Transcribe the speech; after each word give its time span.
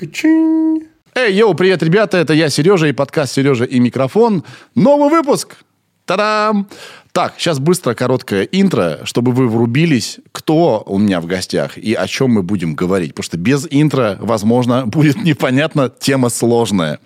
Качинь. 0.00 0.84
Эй, 1.14 1.34
йоу, 1.34 1.52
привет, 1.52 1.82
ребята, 1.82 2.16
это 2.16 2.32
я, 2.32 2.48
Сережа, 2.48 2.86
и 2.86 2.92
подкаст 2.92 3.34
«Сережа 3.34 3.66
и 3.66 3.78
микрофон». 3.80 4.44
Новый 4.74 5.10
выпуск! 5.10 5.58
Та-дам! 6.06 6.68
Так, 7.12 7.34
сейчас 7.36 7.58
быстро 7.58 7.92
короткое 7.92 8.44
интро, 8.44 9.00
чтобы 9.04 9.32
вы 9.32 9.46
врубились, 9.46 10.18
кто 10.32 10.82
у 10.86 10.96
меня 10.96 11.20
в 11.20 11.26
гостях 11.26 11.76
и 11.76 11.92
о 11.92 12.06
чем 12.06 12.30
мы 12.30 12.42
будем 12.42 12.74
говорить. 12.74 13.10
Потому 13.10 13.24
что 13.24 13.36
без 13.36 13.66
интро, 13.70 14.16
возможно, 14.22 14.86
будет 14.86 15.22
непонятно, 15.22 15.90
тема 15.90 16.30
сложная. 16.30 16.98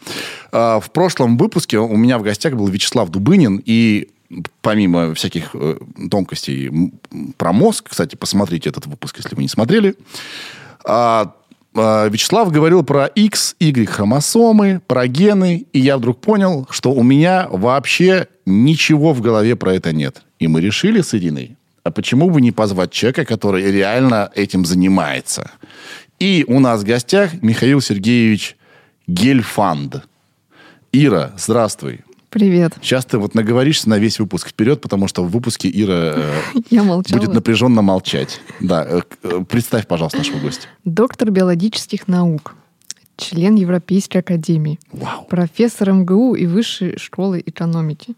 А, 0.53 0.79
в 0.79 0.93
прошлом 0.93 1.37
выпуске 1.37 1.79
у 1.79 1.97
меня 1.97 2.19
в 2.19 2.23
гостях 2.23 2.55
был 2.55 2.69
Вячеслав 2.69 3.11
Дубынин, 3.11 3.61
и 3.67 4.11
помимо 4.63 5.15
всяких 5.15 5.51
э, 5.55 5.79
тонкостей 6.13 6.71
про 7.39 7.53
мозг, 7.53 7.89
кстати, 7.91 8.15
посмотрите 8.15 8.71
этот 8.71 8.87
выпуск, 8.87 9.17
если 9.17 9.35
вы 9.35 9.43
не 9.43 9.49
смотрели, 9.49 9.97
а, 10.85 11.35
Вячеслав 11.75 12.52
говорил 12.52 12.84
про 12.84 13.06
X, 13.06 13.56
Y 13.59 13.86
хромосомы, 13.86 14.80
про 14.87 15.09
гены, 15.09 15.66
и 15.73 15.80
я 15.80 15.98
вдруг 15.98 16.20
понял, 16.20 16.66
что 16.70 16.92
у 16.92 17.02
меня 17.02 17.48
вообще 17.51 18.28
ничего 18.46 19.12
в 19.12 19.20
голове 19.20 19.56
про 19.56 19.74
это 19.74 19.92
нет. 19.92 20.23
И 20.38 20.46
мы 20.46 20.60
решили 20.60 21.01
с 21.01 21.15
Ириной, 21.15 21.56
а 21.82 21.91
почему 21.91 22.30
бы 22.30 22.41
не 22.41 22.52
позвать 22.52 22.92
человека, 22.92 23.24
который 23.24 23.70
реально 23.73 24.30
этим 24.34 24.65
занимается? 24.65 25.51
И 26.20 26.45
у 26.46 26.60
нас 26.60 26.82
в 26.82 26.84
гостях 26.84 27.42
Михаил 27.42 27.80
Сергеевич 27.80 28.56
Гельфанд. 29.09 30.04
Ира, 30.93 31.32
здравствуй. 31.37 32.04
Привет. 32.34 32.73
Сейчас 32.83 33.05
ты 33.05 33.19
вот 33.19 33.37
наговоришься 33.37 33.88
на 33.88 33.97
весь 33.97 34.19
выпуск 34.19 34.48
вперед, 34.48 34.80
потому 34.80 35.06
что 35.06 35.23
в 35.23 35.30
выпуске 35.30 35.70
Ира 35.73 36.16
э, 36.16 37.01
будет 37.12 37.33
напряженно 37.33 37.80
молчать. 37.80 38.41
Да, 38.59 38.84
э, 38.84 39.02
э, 39.23 39.45
представь, 39.48 39.87
пожалуйста, 39.87 40.19
нашего 40.19 40.41
гостя. 40.41 40.66
Доктор 40.84 41.30
биологических 41.30 42.09
наук, 42.09 42.57
член 43.16 43.55
Европейской 43.55 44.19
академии, 44.19 44.80
Вау. 44.91 45.27
профессор 45.27 45.93
МГУ 45.93 46.35
и 46.35 46.46
Высшей 46.46 46.99
школы 46.99 47.40
экономики 47.46 48.16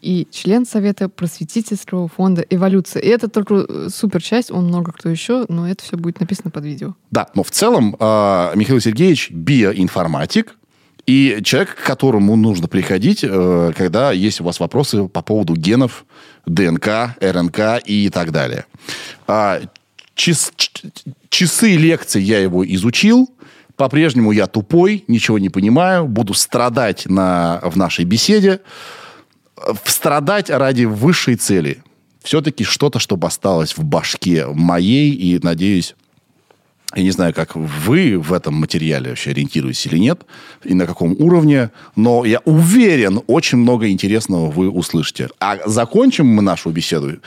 и 0.00 0.26
член 0.30 0.64
Совета 0.64 1.10
просветительского 1.10 2.08
фонда 2.08 2.42
«Эволюция». 2.48 3.02
И 3.02 3.08
это 3.08 3.28
только 3.28 3.90
супер 3.90 4.22
часть, 4.22 4.50
он 4.50 4.68
много 4.68 4.92
кто 4.92 5.10
еще, 5.10 5.44
но 5.50 5.68
это 5.68 5.84
все 5.84 5.98
будет 5.98 6.18
написано 6.18 6.50
под 6.50 6.64
видео. 6.64 6.94
Да, 7.10 7.28
но 7.34 7.42
в 7.42 7.50
целом 7.50 7.94
э, 8.00 8.52
Михаил 8.54 8.80
Сергеевич 8.80 9.30
биоинформатик, 9.30 10.56
и 11.06 11.40
человек, 11.42 11.74
к 11.74 11.82
которому 11.84 12.36
нужно 12.36 12.68
приходить, 12.68 13.20
э, 13.22 13.72
когда 13.76 14.12
есть 14.12 14.40
у 14.40 14.44
вас 14.44 14.60
вопросы 14.60 15.08
по 15.08 15.22
поводу 15.22 15.54
генов, 15.54 16.04
ДНК, 16.46 17.16
РНК 17.20 17.82
и 17.84 18.10
так 18.10 18.32
далее. 18.32 18.66
А, 19.26 19.60
час, 20.14 20.52
часы 21.28 21.76
лекций 21.76 22.22
я 22.22 22.38
его 22.38 22.64
изучил. 22.66 23.30
По-прежнему 23.76 24.32
я 24.32 24.46
тупой, 24.46 25.04
ничего 25.08 25.38
не 25.38 25.48
понимаю, 25.48 26.06
буду 26.06 26.34
страдать 26.34 27.06
на, 27.06 27.60
в 27.64 27.76
нашей 27.76 28.04
беседе. 28.04 28.60
Страдать 29.84 30.50
ради 30.50 30.84
высшей 30.84 31.36
цели. 31.36 31.82
Все-таки 32.22 32.64
что-то, 32.64 32.98
чтобы 32.98 33.26
осталось 33.26 33.76
в 33.76 33.84
башке 33.84 34.46
моей 34.46 35.12
и, 35.12 35.38
надеюсь, 35.42 35.94
я 36.94 37.02
не 37.02 37.10
знаю, 37.10 37.32
как 37.32 37.54
вы 37.54 38.18
в 38.18 38.32
этом 38.32 38.54
материале 38.54 39.10
вообще 39.10 39.30
ориентируетесь 39.30 39.86
или 39.86 39.98
нет, 39.98 40.22
и 40.64 40.74
на 40.74 40.86
каком 40.86 41.12
уровне, 41.12 41.70
но 41.94 42.24
я 42.24 42.40
уверен, 42.44 43.20
очень 43.28 43.58
много 43.58 43.88
интересного 43.88 44.50
вы 44.50 44.68
услышите. 44.68 45.28
А 45.38 45.58
закончим 45.66 46.26
мы 46.26 46.42
нашу 46.42 46.70
беседу 46.70 47.18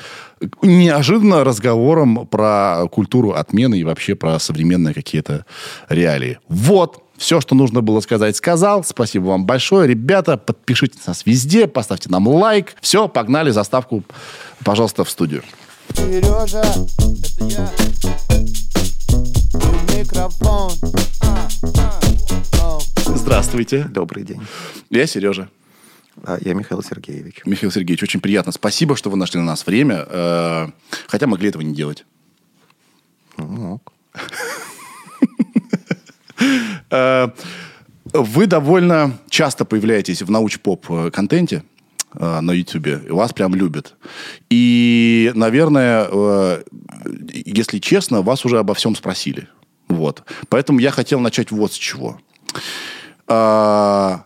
неожиданно 0.61 1.45
разговором 1.45 2.27
про 2.27 2.87
культуру 2.91 3.31
отмены 3.31 3.79
и 3.79 3.83
вообще 3.83 4.15
про 4.15 4.37
современные 4.39 4.93
какие-то 4.93 5.45
реалии. 5.87 6.39
Вот, 6.49 7.01
все, 7.17 7.39
что 7.39 7.55
нужно 7.55 7.81
было 7.81 8.01
сказать, 8.01 8.35
сказал. 8.35 8.83
Спасибо 8.83 9.25
вам 9.25 9.45
большое. 9.45 9.87
Ребята, 9.87 10.35
подпишитесь 10.35 11.05
нас 11.07 11.25
везде, 11.25 11.67
поставьте 11.67 12.09
нам 12.09 12.27
лайк. 12.27 12.75
Все, 12.81 13.07
погнали 13.07 13.51
заставку, 13.51 14.03
пожалуйста, 14.65 15.05
в 15.05 15.09
студию. 15.09 15.43
Сережа, 15.95 16.59
это 16.59 17.45
я 17.45 17.69
микрофон. 19.97 20.71
Здравствуйте. 23.05 23.85
Добрый 23.85 24.23
день. 24.23 24.41
Я 24.89 25.05
Сережа. 25.07 25.49
А 26.23 26.37
я 26.41 26.53
Михаил 26.53 26.83
Сергеевич. 26.83 27.41
Михаил 27.45 27.71
Сергеевич, 27.71 28.03
очень 28.03 28.19
приятно. 28.19 28.51
Спасибо, 28.51 28.95
что 28.95 29.09
вы 29.09 29.17
нашли 29.17 29.39
на 29.39 29.45
нас 29.45 29.65
время. 29.65 30.05
Э, 30.07 30.67
хотя 31.07 31.27
могли 31.27 31.49
этого 31.49 31.61
не 31.61 31.73
делать. 31.73 32.05
Ну, 33.37 33.45
мог. 33.45 33.93
Э, 36.89 37.29
вы 38.11 38.45
довольно 38.47 39.17
часто 39.29 39.65
появляетесь 39.65 40.21
в 40.21 40.29
науч-поп-контенте 40.29 41.63
э, 42.13 42.39
на 42.41 42.51
YouTube. 42.51 42.87
И 42.87 43.09
вас 43.09 43.33
прям 43.33 43.55
любят. 43.55 43.95
И, 44.49 45.31
наверное, 45.33 46.63
если 47.29 47.79
честно, 47.79 48.21
вас 48.21 48.45
уже 48.45 48.59
обо 48.59 48.73
всем 48.73 48.95
спросили. 48.95 49.47
Вот. 49.93 50.23
Поэтому 50.49 50.79
я 50.79 50.91
хотел 50.91 51.19
начать 51.19 51.51
вот 51.51 51.73
с 51.73 51.75
чего. 51.75 52.19
А, 53.27 54.25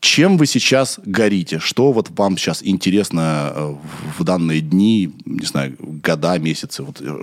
чем 0.00 0.38
вы 0.38 0.46
сейчас 0.46 0.98
горите? 1.04 1.58
Что 1.58 1.92
вот 1.92 2.10
вам 2.10 2.38
сейчас 2.38 2.62
интересно 2.62 3.52
э, 3.54 3.74
в 4.18 4.24
данные 4.24 4.60
дни, 4.60 5.14
не 5.26 5.46
знаю, 5.46 5.76
года, 5.78 6.38
месяцы? 6.38 6.82
Вот, 6.82 7.00
э, 7.00 7.22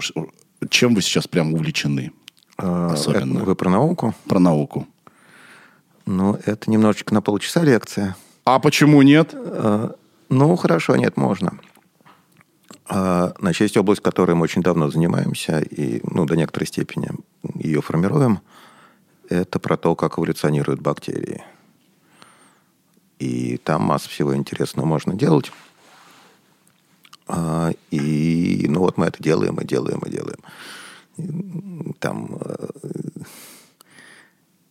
чем 0.69 0.95
вы 0.95 1.01
сейчас 1.01 1.27
прям 1.27 1.53
увлечены? 1.53 2.11
А, 2.57 2.91
особенно? 2.93 3.37
Это 3.37 3.45
вы 3.45 3.55
про 3.55 3.69
науку? 3.69 4.15
Про 4.27 4.39
науку. 4.39 4.87
Ну, 6.05 6.39
это 6.45 6.69
немножечко 6.69 7.13
на 7.13 7.21
полчаса 7.21 7.63
лекция. 7.63 8.15
А 8.45 8.59
почему 8.59 9.01
нет? 9.01 9.31
А, 9.33 9.95
ну, 10.29 10.55
хорошо, 10.55 10.95
нет, 10.95 11.17
можно. 11.17 11.59
А, 12.89 13.33
значит, 13.39 13.61
есть 13.61 13.77
область, 13.77 14.01
которой 14.01 14.33
мы 14.35 14.43
очень 14.43 14.61
давно 14.61 14.89
занимаемся, 14.89 15.59
и 15.59 15.99
ну, 16.03 16.25
до 16.25 16.35
некоторой 16.35 16.67
степени 16.67 17.09
ее 17.55 17.81
формируем. 17.81 18.39
Это 19.29 19.59
про 19.59 19.75
то, 19.75 19.95
как 19.95 20.17
эволюционируют 20.17 20.81
бактерии. 20.81 21.43
И 23.19 23.57
там 23.57 23.81
масса 23.83 24.09
всего 24.09 24.35
интересного 24.35 24.85
можно 24.85 25.15
делать. 25.15 25.51
А, 27.27 27.71
и 27.91 28.67
ну 28.69 28.79
вот 28.79 28.97
мы 28.97 29.07
это 29.07 29.21
делаем, 29.21 29.59
и 29.59 29.65
делаем, 29.65 29.99
и 29.99 30.09
делаем. 30.09 30.39
Там 31.99 32.37
э, 32.39 32.67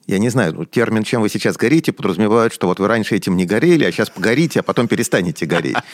я 0.07 0.19
не 0.19 0.29
знаю, 0.29 0.67
термин 0.67 1.03
«чем 1.03 1.23
вы 1.23 1.29
сейчас 1.29 1.57
горите» 1.57 1.93
подразумевает, 1.93 2.53
что 2.53 2.69
вот 2.69 2.79
вы 2.79 2.87
раньше 2.87 3.17
этим 3.17 3.37
не 3.37 3.45
горели, 3.45 3.85
а 3.85 3.91
сейчас 3.91 4.09
погорите, 4.09 4.61
а 4.61 4.63
потом 4.63 4.89
перестанете 4.89 5.47
гореть. 5.47 5.77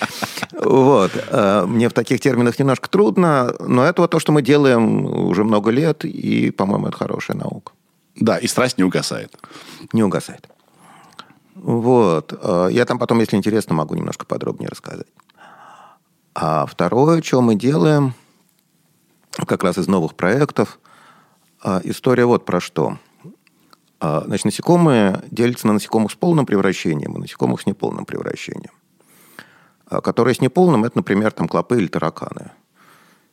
Вот. 0.53 1.11
Э, 1.29 1.65
мне 1.67 1.89
в 1.89 1.93
таких 1.93 2.21
терминах 2.21 2.59
немножко 2.59 2.89
трудно, 2.89 3.53
но 3.59 3.85
это 3.85 4.03
вот 4.03 4.11
то, 4.13 4.21
что 4.21 4.31
мы 4.31 4.43
делаем 4.43 5.05
уже 5.05 5.43
много 5.43 5.71
лет, 5.71 6.05
и, 6.05 6.51
по-моему, 6.51 6.89
это 6.89 6.97
хорошая 6.97 7.37
наука. 7.37 7.73
Да, 8.15 8.39
и 8.39 8.47
страсть 8.47 8.79
не 8.79 8.85
угасает. 8.85 9.37
Не 9.93 10.05
угасает. 10.05 10.49
Вот. 11.57 12.39
Э, 12.41 12.69
я 12.71 12.85
там 12.85 12.99
потом, 12.99 13.19
если 13.21 13.37
интересно, 13.37 13.75
могу 13.75 13.95
немножко 13.95 14.25
подробнее 14.25 14.69
рассказать. 14.69 15.09
А 16.35 16.67
второе, 16.67 17.23
что 17.23 17.41
мы 17.41 17.57
делаем, 17.57 18.15
как 19.47 19.65
раз 19.65 19.79
из 19.79 19.89
новых 19.89 20.15
проектов, 20.15 20.79
э, 21.65 21.81
история 21.85 22.27
вот 22.27 22.45
про 22.45 22.61
что– 22.61 22.99
значит, 24.03 24.47
насекомые 24.47 25.23
делятся 25.31 25.69
на 25.69 25.75
насекомых 25.75 26.11
с 26.11 26.17
полным 26.17 26.45
превращением 26.45 27.15
и 27.15 27.19
насекомых 27.21 27.61
с 27.61 27.67
неполным 27.67 28.05
превращением. 28.05 28.73
А, 29.87 30.01
которые 30.01 30.35
с 30.35 30.41
неполным, 30.41 30.85
это, 30.85 30.99
например, 30.99 31.31
там 31.31 31.47
клопы 31.47 31.77
или 31.77 31.87
тараканы. 31.87 32.51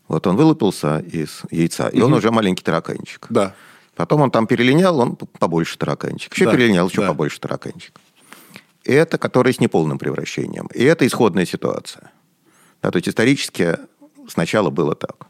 Вот 0.07 0.27
он 0.27 0.35
вылупился 0.35 0.99
из 0.99 1.41
яйца, 1.49 1.87
и 1.87 2.01
он 2.01 2.13
уже 2.13 2.29
маленький 2.29 2.63
тараканчик. 2.63 3.25
Да. 3.31 3.55
Потом 3.95 4.21
он 4.21 4.29
там 4.29 4.45
перелинял, 4.45 4.99
он 4.99 5.15
побольше 5.15 5.75
тараканчик. 5.77 6.33
Еще 6.33 6.45
да. 6.45 6.51
перелинял, 6.51 6.87
еще 6.87 7.01
да. 7.01 7.07
побольше 7.07 7.39
тараканчик. 7.39 7.99
И 8.83 8.93
это 8.93 9.17
которые 9.17 9.53
с 9.53 9.59
неполным 9.59 9.97
превращением. 9.97 10.67
И 10.75 10.83
это 10.83 11.05
исходная 11.07 11.45
ситуация. 11.47 12.11
Да, 12.83 12.91
то 12.91 12.97
есть 12.97 13.09
исторически 13.09 13.77
сначала 14.27 14.69
было 14.69 14.93
так. 14.93 15.25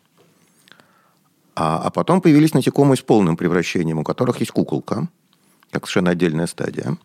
А, 1.56 1.82
а 1.84 1.90
потом 1.92 2.20
появились 2.20 2.54
насекомые 2.54 2.98
с 2.98 3.02
полным 3.02 3.38
превращением, 3.38 4.00
у 4.00 4.04
которых 4.04 4.42
есть 4.42 4.52
куколка– 4.52 5.08
как 5.72 5.86
совершенно 5.86 6.12
отдельная 6.12 6.48
стадия. 6.48 6.98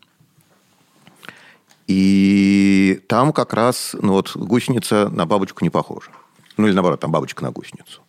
И 1.87 3.01
там 3.09 3.33
как 3.33 3.53
раз 3.53 3.95
ну 4.01 4.13
вот, 4.13 4.35
гусеница 4.37 5.09
на 5.11 5.27
бабочку 5.27 5.65
не 5.65 5.71
похожа. 5.71 6.11
Ну 6.57 6.67
или 6.67 6.75
наоборот, 6.75 7.01
там 7.01 7.11
бабочка 7.11 7.43
на 7.43 7.51
гусеницу. 7.51 8.01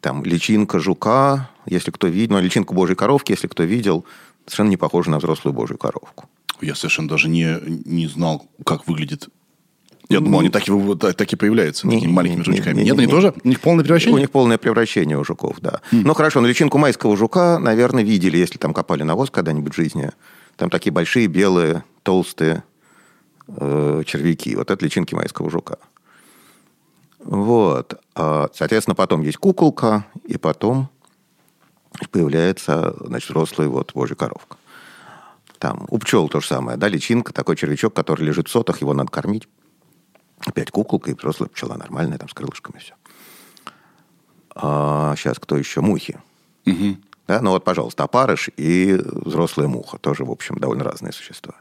Там 0.00 0.24
личинка 0.24 0.78
жука, 0.78 1.50
если 1.66 1.90
кто 1.90 2.06
видел, 2.08 2.36
ну, 2.36 2.42
личинка 2.42 2.74
божьей 2.74 2.94
коровки, 2.94 3.32
если 3.32 3.48
кто 3.48 3.62
видел, 3.62 4.04
совершенно 4.44 4.68
не 4.68 4.76
похожа 4.76 5.10
на 5.10 5.18
взрослую 5.18 5.54
божью 5.54 5.78
коровку. 5.78 6.28
Я 6.60 6.74
совершенно 6.74 7.08
даже 7.08 7.28
не, 7.28 7.58
не 7.86 8.06
знал, 8.06 8.46
как 8.64 8.86
выглядит 8.86 9.28
Я 10.08 10.20
думал, 10.20 10.40
они 10.40 10.48
так 10.48 10.66
и, 10.66 10.94
так, 11.12 11.32
и 11.32 11.36
появляются, 11.36 11.86
Не, 11.86 11.96
такими 11.96 12.12
маленькими 12.12 12.38
не, 12.38 12.44
жучками. 12.44 12.74
не, 12.76 12.84
Нет, 12.84 12.96
не, 12.96 13.02
они 13.02 13.12
тоже? 13.12 13.34
У 13.44 13.48
них 13.48 13.60
полное 13.60 13.82
У 13.82 13.84
превращение? 13.84 14.20
них 14.20 14.30
полное 14.30 14.56
превращение 14.56 15.18
у 15.18 15.24
жуков, 15.24 15.56
да. 15.60 15.82
Ну, 15.92 16.14
хорошо, 16.14 16.40
но 16.40 16.48
личинку 16.48 16.78
майского 16.78 17.14
жука, 17.16 17.58
наверное, 17.58 18.02
видели, 18.02 18.38
если 18.38 18.56
там 18.58 18.72
копали 18.72 19.02
навоз 19.02 19.30
когда-нибудь 19.30 19.74
в 19.74 19.76
жизни. 19.76 20.10
Там 20.56 20.70
такие 20.70 20.92
большие, 20.92 21.26
белые, 21.26 21.84
толстые 22.04 22.62
э, 23.48 24.02
червяки. 24.06 24.56
Вот 24.56 24.70
это 24.70 24.82
личинки 24.82 25.14
майского 25.14 25.50
жука. 25.50 25.76
Вот. 27.22 28.00
А, 28.14 28.48
Соответственно, 28.54 28.94
потом 28.94 29.20
есть 29.20 29.36
куколка, 29.36 30.06
и 30.24 30.38
потом 30.38 30.88
появляется, 32.10 32.94
значит, 33.00 33.28
взрослая 33.30 33.68
вот 33.68 33.92
божья 33.92 34.14
коровка. 34.14 34.56
Там 35.58 35.86
у 35.90 35.98
пчел 35.98 36.28
то 36.28 36.40
же 36.40 36.46
самое, 36.46 36.78
да, 36.78 36.88
личинка, 36.88 37.32
такой 37.32 37.56
червячок, 37.56 37.92
который 37.92 38.24
лежит 38.24 38.48
в 38.48 38.50
сотах, 38.50 38.80
его 38.80 38.94
надо 38.94 39.10
кормить. 39.10 39.48
Опять 40.46 40.70
куколка 40.70 41.10
и 41.10 41.14
взрослая 41.14 41.48
пчела 41.48 41.76
нормальная, 41.76 42.18
там 42.18 42.28
с 42.28 42.34
крылышками 42.34 42.78
все. 42.78 42.94
А, 44.54 45.14
сейчас 45.16 45.38
кто 45.38 45.56
еще? 45.56 45.80
Мухи. 45.80 46.18
Мгм. 46.64 47.02
Да? 47.26 47.40
Ну 47.42 47.50
вот, 47.50 47.64
пожалуйста, 47.64 48.04
опарыш 48.04 48.50
и 48.56 49.00
взрослая 49.04 49.68
муха. 49.68 49.98
Тоже, 49.98 50.24
в 50.24 50.30
общем, 50.30 50.56
довольно 50.58 50.84
разные 50.84 51.12
существа. 51.12 51.54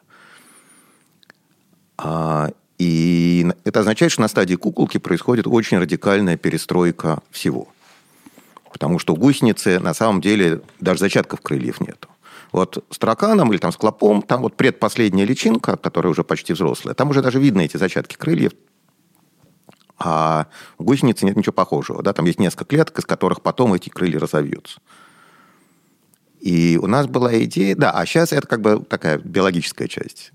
А, 1.97 2.50
и 2.77 3.51
это 3.63 3.81
означает, 3.81 4.12
что 4.12 4.21
на 4.21 4.27
стадии 4.27 4.56
куколки 4.56 4.97
происходит 4.97 5.47
очень 5.47 5.77
радикальная 5.77 6.38
перестройка 6.38 7.21
всего. 7.31 7.68
Потому 8.71 9.00
что 9.00 9.13
у 9.13 9.18
гусеницы 9.18 9.79
на 9.79 9.94
самом 9.94 10.21
деле 10.21 10.62
даже 10.79 11.00
зачатков 11.00 11.41
крыльев 11.41 11.81
нету. 11.81 12.09
Вот 12.51 12.85
с 12.89 12.97
тараканом 12.97 13.51
или 13.51 13.59
там 13.59 13.71
с 13.71 13.77
клопом, 13.77 14.21
там 14.21 14.41
вот 14.41 14.56
предпоследняя 14.56 15.25
личинка, 15.25 15.75
которая 15.75 16.12
уже 16.12 16.24
почти 16.24 16.53
взрослая, 16.53 16.94
там 16.94 17.09
уже 17.09 17.21
даже 17.21 17.39
видно 17.39 17.62
эти 17.62 17.77
зачатки 17.77 18.15
крыльев. 18.15 18.53
А 19.99 20.47
у 20.77 20.83
гусеницы 20.83 21.25
нет 21.25 21.35
ничего 21.35 21.53
похожего. 21.53 22.03
Да? 22.03 22.13
Там 22.13 22.25
есть 22.25 22.39
несколько 22.39 22.65
клеток, 22.65 22.99
из 22.99 23.05
которых 23.05 23.41
потом 23.41 23.73
эти 23.73 23.89
крылья 23.89 24.19
разовьются. 24.19 24.79
И 26.39 26.79
у 26.81 26.88
нас 26.88 27.07
была 27.07 27.38
идея... 27.44 27.75
Да, 27.75 27.91
а 27.91 28.05
сейчас 28.05 28.31
это 28.31 28.47
как 28.47 28.61
бы 28.61 28.83
такая 28.83 29.17
биологическая 29.17 29.88
часть. 29.88 30.31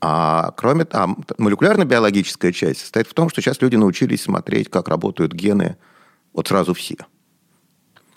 А 0.00 0.52
кроме 0.56 0.84
того, 0.84 1.16
молекулярно-биологическая 1.38 2.52
часть 2.52 2.80
состоит 2.80 3.08
в 3.08 3.14
том, 3.14 3.28
что 3.28 3.40
сейчас 3.40 3.60
люди 3.60 3.74
научились 3.74 4.22
смотреть, 4.22 4.70
как 4.70 4.88
работают 4.88 5.32
гены 5.32 5.76
вот 6.32 6.46
сразу 6.46 6.72
все. 6.74 6.96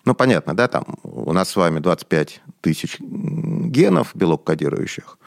Ну, 0.05 0.13
понятно, 0.13 0.55
да, 0.55 0.67
там 0.67 0.97
у 1.03 1.33
нас 1.33 1.49
с 1.49 1.55
вами 1.55 1.79
25 1.79 2.41
тысяч 2.61 2.97
генов 2.99 4.15
белок-кодирующих, 4.15 5.17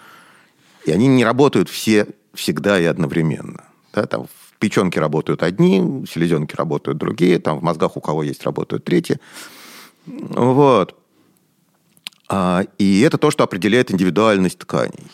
и 0.85 0.93
они 0.93 1.07
не 1.07 1.25
работают 1.25 1.69
все 1.69 2.09
всегда 2.35 2.81
и 2.81 2.85
одновременно. 2.85 3.65
Да, 3.93 4.07
там 4.07 4.27
в 4.65 4.67
печенке 4.67 4.99
работают 4.99 5.43
одни, 5.43 5.81
в 5.81 6.07
селезенке 6.07 6.57
работают 6.57 6.97
другие, 6.97 7.39
там 7.39 7.59
в 7.59 7.63
мозгах 7.63 7.97
у 7.97 8.01
кого 8.01 8.23
есть 8.23 8.45
работают 8.45 8.85
третьи. 8.85 9.19
Вот. 10.07 10.97
А, 12.29 12.63
и 12.79 13.01
это 13.03 13.19
то, 13.19 13.31
что 13.31 13.45
определяет 13.45 13.91
индивидуальность 13.91 14.59
тканей. 14.59 15.07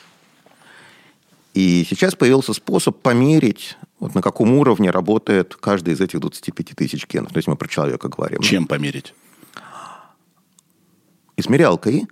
И 1.54 1.84
сейчас 1.88 2.14
появился 2.14 2.52
способ 2.54 3.00
померить, 3.00 3.76
вот 3.98 4.14
на 4.14 4.22
каком 4.22 4.52
уровне 4.52 4.90
работает 4.90 5.56
каждый 5.56 5.94
из 5.94 6.00
этих 6.00 6.20
25 6.20 6.76
тысяч 6.76 7.08
генов. 7.08 7.32
То 7.32 7.38
есть 7.38 7.48
мы 7.48 7.56
про 7.56 7.66
человека 7.66 8.08
говорим. 8.08 8.40
Чем 8.40 8.66
померить? 8.66 9.14
Измерялкой. 11.36 12.06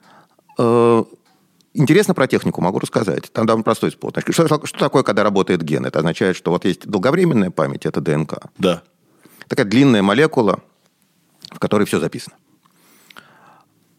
Интересно 1.79 2.13
про 2.13 2.27
технику, 2.27 2.61
могу 2.61 2.81
рассказать. 2.81 3.31
Там 3.33 3.47
довольно 3.47 3.63
простой 3.63 3.93
способ. 3.93 4.25
Что, 4.33 4.49
что 4.67 4.79
такое, 4.81 5.05
когда 5.05 5.23
работает 5.23 5.63
ген? 5.63 5.87
Это 5.87 6.01
означает, 6.01 6.35
что 6.35 6.51
вот 6.51 6.65
есть 6.65 6.89
долговременная 6.89 7.53
память, 7.53 7.87
это 7.87 8.01
ДНК. 8.01 8.51
Да. 8.59 8.83
Такая 9.47 9.65
длинная 9.65 10.03
молекула, 10.03 10.59
в 11.53 11.61
которой 11.61 11.87
все 11.87 12.01
записано. 12.01 12.35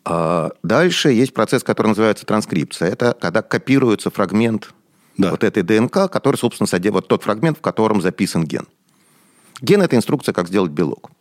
А 0.04 0.52
дальше 0.62 1.12
есть 1.12 1.34
процесс, 1.34 1.64
который 1.64 1.88
называется 1.88 2.26
транскрипция. 2.26 2.90
Это 2.90 3.16
когда 3.20 3.42
копируется 3.42 4.10
фрагмент 4.10 4.74
Да. 5.18 5.32
вот 5.32 5.46
этой 5.46 5.64
ДНК, 5.64 6.12
который, 6.12 6.36
собственно, 6.36 6.68
содержит 6.68 6.96
вот 6.96 7.08
тот 7.08 7.24
фрагмент, 7.24 7.60
в 7.60 7.62
котором 7.62 8.02
записан 8.02 8.44
ген. 8.44 8.68
Ген– 9.62 9.82
это 9.84 9.96
инструкция, 9.96 10.34
как 10.34 10.50
сделать 10.50 10.72
белок. 10.72 11.12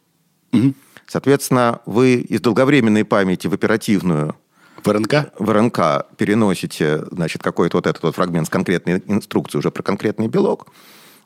Мгм. 0.50 0.74
Соответственно, 1.06 1.82
вы 1.86 2.14
из 2.16 2.40
долговременной 2.40 3.04
памяти 3.04 3.46
в 3.46 3.54
оперативную 3.54 4.34
В 4.88 4.90
РНК? 4.90 5.32
в 5.38 5.50
РНК 5.50 5.78
переносите, 6.16 7.04
значит, 7.10 7.42
какой-то 7.42 7.76
вот 7.76 7.86
этот 7.86 8.02
вот 8.02 8.14
фрагмент 8.14 8.46
с 8.46 8.50
конкретной 8.50 9.02
инструкцией 9.06 9.58
уже 9.58 9.70
про 9.70 9.82
конкретный 9.82 10.28
белок, 10.28 10.68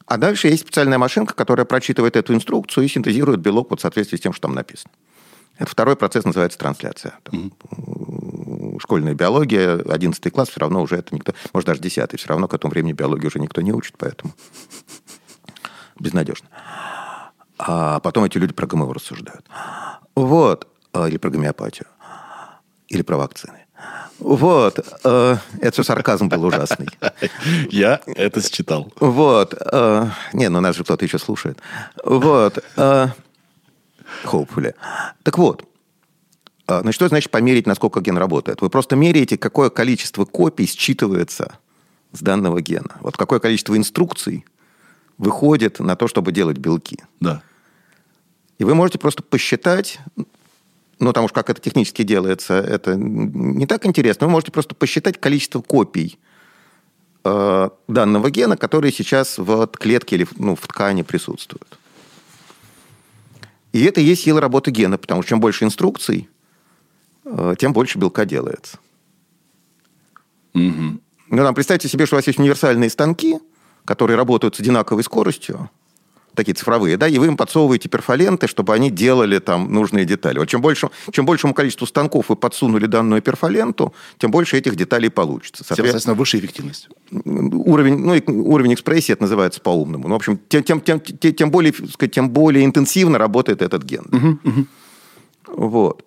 а 0.06 0.16
дальше 0.16 0.48
есть 0.48 0.62
специальная 0.64 0.98
машинка, 0.98 1.32
которая 1.34 1.64
прочитывает 1.64 2.16
эту 2.16 2.34
инструкцию 2.34 2.84
и 2.84 2.88
синтезирует 2.88 3.38
белок 3.38 3.70
вот 3.70 3.78
в 3.78 3.82
соответствии 3.82 4.16
с 4.16 4.20
тем, 4.20 4.32
что 4.32 4.42
там 4.42 4.56
написано. 4.56 4.90
Это 5.58 5.70
второй 5.70 5.94
процесс 5.94 6.24
называется 6.24 6.58
трансляция. 6.58 7.14
Там, 7.22 7.52
м, 7.70 8.80
Школьная 8.80 9.14
биология, 9.14 9.76
11 9.76 10.30
класс, 10.30 10.48
все 10.48 10.58
равно 10.58 10.82
уже 10.82 10.96
это 10.96 11.14
никто, 11.14 11.32
может, 11.52 11.68
даже 11.68 11.80
10 11.80 12.18
все 12.18 12.28
равно 12.28 12.48
к 12.48 12.54
этому 12.54 12.72
времени 12.72 12.92
биологию 12.92 13.28
уже 13.28 13.38
никто 13.38 13.60
не 13.60 13.72
учит, 13.72 13.94
поэтому 13.96 14.32
безнадежно. 16.00 16.48
А 17.58 18.00
потом 18.00 18.24
эти 18.24 18.38
люди 18.38 18.54
про 18.54 18.66
ГМО 18.66 18.92
рассуждают. 18.92 19.46
Вот. 20.16 20.66
А, 20.92 21.08
Или 21.08 21.18
про 21.18 21.30
гомеопатию. 21.30 21.86
Или 22.92 23.02
про 23.02 23.16
вакцины. 23.16 23.58
Вот. 24.18 24.78
э, 25.04 25.36
Это 25.60 25.72
все 25.72 25.82
сарказм 25.82 26.28
был 26.28 26.44
ужасный. 26.44 26.88
Я 27.70 28.00
это 28.06 28.40
считал. 28.42 28.92
Вот. 29.00 29.54
э, 29.58 30.08
Не, 30.34 30.48
ну 30.50 30.60
нас 30.60 30.76
же 30.76 30.84
кто-то 30.84 31.04
еще 31.04 31.18
слушает. 31.18 31.58
Вот. 32.04 32.58
э, 32.76 33.08
Hopefully. 34.24 34.74
Так 35.22 35.38
вот. 35.38 35.64
Значит, 36.68 36.94
что 36.94 37.08
значит 37.08 37.30
померить, 37.30 37.66
насколько 37.66 38.00
ген 38.00 38.16
работает? 38.18 38.60
Вы 38.62 38.70
просто 38.70 38.94
меряете, 38.94 39.36
какое 39.36 39.68
количество 39.70 40.24
копий 40.24 40.64
считывается 40.66 41.52
с 42.12 42.20
данного 42.20 42.60
гена. 42.60 42.96
Вот 43.00 43.16
какое 43.16 43.40
количество 43.40 43.76
инструкций 43.76 44.44
выходит 45.18 45.80
на 45.80 45.96
то, 45.96 46.08
чтобы 46.08 46.32
делать 46.32 46.58
белки. 46.58 46.98
Да. 47.20 47.42
И 48.58 48.64
вы 48.64 48.74
можете 48.74 48.98
просто 48.98 49.22
посчитать, 49.22 49.98
ну, 51.02 51.12
там 51.12 51.24
уж 51.24 51.32
как 51.32 51.50
это 51.50 51.60
технически 51.60 52.02
делается, 52.02 52.54
это 52.54 52.94
не 52.94 53.66
так 53.66 53.84
интересно. 53.86 54.28
Вы 54.28 54.32
можете 54.32 54.52
просто 54.52 54.76
посчитать 54.76 55.20
количество 55.20 55.60
копий 55.60 56.18
э, 57.24 57.70
данного 57.88 58.30
гена, 58.30 58.56
которые 58.56 58.92
сейчас 58.92 59.36
в 59.36 59.66
клетке 59.66 60.14
или 60.14 60.28
ну, 60.36 60.54
в 60.54 60.60
ткани 60.60 61.02
присутствуют. 61.02 61.78
И 63.72 63.82
это 63.82 64.00
и 64.00 64.04
есть 64.04 64.22
сила 64.22 64.40
работы 64.40 64.70
гена, 64.70 64.96
потому 64.96 65.22
что 65.22 65.30
чем 65.30 65.40
больше 65.40 65.64
инструкций, 65.64 66.28
э, 67.24 67.54
тем 67.58 67.72
больше 67.72 67.98
белка 67.98 68.24
делается. 68.24 68.78
Мгм. 70.54 71.00
Ну, 71.30 71.36
там, 71.42 71.54
представьте 71.54 71.88
себе, 71.88 72.06
что 72.06 72.14
у 72.14 72.18
вас 72.18 72.28
есть 72.28 72.38
универсальные 72.38 72.90
станки, 72.90 73.40
которые 73.84 74.16
работают 74.16 74.54
с 74.54 74.60
одинаковой 74.60 75.02
скоростью, 75.02 75.68
такие 76.34 76.54
цифровые, 76.54 76.96
да, 76.96 77.08
и 77.08 77.18
вы 77.18 77.26
им 77.26 77.36
подсовываете 77.36 77.88
перфоленты, 77.88 78.46
чтобы 78.46 78.74
они 78.74 78.90
делали 78.90 79.38
там 79.38 79.72
нужные 79.72 80.04
детали. 80.04 80.38
Вот 80.38 80.48
чем, 80.48 80.60
больше, 80.60 80.88
чем 81.10 81.26
большему 81.26 81.54
количеству 81.54 81.86
станков 81.86 82.28
вы 82.28 82.36
подсунули 82.36 82.86
данную 82.86 83.22
перфоленту, 83.22 83.94
тем 84.18 84.30
больше 84.30 84.56
этих 84.56 84.76
деталей 84.76 85.10
получится. 85.10 85.64
Соответственно, 85.64 85.92
Соответственно, 85.92 86.14
высшая 86.14 86.38
эффективность. 86.38 86.88
уровень, 87.12 87.98
ну, 87.98 88.14
уровень 88.50 88.74
экспрессии 88.74 89.12
это 89.12 89.22
называется 89.22 89.60
по-умному. 89.60 90.08
Ну, 90.08 90.14
в 90.14 90.16
общем, 90.16 90.40
тем, 90.48 90.62
тем, 90.62 90.80
тем, 90.80 91.00
тем, 91.00 91.34
тем 91.34 91.50
более, 91.50 91.72
сказать, 91.72 92.12
тем 92.12 92.30
более 92.30 92.64
интенсивно 92.64 93.18
работает 93.18 93.62
этот 93.62 93.82
ген. 93.84 94.38
Вот. 95.46 96.04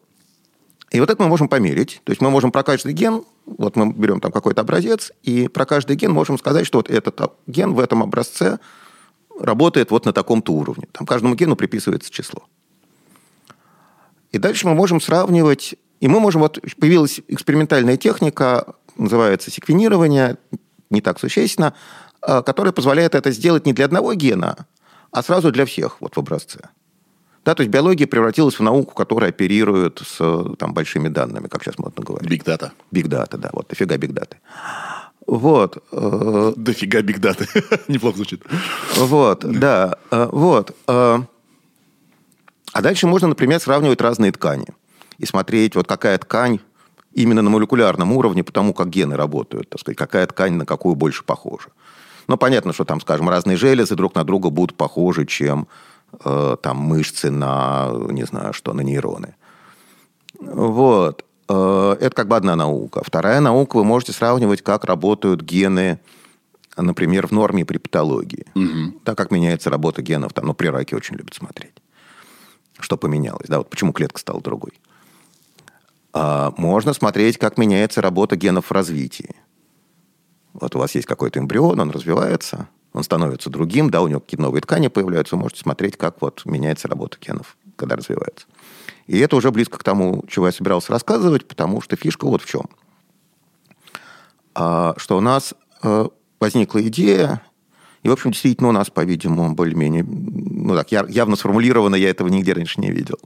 И 0.92 1.00
вот 1.00 1.10
это 1.10 1.22
мы 1.22 1.28
можем 1.28 1.50
померить. 1.50 2.02
То 2.04 2.12
есть 2.12 2.22
мы 2.22 2.30
можем 2.30 2.52
про 2.52 2.64
каждый 2.64 2.94
ген, 2.94 3.24
вот 3.46 3.76
мы 3.76 3.92
берем 3.92 4.22
там 4.22 4.32
какой-то 4.32 4.62
образец, 4.62 5.12
и 5.24 5.48
про 5.48 5.66
каждый 5.66 5.96
ген 5.98 6.12
можем 6.12 6.38
сказать, 6.38 6.66
что 6.66 6.80
вот 6.80 6.90
этот 6.90 7.34
ген 7.48 7.74
в 7.74 7.80
этом 7.80 8.02
образце 8.02 8.60
работает 9.40 9.92
вот 9.92 10.06
на 10.06 10.14
таком-то 10.14 10.54
уровне. 10.54 10.88
Там 10.92 11.06
каждому 11.06 11.36
гену 11.36 11.56
приписывается 11.56 12.12
число. 12.12 12.44
И 14.32 14.38
дальше 14.38 14.68
мы 14.68 14.76
можем 14.76 15.00
сравнивать, 15.00 15.76
и 16.00 16.08
мы 16.08 16.20
можем, 16.20 16.42
вот 16.42 16.60
появилась 16.80 17.22
экспериментальная 17.28 17.98
техника, 17.98 18.76
называется 18.98 19.52
секвенирование, 19.52 20.38
не 20.90 21.02
так 21.02 21.20
существенно, 21.20 21.74
а, 22.22 22.42
которая 22.42 22.74
позволяет 22.74 23.16
это 23.16 23.32
сделать 23.32 23.66
не 23.66 23.74
для 23.74 23.86
одного 23.86 24.14
гена, 24.14 24.66
а 25.12 25.24
сразу 25.24 25.52
для 25.52 25.66
всех 25.66 26.02
вот 26.02 26.16
в 26.16 26.20
образце. 26.20 26.70
Да, 27.46 27.54
то 27.54 27.62
есть 27.62 27.72
биология 27.72 28.08
превратилась 28.08 28.58
в 28.58 28.64
науку, 28.64 28.96
которая 28.96 29.30
оперирует 29.30 30.02
с 30.04 30.18
там, 30.58 30.74
большими 30.74 31.10
данными, 31.10 31.48
как 31.48 31.64
сейчас 31.64 31.78
модно 31.78 32.04
говорить. 32.04 32.30
Big 32.30 32.44
data. 32.44 32.72
Big 32.92 33.08
data, 33.08 33.38
да, 33.38 33.52
вот, 33.54 33.68
дофига 33.68 33.98
big 33.98 34.14
даты. 34.14 34.38
Вот, 35.28 35.84
э, 35.92 36.54
Дофига 36.56 37.02
big 37.02 37.20
даты. 37.20 37.48
Неплохо 37.88 38.18
звучит. 38.18 38.44
вот, 38.96 39.40
да, 39.44 39.98
э, 40.12 40.30
вот. 40.32 40.76
э. 40.88 41.20
А 42.74 42.82
дальше 42.82 43.08
можно, 43.08 43.30
например, 43.30 43.60
сравнивать 43.60 44.02
разные 44.02 44.32
ткани 44.32 44.68
и 45.18 45.26
смотреть, 45.26 45.76
вот 45.76 45.88
какая 45.88 46.18
ткань 46.18 46.60
именно 47.14 47.42
на 47.42 47.50
молекулярном 47.50 48.12
уровне, 48.12 48.44
потому 48.44 48.74
как 48.74 48.90
гены 48.90 49.16
работают, 49.16 49.70
так 49.70 49.80
сказать, 49.80 49.98
какая 49.98 50.28
ткань 50.28 50.54
на 50.54 50.66
какую 50.66 50.96
больше 50.96 51.24
похожа. 51.24 51.70
Ну, 52.28 52.38
понятно, 52.38 52.74
что 52.74 52.86
там, 52.86 53.00
скажем, 53.02 53.30
разные 53.30 53.58
железы 53.58 53.96
друг 53.96 54.16
на 54.16 54.24
друга 54.24 54.50
будут 54.50 54.76
похожи, 54.76 55.26
чем 55.26 55.68
э, 56.24 56.58
там 56.62 56.78
мышцы 56.78 57.32
на, 57.32 57.92
не 58.10 58.26
знаю, 58.26 58.54
что, 58.54 58.74
на 58.74 58.82
нейроны. 58.82 59.36
Вот. 60.40 61.24
Э, 61.48 61.96
это 62.00 62.16
как 62.16 62.28
бы 62.28 62.36
одна 62.36 62.56
наука. 62.56 63.02
Вторая 63.04 63.40
наука, 63.40 63.78
вы 63.78 63.84
можете 63.84 64.12
сравнивать, 64.12 64.62
как 64.62 64.86
работают 64.86 65.42
гены, 65.42 66.00
например, 66.78 67.28
в 67.28 67.32
норме 67.32 67.66
при 67.66 67.78
патологии. 67.78 68.46
Мгм. 68.56 69.00
Так 69.04 69.18
как 69.18 69.32
меняется 69.32 69.70
работа 69.70 70.02
генов, 70.02 70.34
там, 70.34 70.48
ну, 70.48 70.54
при 70.54 70.68
раке 70.68 70.96
очень 70.96 71.16
любят 71.16 71.34
смотреть. 71.34 71.74
Что 72.80 72.98
поменялось, 72.98 73.48
да, 73.48 73.60
вот 73.60 73.70
почему 73.70 73.94
клетка 73.94 74.20
стала 74.20 74.42
другой. 74.42 74.74
А, 76.14 76.54
можно 76.58 76.94
смотреть, 76.94 77.38
как 77.38 77.58
меняется 77.58 78.02
работа 78.02 78.36
генов 78.36 78.68
в 78.68 78.72
развитии. 78.72 79.36
Вот 80.54 80.76
у 80.76 80.80
вас 80.80 80.96
есть 80.96 81.08
какой-то 81.08 81.40
эмбрион, 81.40 81.80
он 81.80 81.92
развивается, 81.92 82.70
он 82.94 83.04
становится 83.04 83.50
другим, 83.50 83.90
да, 83.90 84.02
у 84.02 84.08
него 84.08 84.22
какие-то 84.22 84.44
новые 84.44 84.62
ткани 84.62 84.88
появляются, 84.88 85.36
вы 85.36 85.42
можете 85.42 85.62
смотреть, 85.62 85.98
как 85.98 86.22
вот 86.22 86.44
меняется 86.46 86.88
работа 86.88 87.18
генов, 87.20 87.58
когда 87.76 87.98
развивается. 87.98 88.48
И 89.08 89.20
это 89.20 89.36
уже 89.36 89.52
близко 89.52 89.78
к 89.78 89.84
тому, 89.84 90.24
чего 90.28 90.48
я 90.48 90.52
собирался 90.52 90.92
рассказывать, 90.92 91.48
потому 91.48 91.82
что 91.82 91.96
фишка 91.96 92.26
вот 92.26 92.42
в 92.42 92.46
чем. 92.48 92.64
А, 94.56 94.96
что 94.98 95.18
у 95.18 95.22
нас 95.22 95.54
э, 95.84 96.08
возникла 96.40 96.82
идея, 96.88 97.42
и, 98.04 98.10
в 98.10 98.12
общем, 98.12 98.32
действительно 98.32 98.70
у 98.70 98.72
нас, 98.72 98.90
по-видимому, 98.90 99.54
более-менее, 99.54 100.04
ну 100.04 100.76
так, 100.76 100.92
явно 100.92 101.36
сформулировано, 101.36 101.96
я 101.96 102.10
этого 102.10 102.28
нигде 102.28 102.54
раньше 102.54 102.80
не 102.80 102.92
видел, 102.92 103.20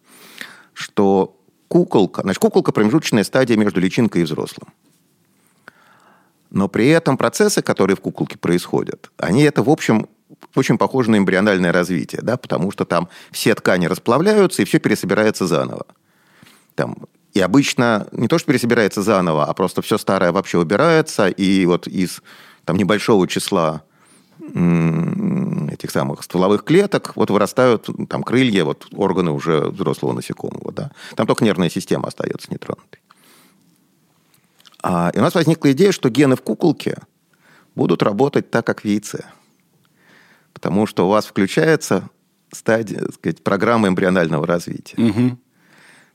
что 0.73 1.37
куколка, 1.67 2.21
значит, 2.21 2.39
куколка 2.39 2.71
промежуточная 2.71 3.23
стадия 3.23 3.57
между 3.57 3.79
личинкой 3.79 4.21
и 4.21 4.25
взрослым. 4.25 4.69
Но 6.49 6.67
при 6.67 6.87
этом 6.87 7.17
процессы, 7.17 7.61
которые 7.61 7.95
в 7.95 8.01
куколке 8.01 8.37
происходят, 8.37 9.11
они 9.17 9.43
это, 9.43 9.63
в 9.63 9.69
общем, 9.69 10.07
очень 10.55 10.77
похожи 10.77 11.11
на 11.11 11.17
эмбриональное 11.17 11.71
развитие, 11.71 12.21
да, 12.21 12.37
потому 12.37 12.71
что 12.71 12.85
там 12.85 13.09
все 13.31 13.55
ткани 13.55 13.85
расплавляются, 13.85 14.61
и 14.61 14.65
все 14.65 14.79
пересобирается 14.79 15.47
заново. 15.47 15.85
Там, 16.75 16.95
и 17.33 17.39
обычно 17.41 18.07
не 18.11 18.27
то, 18.27 18.37
что 18.37 18.47
пересобирается 18.47 19.01
заново, 19.01 19.45
а 19.45 19.53
просто 19.53 19.81
все 19.81 19.97
старое 19.97 20.31
вообще 20.31 20.57
убирается, 20.57 21.27
и 21.27 21.65
вот 21.65 21.87
из 21.87 22.21
там, 22.65 22.77
небольшого 22.77 23.27
числа 23.27 23.83
этих 25.71 25.91
самых 25.91 26.23
стволовых 26.23 26.63
клеток 26.63 27.11
вот 27.15 27.29
вырастают 27.29 27.87
там 28.09 28.23
крылья, 28.23 28.63
вот 28.63 28.87
органы 28.93 29.31
уже 29.31 29.69
взрослого 29.69 30.13
насекомого. 30.13 30.71
Да? 30.71 30.91
Там 31.15 31.27
только 31.27 31.43
нервная 31.43 31.69
система 31.69 32.07
остается 32.07 32.51
нетронутой. 32.51 33.01
А, 34.81 35.11
и 35.13 35.19
у 35.19 35.21
нас 35.21 35.35
возникла 35.35 35.71
идея, 35.73 35.91
что 35.91 36.09
гены 36.09 36.35
в 36.35 36.41
куколке 36.41 36.99
будут 37.75 38.01
работать 38.01 38.49
так, 38.49 38.65
как 38.65 38.81
в 38.81 38.85
яйце. 38.85 39.25
Потому 40.59 40.85
что 40.85 41.07
у 41.07 41.09
вас 41.09 41.25
включается 41.25 42.09
стадия, 42.51 42.99
так 42.99 43.13
сказать, 43.13 43.43
программа 43.43 43.87
эмбрионального 43.87 44.45
развития. 44.45 44.95
Мгм. 44.97 45.39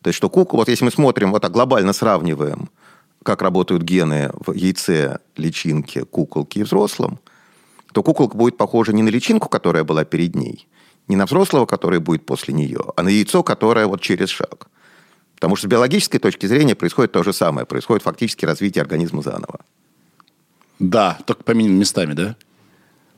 То 0.02 0.08
есть, 0.08 0.18
что 0.18 0.28
кукол, 0.28 0.58
вот 0.58 0.68
если 0.68 0.84
мы 0.84 0.90
смотрим, 0.90 1.32
вот 1.32 1.40
так 1.40 1.50
глобально 1.50 1.94
сравниваем, 1.94 2.68
как 3.22 3.40
работают 3.40 3.82
гены 3.82 4.30
в 4.34 4.52
яйце, 4.52 5.18
личинке, 5.36 6.04
куколке 6.04 6.60
и 6.60 6.62
взрослом, 6.62 7.18
то 7.92 8.02
куколка 8.02 8.36
будет 8.36 8.58
похожа 8.58 8.92
не 8.92 9.02
на 9.02 9.08
личинку, 9.08 9.48
которая 9.48 9.82
была 9.82 10.04
перед 10.04 10.34
ней, 10.34 10.68
не 11.08 11.16
на 11.16 11.24
взрослого, 11.24 11.64
который 11.64 12.00
будет 12.00 12.26
после 12.26 12.52
нее, 12.52 12.92
а 12.96 13.02
на 13.02 13.08
яйцо, 13.08 13.42
которое 13.42 13.86
вот 13.86 14.02
через 14.02 14.28
шаг. 14.28 14.68
Потому 15.36 15.56
что 15.56 15.68
с 15.68 15.70
биологической 15.70 16.18
точки 16.18 16.44
зрения 16.44 16.74
происходит 16.74 17.12
то 17.12 17.22
же 17.22 17.32
самое. 17.32 17.66
Происходит 17.66 18.02
фактически 18.02 18.44
развитие 18.44 18.82
организма 18.82 19.22
заново. 19.22 19.60
Да, 20.78 21.18
только 21.24 21.44
поменяем 21.44 21.78
местами, 21.78 22.12
да? 22.12 22.36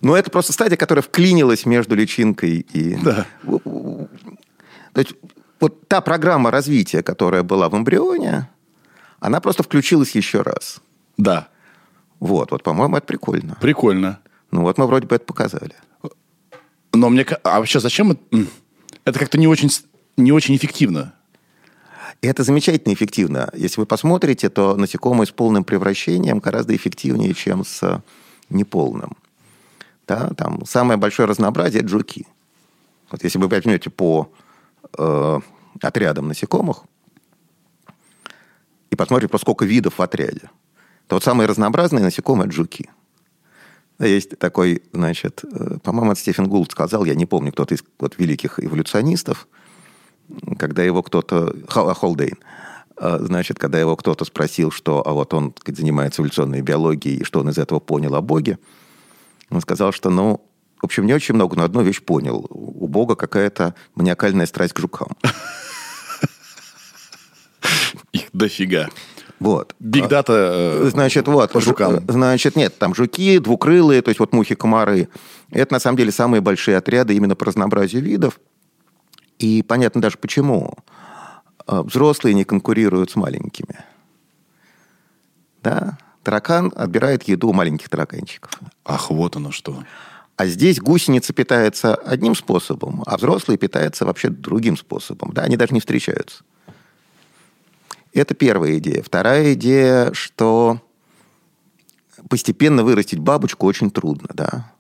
Но 0.01 0.17
это 0.17 0.31
просто 0.31 0.53
стадия, 0.53 0.77
которая 0.77 1.03
вклинилась 1.03 1.67
между 1.67 1.95
личинкой 1.95 2.67
и... 2.73 2.97
Да. 2.97 3.27
То 3.45 5.01
есть 5.01 5.15
вот 5.61 5.89
та 5.89 6.01
программа 6.01 6.51
развития, 6.51 7.03
которая 7.03 7.43
была 7.43 7.69
в 7.69 7.77
эмбрионе, 7.77 8.49
она 9.21 9.41
просто 9.41 9.63
включилась 9.63 10.15
еще 10.15 10.43
раз. 10.43 10.81
Да. 11.17 11.49
Вот, 12.21 12.51
вот, 12.51 12.63
по-моему, 12.63 12.97
это 12.97 13.07
прикольно. 13.07 13.57
Прикольно. 13.61 14.21
Ну 14.51 14.63
вот 14.63 14.79
мы 14.79 14.87
вроде 14.87 15.07
бы 15.07 15.17
это 15.17 15.25
показали. 15.25 15.75
Но 16.93 17.09
мне... 17.11 17.23
А 17.43 17.59
вообще 17.59 17.81
зачем... 17.81 18.13
это- 18.13 18.47
Это 19.05 19.19
как-то 19.19 19.39
не 19.39 19.47
очень, 19.47 19.71
не 20.17 20.33
очень 20.33 20.57
эффективно. 20.57 21.15
И 22.23 22.27
это 22.27 22.43
замечательно 22.43 22.93
эффективно. 22.93 23.51
Если 23.55 23.81
вы 23.81 23.87
посмотрите, 23.87 24.49
то 24.49 24.75
насекомые 24.77 25.27
с 25.27 25.31
полным 25.31 25.63
превращением 25.65 26.39
гораздо 26.41 26.75
эффективнее, 26.75 27.33
чем 27.35 27.65
с 27.65 28.03
неполным. 28.49 29.17
Да, 30.07 30.31
там 30.37 30.65
самое 30.67 30.99
большое 30.99 31.29
разнообразие– 31.29 31.87
жуки. 31.89 32.27
Вот 33.11 33.25
если 33.25 33.39
вы 33.39 33.49
возьмете 33.49 33.91
по 33.91 34.31
э, 34.99 35.41
отрядам 35.81 36.29
насекомых 36.29 36.83
и 38.91 38.97
посмотрите, 38.97 39.31
по 39.31 39.39
сколько 39.39 39.65
видов 39.65 39.99
в 39.99 40.03
отряде, 40.03 40.51
то 41.09 41.17
вот 41.17 41.25
самые 41.25 41.49
разнообразные 41.49 42.05
насекомые– 42.05 42.51
жуки. 42.53 42.91
Есть 43.99 44.39
такой, 44.39 44.83
значит, 44.93 45.43
э, 45.45 45.79
по-моему, 45.83 46.13
это 46.13 46.21
Стефен 46.21 46.49
Гулд 46.49 46.71
сказал, 46.71 47.05
я 47.05 47.15
не 47.15 47.27
помню, 47.27 47.51
кто-то 47.53 47.75
из 47.75 47.83
вот, 47.99 48.19
великих 48.19 48.63
эволюционистов, 48.63 49.49
когда 50.59 50.83
его 50.83 51.03
кто-то... 51.03 51.55
Хол- 51.69 51.95
Холдейн. 51.95 52.39
э, 52.97 53.19
Значит, 53.21 53.59
когда 53.59 53.81
его 53.81 53.97
кто-то 53.97 54.25
спросил, 54.25 54.71
что 54.71 55.07
а 55.07 55.13
вот 55.13 55.35
он 55.35 55.55
занимается 55.67 56.23
эволюционной 56.23 56.61
биологией, 56.61 57.19
и 57.21 57.25
что 57.25 57.41
он 57.41 57.49
из 57.49 57.59
этого 57.59 57.81
понял 57.81 58.15
о 58.15 58.21
Боге, 58.21 58.59
он 59.51 59.61
сказал, 59.61 59.93
что, 59.93 60.11
ну, 60.11 60.47
в 60.81 60.85
общем, 60.85 61.07
не 61.07 61.15
очень 61.15 61.35
много, 61.35 61.57
но 61.57 61.65
одну 61.65 61.83
вещь 61.83 62.03
понял. 62.03 62.47
У 62.51 62.87
Бога 62.89 63.15
какая-то 63.17 63.75
маниакальная 63.95 64.47
страсть 64.47 64.73
к 64.75 64.79
жукам. 64.79 65.09
Их 68.13 68.29
дофига. 68.33 68.89
Вот. 69.39 69.75
Биг 69.81 70.09
дата... 70.09 70.33
э, 70.85 70.89
Значит, 70.91 71.29
вот. 71.29 71.53
жукам. 71.63 71.97
жу- 71.97 72.13
Значит, 72.13 72.57
нет, 72.57 72.79
там 72.79 72.95
жуки, 72.95 73.39
двукрылые, 73.39 74.01
то 74.03 74.09
есть 74.09 74.19
вот 74.19 74.33
мухи, 74.33 74.55
комары. 74.55 75.09
Это, 75.51 75.75
на 75.75 75.81
самом 75.81 75.99
деле, 75.99 76.11
самые 76.11 76.41
большие 76.41 76.77
отряды 76.79 77.15
именно 77.15 77.37
по 77.37 77.45
разнообразию 77.45 78.03
видов. 78.03 78.41
И 79.39 79.63
понятно 79.63 80.01
даже 80.01 80.17
почему. 80.17 80.75
А, 81.67 81.83
Взрослые 81.83 82.35
не 82.35 82.45
конкурируют 82.45 83.11
с 83.11 83.17
маленькими. 83.17 83.85
Да? 85.63 85.99
Таракан 86.27 86.73
отбирает 86.75 87.23
еду 87.23 87.51
у 87.51 87.53
маленьких 87.53 87.89
тараканчиков. 87.89 88.51
Ах, 88.85 89.11
вот 89.11 89.37
оно 89.37 89.53
что. 89.53 89.85
А 90.35 90.47
здесь 90.47 90.81
гусеница 90.81 91.33
питается 91.33 91.95
одним 91.95 92.35
способом, 92.35 93.05
а 93.07 93.17
взрослые 93.17 93.59
питаются 93.59 94.05
вообще 94.05 94.29
другим 94.29 94.77
способом. 94.77 95.31
Да, 95.33 95.43
они 95.43 95.57
даже 95.57 95.73
не 95.73 95.79
встречаются. 95.79 96.43
Это 98.13 98.35
первая 98.35 98.79
идея. 98.79 99.05
Вторая 99.05 99.53
идея, 99.53 100.13
что 100.15 100.81
постепенно 102.29 102.83
вырастить 102.83 103.21
бабочку 103.21 103.65
очень 103.65 103.93
трудно, 103.93 104.29
да. 104.35 104.73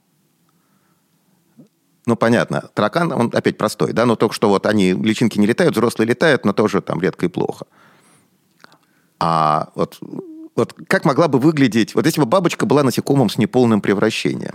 Ну, 2.06 2.16
понятно, 2.16 2.70
таракан, 2.74 3.12
он 3.12 3.30
опять 3.32 3.56
простой, 3.56 3.92
да, 3.92 4.04
но 4.04 4.16
только 4.16 4.34
что 4.34 4.48
вот 4.48 4.66
они, 4.66 4.94
личинки 4.94 5.38
не 5.38 5.46
летают, 5.46 5.76
взрослые 5.76 6.08
летают, 6.08 6.44
но 6.44 6.52
тоже 6.52 6.80
там 6.80 7.00
редко 7.00 7.26
и 7.26 7.28
плохо. 7.28 7.66
А 9.20 9.70
вот, 9.76 10.00
вот 10.56 10.74
как 10.88 11.04
могла 11.04 11.28
бы 11.28 11.38
выглядеть, 11.38 11.94
вот 11.94 12.06
если 12.06 12.20
бы 12.20 12.26
бабочка 12.26 12.66
была 12.66 12.82
насекомым 12.82 13.28
с 13.30 13.38
неполным 13.38 13.80
превращением, 13.80 14.54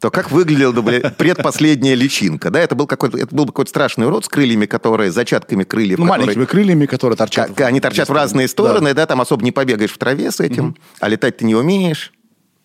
то 0.00 0.10
как 0.10 0.30
выглядела 0.30 0.72
бы 0.72 1.12
предпоследняя 1.18 1.94
личинка? 1.94 2.50
Да, 2.50 2.60
это 2.60 2.74
был, 2.74 2.86
какой-то, 2.86 3.16
это 3.18 3.34
был 3.34 3.44
бы 3.46 3.52
какой-то 3.52 3.70
страшный 3.70 4.06
урод 4.06 4.26
с 4.26 4.28
крыльями, 4.28 4.66
которые, 4.66 5.10
зачатками 5.10 5.64
крыльев. 5.64 5.98
Ну, 5.98 6.04
которые- 6.06 6.26
маленькими 6.26 6.44
крыльями, 6.44 6.86
которые 6.86 7.16
торчат. 7.16 7.54
Ка- 7.54 7.66
Они 7.66 7.80
торчат 7.80 8.08
в 8.08 8.12
разные 8.12 8.46
стороны, 8.48 8.92
да, 8.94 9.06
там 9.06 9.20
особо 9.20 9.42
не 9.42 9.52
побегаешь 9.52 9.90
в 9.92 9.98
траве 9.98 10.30
с 10.30 10.40
этим, 10.40 10.76
а 11.00 11.08
летать 11.08 11.38
ты 11.38 11.44
не 11.46 11.54
умеешь. 11.54 12.12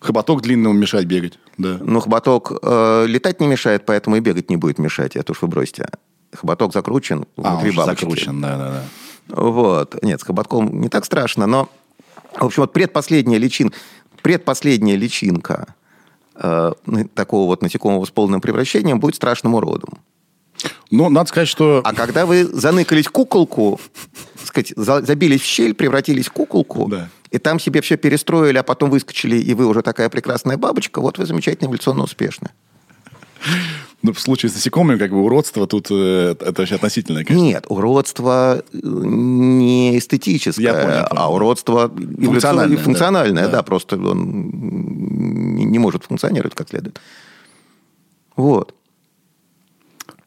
Хоботок 0.00 0.42
длинному 0.42 0.74
мешать 0.78 1.06
бегать. 1.06 1.38
Да. 1.58 1.78
Ну, 1.80 2.00
хоботок 2.00 2.52
э, 2.60 3.04
летать 3.06 3.40
не 3.40 3.46
мешает, 3.46 3.86
поэтому 3.86 4.16
и 4.16 4.20
бегать 4.20 4.50
не 4.50 4.56
будет 4.56 4.78
мешать, 4.78 5.14
это 5.16 5.30
уж 5.32 5.42
вы 5.42 5.48
бросьте. 5.48 5.88
Хоботок 6.34 6.72
закручен 6.72 7.24
А, 7.36 7.52
внутри 7.52 7.70
он 7.70 7.76
бабочки. 7.76 8.00
закручен, 8.00 8.40
да, 8.40 8.56
да, 8.58 8.68
да. 9.28 9.34
Вот. 9.42 10.02
Нет, 10.02 10.20
с 10.20 10.24
хоботком 10.24 10.80
не 10.80 10.88
так 10.88 11.04
страшно, 11.04 11.46
но, 11.46 11.68
в 12.38 12.44
общем, 12.44 12.62
вот 12.62 12.72
предпоследняя 12.72 13.38
личинка, 13.38 13.76
предпоследняя 14.22 14.96
личинка 14.96 15.74
э, 16.34 16.72
такого 17.14 17.46
вот 17.46 17.62
насекомого 17.62 18.04
с 18.04 18.10
полным 18.10 18.40
превращением 18.40 19.00
будет 19.00 19.16
страшным 19.16 19.54
уродом. 19.54 19.98
Ну, 20.90 21.08
надо 21.08 21.28
сказать, 21.28 21.48
что... 21.48 21.80
А 21.84 21.94
когда 21.94 22.26
вы 22.26 22.44
заныкались 22.44 23.08
куколку, 23.08 23.80
сказать, 24.44 24.72
за- 24.76 25.02
забились 25.02 25.40
в 25.40 25.44
щель, 25.44 25.74
превратились 25.74 26.26
в 26.26 26.32
куколку, 26.32 26.86
Да. 26.88 27.08
и 27.30 27.38
там 27.38 27.58
себе 27.58 27.80
все 27.80 27.96
перестроили, 27.96 28.58
а 28.58 28.62
потом 28.62 28.90
выскочили, 28.90 29.36
и 29.36 29.54
вы 29.54 29.66
уже 29.66 29.82
такая 29.82 30.08
прекрасная 30.10 30.56
бабочка, 30.58 31.00
вот 31.00 31.18
вы 31.18 31.26
замечательно 31.26 31.66
эволюционно 31.68 32.04
успешны. 32.04 32.50
Ну, 34.02 34.12
в 34.12 34.18
случае 34.20 34.50
с 34.50 34.54
насекомыми, 34.54 34.98
как 34.98 35.10
бы 35.12 35.22
уродство 35.22 35.66
тут 35.68 35.86
э, 35.90 36.34
это 36.40 36.54
вообще 36.62 36.74
относительное, 36.74 37.24
конечно. 37.24 37.44
Нет, 37.44 37.64
уродство 37.68 38.62
э, 38.72 38.76
не 38.82 39.96
эстетическое, 39.96 40.64
Я 40.64 40.72
понял, 40.74 41.06
понял. 41.08 41.22
а 41.22 41.32
уродство 41.32 41.88
Функциональное, 41.88 42.76
да. 42.76 42.82
функциональное, 42.82 43.44
да, 43.44 43.50
Да. 43.50 43.62
просто 43.62 43.96
он 43.96 44.50
не 45.56 45.64
не 45.64 45.78
может 45.78 46.04
функционировать 46.04 46.54
как 46.54 46.68
следует. 46.68 47.00
Вот. 48.36 48.74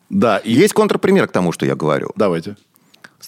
Да, 0.10 0.38
и 0.38 0.54
Есть 0.54 0.74
контрпример 0.74 1.28
к 1.28 1.32
тому, 1.32 1.52
что 1.52 1.66
я 1.66 1.76
говорю. 1.76 2.12
давайте. 2.16 2.56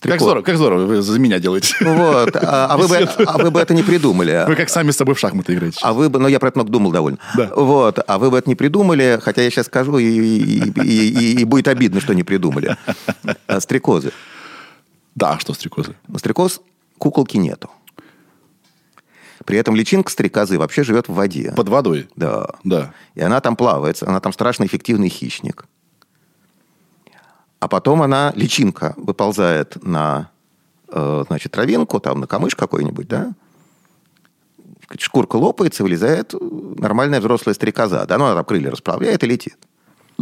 Как 0.01 0.19
здорово, 0.21 0.43
как 0.43 0.57
здорово, 0.57 0.85
вы 0.85 1.01
за 1.01 1.19
меня 1.19 1.39
делаете. 1.39 1.75
Вот. 1.81 2.35
А, 2.35 2.67
а 2.69 2.77
вы 2.77 2.87
бы, 2.87 2.95
а 3.25 3.37
вы 3.37 3.51
бы 3.51 3.59
это 3.59 3.73
не 3.73 3.83
придумали. 3.83 4.43
Вы 4.47 4.55
как 4.55 4.69
сами 4.69 4.91
с 4.91 4.97
собой 4.97 5.15
в 5.15 5.19
шахматы 5.19 5.53
играете. 5.53 5.79
А 5.81 5.93
вы 5.93 6.09
бы, 6.09 6.19
ну 6.19 6.27
я 6.27 6.39
про 6.39 6.49
это 6.49 6.57
много 6.59 6.71
думал 6.71 6.91
довольно. 6.91 7.17
Да. 7.35 7.51
Вот. 7.55 7.99
А 8.07 8.17
вы 8.17 8.29
бы 8.31 8.37
это 8.37 8.49
не 8.49 8.55
придумали, 8.55 9.19
хотя 9.21 9.41
я 9.43 9.49
сейчас 9.49 9.65
скажу, 9.67 9.97
и, 9.97 10.05
и- 10.05 10.81
и- 10.83 11.41
и- 11.41 11.43
будет 11.45 11.67
обидно, 11.67 11.99
что 12.01 12.13
не 12.13 12.23
придумали. 12.23 12.75
А, 13.47 13.59
Стрекозы. 13.59 14.11
Да, 15.15 15.39
что 15.39 15.53
стрекозы? 15.53 15.95
У 16.07 16.17
стрекоз 16.19 16.61
куколки 16.97 17.37
нету. 17.37 17.69
При 19.45 19.57
этом 19.57 19.75
личинка 19.75 20.11
стрекозы 20.11 20.59
вообще 20.59 20.83
живет 20.83 21.07
в 21.07 21.13
воде. 21.13 21.53
Под 21.55 21.69
водой? 21.69 22.07
Да. 22.15 22.47
Да. 22.63 22.93
И 23.15 23.21
она 23.21 23.39
там 23.39 23.55
плавает, 23.55 24.01
она 24.03 24.19
там 24.19 24.33
страшно 24.33 24.65
эффективный 24.65 25.09
хищник. 25.09 25.65
А 27.59 27.67
потом 27.67 28.01
она, 28.01 28.31
личинка, 28.35 28.93
выползает 28.97 29.83
на 29.83 30.29
э, 30.89 31.23
значит, 31.27 31.51
травинку, 31.51 31.99
там, 31.99 32.19
на 32.19 32.27
камыш 32.27 32.55
какой-нибудь, 32.55 33.07
да? 33.07 33.33
Шкурка 34.99 35.35
лопается, 35.35 35.83
вылезает 35.83 36.33
нормальная 36.39 37.19
взрослая 37.19 37.53
стрекоза. 37.53 38.05
Да, 38.07 38.17
ну, 38.17 38.25
она 38.25 38.35
там 38.35 38.45
крылья 38.45 38.71
расправляет 38.71 39.23
и 39.23 39.27
летит. 39.27 39.57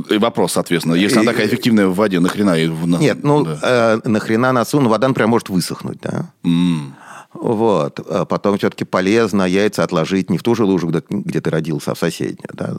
И 0.09 0.17
вопрос, 0.17 0.53
соответственно, 0.53 0.95
если 0.95 1.19
она 1.19 1.31
И- 1.31 1.33
такая 1.33 1.47
эффективная 1.47 1.87
в 1.87 1.95
воде, 1.95 2.19
нахрена 2.19 2.55
Нет, 2.99 3.23
ну, 3.23 3.45
да. 3.45 3.59
э, 4.03 4.07
нахрена 4.09 4.51
носу, 4.51 4.81
ну, 4.81 4.89
вода, 4.89 5.07
например, 5.07 5.27
может 5.27 5.49
высохнуть, 5.49 5.99
да? 6.01 6.31
М. 6.43 6.95
Вот. 7.33 7.99
А 8.09 8.25
Потом 8.25 8.57
все-таки 8.57 8.85
полезно 8.85 9.43
яйца 9.43 9.83
отложить 9.83 10.29
не 10.29 10.37
в 10.37 10.43
ту 10.43 10.55
же 10.55 10.63
лужу, 10.63 10.87
где, 10.87 11.03
где 11.09 11.41
ты 11.41 11.49
родился, 11.49 11.91
а 11.91 11.95
в 11.95 11.99
соседнюю. 11.99 12.49
Да? 12.53 12.77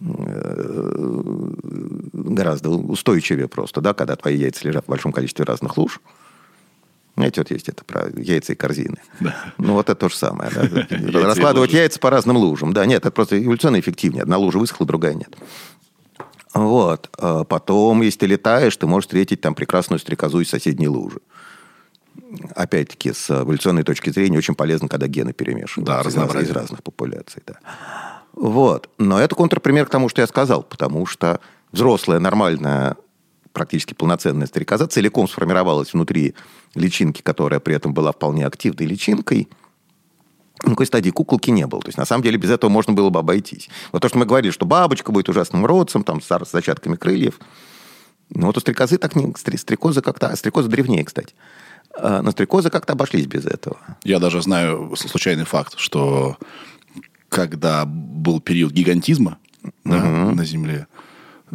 Э, 0.00 1.52
Гораздо 2.12 2.70
устойчивее 2.70 3.48
просто, 3.48 3.80
да, 3.80 3.94
когда 3.94 4.16
твои 4.16 4.36
яйца 4.36 4.66
лежат 4.66 4.84
в 4.84 4.88
большом 4.88 5.12
количестве 5.12 5.44
разных 5.44 5.76
луж. 5.78 6.00
Знаете, 7.16 7.40
вот 7.40 7.50
есть 7.50 7.68
это 7.70 7.82
про 7.84 8.10
яйца 8.14 8.52
и 8.52 8.56
корзины. 8.56 8.98
Ну, 9.56 9.72
вот 9.72 9.88
это 9.88 9.94
то 9.94 10.08
же 10.10 10.16
самое. 10.16 10.50
да. 10.50 10.86
Раскладывать 11.26 11.72
яйца 11.72 11.98
по 11.98 12.10
разным 12.10 12.36
лужам. 12.36 12.74
Да, 12.74 12.84
нет, 12.84 13.02
это 13.02 13.10
просто 13.10 13.42
эволюционно 13.42 13.80
эффективнее. 13.80 14.22
Одна 14.22 14.36
лужа 14.36 14.58
высохла, 14.58 14.86
другая 14.86 15.14
нет. 15.14 15.34
Вот. 16.52 17.08
А 17.18 17.44
Потом, 17.44 18.02
если 18.02 18.20
ты 18.20 18.26
летаешь, 18.26 18.76
ты 18.76 18.86
можешь 18.86 19.06
встретить 19.06 19.40
там 19.40 19.54
прекрасную 19.54 19.98
стрекозу 19.98 20.40
из 20.40 20.50
соседней 20.50 20.88
лужи 20.88 21.20
опять-таки, 22.54 23.12
с 23.12 23.30
эволюционной 23.30 23.82
точки 23.82 24.10
зрения, 24.10 24.38
очень 24.38 24.54
полезно, 24.54 24.88
когда 24.88 25.06
гены 25.06 25.32
перемешиваются 25.32 26.02
Да, 26.02 26.08
из, 26.08 26.48
из 26.48 26.50
разных 26.50 26.82
популяций. 26.82 27.42
Да. 27.46 27.54
Вот. 28.36 28.88
Но 28.98 29.18
это 29.18 29.34
контрпример 29.34 29.86
к 29.86 29.90
тому, 29.90 30.08
что 30.08 30.20
я 30.20 30.26
сказал, 30.26 30.62
потому 30.62 31.06
что 31.06 31.40
взрослая, 31.72 32.20
нормальная, 32.20 32.96
практически 33.52 33.94
полноценная 33.94 34.46
стрекоза 34.46 34.86
целиком 34.86 35.26
сформировалась 35.26 35.92
внутри 35.94 36.34
личинки, 36.74 37.22
которая 37.22 37.58
при 37.58 37.74
этом 37.74 37.94
была 37.94 38.12
вполне 38.12 38.46
активной 38.46 38.86
личинкой. 38.86 39.48
Никакой 40.64 40.86
стадии 40.86 41.10
куколки 41.10 41.50
не 41.50 41.66
было. 41.66 41.80
То 41.82 41.88
есть, 41.88 41.98
на 41.98 42.04
самом 42.04 42.22
деле, 42.22 42.38
без 42.38 42.50
этого 42.50 42.70
можно 42.70 42.92
было 42.92 43.10
бы 43.10 43.18
обойтись. 43.20 43.68
Вот 43.92 44.00
то, 44.02 44.08
что 44.08 44.18
мы 44.18 44.26
говорили, 44.26 44.50
что 44.50 44.64
бабочка 44.66 45.12
будет 45.12 45.28
ужасным 45.28 45.64
родцем, 45.66 46.02
там, 46.04 46.20
с 46.20 46.50
зачатками 46.50 46.96
крыльев. 46.96 47.38
Ну, 48.30 48.46
вот 48.46 48.56
у 48.56 48.60
стрекозы 48.60 48.98
так 48.98 49.14
не... 49.16 49.26
стре- 49.32 49.58
Стрекозы 49.58 50.02
как-то... 50.02 50.34
Стрекозы 50.34 50.68
древнее, 50.68 51.04
кстати. 51.04 51.34
А, 51.94 52.22
Но 52.22 52.30
стрекозы 52.32 52.70
как-то 52.70 52.94
обошлись 52.94 53.26
без 53.26 53.46
этого. 53.46 53.78
Я 54.02 54.18
даже 54.18 54.42
знаю 54.42 54.94
случайный 54.96 55.44
факт, 55.44 55.74
что 55.78 56.36
когда 57.28 57.84
был 57.86 58.40
период 58.40 58.72
гигантизма 58.72 59.38
да, 59.84 60.02
на 60.02 60.44
Земле, 60.44 60.86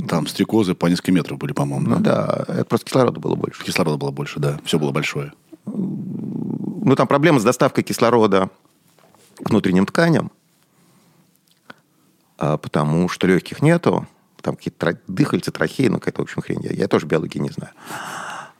там 0.07 0.27
стрекозы 0.27 0.73
по 0.73 0.87
несколько 0.87 1.11
метров 1.11 1.37
были, 1.37 1.53
по-моему. 1.53 1.89
Ну 1.89 1.99
да? 1.99 2.43
да, 2.47 2.53
это 2.53 2.65
просто 2.65 2.85
кислорода 2.87 3.19
было 3.19 3.35
больше. 3.35 3.63
Кислорода 3.63 3.97
было 3.97 4.11
больше, 4.11 4.39
да. 4.39 4.59
Все 4.63 4.79
было 4.79 4.91
большое. 4.91 5.33
Ну, 5.65 6.95
там 6.95 7.07
проблема 7.07 7.39
с 7.39 7.43
доставкой 7.43 7.83
кислорода 7.83 8.49
к 9.43 9.49
внутренним 9.49 9.85
тканям, 9.85 10.31
а, 12.37 12.57
потому 12.57 13.09
что 13.09 13.27
легких 13.27 13.61
нету. 13.61 14.07
Там 14.41 14.55
какие-то 14.55 15.00
дыхальцы, 15.07 15.51
трахеи, 15.51 15.87
ну, 15.87 16.00
какая-то, 16.00 16.22
в 16.22 16.24
общем, 16.24 16.41
хрень. 16.41 16.61
Я, 16.63 16.72
я 16.72 16.87
тоже 16.87 17.05
биологии 17.05 17.37
не 17.37 17.50
знаю. 17.51 17.74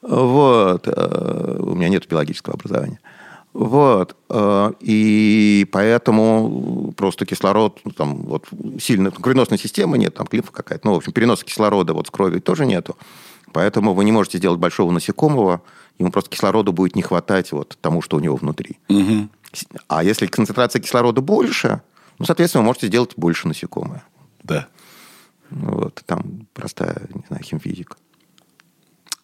Вот. 0.02 0.88
э, 0.88 1.58
У 1.60 1.74
меня 1.76 1.90
нет 1.90 2.08
биологического 2.08 2.56
образования. 2.56 3.00
Вот. 3.54 4.16
э, 4.30 4.72
И 4.80 5.68
поэтому 5.72 6.94
просто 6.96 7.26
кислород, 7.26 7.80
ну, 7.84 7.92
там, 7.92 8.24
вот, 8.24 8.48
сильно, 8.80 9.12
кровеносной 9.12 9.58
системы 9.58 9.98
нет, 9.98 10.16
там, 10.16 10.28
лимфа 10.32 10.52
какая-то. 10.52 10.88
Ну, 10.88 10.94
в 10.94 10.98
общем, 10.98 11.12
переноса 11.12 11.46
кислорода 11.46 11.94
вот 11.94 12.08
с 12.08 12.12
крови 12.12 12.40
тоже 12.40 12.66
нету. 12.66 12.98
Поэтому 13.54 13.94
вы 13.94 14.06
не 14.06 14.12
можете 14.14 14.38
сделать 14.38 14.60
большого 14.60 14.92
насекомого, 14.92 15.62
ему 16.00 16.12
просто 16.12 16.30
кислорода 16.30 16.72
будет 16.72 16.96
не 16.96 17.02
хватать 17.02 17.52
вот 17.52 17.78
тому, 17.82 18.02
что 18.02 18.18
у 18.18 18.20
него 18.22 18.38
внутри. 18.38 18.80
А 19.90 20.04
если 20.04 20.28
концентрация 20.28 20.82
кислорода 20.82 21.20
больше, 21.20 21.82
ну, 22.20 22.26
соответственно, 22.26 22.62
вы 22.62 22.68
можете 22.68 22.88
сделать 22.88 23.14
больше 23.18 23.50
насекомое. 23.50 24.04
Да. 24.44 24.68
Ну, 25.50 25.72
Вот, 25.72 26.02
там 26.06 26.48
простая, 26.54 27.10
не 27.14 27.24
знаю, 27.28 27.44
химфизика. 27.44 27.98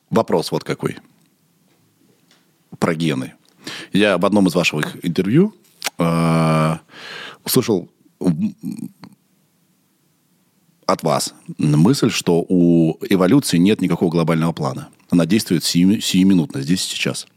Вопрос 0.10 0.52
вот 0.52 0.66
какой. 0.66 0.98
Про 2.78 2.94
гены. 2.94 3.34
Я 3.94 4.18
в 4.18 4.26
одном 4.26 4.48
из 4.48 4.56
ваших 4.56 5.04
интервью 5.06 5.54
э, 5.98 6.78
услышал 7.46 7.90
от 10.86 11.04
вас 11.04 11.34
мысль, 11.58 12.10
что 12.10 12.46
у 12.48 12.98
эволюции 13.10 13.58
нет 13.58 13.82
никакого 13.82 14.10
глобального 14.10 14.54
плана. 14.54 14.88
Она 15.10 15.26
действует 15.26 15.64
сию- 15.64 16.02
сиюминутно, 16.02 16.62
здесь 16.62 16.86
и 16.86 16.90
сейчас. 16.90 17.28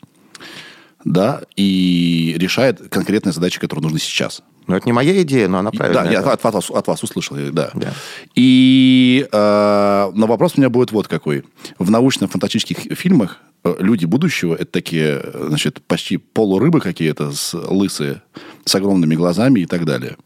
Да, 1.04 1.42
и 1.56 2.34
решает 2.38 2.88
конкретные 2.90 3.32
задачи, 3.32 3.58
которые 3.58 3.82
нужны 3.84 3.98
сейчас. 3.98 4.42
Но 4.66 4.76
это 4.76 4.86
не 4.86 4.92
моя 4.92 5.20
идея, 5.22 5.48
но 5.48 5.58
она 5.58 5.70
правильная. 5.70 6.04
Да, 6.04 6.10
я 6.10 6.20
от, 6.20 6.44
от 6.44 6.54
вас, 6.54 6.70
от 6.70 6.86
вас 6.86 7.02
услышал, 7.02 7.36
да. 7.52 7.70
Да. 7.74 7.92
И, 8.34 9.26
э, 9.32 10.10
но 10.14 10.26
вопрос 10.26 10.52
у 10.56 10.60
меня 10.60 10.68
будет 10.68 10.92
вот 10.92 11.08
какой. 11.08 11.44
В 11.78 11.90
научно-фантастических 11.90 12.96
фильмах 12.96 13.40
люди 13.78 14.04
будущего 14.06 14.54
это 14.54 14.66
такие, 14.66 15.20
э, 15.22 15.44
значит, 15.48 15.80
почти 15.86 16.16
полурыбы 16.16 16.80
какие-то, 16.80 17.32
с, 17.32 17.54
лысые, 17.54 18.22
с 18.64 18.74
огромными 18.74 19.14
глазами 19.14 19.60
и 19.60 19.66
так 19.66 19.84
далее. 19.84 20.16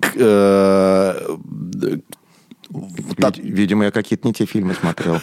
К- 0.00 0.12
э, 0.16 1.36
Видимо, 3.38 3.84
я 3.84 3.90
какие-то 3.92 4.26
не 4.26 4.34
те 4.34 4.44
фильмы 4.44 4.74
смотрел. 4.74 5.20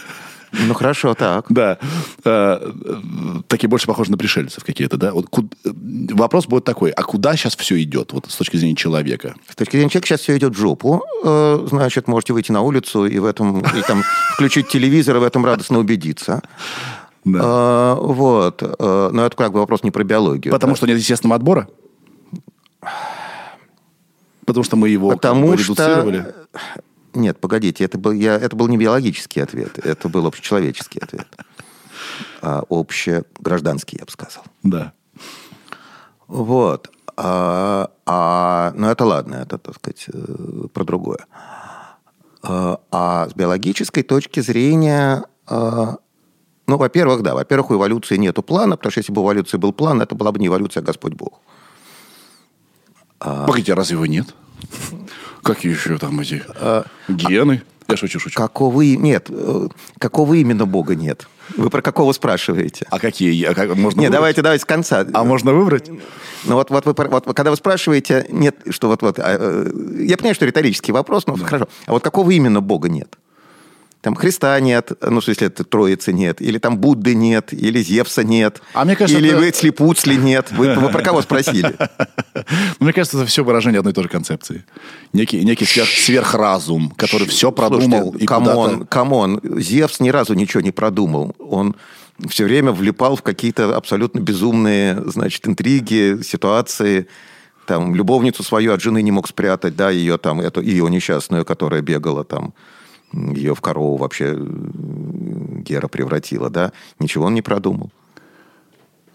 Ну, 0.66 0.72
хорошо, 0.72 1.14
так. 1.14 1.46
Да. 1.50 1.78
Э, 2.24 2.58
э, 2.84 3.00
Такие 3.48 3.68
больше 3.68 3.86
похожи 3.88 4.10
на 4.12 4.16
пришельцев 4.16 4.62
какие-то, 4.64 4.96
да? 4.96 5.12
Вот 5.12 5.26
куд- 5.28 5.52
э, 5.64 5.70
Вопрос 6.14 6.46
будет 6.46 6.64
такой, 6.64 6.90
а 6.90 7.02
куда 7.02 7.36
сейчас 7.36 7.56
все 7.56 7.82
идет, 7.82 8.12
вот 8.12 8.26
с 8.30 8.36
точки 8.36 8.56
зрения 8.56 8.76
человека? 8.76 9.34
С 9.50 9.56
точки 9.56 9.72
зрения 9.72 9.90
человека 9.90 10.06
сейчас 10.06 10.20
все 10.20 10.36
идет 10.36 10.54
в 10.54 10.58
жопу. 10.58 11.02
Э, 11.24 11.66
Значит, 11.68 12.06
можете 12.08 12.32
выйти 12.34 12.52
на 12.52 12.62
улицу 12.62 13.04
и 13.04 13.18
в 13.18 13.24
этом 13.24 13.58
и 13.60 13.82
там 13.86 14.04
включить 14.34 14.68
телевизор 14.68 15.16
и 15.16 15.18
в 15.18 15.24
этом 15.24 15.44
радостно 15.44 15.78
убедиться. 15.80 16.40
Да. 17.24 17.38
Э, 17.42 17.94
Вот. 18.00 18.62
Э, 18.62 19.10
Но 19.12 19.26
это 19.26 19.36
как 19.36 19.52
бы 19.52 19.60
вопрос 19.60 19.82
не 19.82 19.90
про 19.90 20.04
биологию. 20.04 20.52
Потому 20.52 20.72
да. 20.72 20.76
что 20.76 20.86
нет 20.86 20.98
естественного 20.98 21.36
отбора? 21.36 21.68
Потому 24.44 24.64
что 24.64 24.76
мы 24.76 24.88
его 24.88 25.10
как 25.10 25.20
Потому 25.20 25.48
бы 25.48 25.58
что... 25.58 25.72
редуцировали? 25.72 26.34
Нет, 27.14 27.38
погодите, 27.38 27.84
это 27.84 27.96
был, 27.96 28.12
я, 28.12 28.34
это 28.34 28.56
был 28.56 28.66
не 28.66 28.76
биологический 28.76 29.40
ответ, 29.40 29.78
это 29.78 30.08
был 30.08 30.26
общечеловеческий 30.26 31.00
ответ. 31.00 31.28
А 32.42 32.64
общегражданский, 32.68 33.98
я 34.00 34.04
бы 34.04 34.10
сказал. 34.10 34.42
Да. 34.64 34.92
Вот. 36.26 36.90
А, 37.16 37.90
а, 38.04 38.72
ну, 38.76 38.88
это 38.88 39.04
ладно, 39.04 39.36
это, 39.36 39.58
так 39.58 39.76
сказать, 39.76 40.06
э, 40.12 40.66
про 40.72 40.84
другое. 40.84 41.26
А, 42.42 42.80
а 42.90 43.28
с 43.28 43.34
биологической 43.34 44.02
точки 44.02 44.40
зрения, 44.40 45.24
а, 45.46 45.96
ну, 46.66 46.76
во-первых, 46.76 47.22
да, 47.22 47.34
во-первых, 47.34 47.70
у 47.70 47.74
эволюции 47.74 48.16
нету 48.16 48.42
плана, 48.42 48.76
потому 48.76 48.90
что 48.90 49.00
если 49.00 49.12
бы 49.12 49.20
у 49.22 49.24
эволюции 49.24 49.58
был 49.58 49.72
план, 49.72 50.00
это 50.00 50.14
была 50.14 50.32
бы 50.32 50.38
не 50.38 50.46
эволюция, 50.46 50.82
а 50.82 50.84
Господь 50.84 51.14
Бог. 51.14 51.40
Погодите, 53.18 53.72
а 53.72 53.76
разве 53.76 53.94
его 53.94 54.06
нет? 54.06 54.34
Какие 55.42 55.72
еще 55.72 55.98
там 55.98 56.20
эти 56.20 56.42
гены? 57.08 57.62
Я 57.88 57.96
шучу, 57.96 58.18
шучу. 58.18 58.36
Какого... 58.36 58.80
Нет, 58.80 59.26
э, 59.28 59.68
какого 59.98 60.34
именно 60.34 60.64
бога 60.64 60.94
нет? 60.94 61.28
Вы 61.56 61.68
про 61.68 61.82
какого 61.82 62.12
спрашиваете? 62.12 62.86
А 62.90 62.98
какие? 62.98 63.44
А 63.44 63.54
как- 63.54 63.68
можно 63.68 64.00
Нет, 64.00 64.08
выбрать? 64.08 64.12
давайте, 64.12 64.42
давайте 64.42 64.62
с 64.62 64.64
конца. 64.64 65.06
А 65.12 65.24
можно 65.24 65.52
выбрать? 65.52 65.90
Ну 66.44 66.54
вот, 66.54 66.70
вот, 66.70 66.86
вы, 66.86 66.94
вот 66.96 67.26
когда 67.34 67.50
вы 67.50 67.56
спрашиваете, 67.56 68.26
нет, 68.30 68.56
что 68.70 68.88
вот, 68.88 69.02
вот, 69.02 69.18
а, 69.18 69.36
э, 69.38 69.70
я 70.00 70.16
понимаю, 70.16 70.34
что 70.34 70.46
риторический 70.46 70.92
вопрос, 70.92 71.26
но 71.26 71.36
хорошо. 71.36 71.68
А 71.84 71.92
вот 71.92 72.02
какого 72.02 72.30
именно 72.30 72.62
Бога 72.62 72.88
нет? 72.88 73.18
Там 74.04 74.14
Христа 74.16 74.60
нет, 74.60 74.92
ну, 75.00 75.20
в 75.20 75.24
смысле, 75.24 75.46
это 75.46 75.64
Троицы 75.64 76.12
нет, 76.12 76.42
или 76.42 76.58
там 76.58 76.76
Будды 76.76 77.14
нет, 77.14 77.54
или 77.54 77.82
Зевса 77.82 78.22
нет, 78.22 78.60
А 78.74 78.84
мне 78.84 78.96
кажется, 78.96 79.18
или 79.18 79.30
это- 79.30 79.38
Вицлипуцли 79.38 80.18
нет. 80.18 80.52
Вы, 80.52 80.74
вы 80.74 80.90
про 80.90 81.00
кого 81.00 81.22
спросили? 81.22 81.74
Мне 82.80 82.92
кажется, 82.92 83.16
это 83.16 83.26
все 83.26 83.42
выражение 83.42 83.78
одной 83.78 83.92
и 83.92 83.94
той 83.94 84.04
же 84.04 84.10
концепции. 84.10 84.66
Некий, 85.14 85.42
некий 85.42 85.64
сверх, 85.64 85.88
сверхразум, 85.88 86.90
который 86.90 87.26
все 87.26 87.50
продумал 87.50 88.10
Слушайте, 88.10 88.24
и 88.24 88.26
come 88.26 88.59
on, 88.59 88.84
come 88.84 89.16
on, 89.16 89.40
Зевс 89.42 90.00
ни 90.00 90.10
разу 90.10 90.34
ничего 90.34 90.60
не 90.60 90.70
продумал. 90.70 91.34
Он 91.38 91.74
все 92.28 92.44
время 92.44 92.72
влипал 92.72 93.16
в 93.16 93.22
какие-то 93.22 93.74
абсолютно 93.74 94.20
безумные, 94.20 95.02
значит, 95.06 95.48
интриги, 95.48 96.20
ситуации. 96.22 97.06
Там 97.66 97.94
любовницу 97.94 98.42
свою 98.42 98.74
от 98.74 98.82
жены 98.82 99.00
не 99.00 99.12
мог 99.12 99.26
спрятать, 99.28 99.76
да, 99.76 99.88
ее 99.88 100.18
там, 100.18 100.42
эту, 100.42 100.60
ее 100.60 100.90
несчастную, 100.90 101.46
которая 101.46 101.80
бегала 101.80 102.22
там, 102.22 102.52
ее 103.34 103.54
в 103.54 103.60
корову 103.60 103.96
вообще 103.96 104.34
э, 104.36 104.46
Гера 105.62 105.88
превратила, 105.88 106.50
да. 106.50 106.72
Ничего 106.98 107.26
он 107.26 107.34
не 107.34 107.42
продумал. 107.42 107.90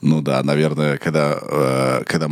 Ну 0.02 0.22
да, 0.22 0.42
наверное, 0.44 0.98
когда, 0.98 1.38
э, 1.42 2.04
когда 2.06 2.30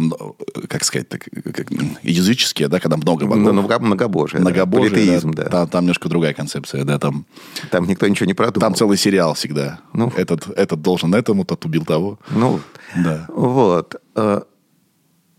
как 0.70 0.86
сказать, 0.86 1.10
так, 1.10 1.26
как, 1.54 1.68
языческие, 2.02 2.70
да, 2.70 2.80
когда 2.80 2.96
много 2.96 3.26
богов, 3.26 3.44
Ну, 3.44 3.52
много- 3.52 3.80
многобожие. 3.80 4.40
да, 4.42 4.50
многобожие, 4.50 4.90
политеизм, 4.92 5.32
да, 5.32 5.44
да. 5.44 5.50
Там, 5.50 5.68
там 5.68 5.84
немножко 5.84 6.08
другая 6.08 6.34
концепция, 6.34 6.86
да, 6.86 6.98
там, 6.98 7.26
Там 7.70 7.86
никто 7.86 8.08
ничего 8.08 8.26
не 8.26 8.34
продумал. 8.34 8.62
там 8.62 8.76
целый 8.76 8.98
сериал 8.98 9.34
всегда. 9.34 9.82
Ну. 9.94 10.14
Этот, 10.16 10.48
этот 10.58 10.82
должен 10.82 11.14
этому, 11.14 11.44
тот 11.44 11.66
убил 11.66 11.84
того. 11.84 12.20
Ну, 12.32 12.62
Да. 12.96 13.26
Вот. 13.28 13.96
Э, 14.16 14.42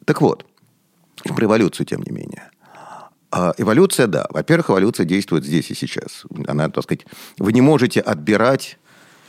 Так 0.04 0.20
вот, 0.20 0.44
про 1.34 1.44
эволюцию, 1.46 1.86
тем 1.86 2.02
не 2.02 2.10
менее. 2.12 2.47
А, 3.30 3.52
Эволюция, 3.58 4.06
да. 4.06 4.26
Во-первых, 4.30 4.70
эволюция 4.70 5.04
действует 5.04 5.44
здесь 5.44 5.70
и 5.70 5.74
сейчас. 5.74 6.24
Она, 6.46 6.68
так 6.70 6.84
сказать, 6.84 7.06
вы 7.38 7.52
не 7.52 7.60
можете 7.60 8.00
отбирать 8.00 8.78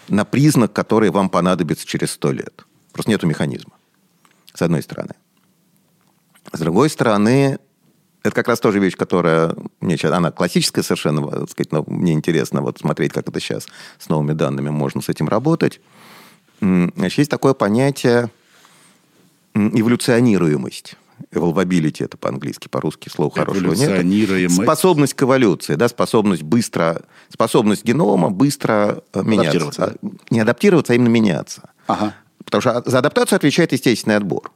на 0.07 0.25
признак, 0.25 0.73
который 0.73 1.11
вам 1.11 1.29
понадобится 1.29 1.85
через 1.85 2.11
сто 2.11 2.31
лет. 2.31 2.65
Просто 2.93 3.11
нету 3.11 3.27
механизма. 3.27 3.73
С 4.53 4.61
одной 4.61 4.81
стороны. 4.81 5.15
С 6.51 6.59
другой 6.59 6.89
стороны, 6.89 7.59
это 8.23 8.35
как 8.35 8.47
раз 8.47 8.59
тоже 8.59 8.79
вещь, 8.79 8.95
которая 8.95 9.55
мне 9.81 9.97
сейчас, 9.97 10.11
она 10.13 10.31
классическая 10.31 10.81
совершенно, 10.81 11.29
так 11.29 11.49
сказать, 11.49 11.71
но 11.71 11.83
мне 11.87 12.13
интересно 12.13 12.61
вот 12.61 12.79
смотреть, 12.79 13.13
как 13.13 13.27
это 13.27 13.39
сейчас 13.39 13.67
с 13.97 14.09
новыми 14.09 14.33
данными 14.33 14.69
можно 14.69 15.01
с 15.01 15.09
этим 15.09 15.27
работать. 15.27 15.79
Значит, 16.61 17.19
есть 17.19 17.31
такое 17.31 17.53
понятие 17.53 18.29
эволюционируемость. 19.53 20.95
Evolvability 21.31 22.03
это 22.03 22.17
по-английски, 22.17 22.67
по-русски 22.67 23.09
слова 23.09 23.31
хорошего 23.31 23.73
нет. 23.73 23.89
Способность 24.63 25.13
к 25.13 25.23
эволюции, 25.23 25.75
да, 25.75 25.87
способность 25.87 26.43
быстро, 26.43 27.01
способность 27.29 27.85
генома 27.85 28.29
быстро 28.29 29.03
э, 29.13 29.21
меняться. 29.23 29.49
Адаптироваться, 29.49 29.81
да? 30.01 30.09
А, 30.09 30.33
Не 30.33 30.39
адаптироваться, 30.39 30.93
а 30.93 30.95
именно 30.95 31.09
меняться. 31.09 31.69
Ага. 31.87 32.15
Потому 32.43 32.61
что 32.61 32.83
за 32.85 32.99
адаптацию 32.99 33.37
отвечает 33.37 33.71
естественный 33.71 34.17
отбор. 34.17 34.51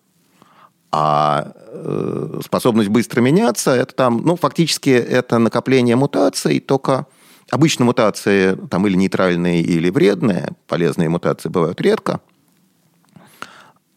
А 0.91 1.53
э, 1.55 2.41
способность 2.45 2.89
быстро 2.89 3.21
меняться, 3.21 3.71
это 3.71 3.95
там, 3.95 4.21
ну, 4.23 4.35
фактически 4.35 4.91
это 4.91 5.39
накопление 5.39 5.95
мутаций, 5.95 6.59
только 6.59 7.07
обычно 7.49 7.85
мутации 7.85 8.55
там 8.69 8.85
или 8.87 8.95
нейтральные, 8.95 9.61
или 9.61 9.89
вредные, 9.89 10.49
полезные 10.67 11.09
мутации 11.09 11.49
бывают 11.49 11.81
редко. 11.81 12.19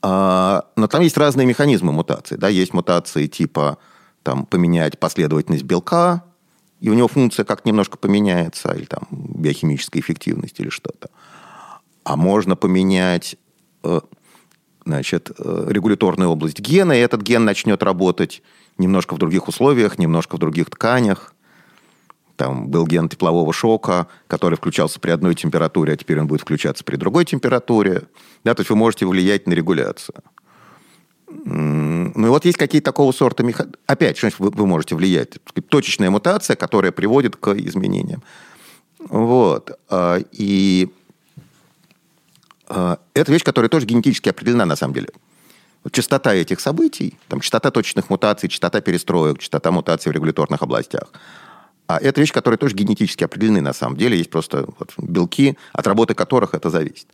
А, 0.02 0.66
но 0.76 0.86
там 0.86 1.02
есть 1.02 1.16
разные 1.16 1.46
механизмы 1.46 1.92
мутаций. 1.92 2.38
Да? 2.38 2.48
Есть 2.48 2.74
мутации 2.74 3.26
типа 3.26 3.78
там, 4.22 4.46
поменять 4.46 4.98
последовательность 4.98 5.64
белка, 5.64 6.24
и 6.80 6.90
у 6.90 6.94
него 6.94 7.08
функция 7.08 7.44
как 7.44 7.64
немножко 7.64 7.96
поменяется, 7.96 8.72
или 8.72 8.84
там 8.84 9.06
биохимическая 9.10 10.00
эффективность, 10.02 10.60
или 10.60 10.68
что-то. 10.68 11.08
А 12.04 12.16
можно 12.16 12.54
поменять 12.54 13.36
э, 13.82 14.00
значит, 14.84 15.30
э, 15.38 15.66
регуляторную 15.68 16.30
область 16.30 16.60
гена, 16.60 16.92
и 16.92 17.00
этот 17.00 17.22
ген 17.22 17.44
начнет 17.44 17.82
работать 17.82 18.42
немножко 18.78 19.14
в 19.14 19.18
других 19.18 19.48
условиях, 19.48 19.98
немножко 19.98 20.36
в 20.36 20.38
других 20.38 20.70
тканях. 20.70 21.34
Там 22.36 22.68
был 22.68 22.86
ген 22.86 23.08
теплового 23.08 23.52
шока, 23.52 24.08
который 24.28 24.56
включался 24.56 25.00
при 25.00 25.10
одной 25.10 25.34
температуре, 25.34 25.94
а 25.94 25.96
теперь 25.96 26.20
он 26.20 26.26
будет 26.26 26.42
включаться 26.42 26.84
при 26.84 26.96
другой 26.96 27.24
температуре. 27.24 28.02
Да, 28.44 28.54
то 28.54 28.60
есть 28.60 28.70
вы 28.70 28.76
можете 28.76 29.06
влиять 29.06 29.46
на 29.46 29.54
регуляцию. 29.54 30.16
Ну 31.26 32.26
и 32.26 32.30
вот 32.30 32.44
есть 32.44 32.58
какие-то 32.58 32.86
такого 32.86 33.12
сорта 33.12 33.42
механизмы. 33.42 33.78
Опять, 33.86 34.16
что 34.18 34.30
вы, 34.38 34.50
вы 34.50 34.66
можете 34.66 34.94
влиять? 34.94 35.38
Точечная 35.68 36.10
мутация, 36.10 36.56
которая 36.56 36.92
приводит 36.92 37.36
к 37.36 37.52
изменениям. 37.54 38.22
Вот. 38.98 39.78
А, 39.88 40.18
И 40.32 40.88
а, 42.68 42.98
это 43.14 43.32
вещь, 43.32 43.44
которая 43.44 43.68
тоже 43.68 43.86
генетически 43.86 44.28
определена 44.28 44.66
на 44.66 44.76
самом 44.76 44.94
деле. 44.94 45.08
Частота 45.92 46.34
этих 46.34 46.60
событий, 46.60 47.16
там, 47.28 47.40
частота 47.40 47.70
точечных 47.70 48.10
мутаций, 48.10 48.48
частота 48.48 48.80
перестроек, 48.80 49.38
частота 49.38 49.70
мутаций 49.70 50.10
в 50.10 50.14
регуляторных 50.14 50.62
областях. 50.62 51.12
А 51.86 51.98
это 51.98 52.20
вещь, 52.20 52.32
которая 52.32 52.58
тоже 52.58 52.74
генетически 52.74 53.24
определены 53.24 53.60
на 53.60 53.72
самом 53.72 53.96
деле. 53.96 54.18
Есть 54.18 54.30
просто 54.30 54.66
вот 54.78 54.92
белки, 54.98 55.56
от 55.72 55.86
работы 55.86 56.14
которых 56.14 56.54
это 56.54 56.70
зависит. 56.70 57.06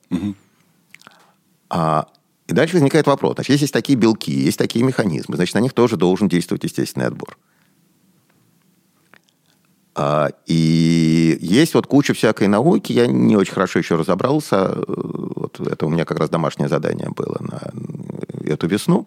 А, 1.69 2.07
и 2.49 2.53
дальше 2.53 2.75
возникает 2.75 3.07
вопрос. 3.07 3.35
Значит, 3.35 3.51
если 3.51 3.65
есть 3.65 3.73
такие 3.73 3.99
белки, 3.99 4.33
есть 4.33 4.59
такие 4.59 4.85
механизмы, 4.85 5.37
значит, 5.37 5.55
на 5.55 5.61
них 5.61 5.73
тоже 5.73 5.97
должен 5.97 6.29
действовать 6.29 6.65
естественный 6.65 7.07
отбор. 7.07 7.39
А, 9.95 10.31
и 10.47 11.39
есть 11.41 11.75
вот 11.75 11.87
куча 11.87 12.15
всякой 12.15 12.49
науки, 12.49 12.93
я 12.93 13.07
не 13.07 13.37
очень 13.37 13.53
хорошо 13.53 13.79
еще 13.79 13.97
разобрался, 13.97 14.75
вот 14.87 15.61
это 15.61 15.87
у 15.87 15.91
меня 15.91 16.07
как 16.07 16.19
раз 16.19 16.31
домашнее 16.31 16.69
задание 16.69 17.11
было 17.11 17.37
на 17.41 18.51
эту 18.51 18.67
весну. 18.67 19.07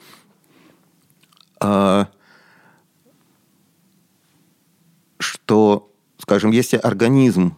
А, 1.60 2.08
что, 5.46 5.92
скажем, 6.18 6.50
если 6.52 6.78
организм 6.78 7.56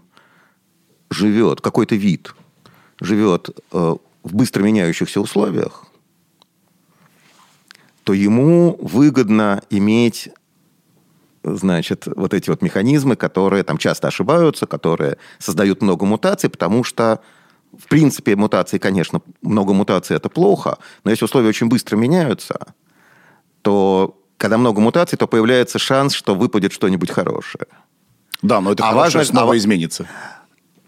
живет, 1.10 1.62
какой-то 1.62 1.96
вид 1.96 2.36
живет 3.00 3.50
э, 3.72 3.96
в 4.24 4.36
быстро 4.36 4.64
меняющихся 4.64 5.22
условиях, 5.22 5.86
то 8.04 8.14
ему 8.14 8.78
выгодно 8.82 9.62
иметь 9.70 10.30
значит, 11.44 12.08
вот 12.08 12.34
эти 12.34 12.50
вот 12.50 12.62
механизмы, 12.62 13.16
которые 13.16 13.64
там 13.64 13.78
часто 13.78 14.10
ошибаются, 14.10 14.66
которые 14.66 15.18
создают 15.40 15.82
много 15.82 16.06
мутаций, 16.06 16.50
потому 16.50 16.84
что, 16.84 17.22
в 17.78 17.88
принципе, 17.88 18.36
мутации, 18.36 18.80
конечно, 18.80 19.22
много 19.42 19.72
мутаций– 19.72 20.18
это 20.18 20.28
плохо, 20.28 20.78
но 21.06 21.12
если 21.12 21.24
условия 21.24 21.48
очень 21.48 21.70
быстро 21.70 21.96
меняются, 21.96 22.74
то 23.62 24.17
когда 24.38 24.58
много 24.58 24.82
мутаций, 24.82 25.18
то 25.18 25.28
появляется 25.28 25.80
шанс, 25.80 26.14
что 26.14 26.36
выпадет 26.36 26.72
что-нибудь 26.72 27.12
хорошее. 27.12 27.66
Да, 28.42 28.62
но 28.62 28.72
это 28.74 28.84
А 28.84 28.92
хорошее 28.92 29.20
важно- 29.20 29.32
снова 29.40 29.54
а 29.54 29.58
изменится. 29.58 30.08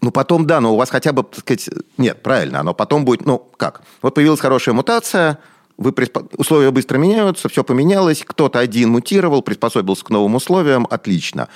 Ну, 0.00 0.10
потом, 0.10 0.46
да, 0.46 0.60
но 0.60 0.72
у 0.72 0.76
вас 0.76 0.88
хотя 0.88 1.12
бы, 1.12 1.24
так 1.24 1.40
сказать, 1.40 1.68
нет, 1.98 2.22
правильно, 2.22 2.60
оно 2.60 2.72
потом 2.72 3.04
будет, 3.04 3.26
ну, 3.26 3.38
как? 3.56 3.82
Вот 4.00 4.14
появилась 4.14 4.40
хорошая 4.40 4.74
мутация, 4.74 5.38
вы 5.76 5.90
приспо- 5.90 6.30
условия 6.38 6.70
быстро 6.70 6.96
меняются, 6.98 7.48
все 7.48 7.64
поменялось, 7.64 8.22
кто-то 8.26 8.58
один 8.60 8.90
мутировал, 8.90 9.42
приспособился 9.42 10.04
к 10.04 10.10
новым 10.10 10.36
условиям, 10.36 10.86
отлично. 10.88 11.48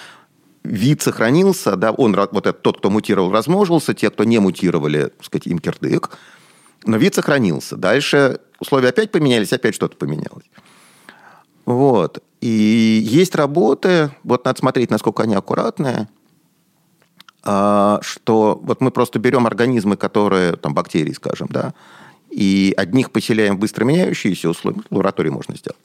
Вид 0.62 1.00
сохранился, 1.02 1.76
да, 1.76 1.92
он, 1.92 2.14
вот 2.14 2.46
этот, 2.46 2.62
тот, 2.62 2.78
кто 2.78 2.90
мутировал, 2.90 3.32
размножился, 3.32 3.94
те, 3.94 4.10
кто 4.10 4.24
не 4.24 4.38
мутировали, 4.40 5.04
так 5.16 5.24
сказать, 5.24 5.46
им 5.46 5.58
кирдык, 5.58 6.10
но 6.84 6.96
вид 6.96 7.14
сохранился. 7.14 7.76
Дальше 7.76 8.40
условия 8.58 8.88
опять 8.88 9.10
поменялись, 9.12 9.52
опять 9.52 9.74
что-то 9.74 9.96
поменялось. 9.96 10.44
Вот. 11.66 12.22
И 12.40 13.00
есть 13.02 13.34
работы, 13.34 14.10
вот 14.22 14.44
надо 14.44 14.58
смотреть, 14.58 14.90
насколько 14.90 15.22
они 15.22 15.34
аккуратные, 15.34 16.08
а, 17.42 18.00
что 18.02 18.60
вот 18.62 18.80
мы 18.80 18.90
просто 18.90 19.18
берем 19.18 19.46
организмы, 19.46 19.96
которые, 19.96 20.56
там, 20.56 20.74
бактерии, 20.74 21.12
скажем, 21.12 21.48
да, 21.50 21.74
и 22.30 22.74
одних 22.76 23.10
поселяем 23.12 23.56
в 23.56 23.60
быстро 23.60 23.84
меняющиеся 23.84 24.48
условия, 24.48 24.80
в 24.90 24.94
лаборатории 24.94 25.30
можно 25.30 25.56
сделать, 25.56 25.80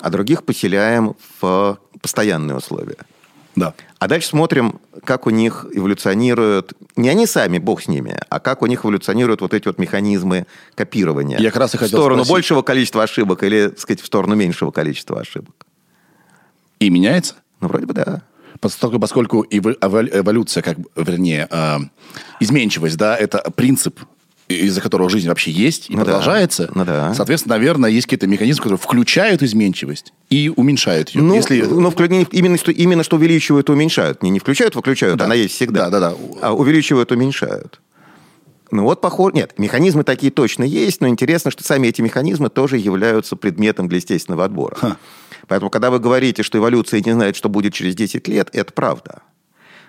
а 0.00 0.10
других 0.10 0.44
поселяем 0.44 1.16
в 1.40 1.78
постоянные 2.00 2.56
условия. 2.56 2.98
Да. 3.58 3.74
А 3.98 4.08
дальше 4.08 4.28
смотрим, 4.28 4.80
как 5.04 5.26
у 5.26 5.30
них 5.30 5.66
эволюционируют, 5.72 6.72
не 6.96 7.08
они 7.08 7.26
сами, 7.26 7.58
бог 7.58 7.82
с 7.82 7.88
ними, 7.88 8.18
а 8.28 8.40
как 8.40 8.62
у 8.62 8.66
них 8.66 8.84
эволюционируют 8.84 9.40
вот 9.40 9.54
эти 9.54 9.66
вот 9.66 9.78
механизмы 9.78 10.46
копирования. 10.74 11.38
Я 11.38 11.50
как 11.50 11.60
раз 11.60 11.74
и 11.74 11.76
в 11.76 11.80
хотел 11.80 11.98
сторону 11.98 12.24
спросить. 12.24 12.32
большего 12.32 12.62
количества 12.62 13.02
ошибок 13.02 13.42
или, 13.42 13.68
так 13.68 13.78
сказать, 13.78 14.00
в 14.00 14.06
сторону 14.06 14.34
меньшего 14.34 14.70
количества 14.70 15.20
ошибок. 15.20 15.66
И 16.78 16.90
меняется? 16.90 17.34
Ну, 17.60 17.68
вроде 17.68 17.86
бы 17.86 17.94
да. 17.94 18.22
Поскольку, 18.60 18.98
поскольку 18.98 19.46
эволюция, 19.50 20.62
как, 20.62 20.78
вернее, 20.96 21.46
э, 21.50 21.76
изменчивость, 22.40 22.96
да, 22.96 23.16
это 23.16 23.50
принцип 23.54 24.00
из-за 24.48 24.80
которого 24.80 25.10
жизнь 25.10 25.28
вообще 25.28 25.50
есть 25.50 25.90
и 25.90 25.96
ну 25.96 26.04
продолжается. 26.04 26.66
Да. 26.66 26.72
Ну 26.74 26.84
да. 26.84 27.14
Соответственно, 27.14 27.56
наверное, 27.56 27.90
есть 27.90 28.06
какие-то 28.06 28.26
механизмы, 28.26 28.62
которые 28.62 28.78
включают 28.78 29.42
изменчивость 29.42 30.12
и 30.30 30.50
уменьшают 30.54 31.10
ее. 31.10 31.22
Ну, 31.22 31.34
Если... 31.34 31.62
но 31.62 31.92
именно, 32.30 32.56
что, 32.56 32.72
именно 32.72 33.02
что 33.02 33.16
увеличивают, 33.16 33.68
уменьшают. 33.70 34.22
Не, 34.22 34.30
не 34.30 34.38
включают, 34.38 34.74
выключают, 34.74 35.18
да. 35.18 35.26
она 35.26 35.34
есть 35.34 35.54
всегда. 35.54 35.90
Да, 35.90 36.00
да, 36.00 36.10
да. 36.10 36.16
А 36.40 36.54
увеличивают, 36.54 37.12
уменьшают. 37.12 37.80
Ну 38.70 38.82
вот, 38.82 39.00
похоже... 39.00 39.34
Нет, 39.34 39.54
механизмы 39.58 40.04
такие 40.04 40.30
точно 40.30 40.64
есть, 40.64 41.00
но 41.00 41.08
интересно, 41.08 41.50
что 41.50 41.64
сами 41.64 41.88
эти 41.88 42.02
механизмы 42.02 42.50
тоже 42.50 42.76
являются 42.76 43.36
предметом 43.36 43.88
для 43.88 43.96
естественного 43.96 44.44
отбора. 44.44 44.74
Ха. 44.76 44.96
Поэтому, 45.46 45.70
когда 45.70 45.90
вы 45.90 45.98
говорите, 45.98 46.42
что 46.42 46.58
эволюция 46.58 47.00
не 47.00 47.12
знает, 47.12 47.36
что 47.36 47.48
будет 47.48 47.72
через 47.72 47.94
10 47.94 48.28
лет, 48.28 48.50
это 48.52 48.72
правда. 48.72 49.22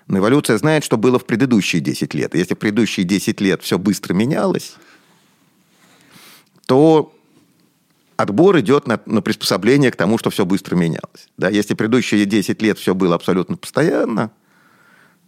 Но 0.10 0.18
эволюция 0.18 0.58
знает, 0.58 0.84
что 0.84 0.98
было 0.98 1.20
в 1.20 1.26
предыдущие 1.26 1.82
10 1.82 2.16
лет. 2.16 2.34
Если 2.34 2.56
в 2.56 2.58
предыдущие 2.58 3.06
10 3.06 3.40
лет 3.42 3.62
все 3.62 3.78
быстро 3.78 4.16
менялось, 4.16 4.74
то 6.66 7.14
отбор 8.18 8.60
идет 8.60 8.88
на, 8.88 9.00
на 9.06 9.22
приспособление 9.22 9.92
к 9.92 9.96
тому, 9.96 10.18
что 10.18 10.32
все 10.32 10.46
быстро 10.46 10.76
менялось. 10.76 11.30
Да, 11.38 11.48
если 11.50 11.76
предыдущие 11.76 12.26
10 12.26 12.60
лет 12.64 12.80
все 12.80 12.96
было 12.96 13.14
абсолютно 13.14 13.56
постоянно, 13.56 14.32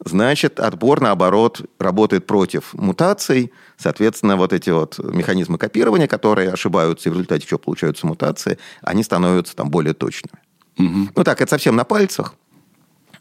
значит, 0.04 0.60
отбор, 0.60 1.00
наоборот, 1.00 1.62
работает 1.78 2.26
против 2.26 2.74
мутаций. 2.74 3.54
Соответственно, 3.78 4.36
вот 4.36 4.52
эти 4.52 4.72
вот 4.72 4.98
механизмы 4.98 5.60
копирования, 5.60 6.08
которые 6.08 6.50
ошибаются, 6.50 7.10
и 7.10 7.12
в 7.12 7.13
результате 7.13 7.46
чего 7.46 7.60
получаются 7.60 8.08
мутации, 8.08 8.58
они 8.82 9.04
становятся 9.04 9.56
там 9.56 9.70
более 9.70 9.94
точными. 9.94 10.41
Угу. 10.80 11.12
Ну 11.15 11.24
так, 11.24 11.39
это 11.39 11.52
совсем 11.52 11.76
на 11.76 11.84
пальцах. 11.84 12.34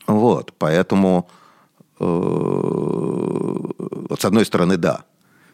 Вот, 0.07 0.55
поэтому 0.57 1.29
вот 4.11 4.21
с 4.21 4.25
одной 4.25 4.45
стороны, 4.45 4.77
да, 4.77 5.05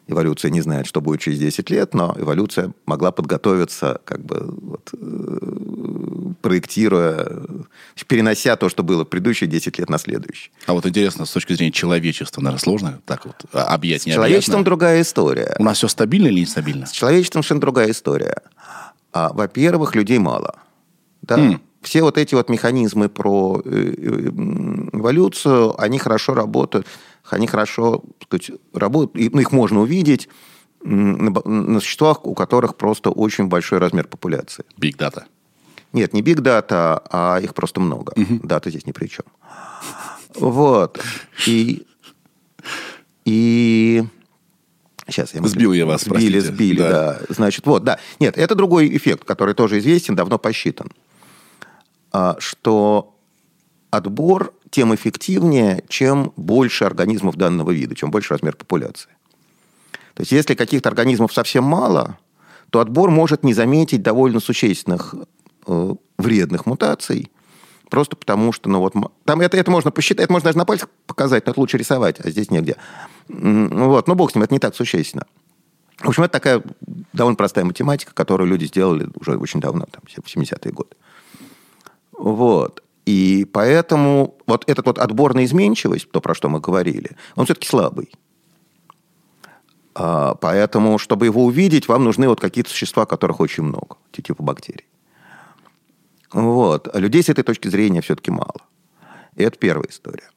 эволюция 0.08 0.50
не 0.50 0.60
знает, 0.60 0.86
что 0.86 1.00
будет 1.00 1.20
через 1.20 1.38
10 1.38 1.70
лет, 1.70 1.94
но 1.94 2.14
эволюция 2.18 2.72
могла 2.86 3.10
подготовиться, 3.10 4.00
как 4.04 4.24
бы 4.24 4.54
вот, 4.62 4.90
э, 4.92 6.32
проектируя, 6.40 7.26
перенося 8.06 8.56
то, 8.56 8.68
что 8.68 8.82
было 8.84 9.04
в 9.04 9.08
предыдущие 9.08 9.48
10 9.48 9.78
лет 9.78 9.90
на 9.90 9.98
следующие. 9.98 10.52
А 10.66 10.74
вот 10.74 10.86
интересно, 10.86 11.26
с 11.26 11.32
точки 11.32 11.54
зрения 11.54 11.72
человечества, 11.72 12.40
наверное, 12.40 12.62
сложно 12.62 13.00
так 13.04 13.26
вот 13.26 13.44
объять 13.52 14.02
С 14.02 14.04
человечеством 14.04 14.62
другая 14.64 15.02
история. 15.02 15.56
У 15.58 15.64
нас 15.64 15.78
все 15.78 15.88
стабильно 15.88 16.28
или 16.28 16.40
нестабильно? 16.40 16.86
С 16.86 16.92
человечеством 16.92 17.42
совершенно 17.42 17.60
другая 17.60 17.90
история. 17.90 18.42
А, 19.12 19.32
во-первых, 19.32 19.94
людей 19.94 20.18
мало. 20.18 20.56
Да? 21.22 21.36
Mm 21.36 21.60
все 21.82 22.02
вот 22.02 22.18
эти 22.18 22.34
вот 22.34 22.48
механизмы 22.48 23.08
про 23.08 23.62
э, 23.64 23.70
э, 23.70 24.30
эволюцию, 24.92 25.80
они 25.80 25.98
хорошо 25.98 26.34
работают, 26.34 26.86
они 27.28 27.46
хорошо 27.46 28.02
так 28.18 28.40
сказать, 28.42 28.60
работают, 28.72 29.34
ну, 29.34 29.40
их 29.40 29.52
можно 29.52 29.80
увидеть 29.80 30.28
на, 30.82 31.30
на 31.44 31.80
существах, 31.80 32.24
у 32.24 32.34
которых 32.34 32.76
просто 32.76 33.10
очень 33.10 33.46
большой 33.46 33.78
размер 33.78 34.06
популяции. 34.06 34.64
Big 34.78 34.96
data. 34.96 35.24
Нет, 35.92 36.12
не 36.12 36.22
big 36.22 36.36
data, 36.36 37.02
а 37.10 37.38
их 37.40 37.54
просто 37.54 37.80
много. 37.80 38.12
Угу. 38.16 38.40
Дата 38.42 38.70
здесь 38.70 38.86
ни 38.86 38.92
при 38.92 39.06
чем. 39.06 39.24
Вот. 40.34 41.00
И, 41.46 41.86
и 43.24 44.04
Сейчас 45.08 45.34
я 45.34 45.42
Сбил 45.42 45.72
я 45.72 45.86
вас, 45.86 46.02
Сбили, 46.02 46.32
простите. 46.32 46.40
сбили, 46.40 46.78
да. 46.78 46.90
да. 46.90 47.20
Значит, 47.28 47.64
вот, 47.66 47.84
да. 47.84 47.98
Нет, 48.18 48.36
это 48.36 48.54
другой 48.54 48.94
эффект, 48.96 49.24
который 49.24 49.54
тоже 49.54 49.78
известен, 49.78 50.16
давно 50.16 50.38
посчитан. 50.38 50.90
А, 52.12 52.36
что 52.38 53.16
отбор 53.90 54.52
тем 54.70 54.94
эффективнее, 54.94 55.84
чем 55.88 56.32
больше 56.36 56.84
организмов 56.84 57.36
данного 57.36 57.70
вида, 57.70 57.94
чем 57.94 58.10
больше 58.10 58.34
размер 58.34 58.56
популяции. 58.56 59.10
То 60.14 60.22
есть, 60.22 60.32
если 60.32 60.54
каких-то 60.54 60.88
организмов 60.88 61.32
совсем 61.32 61.64
мало, 61.64 62.18
то 62.70 62.80
отбор 62.80 63.10
может 63.10 63.44
не 63.44 63.54
заметить 63.54 64.02
довольно 64.02 64.40
существенных 64.40 65.14
э, 65.66 65.94
вредных 66.18 66.66
мутаций, 66.66 67.30
просто 67.90 68.16
потому 68.16 68.52
что, 68.52 68.68
ну 68.68 68.80
вот, 68.80 68.94
там 69.24 69.40
это, 69.40 69.56
это 69.56 69.70
можно 69.70 69.90
посчитать, 69.90 70.24
это 70.24 70.32
можно 70.32 70.48
даже 70.48 70.58
на 70.58 70.64
пальцах 70.64 70.88
показать, 71.06 71.46
но 71.46 71.52
это 71.52 71.60
лучше 71.60 71.78
рисовать, 71.78 72.18
а 72.20 72.30
здесь 72.30 72.50
негде. 72.50 72.76
Вот, 73.28 74.08
ну 74.08 74.14
бог 74.14 74.32
с 74.32 74.34
ним, 74.34 74.44
это 74.44 74.54
не 74.54 74.58
так 74.58 74.74
существенно. 74.74 75.26
В 75.98 76.08
общем, 76.08 76.24
это 76.24 76.32
такая 76.32 76.62
довольно 77.12 77.36
простая 77.36 77.64
математика, 77.64 78.12
которую 78.12 78.48
люди 78.50 78.66
сделали 78.66 79.08
уже 79.18 79.36
очень 79.38 79.60
давно, 79.60 79.86
там, 79.90 80.02
в 80.06 80.36
70-е 80.36 80.72
годы. 80.72 80.90
Вот. 82.18 82.82
И 83.04 83.46
поэтому 83.52 84.36
вот 84.46 84.64
этот 84.68 84.86
вот 84.86 84.98
отбор 84.98 85.34
на 85.34 85.44
изменчивость, 85.44 86.10
то, 86.10 86.20
про 86.20 86.34
что 86.34 86.48
мы 86.48 86.60
говорили, 86.60 87.16
он 87.36 87.44
все-таки 87.44 87.68
слабый. 87.68 88.10
А, 89.94 90.34
поэтому, 90.34 90.98
чтобы 90.98 91.26
его 91.26 91.44
увидеть, 91.44 91.88
вам 91.88 92.04
нужны 92.04 92.28
вот 92.28 92.40
какие-то 92.40 92.70
существа, 92.70 93.06
которых 93.06 93.40
очень 93.40 93.62
много, 93.62 93.96
типа 94.10 94.42
бактерий. 94.42 94.86
Вот. 96.32 96.88
А 96.94 96.98
людей 96.98 97.22
с 97.22 97.28
этой 97.28 97.44
точки 97.44 97.68
зрения 97.68 98.00
все-таки 98.00 98.30
мало. 98.30 98.60
И 99.36 99.42
это 99.42 99.56
первая 99.58 99.88
история. 99.88 100.30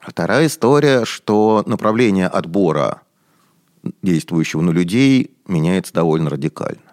Вторая 0.00 0.46
история, 0.46 1.04
что 1.04 1.62
направление 1.66 2.26
отбора 2.26 3.02
действующего 4.02 4.60
на 4.60 4.70
людей 4.70 5.36
меняется 5.46 5.92
довольно 5.92 6.30
радикально. 6.30 6.89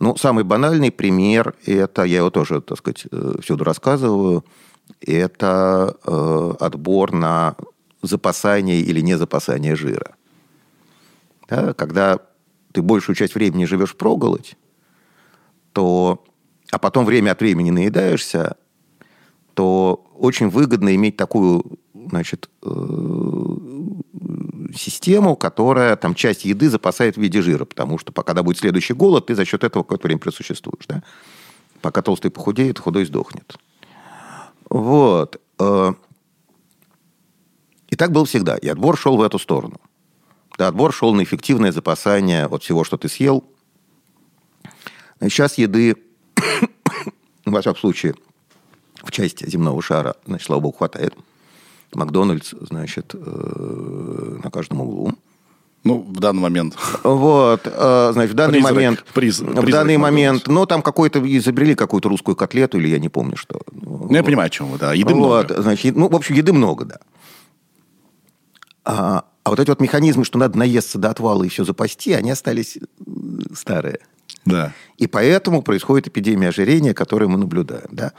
Ну, 0.00 0.16
самый 0.16 0.44
банальный 0.44 0.92
пример, 0.92 1.54
это, 1.66 2.04
я 2.04 2.18
его 2.18 2.30
тоже, 2.30 2.60
так 2.60 2.78
сказать, 2.78 3.06
э, 3.10 3.34
всюду 3.42 3.64
рассказываю, 3.64 4.44
это 5.00 5.96
э, 6.04 6.54
отбор 6.60 7.12
на 7.12 7.56
запасание 8.02 8.80
или 8.80 9.00
не 9.00 9.18
запасание 9.18 9.74
жира. 9.74 10.14
Да, 11.48 11.72
когда 11.74 12.20
ты 12.72 12.82
большую 12.82 13.16
часть 13.16 13.34
времени 13.34 13.64
живешь 13.64 13.96
проголодь, 13.96 14.56
то, 15.72 16.24
а 16.70 16.78
потом 16.78 17.04
время 17.04 17.32
от 17.32 17.40
времени 17.40 17.70
наедаешься, 17.70 18.56
то 19.54 20.06
очень 20.14 20.48
выгодно 20.48 20.94
иметь 20.94 21.16
такую, 21.16 21.64
значит, 21.92 22.48
э, 22.62 22.68
систему, 24.74 25.36
которая 25.36 25.96
там 25.96 26.14
часть 26.14 26.44
еды 26.44 26.68
запасает 26.68 27.16
в 27.16 27.20
виде 27.20 27.42
жира, 27.42 27.64
потому 27.64 27.98
что 27.98 28.12
пока 28.12 28.34
будет 28.42 28.58
следующий 28.58 28.94
голод, 28.94 29.26
ты 29.26 29.34
за 29.34 29.44
счет 29.44 29.64
этого 29.64 29.82
какое-то 29.82 30.06
время 30.06 30.20
присуществуешь. 30.20 30.86
Да? 30.86 31.02
Пока 31.80 32.02
толстый 32.02 32.30
похудеет, 32.30 32.78
худой 32.78 33.04
сдохнет. 33.04 33.56
Вот. 34.68 35.40
Э, 35.58 35.92
и 37.88 37.96
так 37.96 38.12
было 38.12 38.26
всегда. 38.26 38.56
И 38.56 38.68
отбор 38.68 38.98
шел 38.98 39.16
в 39.16 39.22
эту 39.22 39.38
сторону. 39.38 39.80
Да, 40.58 40.68
отбор 40.68 40.92
шел 40.92 41.14
на 41.14 41.22
эффективное 41.22 41.72
запасание 41.72 42.46
от 42.46 42.62
всего, 42.62 42.84
что 42.84 42.96
ты 42.96 43.08
съел. 43.08 43.44
И 45.20 45.28
сейчас 45.28 45.56
еды, 45.56 45.96
во 47.44 47.60
всяком 47.60 47.80
случае, 47.80 48.14
в 49.02 49.10
части 49.10 49.48
земного 49.48 49.80
шара, 49.82 50.16
значит, 50.26 50.46
слава 50.46 50.60
богу, 50.60 50.76
хватает. 50.78 51.14
Макдональдс, 51.94 52.54
значит, 52.60 53.14
э, 53.14 54.38
на 54.44 54.50
каждом 54.50 54.80
углу. 54.82 55.12
Ну, 55.84 56.00
в 56.00 56.20
данный 56.20 56.40
момент. 56.40 56.76
Вот, 57.02 57.62
э, 57.64 58.10
значит, 58.12 58.32
в 58.32 58.34
данный 58.34 58.54
призрак, 58.54 58.74
момент... 58.74 59.04
Приз, 59.14 59.40
в 59.40 59.70
данный 59.70 59.96
момент, 59.96 60.46
ну, 60.48 60.66
там 60.66 60.82
какой-то, 60.82 61.20
изобрели 61.24 61.74
какую-то 61.74 62.08
русскую 62.08 62.36
котлету, 62.36 62.78
или 62.78 62.88
я 62.88 62.98
не 62.98 63.08
помню, 63.08 63.36
что. 63.36 63.60
Ну, 63.72 64.12
я 64.12 64.22
понимаю, 64.22 64.48
о 64.48 64.50
чем 64.50 64.66
вы, 64.66 64.78
да, 64.78 64.92
еды 64.92 65.14
вот, 65.14 65.50
много. 65.50 65.62
Значит, 65.62 65.96
ну, 65.96 66.08
в 66.08 66.16
общем, 66.16 66.34
еды 66.34 66.52
много, 66.52 66.84
да. 66.84 66.98
А, 68.84 69.24
а 69.44 69.50
вот 69.50 69.60
эти 69.60 69.68
вот 69.68 69.80
механизмы, 69.80 70.24
что 70.24 70.38
надо 70.38 70.58
наесться 70.58 70.98
до 70.98 71.10
отвала 71.10 71.44
и 71.44 71.48
все 71.48 71.64
запасти, 71.64 72.12
они 72.12 72.30
остались 72.30 72.78
старые. 73.54 74.00
Да. 74.44 74.72
И 74.96 75.06
поэтому 75.06 75.62
происходит 75.62 76.08
эпидемия 76.08 76.48
ожирения, 76.48 76.92
которую 76.92 77.30
мы 77.30 77.38
наблюдаем, 77.38 77.88
да. 77.90 78.12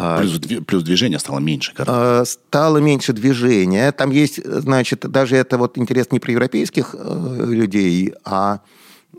А, 0.00 0.20
плюс, 0.20 0.38
плюс 0.66 0.82
движения 0.84 1.18
стало 1.18 1.40
меньше. 1.40 1.74
Кажется. 1.74 2.24
Стало 2.24 2.78
меньше 2.78 3.12
движения. 3.12 3.90
Там 3.92 4.10
есть, 4.10 4.44
значит, 4.44 5.00
даже 5.00 5.36
это 5.36 5.58
вот 5.58 5.76
интересно 5.76 6.14
не 6.14 6.20
про 6.20 6.32
европейских 6.32 6.94
э, 6.96 7.44
людей, 7.48 8.14
а 8.24 8.60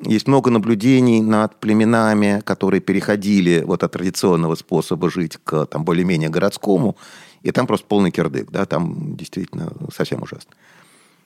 есть 0.05 0.27
много 0.27 0.49
наблюдений 0.49 1.21
над 1.21 1.59
племенами, 1.59 2.41
которые 2.45 2.79
переходили 2.79 3.63
вот 3.65 3.83
от 3.83 3.91
традиционного 3.91 4.55
способа 4.55 5.09
жить 5.09 5.37
к 5.43 5.65
там, 5.65 5.83
более-менее 5.83 6.29
городскому, 6.29 6.95
и 7.41 7.51
там 7.51 7.67
просто 7.67 7.85
полный 7.87 8.11
кирдык, 8.11 8.49
да, 8.51 8.65
там 8.65 9.17
действительно 9.17 9.73
совсем 9.93 10.23
ужасно. 10.23 10.51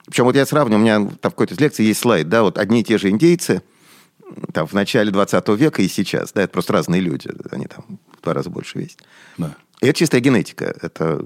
Причем 0.06 0.24
вот 0.24 0.36
я 0.36 0.44
сравню, 0.46 0.76
у 0.76 0.80
меня 0.80 0.96
там 0.98 1.30
в 1.30 1.34
какой-то 1.34 1.54
из 1.54 1.60
лекций 1.60 1.86
есть 1.86 2.00
слайд, 2.00 2.28
да, 2.28 2.42
вот 2.42 2.58
одни 2.58 2.80
и 2.80 2.84
те 2.84 2.98
же 2.98 3.10
индейцы 3.10 3.62
там 4.52 4.66
в 4.66 4.72
начале 4.72 5.10
20 5.10 5.48
века 5.50 5.82
и 5.82 5.88
сейчас, 5.88 6.32
да, 6.32 6.42
это 6.42 6.52
просто 6.52 6.72
разные 6.72 7.00
люди, 7.00 7.30
они 7.50 7.66
там 7.66 7.84
два 8.24 8.34
раза 8.34 8.50
больше 8.50 8.78
весит. 8.78 9.02
Да. 9.38 9.54
И 9.80 9.86
это 9.86 9.98
чистая 9.98 10.20
генетика. 10.20 10.74
Это... 10.82 11.24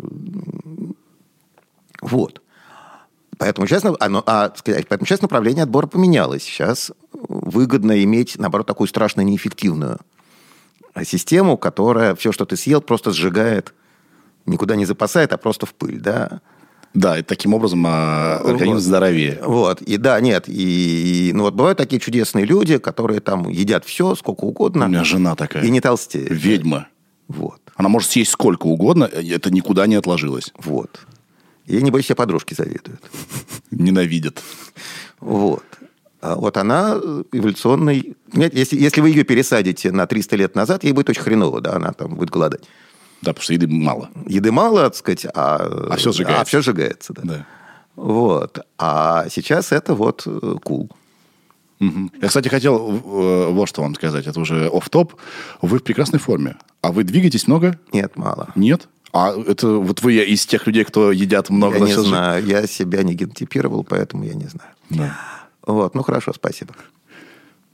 Вот. 2.00 2.42
Поэтому 3.38 3.66
сейчас, 3.66 3.84
оно, 3.84 4.22
а, 4.26 4.52
поэтому 4.64 5.06
сейчас 5.06 5.22
направление 5.22 5.62
отбора 5.62 5.86
поменялось. 5.86 6.42
Сейчас 6.42 6.92
выгодно 7.12 8.02
иметь, 8.04 8.36
наоборот, 8.38 8.66
такую 8.66 8.88
страшно 8.88 9.20
неэффективную 9.20 9.98
систему, 11.04 11.56
которая 11.56 12.14
все, 12.16 12.32
что 12.32 12.44
ты 12.44 12.56
съел, 12.56 12.80
просто 12.80 13.12
сжигает 13.12 13.74
никуда 14.48 14.76
не 14.76 14.84
запасает, 14.84 15.32
а 15.32 15.36
просто 15.36 15.66
в 15.66 15.74
пыль, 15.74 16.00
да. 16.00 16.40
Да, 16.94 17.18
и 17.18 17.22
таким 17.22 17.54
образом 17.54 17.84
а, 17.86 18.38
организм 18.38 18.74
Вот. 18.74 18.82
здоровее. 18.82 19.38
Вот, 19.44 19.82
и 19.82 19.96
да, 19.98 20.20
нет, 20.20 20.48
и, 20.48 21.28
и- 21.28 21.32
ну 21.32 21.44
вот 21.44 21.54
бывают 21.54 21.78
такие 21.78 22.00
чудесные 22.00 22.44
люди, 22.44 22.78
которые 22.78 23.20
там 23.20 23.48
едят 23.48 23.84
все, 23.84 24.14
сколько 24.14 24.44
У 24.44 24.48
угодно, 24.48 24.84
меня 24.84 25.04
жена 25.04 25.34
такая. 25.36 25.62
и 25.64 25.70
не 25.70 25.80
толстеют. 25.80 26.30
Ведьма. 26.30 26.88
Вот, 27.28 27.60
Она 27.76 27.88
может 27.90 28.10
съесть 28.10 28.30
сколько 28.30 28.66
угодно, 28.66 29.04
это 29.04 29.50
никуда 29.50 29.86
не 29.86 29.96
отложилось. 29.96 30.52
вот. 30.64 31.00
И, 31.66 31.82
небось, 31.82 32.04
все 32.06 32.14
подружки 32.14 32.54
завидуют. 32.54 33.02
Ненавидят. 33.70 34.42
Вот. 35.20 35.62
А 36.22 36.34
вот 36.34 36.56
она 36.56 36.98
э, 37.00 37.22
эволюционный... 37.32 38.16
Нет, 38.32 38.54
если, 38.54 38.76
если 38.80 39.00
вы 39.02 39.10
ее 39.10 39.22
пересадите 39.22 39.92
на 39.92 40.06
300 40.06 40.36
лет 40.36 40.54
назад, 40.56 40.82
ей 40.82 40.92
будет 40.92 41.10
очень 41.10 41.20
хреново, 41.22 41.60
да, 41.60 41.74
она 41.76 41.92
там 41.92 42.14
будет 42.16 42.30
голодать. 42.30 42.62
Да, 43.22 43.32
потому 43.32 43.42
что 43.42 43.52
еды 43.52 43.66
мало. 43.68 44.10
Еды 44.26 44.52
мало, 44.52 44.84
так 44.84 44.96
сказать, 44.96 45.26
а... 45.34 45.88
А 45.90 45.96
всё 45.96 46.12
сжигается. 46.12 46.42
А 46.42 46.44
все 46.44 46.62
сжигается, 46.62 47.12
да. 47.12 47.22
Да. 47.24 47.46
Вот. 47.96 48.60
А 48.78 49.26
сейчас 49.28 49.72
это 49.72 49.94
вот 49.94 50.22
э, 50.26 50.54
кул. 50.62 50.90
Мгм. 51.80 52.12
Я, 52.20 52.28
кстати, 52.28 52.48
хотел 52.48 52.76
э, 52.76 53.50
вот 53.50 53.68
что 53.68 53.82
вам 53.82 53.94
сказать. 53.94 54.26
Это 54.26 54.38
уже 54.40 54.68
оф 54.68 54.88
топ 54.88 55.14
Вы 55.62 55.78
в 55.78 55.82
прекрасной 55.82 56.20
форме. 56.20 56.56
А 56.80 56.92
вы 56.92 57.04
двигаетесь 57.04 57.46
много? 57.46 57.78
Нет, 57.92 58.16
мало. 58.16 58.48
Нет? 58.54 58.88
А 59.12 59.32
это 59.46 59.68
вот 59.68 60.02
вы 60.02 60.16
из 60.16 60.46
тех 60.46 60.66
людей, 60.66 60.84
кто 60.84 61.12
едят 61.12 61.50
много 61.50 61.78
Я 61.78 61.84
не 61.84 61.94
знаю, 61.94 62.44
я 62.44 62.66
себя 62.66 63.02
не 63.02 63.14
генотипировал, 63.14 63.82
поэтому 63.82 64.24
я 64.24 64.34
не 64.34 64.46
знаю. 64.46 64.70
Да. 64.90 65.16
Вот, 65.66 65.94
ну 65.94 66.02
хорошо, 66.02 66.32
спасибо. 66.32 66.74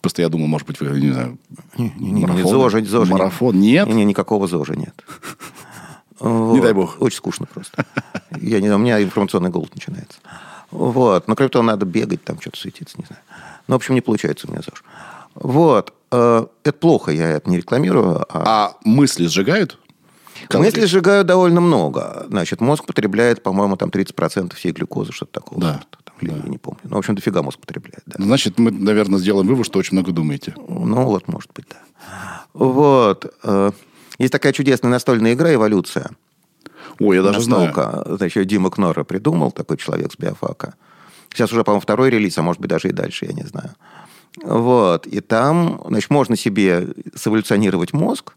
Просто 0.04 0.20
я 0.22 0.28
думал, 0.28 0.48
может 0.48 0.66
быть, 0.66 0.78
вы, 0.80 1.00
не 1.00 1.12
знаю, 1.12 1.38
Не, 1.78 1.90
не, 1.96 2.10
не, 2.10 2.26
марафон? 2.26 2.50
ЗОЖа, 2.50 2.84
ЗОЖа 2.84 3.10
нет. 3.12 3.18
Марафон? 3.18 3.58
Нет? 3.58 3.88
Не, 3.88 3.94
не, 3.94 4.04
никакого 4.04 4.46
ЗОЖа 4.46 4.76
нет. 4.76 4.94
Не 6.20 6.60
дай 6.60 6.72
бог. 6.72 6.96
Очень 7.00 7.16
скучно 7.18 7.46
просто. 7.46 7.84
Я 8.40 8.60
не 8.60 8.66
знаю, 8.68 8.76
у 8.80 8.82
меня 8.82 9.02
информационный 9.02 9.50
голод 9.50 9.74
начинается. 9.74 10.18
Вот. 10.70 11.26
Но 11.26 11.34
кроме 11.34 11.48
того, 11.50 11.64
надо 11.64 11.86
бегать, 11.86 12.22
там 12.22 12.40
что-то 12.40 12.58
светиться, 12.58 12.96
не 12.98 13.04
знаю. 13.04 13.20
Ну, 13.66 13.74
в 13.74 13.76
общем, 13.76 13.94
не 13.94 14.00
получается 14.00 14.46
у 14.46 14.50
меня 14.50 14.60
ЗОЖ. 14.62 14.84
Вот. 15.34 15.92
Э, 16.12 16.46
Это 16.62 16.78
плохо, 16.78 17.10
я 17.10 17.30
это 17.30 17.50
не 17.50 17.56
рекламирую. 17.56 18.24
А 18.28 18.42
А 18.74 18.76
мысли 18.84 19.26
сжигают? 19.26 19.78
Мысли 20.52 20.84
сжигают 20.86 21.26
довольно 21.26 21.60
много. 21.60 22.26
Значит, 22.28 22.60
мозг 22.60 22.84
потребляет, 22.86 23.42
по-моему, 23.42 23.76
там 23.76 23.88
30% 23.88 24.54
всей 24.54 24.72
глюкозы, 24.72 25.12
что-то 25.12 25.32
такого. 25.40 25.60
Да, 25.60 25.72
сорта. 25.74 25.98
Там, 26.04 26.14
да. 26.20 26.36
Я 26.36 26.48
не 26.48 26.58
помню. 26.58 26.80
Ну, 26.84 26.96
в 26.96 26.98
общем, 26.98 27.14
дофига 27.14 27.42
мозг 27.42 27.58
потребляет, 27.58 28.02
да. 28.06 28.22
Значит, 28.22 28.58
мы, 28.58 28.70
наверное, 28.70 29.18
сделаем 29.18 29.46
вывод, 29.46 29.66
что 29.66 29.78
очень 29.78 29.96
много 29.96 30.12
думаете. 30.12 30.54
Ну, 30.56 31.04
вот, 31.04 31.28
может 31.28 31.50
быть, 31.54 31.66
да. 31.68 32.44
Вот. 32.52 33.34
э, 33.42 33.72
Есть 34.18 34.32
такая 34.32 34.52
чудесная 34.52 34.90
настольная 34.90 35.34
игра 35.34 35.52
«Эволюция». 35.52 36.10
Ой, 37.00 37.16
я 37.16 37.22
даже 37.22 37.40
знаю. 37.40 37.66
Настолка. 37.66 38.16
Значит, 38.16 38.36
её 38.36 38.44
Дима 38.44 38.70
Кнора 38.70 39.04
придумал, 39.04 39.50
такой 39.50 39.76
человек 39.76 40.12
с 40.12 40.16
биофака. 40.16 40.74
Сейчас 41.32 41.52
уже, 41.52 41.64
по-моему, 41.64 41.80
второй 41.80 42.10
релиз, 42.10 42.38
а 42.38 42.42
может 42.42 42.60
быть, 42.60 42.70
даже 42.70 42.88
и 42.88 42.92
дальше, 42.92 43.26
я 43.26 43.32
не 43.32 43.42
знаю. 43.42 43.70
Вот. 44.42 45.06
И 45.06 45.20
там, 45.20 45.82
значит, 45.88 46.10
можно 46.10 46.36
себе 46.36 46.88
сэволюционировать 47.16 47.92
мозг, 47.92 48.34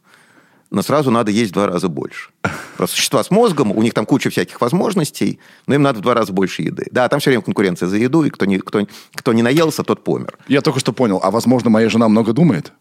но 0.69 0.81
сразу 0.81 1.11
надо 1.11 1.31
есть 1.31 1.51
в 1.51 1.53
два 1.53 1.67
раза 1.67 1.87
больше. 1.87 2.29
Просто 2.77 2.95
существа 2.95 3.23
с 3.23 3.31
мозгом, 3.31 3.71
у 3.71 3.81
них 3.81 3.93
там 3.93 4.05
куча 4.05 4.29
всяких 4.29 4.59
возможностей, 4.61 5.39
но 5.65 5.75
им 5.75 5.81
надо 5.81 5.99
в 5.99 6.01
два 6.01 6.13
раза 6.13 6.33
больше 6.33 6.61
еды. 6.61 6.87
Да, 6.91 7.07
там 7.07 7.19
все 7.19 7.29
время 7.29 7.43
конкуренция 7.43 7.87
за 7.87 7.97
еду, 7.97 8.23
и 8.23 8.29
кто 8.29 8.45
не, 8.45 8.59
кто, 8.59 8.85
кто 9.15 9.33
не 9.33 9.41
наелся, 9.41 9.83
тот 9.83 10.03
помер. 10.03 10.37
Я 10.47 10.61
только 10.61 10.79
что 10.79 10.93
понял. 10.93 11.19
А, 11.23 11.31
возможно, 11.31 11.69
моя 11.69 11.89
жена 11.89 12.07
много 12.07 12.33
думает? 12.33 12.73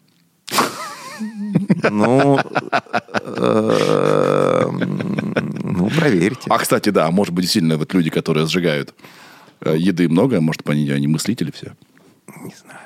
Ну, 1.91 2.39
э, 3.23 4.67
ну, 5.63 5.91
проверьте. 5.91 6.51
А, 6.51 6.59
кстати, 6.59 6.91
да, 6.91 7.11
может 7.11 7.33
быть, 7.33 7.45
действительно, 7.45 7.79
вот 7.79 7.95
люди, 7.95 8.11
которые 8.11 8.47
сжигают 8.47 8.95
э, 9.61 9.77
еды 9.79 10.09
много, 10.09 10.41
может 10.41 10.69
они 10.69 11.07
мыслители 11.07 11.51
все. 11.51 11.75
Не 12.43 12.55
знаю. 12.61 12.81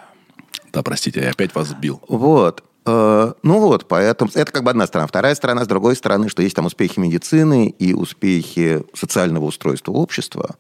Да, 0.73 0.83
простите, 0.83 1.21
я 1.21 1.31
опять 1.31 1.55
вас 1.55 1.69
сбил. 1.69 2.01
Вот. 2.09 2.63
Э, 2.87 3.33
Ну 3.43 3.61
вот, 3.61 3.89
поэтому 3.89 4.31
это 4.35 4.53
как 4.53 4.65
бы 4.65 4.71
одна 4.71 4.87
сторона. 4.87 5.07
Вторая 5.07 5.35
сторона, 5.35 5.65
с 5.65 5.69
другой 5.69 5.97
стороны, 5.97 6.29
что 6.29 6.43
есть 6.43 6.57
там 6.57 6.67
успехи 6.67 6.99
медицины 6.99 7.69
и 7.69 7.95
успехи 7.95 8.85
социального 8.95 9.45
устройства 9.45 9.93
общества, 9.93 10.57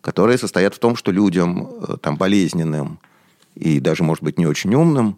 которые 0.00 0.38
состоят 0.38 0.74
в 0.74 0.78
том, 0.78 0.96
что 0.96 1.10
людям 1.10 1.68
э, 1.88 1.96
там 2.00 2.16
болезненным 2.16 2.98
и 3.54 3.80
даже, 3.80 4.02
может 4.02 4.24
быть, 4.24 4.38
не 4.38 4.46
очень 4.46 4.74
умным, 4.74 5.16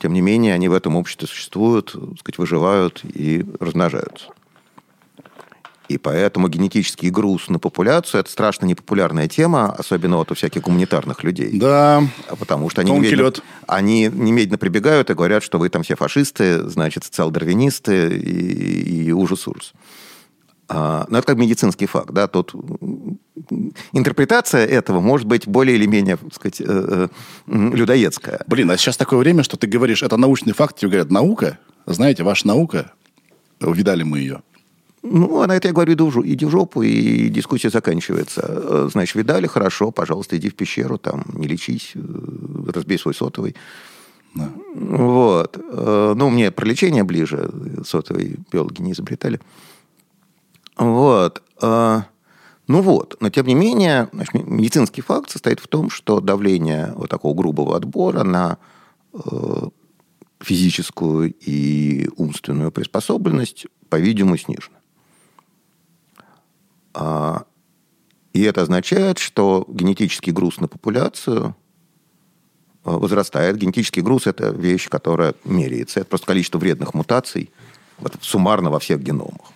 тем 0.00 0.12
не 0.12 0.20
менее, 0.20 0.54
они 0.54 0.68
в 0.68 0.72
этом 0.72 0.96
обществе 0.96 1.26
существуют, 1.26 1.92
так 1.92 2.18
сказать, 2.20 2.38
выживают 2.38 3.00
и 3.04 3.44
размножаются. 3.60 4.28
И 5.88 5.96
поэтому 5.96 6.48
генетический 6.48 7.08
груз 7.08 7.48
на 7.48 7.58
популяцию– 7.58 8.20
это 8.22 8.30
страшно 8.30 8.66
непопулярная 8.66 9.26
тема, 9.26 9.72
особенно 9.72 10.18
вот 10.18 10.30
у 10.30 10.34
всяких 10.34 10.62
гуманитарных 10.62 11.24
людей. 11.24 11.58
Да, 11.58 12.02
А 12.28 12.36
Потому 12.36 12.68
что 12.68 12.82
они 12.82 12.90
Тонкий 12.90 13.06
немедленно, 13.06 13.26
лед. 13.26 13.42
они 13.66 14.10
немедленно 14.12 14.58
прибегают 14.58 15.08
и 15.08 15.14
говорят, 15.14 15.42
что 15.42 15.58
вы 15.58 15.70
там 15.70 15.82
все 15.82 15.96
фашисты, 15.96 16.68
значит, 16.68 17.04
социал-дарвинисты 17.04 18.16
и, 18.16 19.06
и 19.06 19.12
ужас-ужас. 19.12 19.72
А, 20.68 21.06
Но 21.08 21.18
это 21.18 21.26
как 21.26 21.38
медицинский 21.38 21.86
факт. 21.86 22.10
Да? 22.10 22.28
Тут 22.28 22.54
интерпретация 23.92 24.66
этого 24.66 25.00
может 25.00 25.26
быть 25.26 25.48
более 25.48 25.76
или 25.76 25.86
менее, 25.86 26.18
так 26.18 26.34
сказать, 26.34 26.60
э, 26.60 26.64
э, 26.66 27.08
людоедская. 27.46 28.40
блин, 28.46 28.70
а 28.70 28.76
сейчас 28.76 28.98
такое 28.98 29.18
время, 29.18 29.42
что 29.42 29.56
ты 29.56 29.66
говоришь, 29.66 30.02
это 30.02 30.18
научный 30.18 30.52
факт, 30.52 30.76
тебе 30.78 30.90
говорят, 30.90 31.10
наука, 31.10 31.58
знаете, 31.86 32.22
ваша 32.22 32.46
наука, 32.46 32.92
видали 33.60 34.02
мы 34.02 34.18
ее. 34.18 34.42
Ну, 35.10 35.40
а 35.40 35.46
на 35.46 35.56
это 35.56 35.68
я 35.68 35.74
говорю, 35.74 35.94
иди 35.94 36.02
в 36.02 36.26
иди 36.26 36.44
в 36.44 36.50
жопу, 36.50 36.82
и 36.82 37.28
дискуссия 37.28 37.70
заканчивается. 37.70 38.42
Э, 38.44 38.88
Значит, 38.92 39.14
видали, 39.16 39.46
хорошо, 39.46 39.90
пожалуйста, 39.90 40.36
иди 40.36 40.50
в 40.50 40.54
пещеру, 40.54 40.98
там, 40.98 41.24
не 41.32 41.46
лечись, 41.46 41.92
э, 41.94 42.00
разбей 42.72 42.98
свой 42.98 43.14
сотовый. 43.14 43.54
Да. 44.34 44.50
Вот. 44.74 45.56
Э, 45.56 46.14
Ну, 46.16 46.30
мне 46.30 46.50
про 46.50 46.66
лечение 46.66 47.04
ближе, 47.04 47.50
сотовые 47.86 48.36
биологи 48.52 48.82
не 48.82 48.92
изобретали. 48.92 49.40
Вот. 50.76 51.42
Ну 52.70 52.82
вот, 52.82 53.16
но 53.20 53.30
тем 53.30 53.46
не 53.46 53.54
менее, 53.54 54.10
значит, 54.12 54.34
медицинский 54.34 55.00
факт 55.00 55.30
состоит 55.30 55.58
в 55.58 55.68
том, 55.68 55.88
что 55.88 56.20
давление 56.20 56.92
вот 56.96 57.08
такого 57.08 57.34
грубого 57.34 57.74
отбора 57.74 58.24
на 58.24 58.58
физическую 60.40 61.32
и 61.32 62.08
умственную 62.16 62.70
приспособленность, 62.70 63.66
по-видимому, 63.88 64.36
снижено. 64.36 64.77
А, 67.00 67.44
И 68.32 68.42
это 68.42 68.62
означает, 68.62 69.18
что 69.18 69.64
генетический 69.68 70.32
груз 70.32 70.58
на 70.60 70.66
популяцию 70.68 71.54
э, 72.84 72.90
возрастает. 72.90 73.56
Генетический 73.56 74.02
груз– 74.02 74.26
это 74.26 74.50
вещь, 74.50 74.88
которая 74.88 75.34
меряется. 75.44 76.00
Это 76.00 76.08
просто 76.08 76.26
количество 76.26 76.58
вредных 76.58 76.94
мутаций 76.94 77.50
вот, 77.98 78.16
суммарно 78.20 78.70
во 78.70 78.78
всех 78.78 79.00
геномах. 79.00 79.52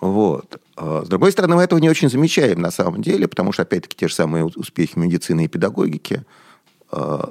Вот. 0.00 0.60
А 0.76 1.02
С 1.04 1.08
другой 1.08 1.32
стороны, 1.32 1.56
мы 1.56 1.62
этого 1.62 1.78
не 1.78 1.88
очень 1.88 2.10
замечаем 2.10 2.60
на 2.60 2.70
самом 2.70 3.02
деле, 3.02 3.26
потому 3.26 3.52
что, 3.52 3.62
опять-таки, 3.62 3.96
те 3.96 4.08
же 4.08 4.14
самые 4.14 4.44
успехи 4.44 4.98
медицины 4.98 5.44
и 5.44 5.48
педагогики 5.48 6.24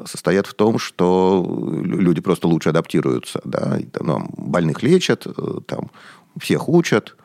состоят 0.06 0.48
в 0.48 0.54
том, 0.56 0.80
что 0.80 1.44
лю- 1.84 2.00
люди 2.00 2.20
просто 2.22 2.48
лучше 2.48 2.70
адаптируются. 2.70 3.42
Да? 3.46 3.78
И, 3.78 3.84
там, 3.84 4.08
ну, 4.08 4.30
больных 4.38 4.82
лечат, 4.82 5.28
э, 5.28 5.60
там, 5.68 5.92
всех 6.40 6.68
учат. 6.68 7.16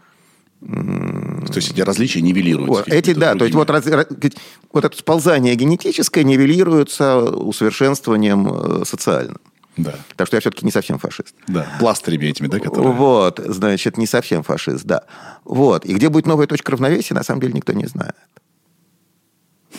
То 1.56 1.60
есть 1.60 1.72
эти 1.72 1.80
различия 1.80 2.20
нивелируются. 2.20 2.84
Вот, 2.84 2.88
эти, 2.88 3.14
да, 3.14 3.34
то 3.34 3.44
есть 3.44 3.54
вот, 3.54 3.66
другими. 3.68 3.94
раз- 3.94 4.08
раз- 4.08 4.32
вот 4.72 4.84
это 4.84 4.96
сползание 4.96 5.54
генетическое 5.54 6.22
нивелируется 6.22 7.18
усовершенствованием 7.20 8.46
э, 8.82 8.84
социальным. 8.84 9.38
Да, 9.78 9.94
Так 10.16 10.26
что 10.26 10.36
я 10.36 10.40
все-таки 10.42 10.66
не 10.66 10.70
совсем 10.72 10.98
фашист. 10.98 11.34
да. 11.48 11.66
Пластырями 11.80 12.26
этими, 12.26 12.46
да, 12.48 12.58
которые... 12.60 12.92
Вот, 12.92 13.40
значит, 13.42 13.96
не 13.96 14.06
совсем 14.06 14.42
фашист, 14.42 14.84
да. 14.84 15.04
Вот. 15.44 15.86
И 15.86 15.94
где 15.94 16.10
будет 16.10 16.26
новая 16.26 16.46
точка 16.46 16.72
равновесия, 16.72 17.14
на 17.14 17.22
самом 17.22 17.40
деле 17.40 17.54
никто 17.54 17.72
не 17.72 17.86
знает. 17.86 18.16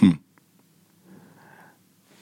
Хм. 0.02 0.20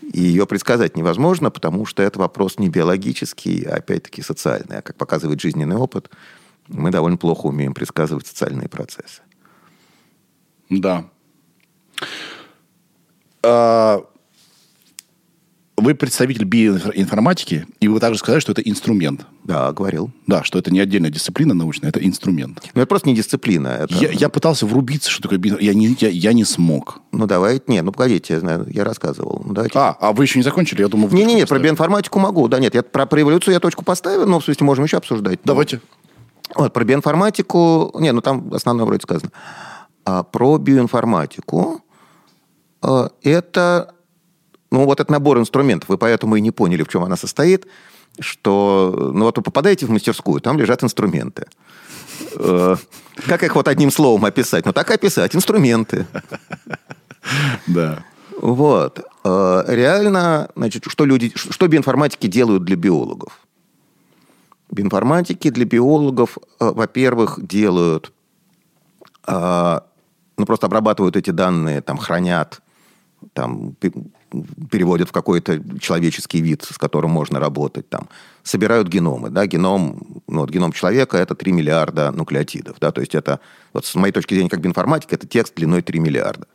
И 0.02 0.22
ее 0.22 0.46
предсказать 0.46 0.98
невозможно, 0.98 1.50
потому 1.50 1.86
что 1.86 2.04
это 2.04 2.20
вопрос 2.20 2.60
не 2.60 2.68
биологический, 2.70 3.63
а 3.63 3.76
опять-таки 3.78 4.22
социальный. 4.22 4.80
А 4.80 4.82
как 4.82 4.96
показывает 4.98 5.39
жизненный 5.41 5.76
опыт, 5.78 6.10
мы 6.68 6.91
довольно 6.91 7.18
плохо 7.18 7.48
умеем 7.48 7.74
предсказывать 7.74 8.28
социальные 8.28 8.70
процессы. 8.70 9.22
Да. 10.69 11.06
А, 13.43 14.01
Вы 15.78 15.93
представитель 15.93 16.45
биоинформатики, 16.45 17.67
и 17.80 17.88
вы 17.88 17.99
также 17.99 18.19
сказали, 18.19 18.39
что 18.39 18.54
это 18.54 18.62
инструмент. 18.62 19.25
Да, 19.43 19.71
говорил. 19.73 20.10
Да, 20.25 20.43
что 20.43 20.58
это 20.58 20.71
не 20.71 20.80
отдельная 20.80 21.12
дисциплина 21.12 21.54
научная, 21.54 21.89
это 21.89 22.04
инструмент. 22.04 22.63
Но 22.73 22.82
это 22.82 22.88
просто 22.88 23.10
не 23.10 23.15
дисциплина. 23.15 23.67
Это... 23.67 23.93
Я, 23.93 24.10
я 24.10 24.30
пытался 24.30 24.65
врубиться, 24.65 25.12
что 25.12 25.23
такое 25.23 25.37
био... 25.37 25.58
Я 25.60 25.73
не, 25.73 25.96
я, 26.00 26.08
я 26.10 26.33
не 26.33 26.46
смог. 26.46 27.02
Ну, 27.12 27.27
давайте. 27.27 27.65
Не, 27.67 27.81
ну, 27.81 27.92
погодите, 27.92 28.33
я 28.33 28.40
знаю, 28.40 28.65
я 28.69 28.83
рассказывал. 28.83 29.44
Ну, 29.46 29.54
давайте. 29.54 29.77
А, 29.77 29.96
а 30.00 30.13
вы 30.13 30.23
еще 30.23 30.40
не 30.40 30.44
закончили? 30.44 30.81
Я 30.81 30.87
думал, 30.87 31.10
Не-не-не, 31.10 31.46
про 31.46 31.60
биоинформатику 31.60 32.19
могу. 32.19 32.48
Да 32.48 32.58
нет, 32.60 32.73
я 32.73 32.81
про, 32.81 33.06
про 33.06 33.21
эволюцию 33.21 33.54
я 33.54 33.60
точку 33.60 33.83
поставил, 33.83 34.25
но, 34.25 34.40
в 34.40 34.46
смысле, 34.46 34.65
можем 34.65 34.85
еще 34.85 34.98
обсуждать. 34.98 35.40
Ну, 35.44 35.48
Давайте. 35.50 35.81
Вот, 36.56 36.73
про 36.73 36.83
биоинформатику... 36.83 37.92
Не, 38.00 38.12
ну 38.13 38.21
там 38.21 38.52
основное 38.54 38.85
вроде 38.85 39.02
сказано. 39.02 39.31
А 40.06 40.23
про 40.23 40.58
биоинформатику 40.58 41.81
э, 42.83 43.10
это... 43.23 43.93
Ну, 44.71 44.85
вот 44.85 44.99
этот 44.99 45.10
набор 45.10 45.37
инструментов, 45.39 45.89
вы 45.89 45.97
поэтому 45.97 46.35
и 46.35 46.41
не 46.41 46.51
поняли, 46.51 46.83
в 46.83 46.87
чем 46.87 47.03
она 47.03 47.17
состоит, 47.17 47.65
что... 48.19 49.12
Ну, 49.13 49.25
вот 49.25 49.37
вы 49.37 49.43
попадаете 49.43 49.85
в 49.85 49.89
мастерскую, 49.89 50.41
там 50.41 50.60
лежат 50.60 50.83
инструменты. 50.83 51.47
Э, 52.35 52.75
как 53.27 53.43
их 53.43 53.56
вот 53.56 53.67
одним 53.67 53.91
словом 53.91 54.25
описать? 54.25 54.65
Ну, 54.65 54.73
так 54.73 54.91
и 54.91 54.93
описать. 54.93 55.35
Инструменты. 55.35 56.06
Да. 57.67 58.03
Вот. 58.39 58.99
Э, 59.23 59.63
реально, 59.67 60.49
значит, 60.56 60.83
что 60.87 61.06
люди, 61.06 61.31
что 61.35 61.67
биоинформатики 61.67 62.27
делают 62.27 62.63
для 62.63 62.75
биологов? 62.75 63.39
Биоинформатики 64.69 65.49
для 65.49 65.65
биологов, 65.65 66.37
э, 66.60 66.69
во-первых, 66.69 67.39
делают, 67.41 68.12
ну, 70.38 70.46
просто 70.46 70.67
обрабатывают 70.67 71.15
эти 71.15 71.31
данные, 71.31 71.81
там, 71.81 71.98
хранят, 71.98 72.62
там, 73.33 73.75
переводят 74.69 75.10
в 75.10 75.12
какой-то 75.12 75.62
человеческий 75.79 76.42
вид, 76.42 76.63
с 76.63 76.77
которым 76.77 77.12
можно 77.12 77.40
работать, 77.40 77.90
там, 77.90 78.10
собирают 78.44 78.88
геномы, 78.88 79.29
да, 79.29 79.48
геном, 79.48 80.21
ну, 80.27 80.42
вот 80.42 80.50
геном 80.50 80.71
человека– 80.71 81.17
это 81.19 81.36
3 81.36 81.52
миллиарда 81.52 82.12
нуклеотидов, 82.12 82.77
да, 82.79 82.92
то 82.92 83.02
есть 83.02 83.15
это, 83.15 83.40
вот 83.73 83.86
с 83.86 83.96
моей 83.96 84.12
точки 84.12 84.33
зрения, 84.33 84.50
как 84.50 84.60
биоинформатика, 84.62 85.15
это 85.15 85.27
текст 85.27 85.56
длиной 85.56 85.81
3 85.81 86.00
миллиарда. 86.00 86.48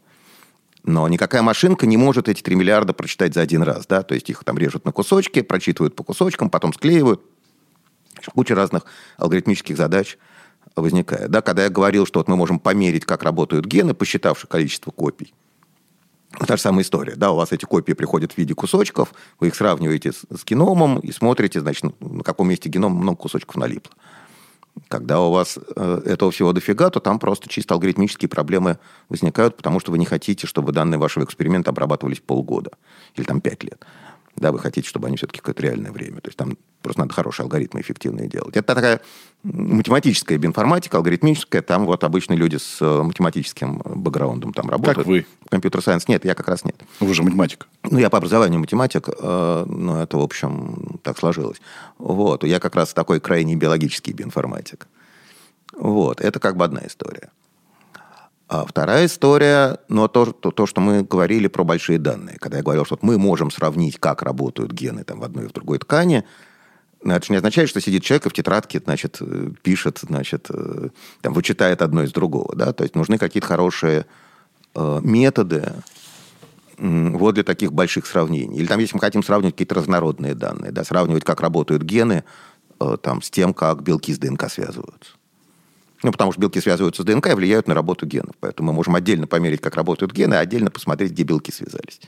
Но 0.83 1.07
никакая 1.09 1.43
машинка 1.43 1.87
не 1.87 1.97
может 1.97 2.29
эти 2.29 2.43
3 2.43 2.55
миллиарда 2.57 2.93
прочитать 2.93 3.35
за 3.35 3.41
один 3.43 3.63
раз, 3.63 3.87
да, 3.87 4.03
то 4.03 4.15
есть 4.15 4.31
их 4.31 4.45
там 4.45 4.59
режут 4.59 4.85
на 4.85 4.93
кусочки, 4.93 5.43
прочитывают 5.43 5.95
по 5.95 6.05
кусочкам, 6.05 6.51
потом 6.51 6.73
склеивают. 6.73 7.23
Куча 8.35 8.55
разных 8.55 8.85
алгоритмических 9.17 9.77
задач 9.79 10.19
возникает. 10.77 11.31
Да, 11.31 11.43
когда 11.43 11.65
я 11.65 11.69
говорил, 11.69 12.07
что 12.07 12.21
вот 12.21 12.29
мы 12.29 12.37
можем 12.37 12.59
померить, 12.59 13.05
как 13.05 13.23
работают 13.23 13.67
гены, 13.67 13.95
посчитавши 13.95 14.47
количество 14.47 14.91
копий, 14.91 15.33
Та 16.47 16.57
же 16.57 16.63
самая 16.63 16.83
история. 16.83 17.15
Да, 17.17 17.33
у 17.33 17.37
вас 17.37 17.51
эти 17.51 17.65
копии 17.65 17.93
приходят 17.93 18.33
в 18.33 18.39
виде 18.39 18.55
кусочков, 18.55 19.13
вы 19.41 19.49
их 19.49 19.55
сравниваете 19.57 20.13
с, 20.13 20.25
с 20.31 20.45
геномом 20.45 21.01
и 21.01 21.11
смотрите, 21.11 21.61
значит, 21.61 21.85
на 22.01 22.23
каком 22.23 22.49
месте 22.49 22.69
геном 22.69 22.93
много 22.93 23.17
кусочков 23.17 23.57
налипло. 23.57 23.93
Когда 24.87 25.21
у 25.21 25.33
вас 25.33 25.59
э, 25.59 26.03
этого 26.07 26.31
всего 26.31 26.53
дофига, 26.53 26.89
то 26.91 27.01
там 27.01 27.19
просто 27.19 27.49
чисто 27.49 27.75
алгоритмические 27.75 28.29
проблемы 28.29 28.79
возникают, 29.09 29.57
потому 29.57 29.81
что 29.81 29.91
вы 29.91 29.99
не 29.99 30.07
хотите, 30.07 30.47
чтобы 30.47 30.73
данные 30.73 30.99
вашего 30.99 31.25
эксперимента 31.25 31.71
обрабатывались 31.71 32.21
полгода 32.21 32.71
или 33.17 33.25
там 33.25 33.41
пять 33.41 33.65
лет 33.65 33.85
да, 34.41 34.53
вы 34.53 34.59
хотите, 34.59 34.89
чтобы 34.89 35.07
они 35.07 35.17
все-таки 35.19 35.39
какое-то 35.39 35.63
реальное 35.63 35.93
время. 35.93 36.21
То 36.23 36.29
есть 36.29 36.39
там 36.39 36.57
просто 36.81 37.03
надо 37.03 37.13
хорошие 37.13 37.45
алгоритмы 37.45 37.83
эффективные 37.83 38.27
делать. 38.27 38.57
Это 38.57 38.75
такая 38.75 39.01
математическая 39.43 40.39
биоинформатика, 40.39 40.97
алгоритмическая. 40.97 41.61
Там 41.61 41.85
вот 41.85 42.03
обычные 42.05 42.39
люди 42.39 42.57
с 42.57 42.79
э, 42.81 43.03
математическим 43.03 43.83
бэкграундом 43.85 44.55
там 44.55 44.71
работают. 44.71 44.97
Как 44.97 45.07
вы? 45.07 45.27
Computer 45.51 45.82
science 45.82 46.09
нет, 46.09 46.25
я 46.25 46.35
как 46.35 46.49
раз 46.49 46.65
нет. 46.65 46.77
Вы 47.01 47.13
же 47.13 47.23
математик. 47.23 47.69
Ну, 47.85 47.99
я 47.99 48.09
по 48.09 48.17
образованию 48.17 48.61
математик, 48.61 49.11
э, 49.11 49.65
но 49.69 50.03
это, 50.03 50.17
в 50.17 50.23
общем, 50.23 50.99
так 51.03 51.19
сложилось. 51.19 51.61
Вот. 51.99 52.43
Я 52.43 52.61
как 52.61 52.75
раз 52.75 52.95
такой 52.95 53.21
крайне 53.21 53.57
биологический 53.57 54.15
биоинформатик. 54.15 54.89
Вот. 55.77 56.23
Это 56.23 56.41
как 56.41 56.57
бы 56.57 56.65
одна 56.65 56.81
история. 56.87 57.29
А 58.51 58.67
вторая 58.67 59.07
история, 59.07 59.79
но 59.87 60.09
то, 60.09 60.33
то, 60.33 60.51
то, 60.51 60.67
что 60.67 60.81
мы 60.81 61.05
говорили 61.05 61.47
про 61.47 61.63
большие 61.63 62.01
данные. 62.01 62.37
Когда 62.41 62.57
я 62.57 62.65
говорил, 62.65 62.85
что 62.85 62.99
мы 63.01 63.17
можем 63.17 63.53
сравнить, 63.53 64.01
как 64.01 64.23
работают 64.23 64.73
гены 64.73 65.05
там, 65.05 65.21
в 65.21 65.23
одной 65.23 65.45
и 65.45 65.47
в 65.47 65.53
другой 65.53 65.79
ткани, 65.79 66.25
но 67.01 67.15
это 67.15 67.27
же 67.27 67.33
не 67.33 67.37
означает, 67.37 67.69
что 67.69 67.81
сидит 67.81 68.03
человек 68.03 68.27
и 68.27 68.29
в 68.29 68.33
тетрадке, 68.33 68.81
значит, 68.85 69.19
э, 69.21 69.51
пишет, 69.63 70.01
значит, 70.03 70.49
э, 70.51 70.89
там, 71.21 71.33
вычитает 71.33 71.81
одно 71.81 72.03
из 72.03 72.11
другого. 72.11 72.57
Да? 72.57 72.73
То 72.73 72.83
есть 72.83 72.97
нужны 72.97 73.19
какие-то 73.19 73.47
хорошие 73.47 74.05
э, 74.75 75.01
методы 75.01 75.73
вот 76.77 77.37
для 77.37 77.45
таких 77.45 77.73
больших 77.73 78.05
сравнений. 78.05 78.59
Или 78.59 78.67
там, 78.67 78.81
если 78.81 78.97
мы 78.97 79.01
хотим 79.01 79.23
сравнивать 79.23 79.55
какие-то 79.55 79.77
разнородные 79.77 80.35
данные, 80.35 80.73
да, 80.73 80.83
сравнивать, 80.83 81.23
как 81.23 81.41
работают 81.41 81.83
гены 81.85 82.25
там, 83.03 83.23
с 83.23 83.31
тем, 83.31 83.55
как 83.55 83.83
белки 83.85 84.13
с 84.13 84.19
ДНК 84.19 84.51
связываются. 84.51 85.20
Ну, 86.03 86.13
потому 86.13 86.33
что 86.33 86.41
белки 86.41 86.61
связываются 86.61 87.03
с 87.03 87.05
ДНК 87.05 87.29
и 87.29 87.35
влияют 87.35 87.69
на 87.69 87.75
работу 87.75 88.07
генов. 88.07 88.35
Поэтому 88.41 88.69
мы 88.69 88.77
можем 88.77 88.95
отдельно 88.95 89.27
померить, 89.27 89.61
как 89.61 89.75
работают 89.75 90.13
гены, 90.13 90.35
а 90.35 90.41
отдельно 90.41 90.71
посмотреть, 90.71 91.13
где 91.13 91.25
белки 91.25 91.53
связались. 91.53 92.01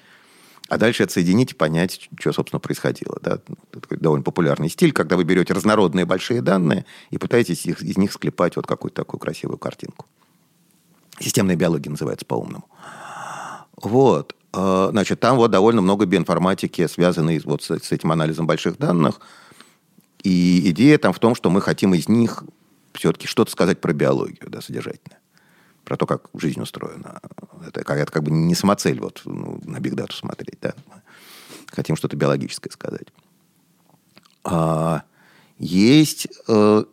А 0.68 0.78
дальше 0.78 1.02
отсоединить 1.02 1.52
и 1.52 1.54
понять, 1.54 2.08
что, 2.18 2.32
собственно, 2.32 2.58
происходило. 2.60 3.18
Да? 3.20 3.32
Это 3.32 3.80
такой 3.80 3.98
довольно 3.98 4.22
популярный 4.22 4.70
стиль, 4.70 4.92
когда 4.92 5.16
вы 5.16 5.24
берете 5.24 5.52
разнородные 5.52 6.06
большие 6.06 6.40
данные 6.40 6.86
и 7.10 7.18
пытаетесь 7.18 7.66
их, 7.66 7.82
из 7.82 7.98
них 7.98 8.12
склепать 8.12 8.56
вот 8.56 8.66
какую-то 8.66 9.02
такую 9.02 9.20
красивую 9.20 9.58
картинку. 9.58 10.06
Системная 11.20 11.56
биология 11.56 11.90
называется 11.90 12.24
по-умному. 12.24 12.64
Вот. 13.76 14.34
А, 14.54 14.88
значит, 14.90 15.20
там 15.20 15.36
вот 15.36 15.50
довольно 15.50 15.82
много 15.82 16.06
биоинформатики, 16.06 16.86
связанной 16.86 17.40
вот 17.44 17.62
с 17.62 17.92
этим 17.92 18.10
анализом 18.12 18.46
больших 18.46 18.78
данных. 18.78 19.20
И 20.22 20.70
идея 20.70 20.96
там 20.96 21.12
в 21.12 21.18
том, 21.18 21.34
что 21.34 21.50
мы 21.50 21.60
хотим 21.60 21.92
из 21.92 22.08
них 22.08 22.44
все-таки 22.94 23.26
что-то 23.26 23.50
сказать 23.50 23.80
про 23.80 23.92
биологию, 23.92 24.48
да, 24.50 24.60
содержательно. 24.60 25.18
Про 25.84 25.96
то, 25.96 26.06
как 26.06 26.28
жизнь 26.34 26.60
устроена. 26.60 27.20
Это, 27.66 27.84
как, 27.84 27.98
это 27.98 28.12
как 28.12 28.22
бы 28.22 28.30
не 28.30 28.54
самоцель 28.54 29.00
вот, 29.00 29.22
ну, 29.24 29.60
на 29.64 29.80
бигдату 29.80 30.14
смотреть. 30.14 30.58
Да? 30.60 30.74
Хотим 31.66 31.96
что-то 31.96 32.16
биологическое 32.16 32.70
сказать. 32.72 33.08
А, 34.44 35.02
есть 35.58 36.28
э, 36.48 36.84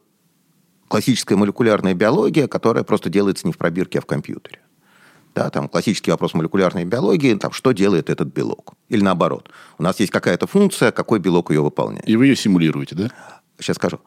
классическая 0.87 1.35
молекулярная 1.35 1.93
биология, 1.93 2.47
которая 2.47 2.83
просто 2.83 3.09
делается 3.09 3.47
не 3.47 3.53
в 3.53 3.57
пробирке, 3.57 3.99
а 3.99 4.01
в 4.01 4.05
компьютере. 4.05 4.59
Да, 5.35 5.49
там 5.51 5.69
классический 5.69 6.11
вопрос 6.11 6.33
молекулярной 6.33 6.85
биологии, 6.85 7.35
там, 7.35 7.51
что 7.51 7.71
делает 7.71 8.09
этот 8.09 8.29
белок. 8.29 8.73
Или 8.89 9.01
наоборот. 9.03 9.49
У 9.77 9.83
нас 9.83 9.99
есть 9.99 10.11
какая-то 10.11 10.47
функция, 10.47 10.91
какой 10.91 11.19
белок 11.19 11.51
ее 11.51 11.61
выполняет. 11.61 12.07
И 12.09 12.15
вы 12.15 12.25
ее 12.25 12.35
симулируете, 12.35 12.95
да? 12.95 13.11
Сейчас 13.59 13.75
скажу. 13.75 13.99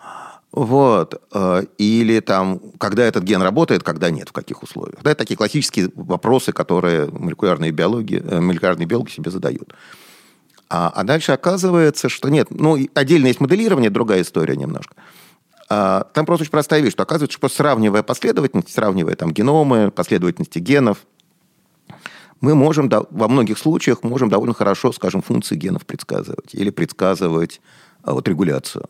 Вот. 0.53 1.23
Э, 1.33 1.65
или 1.79 2.21
там, 2.21 2.61
когда 2.79 3.05
этот 3.05 3.25
ген 3.25 3.43
работает, 3.43 3.83
когда 3.83 4.11
нет, 4.11 4.29
в 4.29 4.33
каких 4.33 4.63
условиях. 4.63 5.03
Да, 5.03 5.11
это 5.11 5.19
такие 5.19 5.37
классические 5.37 5.91
вопросы, 5.95 6.53
которые 6.53 7.07
молекулярные, 7.11 7.71
биологи, 7.73 8.23
э, 8.23 8.41
молекулярные 8.41 8.87
биологи 8.87 9.11
себе 9.11 9.31
задают. 9.31 9.75
А, 10.69 10.91
а 10.95 11.05
дальше 11.05 11.33
оказывается, 11.33 12.09
что 12.09 12.29
нет. 12.29 12.49
Ну, 12.51 12.79
отдельно 12.95 13.27
есть 13.27 13.41
моделирование, 13.41 13.91
другая 13.91 14.23
история 14.23 14.57
немножко. 14.57 14.95
А, 15.71 16.05
там 16.13 16.27
просто 16.27 16.43
очень 16.43 16.51
простая 16.51 16.81
вещь, 16.81 16.93
что 16.93 17.03
оказывается, 17.03 17.37
что 17.37 17.49
сравнивая 17.49 18.03
последовательность, 18.03 18.73
сравнивая 18.73 19.17
там 19.17 19.33
геномы, 19.33 19.91
последовательности 19.91 20.59
генов, 20.59 20.99
мы 22.43 22.55
можем 22.55 22.91
во 23.11 23.29
многих 23.29 23.57
случаях 23.57 24.03
можем 24.03 24.29
довольно 24.29 24.53
хорошо, 24.53 24.93
скажем, 24.93 25.23
функции 25.23 25.57
генов 25.57 25.87
предсказывать 25.87 26.55
или 26.55 26.71
предсказывать 26.71 27.61
а, 28.03 28.13
вот, 28.13 28.29
регуляцию. 28.29 28.89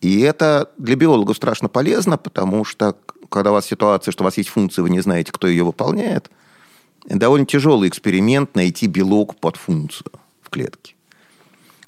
И 0.00 0.20
это 0.20 0.70
для 0.78 0.96
биологов 0.96 1.36
страшно 1.36 1.68
полезно, 1.68 2.16
потому 2.16 2.64
что 2.64 2.96
когда 3.28 3.50
у 3.50 3.54
вас 3.54 3.66
ситуация, 3.66 4.12
что 4.12 4.24
у 4.24 4.26
вас 4.26 4.36
есть 4.38 4.48
функция, 4.48 4.82
вы 4.82 4.90
не 4.90 5.00
знаете, 5.00 5.30
кто 5.32 5.46
ее 5.46 5.62
выполняет, 5.62 6.30
довольно 7.04 7.46
тяжелый 7.46 7.88
эксперимент 7.88 8.54
найти 8.54 8.86
белок 8.86 9.36
под 9.36 9.56
функцию 9.56 10.10
в 10.42 10.50
клетке. 10.50 10.94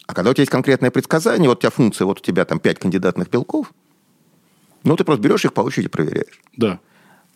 А 0.06 0.14
когда 0.14 0.30
у 0.30 0.34
тебя 0.34 0.42
есть 0.42 0.52
конкретное 0.52 0.90
предсказание, 0.90 1.48
вот 1.48 1.58
у 1.58 1.60
тебя 1.62 1.70
функция, 1.70 2.04
вот 2.04 2.20
у 2.20 2.22
тебя 2.22 2.44
там 2.44 2.60
пять 2.60 2.78
кандидатных 2.78 3.30
белков, 3.30 3.72
ну, 4.84 4.96
ты 4.96 5.04
просто 5.04 5.22
берешь 5.22 5.44
их 5.44 5.52
по 5.54 5.60
очереди 5.60 5.88
проверяешь. 5.88 6.40
Да. 6.56 6.80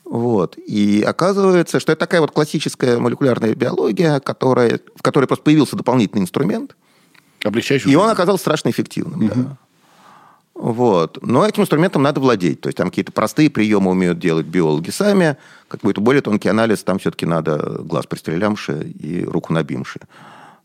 Вот. 0.04 0.56
И 0.58 1.02
оказывается, 1.02 1.80
что 1.80 1.92
это 1.92 2.00
такая 2.00 2.20
вот 2.20 2.32
классическая 2.32 2.98
молекулярная 2.98 3.54
биология, 3.54 4.20
которая, 4.20 4.80
в 4.94 5.02
которой 5.02 5.26
просто 5.26 5.44
появился 5.44 5.76
дополнительный 5.76 6.22
инструмент. 6.22 6.76
Облегчающий. 7.44 7.90
И 7.90 7.94
он 7.94 8.08
оказался 8.08 8.42
страшно 8.42 8.70
эффективным. 8.70 9.24
Угу. 9.24 9.34
Да. 9.34 9.58
Вот. 10.56 11.18
Но 11.20 11.46
этим 11.46 11.62
инструментом 11.62 12.02
надо 12.02 12.18
владеть. 12.18 12.62
То 12.62 12.68
есть 12.68 12.78
там 12.78 12.88
какие-то 12.88 13.12
простые 13.12 13.50
приемы 13.50 13.90
умеют 13.90 14.18
делать 14.18 14.46
биологи 14.46 14.88
сами. 14.88 15.36
Какой-то 15.68 16.00
более 16.00 16.22
тонкий 16.22 16.48
анализ, 16.48 16.82
там 16.82 16.98
все-таки 16.98 17.26
надо 17.26 17.78
глаз 17.80 18.06
пристрелямши 18.06 18.88
и 18.88 19.24
руку 19.24 19.52
набимши. 19.52 20.00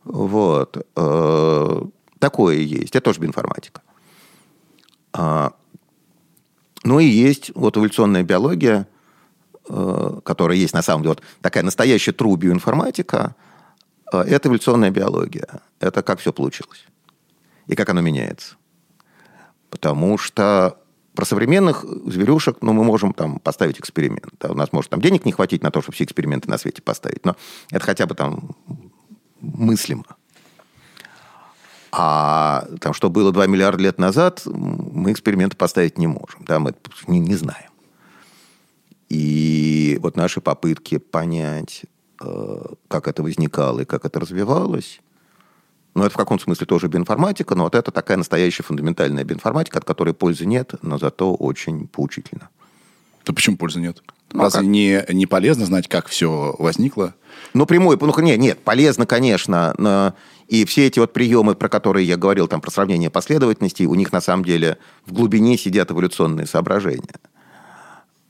Вот. 0.05 0.87
Э, 0.95 1.81
такое 2.19 2.55
есть. 2.55 2.95
Это 2.95 3.01
тоже 3.01 3.19
биоинформатика. 3.19 3.81
А, 5.11 5.51
ну 6.85 6.99
и 7.01 7.05
есть 7.05 7.51
вот 7.53 7.75
эволюционная 7.75 8.23
биология, 8.23 8.87
э, 9.67 10.19
которая 10.23 10.57
есть 10.57 10.73
на 10.73 10.81
самом 10.81 11.03
деле. 11.03 11.15
Вот 11.15 11.23
такая 11.41 11.63
настоящая 11.63 12.11
true 12.11 12.37
биоинформатика. 12.37 13.35
Э, 14.13 14.21
это 14.21 14.47
эволюционная 14.47 14.89
биология. 14.89 15.59
Это 15.81 16.01
как 16.01 16.19
все 16.19 16.31
получилось. 16.31 16.85
И 17.67 17.75
как 17.75 17.89
оно 17.89 17.99
меняется. 17.99 18.55
Потому 19.71 20.19
что 20.19 20.77
про 21.15 21.25
современных 21.25 21.83
зверюшек, 21.83 22.57
ну, 22.61 22.73
мы 22.73 22.83
можем 22.83 23.13
там 23.13 23.39
поставить 23.39 23.79
эксперимент. 23.79 24.29
Да, 24.39 24.51
у 24.51 24.53
нас 24.53 24.71
может 24.71 24.91
там 24.91 25.01
денег 25.01 25.25
не 25.25 25.31
хватить 25.31 25.63
на 25.63 25.71
то, 25.71 25.81
чтобы 25.81 25.95
все 25.95 26.03
эксперименты 26.03 26.49
на 26.49 26.57
свете 26.57 26.81
поставить, 26.81 27.25
но 27.25 27.35
это 27.71 27.83
хотя 27.83 28.05
бы 28.05 28.13
там 28.13 28.55
мыслимо. 29.39 30.05
А 31.91 32.67
там, 32.79 32.93
что 32.93 33.09
было 33.09 33.33
2 33.33 33.47
миллиарда 33.47 33.83
лет 33.83 33.97
назад, 33.97 34.43
мы 34.45 35.11
эксперименты 35.11 35.57
поставить 35.57 35.97
не 35.97 36.07
можем. 36.07 36.45
Да, 36.45 36.59
мы 36.59 36.73
не, 37.07 37.19
не 37.19 37.35
знаем. 37.35 37.71
И 39.09 39.97
вот 40.01 40.15
наши 40.15 40.39
попытки 40.39 40.97
понять, 40.97 41.83
э, 42.23 42.65
как 42.87 43.09
это 43.09 43.23
возникало 43.23 43.81
и 43.81 43.85
как 43.85 44.05
это 44.05 44.21
развивалось, 44.21 45.01
ну, 45.93 46.03
это 46.03 46.13
в 46.13 46.17
каком 46.17 46.39
смысле 46.39 46.65
тоже 46.65 46.87
биоинформатика, 46.87 47.55
но 47.55 47.63
вот 47.65 47.75
это 47.75 47.91
такая 47.91 48.17
настоящая 48.17 48.63
фундаментальная 48.63 49.23
биоинформатика, 49.23 49.79
от 49.79 49.85
которой 49.85 50.13
пользы 50.13 50.45
нет, 50.45 50.73
но 50.81 50.97
зато 50.97 51.33
очень 51.33 51.87
поучительно. 51.87 52.49
Да 53.25 53.33
почему 53.33 53.57
пользы 53.57 53.81
нет? 53.81 54.01
Ну, 54.33 54.43
Разве 54.43 54.61
как? 54.61 54.67
не, 54.67 55.05
не 55.09 55.25
полезно 55.25 55.65
знать, 55.65 55.87
как 55.87 56.07
все 56.07 56.55
возникло? 56.57 57.13
Ну, 57.53 57.65
прямой, 57.65 57.97
ну, 57.99 58.13
нет, 58.21 58.39
нет, 58.39 58.59
полезно, 58.63 59.05
конечно, 59.05 59.75
но 59.77 60.13
и 60.47 60.65
все 60.65 60.87
эти 60.87 60.99
вот 60.99 61.13
приемы, 61.13 61.55
про 61.55 61.69
которые 61.69 62.07
я 62.07 62.17
говорил, 62.17 62.47
там, 62.47 62.61
про 62.61 62.71
сравнение 62.71 63.09
последовательностей, 63.09 63.85
у 63.85 63.95
них 63.95 64.11
на 64.13 64.21
самом 64.21 64.45
деле 64.45 64.77
в 65.05 65.13
глубине 65.13 65.57
сидят 65.57 65.91
эволюционные 65.91 66.47
соображения. 66.47 67.19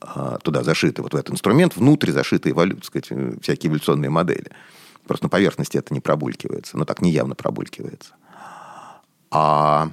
А, 0.00 0.38
туда 0.38 0.64
зашиты, 0.64 1.02
вот 1.02 1.14
в 1.14 1.16
этот 1.16 1.34
инструмент, 1.34 1.76
внутрь 1.76 2.10
зашиты 2.10 2.50
эволю, 2.50 2.82
сказать, 2.82 3.08
всякие 3.40 3.70
эволюционные 3.70 4.10
модели. 4.10 4.50
Просто 5.06 5.26
на 5.26 5.30
поверхности 5.30 5.76
это 5.76 5.92
не 5.92 6.00
пробулькивается, 6.00 6.78
но 6.78 6.84
так 6.84 7.02
неявно 7.02 7.34
пробулькивается. 7.34 8.14
А 9.30 9.90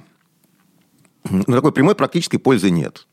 ну, 1.24 1.42
такой 1.44 1.72
прямой 1.72 1.94
практической 1.94 2.38
пользы 2.38 2.70
нет. 2.70 3.06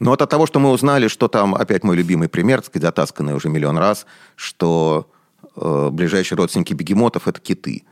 Но 0.00 0.10
вот 0.10 0.22
от 0.22 0.30
того, 0.30 0.46
что 0.46 0.58
мы 0.58 0.70
узнали, 0.70 1.08
что 1.08 1.28
там, 1.28 1.54
опять 1.54 1.84
мой 1.84 1.96
любимый 1.96 2.28
пример, 2.28 2.58
так 2.58 2.66
сказать, 2.66 2.82
затасканный 2.84 3.34
уже 3.34 3.48
миллион 3.48 3.78
раз, 3.78 4.06
что 4.34 5.10
э, 5.56 5.88
ближайшие 5.90 6.36
родственники 6.36 6.74
бегемотов– 6.74 7.28
это 7.28 7.40
киты, 7.40 7.84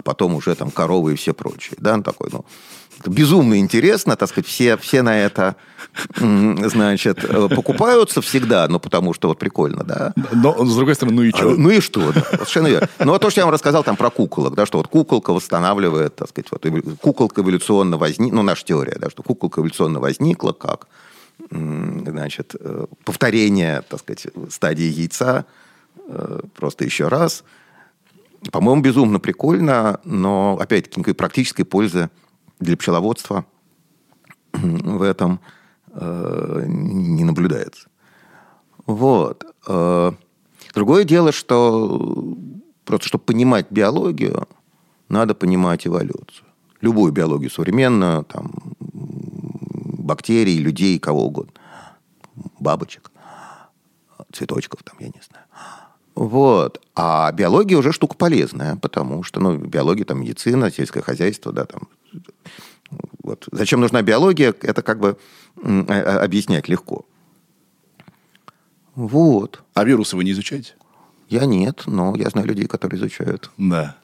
а 0.00 0.02
потом 0.02 0.34
уже 0.34 0.54
там 0.54 0.70
коровы 0.70 1.12
и 1.12 1.16
все 1.16 1.34
прочее. 1.34 1.76
Да, 1.78 1.94
ну, 1.94 2.02
такой, 2.02 2.30
ну, 2.32 2.46
безумно 3.04 3.58
интересно, 3.58 4.16
так 4.16 4.30
сказать, 4.30 4.46
все, 4.46 4.78
все 4.78 5.02
на 5.02 5.18
это, 5.20 5.56
значит, 6.16 7.22
э, 7.22 7.48
покупаются 7.54 8.22
всегда, 8.22 8.66
ну, 8.68 8.80
потому 8.80 9.12
что 9.12 9.28
вот 9.28 9.38
прикольно, 9.38 9.84
да. 9.84 10.14
Но, 10.32 10.64
с 10.64 10.74
другой 10.74 10.94
стороны, 10.94 11.16
ну 11.16 11.22
и 11.22 11.30
что? 11.30 11.50
Ну 11.50 11.68
и 11.68 11.80
что, 11.80 12.12
да, 12.12 12.22
совершенно 12.22 12.68
верно. 12.68 12.88
Ну, 12.98 13.12
вот 13.12 13.20
то, 13.20 13.28
что 13.28 13.42
я 13.42 13.44
вам 13.44 13.52
рассказал 13.52 13.84
там 13.84 13.96
про 13.96 14.08
куколок, 14.08 14.54
да, 14.54 14.64
что 14.64 14.78
вот 14.78 14.88
куколка 14.88 15.34
восстанавливает, 15.34 16.16
так 16.16 16.30
сказать, 16.30 16.50
вот 16.50 16.64
куколка 17.02 17.42
эволюционно 17.42 17.98
возникла, 17.98 18.36
ну, 18.36 18.42
наша 18.42 18.64
теория, 18.64 18.96
да, 18.98 19.10
что 19.10 19.22
куколка 19.22 19.60
эволюционно 19.60 20.00
возникла 20.00 20.52
как, 20.52 20.86
значит, 21.50 22.54
э, 22.58 22.86
повторение, 23.04 23.82
так 23.82 24.00
сказать, 24.00 24.28
стадии 24.50 24.90
яйца, 24.90 25.44
э, 26.08 26.40
просто 26.56 26.86
еще 26.86 27.08
раз. 27.08 27.44
По-моему, 28.50 28.80
безумно 28.80 29.20
прикольно, 29.20 30.00
но, 30.04 30.58
опять-таки, 30.60 30.98
никакой 31.00 31.14
практической 31.14 31.64
пользы 31.64 32.10
для 32.58 32.76
пчеловодства 32.76 33.44
в 34.52 35.02
этом 35.02 35.40
э, 35.92 36.64
не 36.66 37.24
наблюдается. 37.24 37.88
Вот. 38.86 39.44
Э, 39.66 40.12
другое 40.74 41.04
дело, 41.04 41.32
что 41.32 42.36
просто 42.84 43.08
чтобы 43.08 43.24
понимать 43.24 43.66
биологию, 43.70 44.48
надо 45.08 45.34
понимать 45.34 45.86
эволюцию. 45.86 46.46
Любую 46.80 47.12
биологию 47.12 47.50
современную, 47.50 48.24
там, 48.24 48.52
бактерий, 48.80 50.58
людей, 50.58 50.98
кого 50.98 51.26
угодно. 51.26 51.52
Бабочек, 52.58 53.10
цветочков, 54.32 54.82
там, 54.82 54.96
я 54.98 55.08
не 55.08 55.20
знаю. 55.28 55.39
Вот. 56.14 56.80
А 56.94 57.30
биология 57.32 57.78
уже 57.78 57.92
штука 57.92 58.16
полезная, 58.16 58.76
потому 58.76 59.22
что, 59.22 59.40
ну, 59.40 59.56
биология, 59.56 60.04
там, 60.04 60.20
медицина, 60.20 60.70
сельское 60.70 61.02
хозяйство, 61.02 61.52
да, 61.52 61.64
там, 61.64 61.88
вот. 63.22 63.48
Зачем 63.52 63.80
нужна 63.80 64.02
биология, 64.02 64.54
это 64.62 64.82
как 64.82 64.98
бы 64.98 65.16
а, 65.62 65.84
а, 65.88 66.24
объяснять 66.24 66.68
легко. 66.68 67.04
Вот. 68.94 69.62
А 69.74 69.84
вирусы 69.84 70.16
вы 70.16 70.24
не 70.24 70.32
изучаете? 70.32 70.74
Я 71.28 71.44
нет, 71.44 71.84
но 71.86 72.14
я 72.16 72.28
знаю 72.28 72.48
людей, 72.48 72.66
которые 72.66 72.98
изучают. 72.98 73.50
Да. 73.56 73.96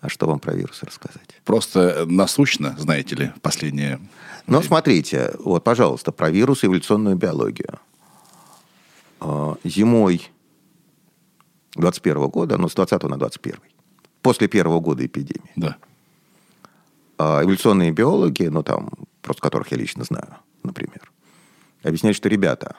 А 0.00 0.08
что 0.08 0.26
вам 0.26 0.40
про 0.40 0.54
вирусы 0.54 0.86
рассказать? 0.86 1.40
Просто 1.44 2.04
насущно, 2.06 2.74
знаете 2.78 3.16
ли, 3.16 3.32
последнее... 3.42 4.00
Ну, 4.46 4.62
смотрите, 4.62 5.34
вот, 5.38 5.62
пожалуйста, 5.62 6.12
про 6.12 6.30
вирусы 6.30 6.66
и 6.66 6.68
эволюционную 6.68 7.16
биологию. 7.16 7.78
А, 9.20 9.56
зимой 9.64 10.30
21 11.74 12.28
года, 12.28 12.58
ну, 12.58 12.68
с 12.68 12.74
20 12.74 13.02
на 13.04 13.16
21, 13.16 13.58
после 14.22 14.48
первого 14.48 14.80
года 14.80 15.04
эпидемии, 15.04 15.52
да. 15.56 15.76
А 17.18 17.42
эволюционные 17.42 17.90
биологи, 17.90 18.44
ну 18.44 18.62
там, 18.62 18.90
просто 19.22 19.42
которых 19.42 19.70
я 19.72 19.76
лично 19.76 20.04
знаю, 20.04 20.36
например, 20.62 21.12
объясняют, 21.82 22.16
что, 22.16 22.28
ребята, 22.28 22.76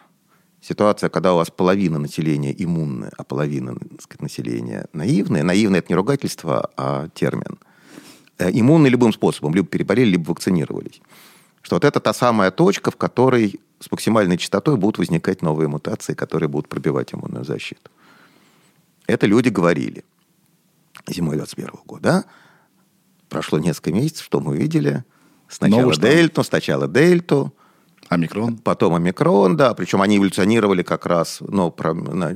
ситуация, 0.62 1.10
когда 1.10 1.34
у 1.34 1.38
вас 1.38 1.52
половина 1.52 2.00
населения 2.00 2.54
иммунная, 2.58 3.12
а 3.18 3.24
половина 3.24 3.76
так 3.76 4.02
сказать, 4.02 4.22
населения 4.22 4.88
наивная, 4.94 5.44
наивное 5.44 5.80
это 5.80 5.92
не 5.92 5.96
ругательство, 5.96 6.72
а 6.76 7.08
термин, 7.14 7.60
э, 8.40 8.50
иммунны 8.52 8.88
любым 8.88 9.14
способом, 9.14 9.54
либо 9.54 9.68
переболели, 9.68 10.12
либо 10.12 10.30
вакцинировались. 10.30 11.02
Что 11.62 11.76
вот 11.76 11.86
это 11.86 12.00
та 12.00 12.14
самая 12.14 12.50
точка, 12.52 12.90
в 12.90 12.96
которой 12.96 13.60
с 13.80 13.92
максимальной 13.92 14.38
частотой 14.38 14.78
будут 14.78 14.98
возникать 14.98 15.42
новые 15.42 15.68
мутации, 15.68 16.14
которые 16.14 16.50
будут 16.50 16.68
пробивать 16.68 17.14
иммунную 17.14 17.46
защиту. 17.46 17.92
Это 19.12 19.28
люди 19.28 19.50
говорили 19.50 20.04
зимой 21.08 21.38
21 21.38 21.72
года. 21.86 22.02
Да? 22.02 22.26
прошло 23.32 23.58
несколько 23.58 23.92
месяцев, 23.94 24.26
что 24.26 24.42
мы 24.42 24.52
увидели? 24.52 25.04
Сначала 25.48 25.82
Новый 25.82 25.98
дельту, 25.98 26.44
сначала 26.44 26.88
дельту. 26.88 27.54
Омикрон? 28.10 28.58
Потом 28.58 28.94
омикрон, 28.94 29.56
да. 29.58 29.74
Причем 29.74 30.02
они 30.02 30.18
эволюционировали 30.18 30.84
как 30.84 31.06
раз... 31.06 31.38
Ну, 31.40 31.72
про, 31.72 31.94
на, 31.94 32.36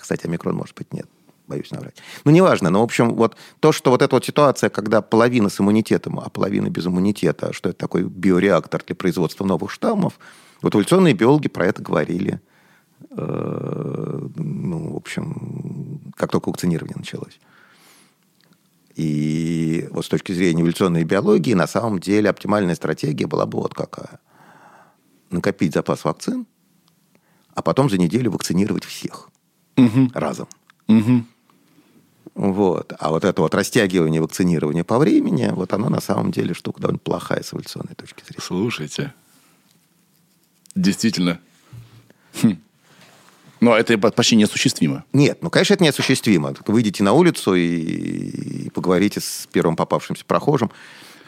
кстати, 0.00 0.26
омикрон, 0.26 0.54
может 0.54 0.76
быть, 0.76 0.92
нет. 0.92 1.06
Боюсь 1.48 1.70
наврать. 1.72 1.96
Ну, 2.24 2.30
неважно. 2.30 2.70
Но, 2.70 2.80
в 2.80 2.84
общем, 2.84 3.14
вот 3.16 3.36
то, 3.58 3.72
что 3.72 3.90
вот 3.90 4.02
эта 4.02 4.14
вот 4.14 4.24
ситуация, 4.24 4.70
когда 4.70 5.02
половина 5.02 5.48
с 5.48 5.60
иммунитетом, 5.60 6.20
а 6.20 6.28
половина 6.28 6.70
без 6.70 6.86
иммунитета, 6.86 7.52
что 7.52 7.70
это 7.70 7.78
такой 7.78 8.04
биореактор 8.04 8.84
для 8.86 8.94
производства 8.94 9.44
новых 9.44 9.72
штаммов, 9.72 10.20
вот 10.62 10.74
эволюционные 10.74 11.14
биологи 11.14 11.48
про 11.48 11.66
это 11.66 11.82
говорили. 11.82 12.40
Э, 13.10 14.28
ну, 14.36 14.92
в 14.92 14.96
общем, 14.96 16.00
как 16.16 16.30
только 16.30 16.48
вакцинирование 16.48 16.96
началось. 16.96 17.38
И 18.94 19.88
вот 19.90 20.04
с 20.04 20.08
точки 20.08 20.32
зрения 20.32 20.62
эволюционной 20.62 21.04
биологии, 21.04 21.54
на 21.54 21.66
самом 21.66 21.98
деле 21.98 22.30
оптимальная 22.30 22.74
стратегия 22.74 23.26
была 23.26 23.46
бы 23.46 23.58
вот 23.58 23.74
какая. 23.74 24.20
Накопить 25.30 25.74
запас 25.74 26.04
вакцин, 26.04 26.46
а 27.54 27.62
потом 27.62 27.88
за 27.88 27.98
неделю 27.98 28.30
вакцинировать 28.32 28.84
всех 28.84 29.30
угу. 29.76 30.10
разом. 30.14 30.48
Угу. 30.88 31.24
Вот. 32.34 32.92
А 32.98 33.10
вот 33.10 33.24
это 33.24 33.42
вот 33.42 33.54
растягивание 33.54 34.20
вакцинирования 34.20 34.84
по 34.84 34.98
времени, 34.98 35.48
вот 35.52 35.72
оно 35.72 35.88
на 35.88 36.00
самом 36.00 36.30
деле 36.30 36.54
штука 36.54 36.80
довольно 36.80 36.98
плохая 36.98 37.42
с 37.42 37.52
эволюционной 37.52 37.94
точки 37.94 38.22
зрения. 38.24 38.42
Слушайте, 38.42 39.14
действительно. 40.74 41.40
Хм. 42.42 42.58
Но 43.60 43.76
это 43.76 43.96
почти 43.98 44.36
неосуществимо. 44.36 45.04
Нет, 45.12 45.38
ну, 45.42 45.50
конечно, 45.50 45.74
это 45.74 45.84
неосуществимо. 45.84 46.54
Выйдите 46.66 47.02
на 47.04 47.12
улицу 47.12 47.54
и, 47.54 47.66
и 47.66 48.70
поговорите 48.70 49.20
с 49.20 49.46
первым 49.52 49.76
попавшимся 49.76 50.24
прохожим, 50.24 50.70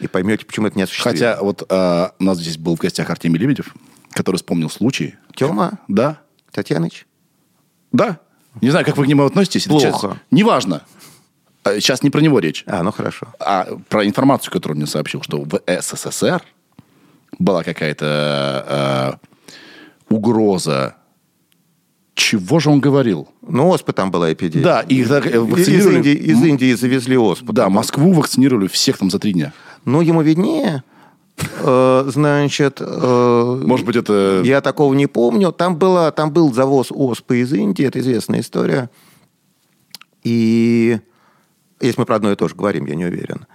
и 0.01 0.07
поймете, 0.07 0.47
почему 0.47 0.67
это 0.67 0.79
неосуществимо. 0.79 1.13
Хотя 1.13 1.39
вот 1.43 1.65
а, 1.69 2.15
у 2.19 2.25
нас 2.25 2.39
здесь 2.39 2.57
был 2.57 2.77
в 2.77 2.81
гостях 2.81 3.11
Артемий 3.11 3.39
Лебедев, 3.39 3.75
который 4.13 4.37
вспомнил 4.37 4.71
случай. 4.71 5.17
Тема? 5.35 5.79
Да. 5.89 6.21
Татьяныч? 6.51 7.07
Да. 7.93 8.19
Не 8.61 8.71
знаю, 8.71 8.85
как 8.85 8.97
вы 8.97 9.05
к 9.05 9.09
нему 9.09 9.25
относитесь. 9.25 9.65
Плохо. 9.65 9.89
Сейчас, 9.89 10.17
неважно. 10.31 10.83
Сейчас 11.65 12.03
не 12.03 12.11
про 12.11 12.21
него 12.21 12.39
речь. 12.39 12.65
А, 12.67 12.83
ну 12.83 12.93
хорошо. 12.93 13.29
А 13.39 13.69
про 13.89 14.07
информацию, 14.07 14.53
которую 14.53 14.77
он 14.77 14.81
мне 14.81 14.91
сообщил, 14.91 15.23
что 15.23 15.43
в 15.43 15.61
СССР 15.67 16.43
была 17.39 17.63
какая-то 17.63 19.19
э, 20.09 20.15
угроза 20.15 20.97
чего 22.23 22.61
же 22.61 22.71
он 22.71 22.81
говорил? 22.81 23.29
Ну, 23.47 23.69
оспы 23.69 23.93
там 23.93 24.11
была 24.11 24.33
эпидемия. 24.33 24.65
Да, 24.65 24.81
их 24.81 25.09
вакцинировали. 25.09 25.99
Из 25.99 26.07
Индии, 26.07 26.15
из 26.15 26.43
Индии 26.43 26.75
завезли 26.75 27.17
оспу. 27.19 27.53
Да, 27.53 27.69
Москву 27.69 28.13
вакцинировали 28.13 28.69
всех 28.69 28.99
там 28.99 29.11
за 29.11 29.19
три 29.19 29.33
дня. 29.33 29.53
Ну, 29.85 30.01
ему 30.01 30.23
виднее. 30.23 30.85
Э, 31.59 32.05
значит... 32.07 32.79
Э, 32.81 33.63
Может 33.65 33.85
быть, 33.85 33.97
это... 33.97 34.43
Я 34.45 34.61
такого 34.61 34.95
не 34.95 35.07
помню. 35.07 35.53
Там, 35.53 35.77
была, 35.77 36.11
там 36.13 36.33
был 36.33 36.55
завоз 36.55 36.89
оспы 36.91 37.41
из 37.41 37.53
Индии. 37.53 37.85
Это 37.85 37.99
известная 37.99 38.41
история. 38.41 38.89
И... 40.23 40.99
Если 41.81 42.01
мы 42.01 42.07
про 42.07 42.17
одно 42.17 42.31
и 42.31 42.37
то 42.37 42.47
же 42.47 42.55
говорим, 42.55 42.87
я 42.87 42.95
не 42.95 43.07
уверен. 43.07 43.47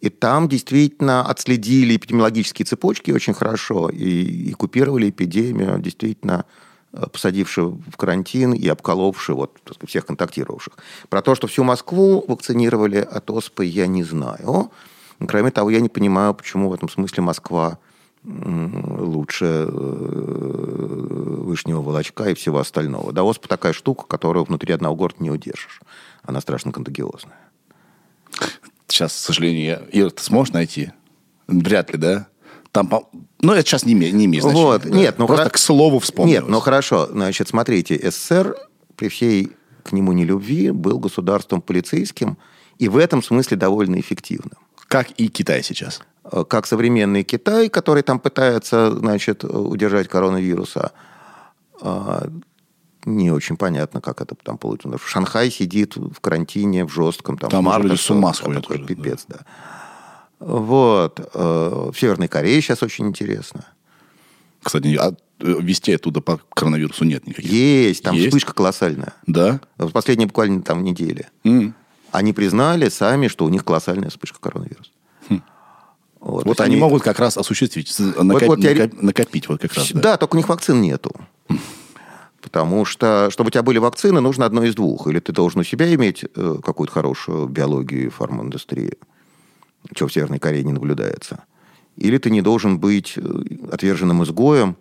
И 0.00 0.08
там 0.08 0.48
действительно 0.48 1.24
отследили 1.24 1.96
эпидемиологические 1.96 2.66
цепочки 2.66 3.12
очень 3.12 3.34
хорошо 3.34 3.88
и, 3.88 4.50
и 4.50 4.52
купировали 4.52 5.08
эпидемию 5.10 5.78
действительно 5.78 6.44
посадивший 7.12 7.64
в 7.64 7.96
карантин 7.96 8.52
и 8.52 8.66
обколовший 8.68 9.34
вот, 9.34 9.58
сказать, 9.64 9.88
всех 9.88 10.06
контактировавших. 10.06 10.74
Про 11.08 11.22
то, 11.22 11.34
что 11.34 11.46
всю 11.46 11.64
Москву 11.64 12.24
вакцинировали 12.26 12.98
от 12.98 13.30
оспы, 13.30 13.64
я 13.64 13.86
не 13.86 14.04
знаю. 14.04 14.70
Кроме 15.26 15.50
того, 15.50 15.70
я 15.70 15.80
не 15.80 15.88
понимаю, 15.88 16.34
почему 16.34 16.68
в 16.68 16.74
этом 16.74 16.88
смысле 16.88 17.22
Москва 17.22 17.78
лучше 18.24 19.44
э, 19.44 19.70
вышнего 21.46 21.80
волочка 21.80 22.24
и 22.24 22.34
всего 22.34 22.58
остального. 22.58 23.12
Да, 23.12 23.22
оспа 23.22 23.46
такая 23.46 23.72
штука, 23.72 24.04
которую 24.06 24.44
внутри 24.44 24.74
одного 24.74 24.96
города 24.96 25.22
не 25.22 25.30
удержишь. 25.30 25.80
Она 26.22 26.40
страшно 26.40 26.72
контагиозная. 26.72 27.38
Сейчас, 28.88 29.12
к 29.12 29.16
сожалению, 29.16 29.86
Ира, 29.92 30.10
ты 30.10 30.22
сможешь 30.22 30.52
найти? 30.52 30.90
Вряд 31.46 31.92
ли, 31.92 31.98
да? 31.98 32.26
Там, 32.82 33.04
ну, 33.40 33.52
это 33.52 33.66
сейчас 33.66 33.84
не, 33.84 33.94
не 33.94 34.24
имеет 34.26 34.42
значения. 34.42 34.64
Вот. 34.64 34.84
Нет, 34.84 35.18
ну, 35.18 35.26
Просто 35.26 35.44
хра... 35.44 35.50
к 35.50 35.58
слову 35.58 35.98
вспомнил. 35.98 36.34
Нет, 36.34 36.48
ну 36.48 36.60
хорошо. 36.60 37.06
Значит, 37.10 37.48
смотрите, 37.48 37.98
СССР 38.10 38.56
при 38.96 39.08
всей 39.08 39.52
к 39.82 39.92
нему 39.92 40.12
нелюбви 40.12 40.70
был 40.70 40.98
государством 40.98 41.60
полицейским 41.60 42.38
и 42.78 42.88
в 42.88 42.96
этом 42.96 43.22
смысле 43.22 43.56
довольно 43.56 44.00
эффективным. 44.00 44.58
Как 44.88 45.10
и 45.12 45.28
Китай 45.28 45.62
сейчас. 45.62 46.02
Э, 46.24 46.44
как 46.48 46.66
современный 46.66 47.24
Китай, 47.24 47.68
который 47.68 48.02
там 48.02 48.18
пытается, 48.18 48.90
значит, 48.96 49.44
удержать 49.44 50.08
коронавируса. 50.08 50.92
А, 51.80 52.28
не 53.04 53.30
очень 53.30 53.56
понятно, 53.56 54.00
как 54.00 54.20
это 54.20 54.34
там 54.34 54.58
получится. 54.58 54.98
Шанхай 55.04 55.50
сидит 55.50 55.96
в 55.96 56.20
карантине, 56.20 56.84
в 56.84 56.92
жестком. 56.92 57.38
Там, 57.38 57.50
там 57.50 57.82
люди 57.82 57.96
с 57.96 58.10
ума 58.10 58.34
сходят. 58.34 58.62
Такой 58.62 58.78
уже, 58.78 58.86
пипец, 58.86 59.24
да. 59.28 59.38
да. 59.38 59.46
Вот. 60.38 61.20
Э, 61.34 61.90
в 61.92 61.98
Северной 61.98 62.28
Корее 62.28 62.60
сейчас 62.60 62.82
очень 62.82 63.06
интересно. 63.08 63.64
Кстати, 64.62 64.96
а 64.96 65.14
вести 65.38 65.92
оттуда 65.92 66.20
по 66.20 66.40
коронавирусу 66.54 67.04
нет 67.04 67.26
никаких? 67.26 67.50
Есть, 67.50 68.02
там 68.02 68.14
Есть? 68.14 68.28
вспышка 68.28 68.54
колоссальная. 68.54 69.14
Да? 69.26 69.60
В 69.78 69.90
последние 69.90 70.26
буквально 70.26 70.62
там 70.62 70.82
недели. 70.82 71.28
Mm. 71.44 71.72
Они 72.10 72.32
признали 72.32 72.88
сами, 72.88 73.28
что 73.28 73.44
у 73.44 73.48
них 73.48 73.64
колоссальная 73.64 74.08
вспышка 74.08 74.40
коронавируса. 74.40 74.90
Хм. 75.28 75.42
Вот, 76.20 76.46
вот 76.46 76.60
они, 76.60 76.74
они 76.74 76.80
могут 76.80 77.02
как 77.02 77.18
раз 77.18 77.36
осуществить, 77.36 77.94
накоп... 77.98 78.42
вот, 78.42 78.42
вот 78.44 78.58
я... 78.60 78.90
накопить 79.00 79.48
вот 79.48 79.60
как 79.60 79.74
раз. 79.74 79.92
Да. 79.92 80.00
да, 80.00 80.16
только 80.16 80.34
у 80.34 80.38
них 80.38 80.48
вакцин 80.48 80.80
нету. 80.80 81.12
Потому 82.40 82.84
что, 82.84 83.28
чтобы 83.30 83.48
у 83.48 83.50
тебя 83.50 83.62
были 83.62 83.78
вакцины, 83.78 84.20
нужно 84.20 84.46
одно 84.46 84.62
из 84.62 84.74
двух. 84.74 85.08
Или 85.08 85.18
ты 85.18 85.32
должен 85.32 85.60
у 85.60 85.64
себя 85.64 85.92
иметь 85.94 86.24
э, 86.24 86.56
какую-то 86.64 86.92
хорошую 86.92 87.48
биологию 87.48 88.06
и 88.06 88.08
фарминдустрию, 88.08 88.96
чего 89.94 90.08
в 90.08 90.12
Северной 90.12 90.38
Корее 90.38 90.64
не 90.64 90.72
наблюдается. 90.72 91.44
Или 91.96 92.18
ты 92.18 92.30
не 92.30 92.42
должен 92.42 92.78
быть 92.78 93.14
э, 93.16 93.20
отверженным 93.72 94.22
изгоем, 94.24 94.76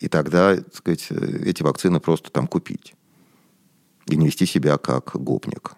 и 0.00 0.08
тогда, 0.08 0.56
так 0.56 0.74
сказать, 0.74 1.06
э, 1.10 1.42
эти 1.46 1.62
вакцины 1.62 2.00
просто 2.00 2.30
там 2.30 2.46
купить. 2.46 2.94
И 4.06 4.16
не 4.16 4.26
вести 4.26 4.46
себя 4.46 4.78
как 4.78 5.12
гопник. 5.14 5.72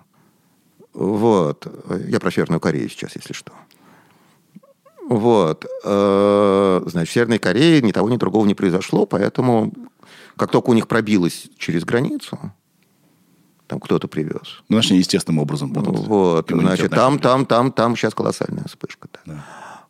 Вот. 0.92 1.66
Я 2.08 2.20
про 2.20 2.30
Северную 2.30 2.60
Корею 2.60 2.88
сейчас, 2.88 3.14
если 3.16 3.32
что. 3.32 3.52
Вот. 5.08 5.66
Э, 5.84 6.82
значит, 6.86 7.10
в 7.10 7.12
Северной 7.12 7.38
Корее 7.38 7.82
ни 7.82 7.92
того, 7.92 8.08
ни 8.08 8.16
другого 8.16 8.46
не 8.46 8.54
произошло, 8.54 9.06
поэтому 9.06 9.72
как 10.36 10.50
только 10.50 10.70
у 10.70 10.74
них 10.74 10.88
пробилось 10.88 11.48
через 11.58 11.84
границу, 11.84 12.38
там 13.70 13.78
кто-то 13.78 14.08
привез. 14.08 14.64
Ну, 14.68 14.78
значит, 14.78 14.98
естественным 14.98 15.38
образом 15.38 15.72
будут. 15.72 16.00
Вот. 16.00 16.50
Значит, 16.50 16.90
там, 16.90 17.20
там, 17.20 17.46
там, 17.46 17.70
там 17.70 17.94
сейчас 17.94 18.14
колоссальная 18.14 18.64
вспышка. 18.64 19.08
Да. 19.12 19.20
Да. 19.32 19.44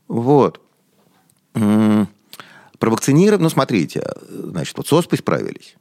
Вот. 0.06 0.60
Провакцинировать, 2.78 3.40
ну, 3.40 3.48
смотрите, 3.48 4.06
значит, 4.28 4.76
вот 4.76 4.86
с 4.86 4.92
оспой 4.92 5.18
справились. 5.18 5.76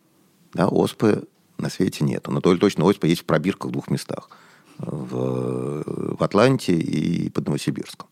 Да, 0.53 0.69
оспы 0.69 1.27
на 1.57 1.69
свете 1.69 2.05
нету. 2.05 2.31
Но 2.31 2.39
точно 2.39 2.85
оспа 2.85 3.05
есть 3.05 3.23
в 3.23 3.25
пробирках 3.25 3.69
в 3.69 3.73
двух 3.73 3.89
местах. 3.89 4.29
В, 4.77 5.83
в 6.17 6.23
Атланте 6.23 6.77
и 6.77 7.29
под 7.29 7.47
Новосибирском. 7.47 8.07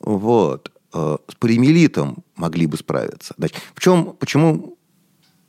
Вот. 0.00 0.72
Э, 0.94 1.18
с 1.28 1.34
полиомиелитом 1.34 2.24
могли 2.36 2.66
бы 2.66 2.78
справиться. 2.78 3.34
Значит, 3.36 3.58
в 3.74 3.80
чем, 3.80 4.16
почему, 4.18 4.78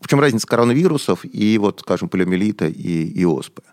в 0.05 0.07
чем 0.07 0.19
разница 0.19 0.45
коронавирусов 0.45 1.25
и, 1.25 1.57
вот, 1.57 1.79
скажем, 1.79 2.09
полиомиелита 2.09 2.67
и, 2.67 3.07
и 3.07 3.25
оспы? 3.25 3.63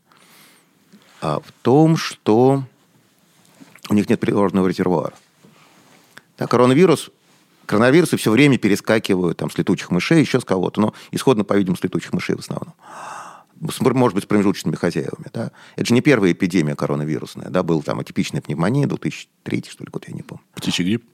А 1.20 1.40
в 1.40 1.52
том, 1.60 1.98
что 1.98 2.64
у 3.90 3.94
них 3.94 4.08
нет 4.08 4.18
природного 4.18 4.66
резервуара. 4.66 5.12
Да, 6.38 6.46
коронавирус, 6.46 7.10
коронавирусы 7.66 8.16
все 8.16 8.30
время 8.30 8.56
перескакивают 8.56 9.36
там, 9.36 9.50
с 9.50 9.58
летучих 9.58 9.90
мышей, 9.90 10.20
еще 10.20 10.40
с 10.40 10.44
кого-то, 10.46 10.80
но 10.80 10.94
исходно, 11.10 11.44
по-видимому, 11.44 11.76
с 11.76 11.84
летучих 11.84 12.14
мышей 12.14 12.34
в 12.34 12.38
основном 12.38 12.72
может 13.60 14.14
быть, 14.14 14.24
с 14.24 14.26
промежуточными 14.26 14.74
хозяевами. 14.74 15.26
Да? 15.34 15.52
Это 15.76 15.86
же 15.86 15.92
не 15.92 16.00
первая 16.00 16.32
эпидемия 16.32 16.74
коронавирусная. 16.74 17.50
Да? 17.50 17.62
Был 17.62 17.82
там 17.82 18.00
атипичная 18.00 18.40
пневмония, 18.40 18.86
2003, 18.86 19.64
что 19.68 19.84
ли, 19.84 19.90
год, 19.92 20.08
я 20.08 20.14
не 20.14 20.22
помню. 20.22 20.42
Птичий 20.54 20.82
грипп? 20.82 21.04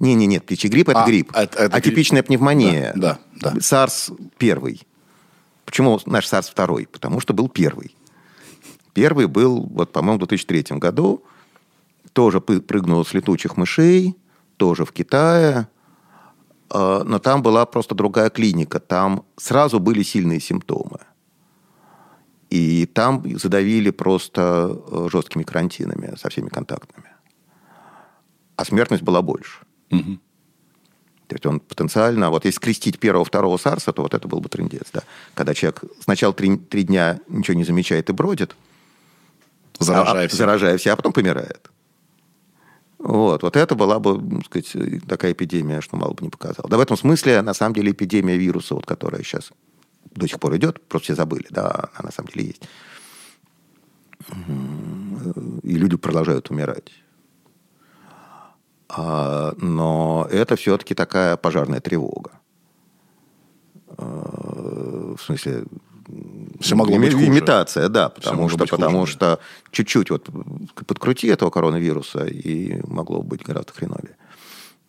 Не, 0.00 0.14
не, 0.14 0.26
нет, 0.26 0.44
птичий 0.44 0.70
грипп 0.70 0.88
это 0.88 1.04
а, 1.04 1.06
грипп. 1.06 1.30
Это, 1.34 1.64
это 1.64 1.76
Атипичная 1.76 2.22
грипп. 2.22 2.28
пневмония. 2.28 2.92
Да, 2.96 3.18
да, 3.40 3.50
да. 3.52 3.58
SARS 3.58 4.18
первый. 4.38 4.82
Почему 5.66 6.00
наш 6.06 6.26
SARS 6.26 6.50
второй? 6.50 6.86
Потому 6.86 7.20
что 7.20 7.34
был 7.34 7.48
первый. 7.48 7.94
Первый 8.94 9.26
был, 9.26 9.68
вот, 9.70 9.92
по-моему, 9.92 10.16
в 10.16 10.26
2003 10.26 10.78
году. 10.78 11.22
Тоже 12.14 12.40
прыгнул 12.40 13.04
с 13.04 13.12
летучих 13.12 13.58
мышей, 13.58 14.16
тоже 14.56 14.84
в 14.86 14.92
Китае. 14.92 15.68
А, 16.70 17.04
но 17.04 17.18
там 17.18 17.42
была 17.42 17.66
просто 17.66 17.94
другая 17.94 18.30
клиника. 18.30 18.80
Там 18.80 19.24
сразу 19.36 19.80
были 19.80 20.02
сильные 20.02 20.40
симптомы. 20.40 21.00
И 22.48 22.86
там 22.86 23.22
задавили 23.38 23.90
просто 23.90 24.76
э, 24.90 25.08
жесткими 25.12 25.44
карантинами 25.44 26.16
со 26.16 26.30
всеми 26.30 26.48
контактными. 26.48 27.10
А 28.56 28.64
смертность 28.64 29.04
была 29.04 29.22
больше. 29.22 29.60
Угу. 29.90 30.18
То 31.28 31.34
есть 31.36 31.46
он 31.46 31.60
потенциально... 31.60 32.30
Вот 32.30 32.44
если 32.44 32.56
скрестить 32.56 32.98
первого, 32.98 33.24
второго 33.24 33.56
САРСа, 33.56 33.92
то 33.92 34.02
вот 34.02 34.14
это 34.14 34.26
был 34.26 34.40
бы 34.40 34.48
трендец. 34.48 34.88
Да? 34.92 35.02
Когда 35.34 35.54
человек 35.54 35.82
сначала 36.00 36.34
три, 36.34 36.56
три 36.56 36.82
дня 36.82 37.20
ничего 37.28 37.56
не 37.56 37.64
замечает 37.64 38.10
и 38.10 38.12
бродит, 38.12 38.56
заражая, 39.78 40.24
а, 40.24 40.28
всех. 40.28 40.38
заражая 40.38 40.78
всех, 40.78 40.94
а 40.94 40.96
потом 40.96 41.12
помирает. 41.12 41.70
Вот, 42.98 43.42
вот 43.42 43.56
это 43.56 43.74
была 43.74 43.98
бы, 43.98 44.42
так 44.50 44.66
сказать, 44.66 45.06
такая 45.06 45.32
эпидемия, 45.32 45.80
что 45.80 45.96
мало 45.96 46.12
бы 46.12 46.22
не 46.22 46.30
показала. 46.30 46.68
Да 46.68 46.76
в 46.76 46.80
этом 46.80 46.96
смысле, 46.98 47.40
на 47.40 47.54
самом 47.54 47.74
деле, 47.74 47.92
эпидемия 47.92 48.36
вируса, 48.36 48.74
вот, 48.74 48.84
которая 48.84 49.22
сейчас 49.22 49.52
до 50.10 50.28
сих 50.28 50.38
пор 50.38 50.56
идет, 50.56 50.86
просто 50.86 51.04
все 51.04 51.14
забыли, 51.14 51.46
да, 51.50 51.90
она 51.94 52.06
на 52.06 52.12
самом 52.12 52.28
деле 52.28 52.48
есть. 52.48 52.62
И 55.62 55.74
люди 55.74 55.96
продолжают 55.96 56.50
умирать. 56.50 56.92
А, 58.92 59.54
но 59.58 60.26
это 60.30 60.56
все-таки 60.56 60.94
такая 60.94 61.36
пожарная 61.36 61.80
тревога. 61.80 62.32
А, 63.96 65.14
в 65.16 65.22
смысле, 65.22 65.64
все 66.60 66.74
могло 66.74 66.98
быть 66.98 67.12
хуже. 67.12 67.26
Имитация, 67.26 67.88
да, 67.88 68.08
потому, 68.08 68.48
что, 68.48 68.66
потому 68.66 69.00
хуже, 69.00 69.12
что 69.12 69.40
чуть-чуть 69.70 70.10
вот 70.10 70.28
подкрути 70.86 71.28
этого 71.28 71.50
коронавируса, 71.50 72.26
и 72.26 72.80
могло 72.86 73.22
быть 73.22 73.42
гораздо 73.42 73.72
хреновее. 73.72 74.16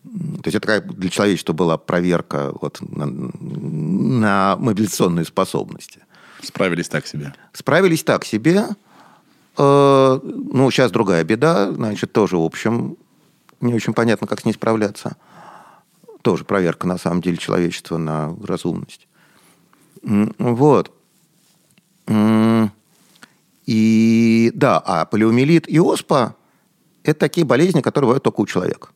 То 0.04 0.48
есть 0.48 0.56
это 0.56 0.62
такая 0.62 0.82
для 0.82 1.10
человечества 1.12 1.54
была 1.54 1.78
проверка 1.78 2.52
вот 2.60 2.80
на, 2.82 3.06
на 3.06 4.56
мобилизационные 4.58 5.26
способности. 5.26 6.00
Справились 6.42 6.90
так 6.90 7.06
себе. 7.06 7.36
Справились 7.54 8.04
так 8.04 8.26
себе. 8.26 8.66
Э, 9.60 10.20
ну, 10.24 10.72
сейчас 10.72 10.92
другая 10.92 11.24
беда. 11.24 11.72
Значит, 11.72 12.12
тоже, 12.14 12.38
в 12.38 12.44
общем, 12.44 12.98
не 13.62 13.74
очень 13.74 13.94
понятно, 13.94 14.28
как 14.28 14.42
с 14.42 14.46
ней 14.46 14.54
справляться. 14.54 15.16
Тоже 16.22 16.44
проверка, 16.46 16.88
на 16.88 16.98
самом 16.98 17.22
деле, 17.22 17.38
человечества 17.38 17.98
на 17.98 18.36
разумность. 18.44 19.08
Вот. 20.04 20.92
И 23.66 24.52
да, 24.54 24.80
а 24.80 25.06
полиомиелит 25.06 25.70
и 25.70 25.80
оспа– 25.80 26.36
это 27.04 27.20
такие 27.20 27.46
болезни, 27.46 27.82
которые 27.82 28.08
бывают 28.08 28.24
только 28.24 28.42
у 28.42 28.46
человека. 28.46 28.90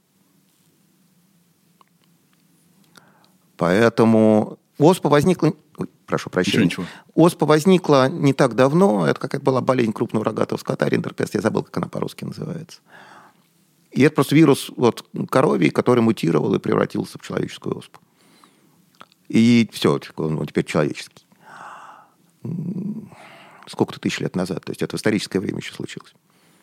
Поэтому 3.58 4.60
оспа 4.78 5.10
возникла... 5.10 5.54
Ой, 5.78 5.90
прошу 6.06 6.30
прощения. 6.30 6.66
Ничего, 6.66 6.84
ничего. 6.84 6.96
Оспа 7.16 7.46
возникла 7.46 8.10
не 8.10 8.34
так 8.34 8.56
давно. 8.56 9.08
Это 9.08 9.20
какая-то 9.20 9.46
была 9.46 9.62
болезнь 9.62 9.94
крупного 9.94 10.26
рогатого 10.26 10.60
скота, 10.60 10.90
риндерпест. 10.90 11.36
Я 11.36 11.42
забыл, 11.42 11.64
как 11.64 11.78
она 11.78 11.88
по-русски 11.88 12.26
называется. 12.26 12.82
И 13.96 14.02
это 14.02 14.14
просто 14.14 14.36
вирус 14.36 14.72
вот, 14.76 15.08
коровий, 15.30 15.70
который 15.70 16.02
мутировал 16.02 16.54
и 16.54 16.60
превратился 16.60 17.18
в 17.18 17.26
человеческую 17.26 17.78
оспу. 17.78 18.00
И 19.30 19.70
все, 19.72 20.00
он 20.18 20.46
теперь 20.46 20.66
человеческий. 20.66 21.26
Сколько-то 23.68 24.02
тысяч 24.02 24.20
лет 24.20 24.36
назад. 24.36 24.66
То 24.66 24.72
есть 24.72 24.82
это 24.82 24.98
в 24.98 25.00
историческое 25.00 25.40
время 25.40 25.60
еще 25.60 25.74
случилось. 25.74 26.14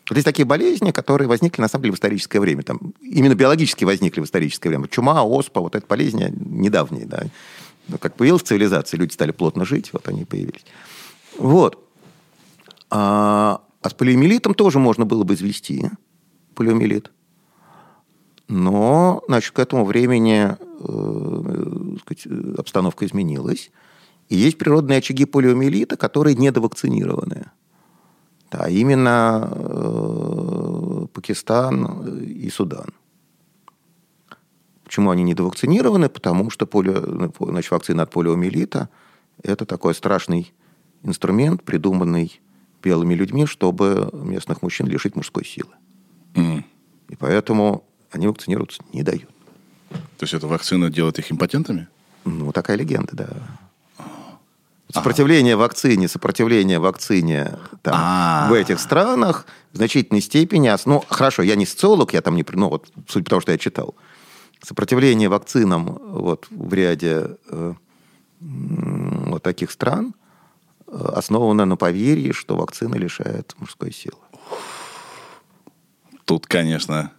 Вот 0.08 0.16
есть 0.16 0.26
такие 0.26 0.44
болезни, 0.44 0.90
которые 0.90 1.26
возникли, 1.26 1.62
на 1.62 1.68
самом 1.68 1.84
деле, 1.84 1.92
в 1.92 1.96
историческое 1.96 2.38
время. 2.38 2.64
Там, 2.64 2.92
именно 3.00 3.34
биологически 3.34 3.84
возникли 3.84 4.20
в 4.20 4.24
историческое 4.24 4.68
время. 4.68 4.86
Чума, 4.88 5.24
оспа, 5.24 5.62
вот 5.62 5.74
эта 5.74 5.86
болезни 5.86 6.30
недавние. 6.36 7.06
Да. 7.06 7.24
Но 7.88 7.96
как 7.96 8.14
появилась 8.14 8.42
цивилизация, 8.42 8.98
люди 8.98 9.14
стали 9.14 9.32
плотно 9.32 9.64
жить, 9.64 9.90
вот 9.94 10.06
они 10.06 10.26
появились. 10.26 10.66
Вот. 11.38 11.82
А, 12.90 13.62
а 13.80 13.88
с 13.88 13.94
полиомиелитом 13.94 14.52
тоже 14.52 14.78
можно 14.78 15.06
было 15.06 15.24
бы 15.24 15.32
извести. 15.32 15.90
полиомиелит. 16.54 17.10
Но, 18.54 19.22
значит, 19.28 19.52
к 19.52 19.58
этому 19.58 19.86
времени 19.86 20.56
э, 20.80 21.96
сказать, 22.02 22.58
обстановка 22.58 23.06
изменилась. 23.06 23.70
И 24.28 24.36
есть 24.36 24.58
природные 24.58 24.98
очаги 24.98 25.24
полиомиелита, 25.24 25.96
которые 25.96 26.36
недовакцинированные. 26.36 27.50
Да, 28.50 28.68
именно 28.68 29.48
э, 29.50 31.06
Пакистан 31.14 32.06
и 32.20 32.50
Судан. 32.50 32.90
Почему 34.84 35.10
они 35.10 35.22
недовакцинированы? 35.22 36.10
Потому 36.10 36.50
что 36.50 36.66
полио, 36.66 37.30
значит, 37.40 37.70
вакцина 37.70 38.02
от 38.02 38.10
полиомиелита– 38.10 38.90
это 39.42 39.64
такой 39.64 39.94
страшный 39.94 40.52
инструмент, 41.02 41.62
придуманный 41.62 42.42
белыми 42.82 43.14
людьми, 43.14 43.46
чтобы 43.46 44.10
местных 44.12 44.60
мужчин 44.60 44.88
лишить 44.88 45.16
мужской 45.16 45.46
силы. 45.46 45.72
М. 46.34 46.66
И 47.08 47.16
поэтому 47.16 47.84
они 48.14 48.26
вакцинироваться 48.26 48.82
не 48.92 49.02
дают. 49.02 49.28
То 49.90 50.24
есть 50.24 50.34
эта 50.34 50.46
вакцина 50.46 50.90
делает 50.90 51.18
их 51.18 51.30
импотентами? 51.30 51.88
Ну, 52.24 52.52
такая 52.52 52.76
легенда, 52.76 53.16
да. 53.16 53.28
Сопротивление 54.92 55.56
вакцине, 55.56 56.06
сопротивление 56.06 56.78
вакцине 56.78 57.58
там, 57.80 57.94
А. 57.96 58.46
в 58.50 58.52
этих 58.52 58.78
странах 58.78 59.46
в 59.72 59.76
значительной 59.78 60.20
степени... 60.20 60.70
Ну, 60.84 61.02
хорошо, 61.08 61.42
я 61.42 61.56
не 61.56 61.64
социолог, 61.64 62.12
я 62.12 62.20
там 62.20 62.36
не... 62.36 62.44
Ну, 62.52 62.68
вот, 62.68 62.88
суть 63.08 63.24
потому, 63.24 63.40
что 63.40 63.52
я 63.52 63.58
читал. 63.58 63.94
Сопротивление 64.62 65.30
вакцинам 65.30 65.86
вот, 65.86 66.46
в 66.50 66.74
ряде 66.74 67.36
э, 67.48 67.74
вот 68.40 69.42
таких 69.42 69.70
стран 69.70 70.14
э, 70.86 71.12
основано 71.14 71.64
на 71.64 71.76
поверье, 71.76 72.34
что 72.34 72.56
вакцина 72.56 72.96
лишает 72.96 73.54
мужской 73.58 73.92
силы. 73.92 74.18
Тут, 76.26 76.46
конечно, 76.46 77.12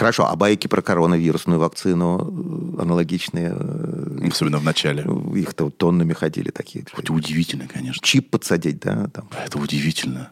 Хорошо, 0.00 0.26
а 0.30 0.34
байки 0.34 0.66
про 0.66 0.80
коронавирусную 0.80 1.60
вакцину 1.60 2.74
э, 2.78 2.80
аналогичные, 2.82 3.52
э, 3.54 4.28
особенно 4.32 4.56
в 4.56 4.64
начале. 4.64 5.04
их-то 5.34 5.68
тоннами 5.68 6.14
ходили 6.14 6.50
такие. 6.50 6.86
Это 6.96 7.12
удивительно, 7.12 7.68
конечно. 7.68 8.00
Чип 8.02 8.30
подсадить, 8.30 8.80
да, 8.80 9.08
там. 9.12 9.28
Это 9.44 9.58
удивительно. 9.58 10.30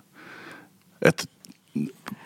Это 1.00 1.26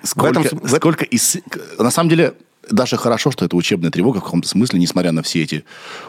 сколько, 0.05 0.39
этом 0.41 0.61
в 0.61 0.69
сколько 0.71 1.05
ис- 1.05 1.43
На 1.83 1.91
самом 1.91 2.11
деле, 2.11 2.35
даже 2.71 2.97
хорошо, 2.97 3.33
что 3.33 3.45
это 3.45 3.57
учебная 3.57 3.91
тревога 3.91 4.21
в 4.21 4.23
каком-то 4.25 4.49
смысле, 4.49 4.79
несмотря 4.79 5.11
на 5.11 5.25
все 5.25 5.43
эти 5.43 5.65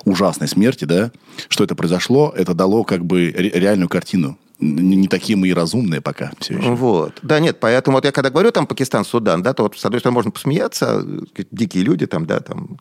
ужасные 0.06 0.48
смерти, 0.48 0.86
да, 0.86 1.12
что 1.50 1.64
это 1.64 1.74
произошло, 1.74 2.32
это 2.38 2.54
дало 2.54 2.84
как 2.84 3.04
бы 3.06 3.34
ре- 3.36 3.50
реальную 3.50 3.90
картину. 3.90 4.38
Не 4.60 5.08
такие 5.08 5.36
мы 5.36 5.48
и 5.48 5.54
разумные 5.54 6.00
пока 6.00 6.32
все 6.40 6.58
еще. 6.58 6.74
Вот. 6.76 7.20
Да, 7.22 7.40
нет, 7.40 7.60
поэтому 7.60 7.98
вот 7.98 8.06
я 8.06 8.12
когда 8.12 8.30
говорю 8.30 8.52
там 8.52 8.68
Пакистан, 8.68 9.04
Судан, 9.04 9.42
да, 9.42 9.54
то 9.54 9.64
вот 9.64 9.78
с 9.78 9.86
одной 9.86 10.00
стороны 10.00 10.16
можно 10.16 10.32
посмеяться, 10.32 11.06
дикие 11.52 11.84
люди 11.84 12.06
там, 12.06 12.26
да, 12.26 12.40
там, 12.40 12.78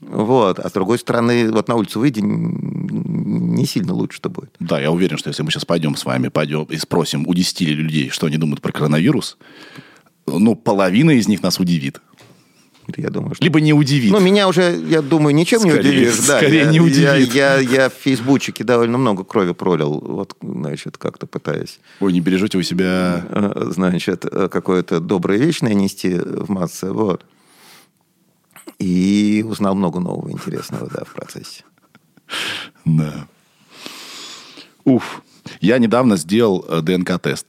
вот, 0.00 0.58
а 0.58 0.68
с 0.68 0.72
другой 0.72 0.98
стороны, 0.98 1.50
вот 1.52 1.68
на 1.68 1.76
улицу 1.76 2.00
выйди, 2.00 2.20
не 2.20 3.66
сильно 3.66 3.94
лучше 3.94 4.16
что 4.16 4.30
будет. 4.30 4.54
Да, 4.58 4.80
я 4.80 4.90
уверен, 4.90 5.16
что 5.16 5.28
если 5.28 5.42
мы 5.42 5.50
сейчас 5.50 5.64
пойдем 5.64 5.96
с 5.96 6.04
вами, 6.04 6.28
пойдем 6.28 6.64
и 6.64 6.76
спросим 6.76 7.26
у 7.26 7.34
10 7.34 7.60
людей, 7.60 8.10
что 8.10 8.26
они 8.26 8.36
думают 8.36 8.60
про 8.60 8.72
коронавирус, 8.72 9.38
ну, 10.26 10.54
половина 10.56 11.12
из 11.12 11.28
них 11.28 11.42
нас 11.42 11.60
удивит. 11.60 12.00
Я 12.96 13.10
думаю, 13.10 13.34
что... 13.34 13.44
Либо 13.44 13.60
не 13.60 13.72
удивит. 13.72 14.10
Ну, 14.10 14.18
меня 14.20 14.48
уже, 14.48 14.76
я 14.88 15.02
думаю, 15.02 15.34
ничем 15.34 15.60
Скорее- 15.60 15.74
не 15.74 15.80
удивишь. 15.80 16.16
Да, 16.26 16.38
скорее 16.38 16.64
я, 16.64 16.70
не 16.70 16.80
удивит. 16.80 17.32
Я, 17.34 17.56
я, 17.56 17.58
я 17.58 17.88
в 17.88 17.94
фейсбучике 17.94 18.64
довольно 18.64 18.98
много 18.98 19.24
крови 19.24 19.52
пролил, 19.52 20.00
вот, 20.00 20.36
значит, 20.42 20.98
как-то 20.98 21.26
пытаясь, 21.26 21.78
Ой, 22.00 22.12
не 22.12 22.20
бережете 22.20 22.58
у 22.58 22.62
себя... 22.62 23.24
э, 23.28 23.66
значит, 23.70 24.24
э, 24.24 24.48
какое-то 24.48 25.00
доброе 25.00 25.38
вечное 25.38 25.74
нести 25.74 26.14
в 26.14 26.50
массы, 26.50 26.90
вот. 26.90 27.24
И 28.78 29.44
узнал 29.46 29.74
много 29.74 30.00
нового 30.00 30.30
интересного, 30.30 30.88
да, 30.92 31.04
в 31.04 31.12
процессе. 31.14 31.64
Да. 32.84 33.28
Уф. 34.84 35.22
Я 35.60 35.78
недавно 35.78 36.16
сделал 36.16 36.64
э, 36.68 36.80
ДНК-тест. 36.80 37.46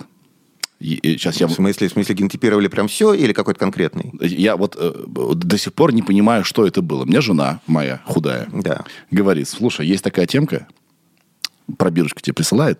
Сейчас 0.83 1.37
я... 1.37 1.47
В 1.47 1.51
смысле, 1.53 1.87
в 1.87 1.91
смысле 1.93 2.15
генотипировали 2.15 2.67
прям 2.67 2.87
все 2.87 3.13
или 3.13 3.31
какой-то 3.33 3.59
конкретный? 3.59 4.11
Я 4.19 4.57
вот 4.57 4.75
э, 4.77 4.91
до 5.07 5.57
сих 5.57 5.73
пор 5.73 5.93
не 5.93 6.01
понимаю, 6.01 6.43
что 6.43 6.67
это 6.67 6.81
было. 6.81 7.05
Мне 7.05 7.21
жена 7.21 7.61
моя, 7.67 8.01
худая, 8.05 8.47
Да. 8.51 8.83
говорит, 9.09 9.47
слушай, 9.47 9.87
есть 9.87 10.03
такая 10.03 10.25
темка, 10.27 10.67
пробирочка 11.77 12.21
тебе 12.21 12.33
присылает, 12.33 12.79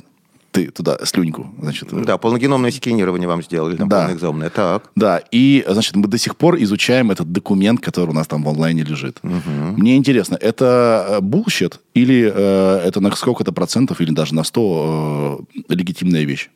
ты 0.52 0.70
туда 0.70 0.98
слюньку, 1.04 1.48
значит... 1.60 1.92
э, 1.94 2.04
Да, 2.06 2.18
полногеномное 2.18 2.70
секвенирование 2.72 3.28
вам 3.28 3.42
сделали, 3.42 3.76
там 3.76 3.90
Да. 3.90 4.02
полноэкзомное. 4.02 4.50
Так. 4.50 4.92
Да, 4.96 5.22
и, 5.32 5.66
значит, 5.68 5.96
мы 5.96 6.08
до 6.08 6.18
сих 6.18 6.36
пор 6.36 6.58
изучаем 6.62 7.10
этот 7.10 7.32
документ, 7.32 7.80
который 7.82 8.10
у 8.10 8.14
нас 8.14 8.28
там 8.28 8.44
в 8.44 8.50
онлайне 8.50 8.84
лежит. 8.84 9.20
Мне 9.24 9.96
интересно, 9.96 10.36
это 10.40 11.20
bullshit 11.22 11.80
или 11.96 12.32
э, 12.34 12.82
это 12.86 13.00
на 13.00 13.16
сколько-то 13.16 13.52
процентов, 13.52 14.00
или 14.02 14.12
даже 14.12 14.36
на 14.36 14.44
100 14.44 15.46
э, 15.70 15.74
легитимная 15.74 16.24
вещь? 16.26 16.50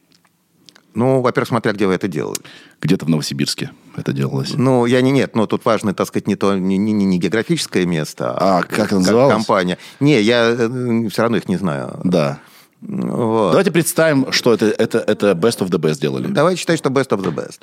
Ну, 0.97 1.21
во-первых, 1.21 1.47
смотря 1.49 1.73
где 1.73 1.85
вы 1.85 1.93
это 1.93 2.07
делали. 2.07 2.39
Где-то 2.81 3.05
в 3.05 3.09
Новосибирске 3.09 3.69
это 3.95 4.13
делалось. 4.13 4.55
Ну, 4.55 4.87
я 4.87 4.99
не 5.01 5.11
нет, 5.11 5.35
но 5.35 5.45
тут 5.45 5.63
важно, 5.63 5.93
так 5.93 6.07
сказать, 6.07 6.27
не 6.27 6.35
то, 6.35 6.57
не, 6.57 6.75
не, 6.79 6.91
не 6.91 7.19
географическое 7.19 7.85
место, 7.85 8.35
А, 8.35 8.63
как 8.63 8.87
это 8.87 8.95
называлось? 8.95 9.35
компания. 9.35 9.77
Не, 9.99 10.19
я 10.19 10.55
все 10.55 11.21
равно 11.21 11.37
их 11.37 11.47
не 11.47 11.57
знаю. 11.57 11.99
Да. 12.03 12.39
Вот. 12.81 13.51
Давайте 13.51 13.69
представим, 13.71 14.31
что 14.31 14.55
это, 14.55 14.65
это, 14.65 14.97
это 14.97 15.31
best 15.33 15.59
of 15.59 15.69
the 15.69 15.77
best 15.77 15.99
делали. 16.01 16.25
Давайте 16.27 16.59
считать, 16.61 16.79
что 16.79 16.89
best 16.89 17.09
of 17.09 17.21
the 17.23 17.31
best. 17.31 17.59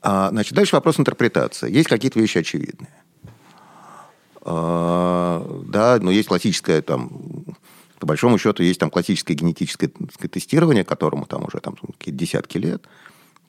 А, 0.00 0.30
значит, 0.30 0.54
дальше 0.54 0.76
вопрос 0.76 0.98
интерпретации. 0.98 1.70
Есть 1.70 1.90
какие-то 1.90 2.18
вещи 2.18 2.38
очевидные. 2.38 2.88
А, 4.40 5.46
да, 5.66 5.98
но 6.00 6.10
есть 6.10 6.28
классическое 6.28 6.80
там, 6.80 7.10
по 7.98 8.06
большому 8.06 8.38
счету, 8.38 8.62
есть 8.62 8.80
там 8.80 8.90
классическое 8.90 9.36
генетическое 9.36 9.90
сказать, 10.12 10.32
тестирование, 10.32 10.84
которому 10.84 11.26
там 11.26 11.44
уже 11.44 11.58
там 11.60 11.76
какие-то 11.98 12.18
десятки 12.18 12.58
лет, 12.58 12.84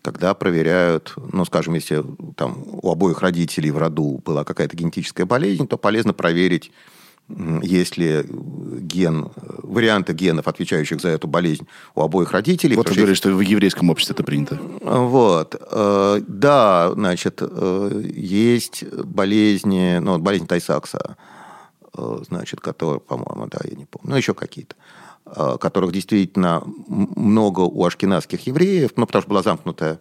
когда 0.02 0.34
проверяют, 0.34 1.14
ну, 1.34 1.44
скажем, 1.46 1.74
если 1.74 2.04
там 2.36 2.64
у 2.66 2.92
обоих 2.92 3.22
родителей 3.22 3.72
в 3.72 3.78
роду 3.78 4.22
была 4.24 4.44
какая-то 4.44 4.76
генетическая 4.76 5.26
болезнь, 5.26 5.68
то 5.68 5.78
полезно 5.78 6.14
проверить, 6.14 6.72
есть 7.62 7.98
ли 7.98 8.24
ген, 8.26 9.32
варианты 9.36 10.14
генов, 10.14 10.48
отвечающих 10.48 11.02
за 11.02 11.10
эту 11.10 11.28
болезнь 11.28 11.68
у 11.94 12.02
обоих 12.02 12.32
родителей. 12.32 12.78
Вот 12.78 12.90
вы 12.90 12.96
говорите, 12.96 13.18
что 13.18 13.34
в 13.34 13.42
еврейском 13.42 13.90
обществе 13.90 14.14
это 14.14 14.24
принято. 14.24 14.58
вот. 14.82 15.56
э, 15.60 16.22
Да, 16.26 16.92
значит, 16.94 17.40
э, 17.42 18.04
есть 18.16 18.86
болезни, 18.86 19.98
ну, 20.00 20.20
болезнь 20.20 20.48
Тайсакса, 20.48 21.18
значит, 22.28 22.62
которая, 22.62 23.00
по-моему, 23.00 23.48
да, 23.48 23.60
я 23.64 23.76
не 23.76 23.86
помню, 23.86 24.12
ну, 24.12 24.16
еще 24.16 24.34
какие-то, 24.34 24.76
э, 25.26 25.58
которых 25.60 25.92
действительно 25.92 26.64
много 26.88 27.62
у 27.62 27.86
ашкенадских 27.86 28.48
евреев, 28.48 28.92
ну, 28.96 29.06
потому 29.06 29.22
что 29.22 29.30
была 29.30 29.42
замкнутая. 29.44 30.00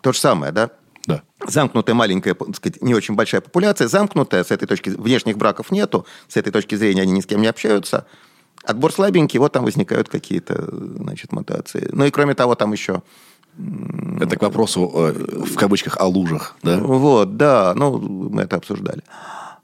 То 0.00 0.12
же 0.12 0.18
самое, 0.18 0.52
да? 0.52 0.70
Да. 1.06 1.22
Замкнутая 1.46 1.94
маленькая, 1.94 2.34
так 2.34 2.54
сказать, 2.54 2.82
не 2.82 2.94
очень 2.94 3.14
большая 3.14 3.40
популяция, 3.40 3.88
замкнутая, 3.88 4.44
с 4.44 4.50
этой 4.50 4.66
точки 4.66 4.90
внешних 4.90 5.38
браков 5.38 5.70
нету, 5.70 6.06
с 6.28 6.36
этой 6.36 6.52
точки 6.52 6.74
зрения 6.74 7.02
они 7.02 7.12
ни 7.12 7.20
с 7.20 7.26
кем 7.26 7.40
не 7.40 7.46
общаются. 7.46 8.06
Отбор 8.62 8.92
слабенький, 8.92 9.38
вот 9.38 9.52
там 9.52 9.64
возникают 9.64 10.10
какие-то, 10.10 10.68
значит, 10.70 11.32
мутации. 11.32 11.88
Ну 11.92 12.04
и 12.04 12.10
кроме 12.10 12.34
того, 12.34 12.54
там 12.54 12.72
еще 12.72 13.02
Это 14.20 14.36
к 14.36 14.42
вопросу, 14.42 14.90
э, 14.94 15.12
в 15.46 15.56
кавычках, 15.56 15.96
о 15.98 16.06
лужах, 16.06 16.56
да? 16.62 16.78
Вот, 16.78 17.36
да, 17.36 17.72
ну, 17.74 17.98
мы 17.98 18.42
это 18.42 18.56
обсуждали. 18.56 19.02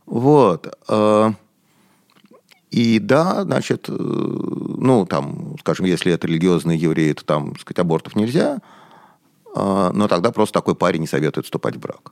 Вот. 0.07 0.67
И 2.75 2.99
да, 2.99 3.45
значит, 3.45 3.89
э, 3.89 3.93
ну, 3.93 5.07
там, 5.07 5.55
скажем, 5.61 5.87
если 5.87 6.13
это 6.13 6.27
религиозные 6.27 6.77
евреи, 6.77 7.13
то 7.13 7.25
там, 7.25 7.53
так 7.53 7.61
сказать, 7.61 7.79
абортов 7.79 8.17
нельзя, 8.17 8.59
э, 9.55 9.91
но 9.95 10.09
тогда 10.09 10.33
просто 10.33 10.55
такой 10.55 10.75
парень 10.75 11.03
не 11.03 11.07
советует 11.07 11.47
вступать 11.47 11.77
в 11.77 11.79
брак. 11.79 12.11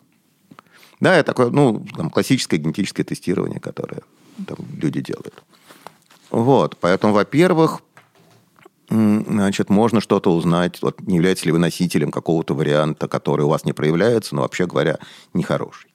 Да, 1.00 1.16
это 1.16 1.32
такое, 1.32 1.50
ну, 1.50 1.84
там, 1.96 2.10
классическое 2.10 2.60
генетическое 2.60 3.02
тестирование, 3.02 3.58
которое 3.58 4.02
там, 4.46 4.58
люди 4.80 5.00
делают. 5.00 5.42
Вот, 6.30 6.76
поэтому, 6.80 7.12
во-первых, 7.12 7.80
значит, 8.88 9.68
можно 9.68 10.00
что-то 10.00 10.32
узнать, 10.32 10.80
вот, 10.80 11.00
не 11.00 11.16
являетесь 11.16 11.44
ли 11.44 11.50
вы 11.50 11.58
носителем 11.58 12.12
какого-то 12.12 12.54
варианта, 12.54 13.08
который 13.08 13.44
у 13.46 13.48
вас 13.48 13.64
не 13.64 13.72
проявляется, 13.72 14.36
но, 14.36 14.42
вообще 14.42 14.66
говоря, 14.68 15.00
нехороший. 15.34 15.91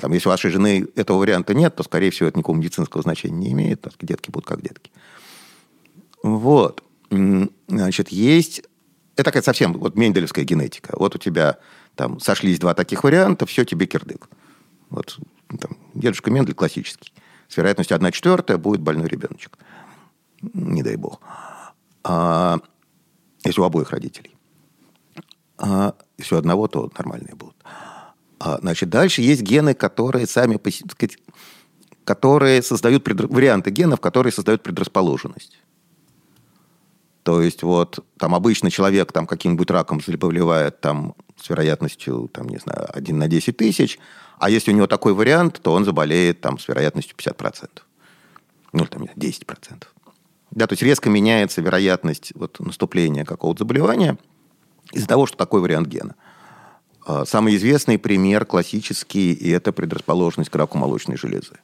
Там, 0.00 0.12
если 0.12 0.28
у 0.28 0.32
вашей 0.32 0.50
жены 0.50 0.86
этого 0.96 1.18
варианта 1.18 1.54
нет, 1.54 1.76
то, 1.76 1.82
скорее 1.82 2.10
всего, 2.10 2.28
это 2.28 2.38
никакого 2.38 2.56
медицинского 2.56 3.02
значения 3.02 3.36
не 3.36 3.52
имеет. 3.52 3.80
так 3.80 3.94
Детки 4.00 4.30
будут 4.30 4.48
как 4.48 4.62
детки. 4.62 4.90
Вот. 6.22 6.82
Значит, 7.68 8.08
есть... 8.08 8.62
Это 9.14 9.24
такая 9.24 9.42
совсем 9.42 9.72
вот 9.72 9.96
менделевская 9.96 10.44
генетика. 10.44 10.94
Вот 10.96 11.16
у 11.16 11.18
тебя 11.18 11.58
там 11.96 12.20
сошлись 12.20 12.60
два 12.60 12.74
таких 12.74 13.02
варианта, 13.02 13.46
все, 13.46 13.64
тебе 13.64 13.86
кирдык. 13.86 14.28
Вот 14.90 15.18
там, 15.60 15.76
дедушка 15.94 16.30
Мендель 16.30 16.54
классический. 16.54 17.12
С 17.48 17.56
вероятностью 17.56 17.96
1 17.96 18.12
четвертая 18.12 18.58
будет 18.58 18.80
больной 18.80 19.08
ребеночек. 19.08 19.58
Не 20.40 20.82
дай 20.82 20.96
бог. 20.96 21.20
А, 22.04 22.58
если 23.44 23.60
у 23.60 23.64
обоих 23.64 23.90
родителей. 23.90 24.36
А, 25.56 25.94
если 26.16 26.34
у 26.34 26.38
одного, 26.38 26.68
то 26.68 26.90
нормальные 26.96 27.34
будут. 27.34 27.56
А, 27.64 27.87
значит, 28.40 28.88
дальше 28.88 29.22
есть 29.22 29.42
гены, 29.42 29.74
которые 29.74 30.26
сами, 30.26 30.58
сказать, 30.90 31.18
которые 32.04 32.62
создают 32.62 33.06
предр- 33.06 33.26
варианты 33.26 33.70
генов, 33.70 34.00
которые 34.00 34.32
создают 34.32 34.62
предрасположенность. 34.62 35.58
То 37.22 37.42
есть 37.42 37.62
вот 37.62 38.04
там 38.18 38.34
обычно 38.34 38.70
человек 38.70 39.12
там 39.12 39.26
каким-нибудь 39.26 39.70
раком 39.70 40.00
заболевает 40.00 40.80
там 40.80 41.14
с 41.36 41.50
вероятностью, 41.50 42.30
там, 42.32 42.48
не 42.48 42.56
знаю, 42.56 42.88
1 42.94 43.18
на 43.18 43.28
10 43.28 43.56
тысяч, 43.56 43.98
а 44.38 44.48
если 44.48 44.72
у 44.72 44.74
него 44.74 44.86
такой 44.86 45.12
вариант, 45.12 45.60
то 45.62 45.72
он 45.72 45.84
заболеет 45.84 46.40
там 46.40 46.58
с 46.58 46.66
вероятностью 46.68 47.16
50%. 47.16 47.68
Ну, 48.72 48.86
там, 48.86 49.02
не 49.02 49.10
знаю, 49.14 49.32
10%. 49.32 49.84
Да, 50.52 50.66
то 50.66 50.72
есть 50.72 50.82
резко 50.82 51.10
меняется 51.10 51.60
вероятность 51.60 52.32
вот, 52.34 52.58
наступления 52.60 53.24
какого-то 53.24 53.64
заболевания 53.64 54.16
из-за 54.92 55.06
того, 55.06 55.26
что 55.26 55.36
такой 55.36 55.60
вариант 55.60 55.88
гена. 55.88 56.14
А, 57.08 57.24
Самый 57.24 57.56
известный 57.56 57.98
пример 57.98 58.44
классический, 58.44 59.32
это 59.50 59.72
предрасположенность 59.72 60.50
к 60.50 60.54
раку 60.54 60.76
молочной 60.76 61.16
железы. 61.16 61.56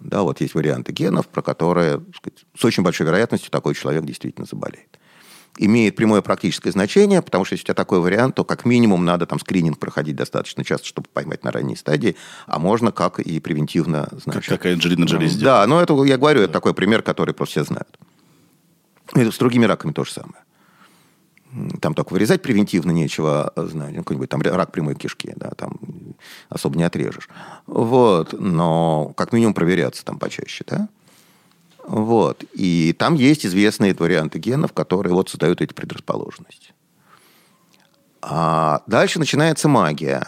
Да, 0.00 0.22
вот 0.22 0.40
есть 0.40 0.54
варианты 0.54 0.92
генов, 0.92 1.28
про 1.28 1.40
которые 1.42 2.02
сказать, 2.16 2.44
с 2.54 2.64
очень 2.64 2.82
большой 2.82 3.06
вероятностью 3.06 3.50
такой 3.50 3.74
человек 3.74 4.04
действительно 4.04 4.46
заболеет. 4.46 4.98
Имеет 5.58 5.96
прямое 5.96 6.22
практическое 6.22 6.72
значение, 6.72 7.22
потому 7.22 7.44
что 7.44 7.54
если 7.54 7.64
у 7.64 7.66
тебя 7.66 7.74
такой 7.74 8.00
вариант, 8.00 8.34
то 8.34 8.44
как 8.44 8.64
минимум 8.64 9.04
надо 9.04 9.26
там 9.26 9.38
скрининг 9.38 9.78
проходить 9.78 10.16
достаточно 10.16 10.64
часто, 10.64 10.86
чтобы 10.86 11.08
поймать 11.12 11.44
на 11.44 11.52
ранней 11.52 11.76
стадии, 11.76 12.16
а 12.46 12.58
можно 12.58 12.90
как 12.90 13.18
и 13.20 13.38
превентивно, 13.40 14.08
Как, 14.10 14.20
значит, 14.20 14.48
как 14.48 14.66
Анджелина 14.66 15.04
Джоли 15.04 15.26
сделала. 15.26 15.60
да, 15.60 15.66
но 15.66 15.80
это, 15.80 15.94
я 16.04 16.18
говорю, 16.18 16.40
это 16.40 16.52
такой 16.52 16.74
пример, 16.74 17.02
который 17.02 17.32
просто 17.32 17.52
все 17.52 17.64
знают. 17.64 17.98
И 19.14 19.30
с 19.30 19.38
другими 19.38 19.64
раками 19.66 19.92
то 19.92 20.04
же 20.04 20.12
самое. 20.12 20.42
Там 21.80 21.94
только 21.94 22.14
вырезать 22.14 22.40
превентивно 22.40 22.92
нечего, 22.92 23.52
а, 23.54 23.66
знаю, 23.66 23.92
ну, 23.92 23.98
какой-нибудь 23.98 24.30
там 24.30 24.40
рак 24.40 24.72
прямой 24.72 24.94
кишки, 24.94 25.34
да, 25.36 25.50
там 25.50 25.78
особо 26.48 26.78
не 26.78 26.84
отрежешь. 26.84 27.28
Вот, 27.66 28.32
но 28.38 29.12
как 29.16 29.32
минимум 29.32 29.52
проверяться 29.52 30.04
там 30.04 30.18
почаще, 30.18 30.64
да. 30.66 30.88
Вот, 31.86 32.44
и 32.54 32.94
там 32.98 33.14
есть 33.14 33.44
известные 33.44 33.94
варианты 33.94 34.38
генов, 34.38 34.72
которые 34.72 35.12
вот 35.12 35.28
создают 35.28 35.60
эти 35.60 35.74
предрасположенности. 35.74 36.72
А 38.22 38.82
дальше 38.86 39.18
начинается 39.18 39.68
магия, 39.68 40.26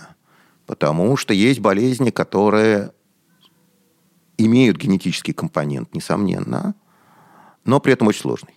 потому 0.66 1.16
что 1.16 1.32
есть 1.32 1.60
болезни, 1.60 2.10
которые 2.10 2.92
имеют 4.36 4.76
генетический 4.76 5.32
компонент, 5.32 5.94
несомненно, 5.94 6.74
но 7.64 7.80
при 7.80 7.94
этом 7.94 8.08
очень 8.08 8.20
сложный. 8.20 8.54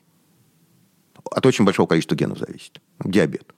От 1.31 1.45
очень 1.45 1.65
большого 1.65 1.87
количества 1.87 2.15
генов 2.15 2.39
зависит. 2.39 2.81
Диабет. 3.03 3.53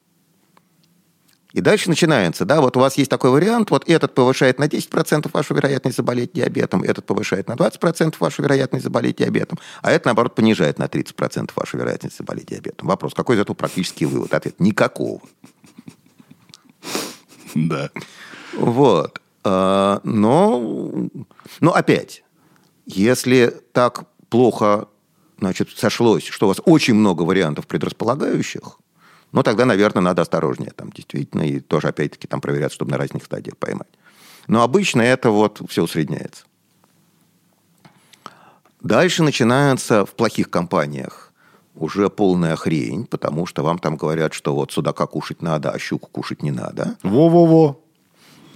И 1.52 1.62
дальше 1.62 1.90
начинается, 1.90 2.46
да, 2.46 2.62
вот 2.62 2.78
у 2.78 2.80
вас 2.80 2.96
есть 2.98 3.10
такой 3.10 3.32
вариант, 3.32 3.72
вот 3.72 3.90
этот 3.90 4.14
повышает 4.14 4.60
на 4.60 4.66
10% 4.66 5.30
вашу 5.34 5.56
вероятность 5.56 5.98
заболеть 5.98 6.32
диабетом, 6.34 6.84
этот 6.84 7.08
повышает 7.08 7.48
на 7.48 7.54
20% 7.54 8.16
вашу 8.20 8.44
вероятность 8.44 8.84
заболеть 8.84 9.18
диабетом, 9.18 9.58
а 9.82 9.92
это, 9.92 10.10
наоборот, 10.10 10.36
понижает 10.36 10.78
на 10.78 10.84
30% 10.84 11.50
вашу 11.56 11.78
вероятность 11.78 12.18
заболеть 12.18 12.46
диабетом. 12.46 12.88
Вопрос, 12.88 13.16
какой 13.16 13.36
из 13.36 13.40
этого 13.40 13.56
практический 13.56 14.06
вывод? 14.06 14.32
Ответ– 14.34 14.56
никакого. 14.60 15.22
Да. 17.56 17.90
Вот. 18.56 19.20
А, 19.44 20.02
Но, 20.04 21.10
но 21.60 21.74
опять, 21.74 22.24
если 22.86 23.56
так 23.72 24.04
плохо 24.30 24.88
значит, 25.40 25.70
сошлось, 25.70 26.26
что 26.28 26.46
у 26.46 26.50
вас 26.50 26.62
очень 26.66 26.94
много 26.94 27.24
вариантов 27.24 27.68
предрасполагающих, 27.68 28.80
ну, 29.32 29.44
тогда, 29.44 29.66
наверное, 29.66 30.02
надо 30.02 30.24
осторожнее 30.24 30.72
там, 30.76 30.92
действительно, 30.92 31.44
и 31.44 31.60
тоже, 31.60 31.90
опять-таки, 31.90 32.28
там 32.28 32.42
проверять, 32.42 32.72
чтобы 32.72 32.92
на 32.92 32.98
разных 32.98 33.26
стадиях 33.26 33.58
поймать. 33.58 33.90
Но 34.48 34.64
обычно 34.64 35.02
это 35.02 35.30
вот 35.30 35.62
все 35.70 35.84
усредняется. 35.84 36.46
Дальше 38.82 39.24
начинается 39.24 40.06
в 40.06 40.16
плохих 40.16 40.50
компаниях 40.50 41.32
уже 41.76 42.10
полная 42.10 42.56
хрень, 42.56 43.06
потому 43.06 43.46
что 43.46 43.64
вам 43.64 43.78
там 43.78 43.98
говорят, 43.98 44.34
что 44.34 44.56
вот 44.56 44.72
судака 44.72 45.06
кушать 45.06 45.42
надо, 45.42 45.72
а 45.72 45.80
щуку 45.80 46.10
кушать 46.10 46.42
не 46.42 46.52
надо. 46.52 46.98
Во-во-во. 47.04 47.82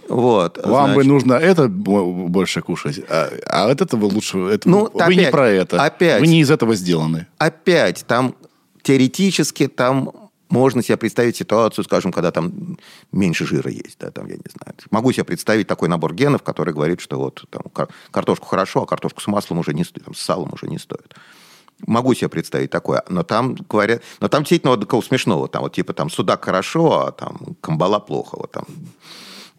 Вот, 0.09 0.57
Вам 0.65 0.89
бы 0.89 1.03
значит, 1.03 1.11
нужно 1.11 1.33
это 1.33 1.67
бо- 1.69 2.27
больше 2.27 2.61
кушать, 2.61 2.99
а, 3.09 3.29
а 3.47 3.69
от 3.71 3.81
этого 3.81 4.05
лучше... 4.05 4.37
Это, 4.39 4.67
Ну, 4.69 4.89
вы 4.93 5.15
не 5.15 5.21
опять- 5.21 5.31
про 5.31 5.47
это. 5.49 5.81
опять. 5.83 6.19
Вы 6.21 6.27
не 6.27 6.41
из 6.41 6.51
этого 6.51 6.75
сделаны. 6.75 7.27
опять 7.37 8.03
там 8.07 8.35
теоретически 8.81 9.67
там 9.67 10.11
можно 10.49 10.83
себе 10.83 10.97
представить 10.97 11.35
ситуацию, 11.37 11.83
скажем, 11.85 12.11
когда 12.11 12.31
там 12.31 12.77
меньше 13.11 13.45
жира 13.47 13.71
есть, 13.71 13.97
да, 13.99 14.11
там, 14.11 14.27
я 14.27 14.35
не 14.35 14.43
знаю. 14.55 14.75
Могу 14.91 15.11
себе 15.11 15.23
представить 15.23 15.67
такой 15.67 15.89
набор 15.89 16.13
генов, 16.13 16.43
который 16.43 16.73
говорит, 16.73 17.01
что 17.01 17.17
вот 17.17 17.45
там, 17.49 17.63
кар- 17.73 17.89
картошку 18.11 18.45
хорошо, 18.45 18.83
а 18.83 18.85
картошку 18.85 19.19
с 19.21 19.27
маслом 19.27 19.59
уже 19.59 19.73
не 19.73 19.83
стоит, 19.83 20.05
там, 20.05 20.13
с 20.13 20.19
салом 20.19 20.49
уже 20.53 20.67
не 20.67 20.77
стоит. 20.77 21.15
Могу 21.87 22.13
себе 22.13 22.29
представить 22.29 22.69
такое, 22.69 23.03
но 23.09 23.23
там 23.23 23.55
говорят, 23.67 24.03
но 24.19 24.27
там 24.27 24.41
действительно 24.43 24.71
вот 24.71 24.81
такого 24.81 25.01
смешного, 25.01 25.47
там 25.47 25.63
вот 25.63 25.73
типа 25.73 25.93
там 25.93 26.09
судак 26.11 26.45
хорошо, 26.45 27.07
а 27.07 27.11
там 27.11 27.55
камбала 27.61 27.99
плохо, 27.99 28.37
вот 28.37 28.51
там. 28.51 28.65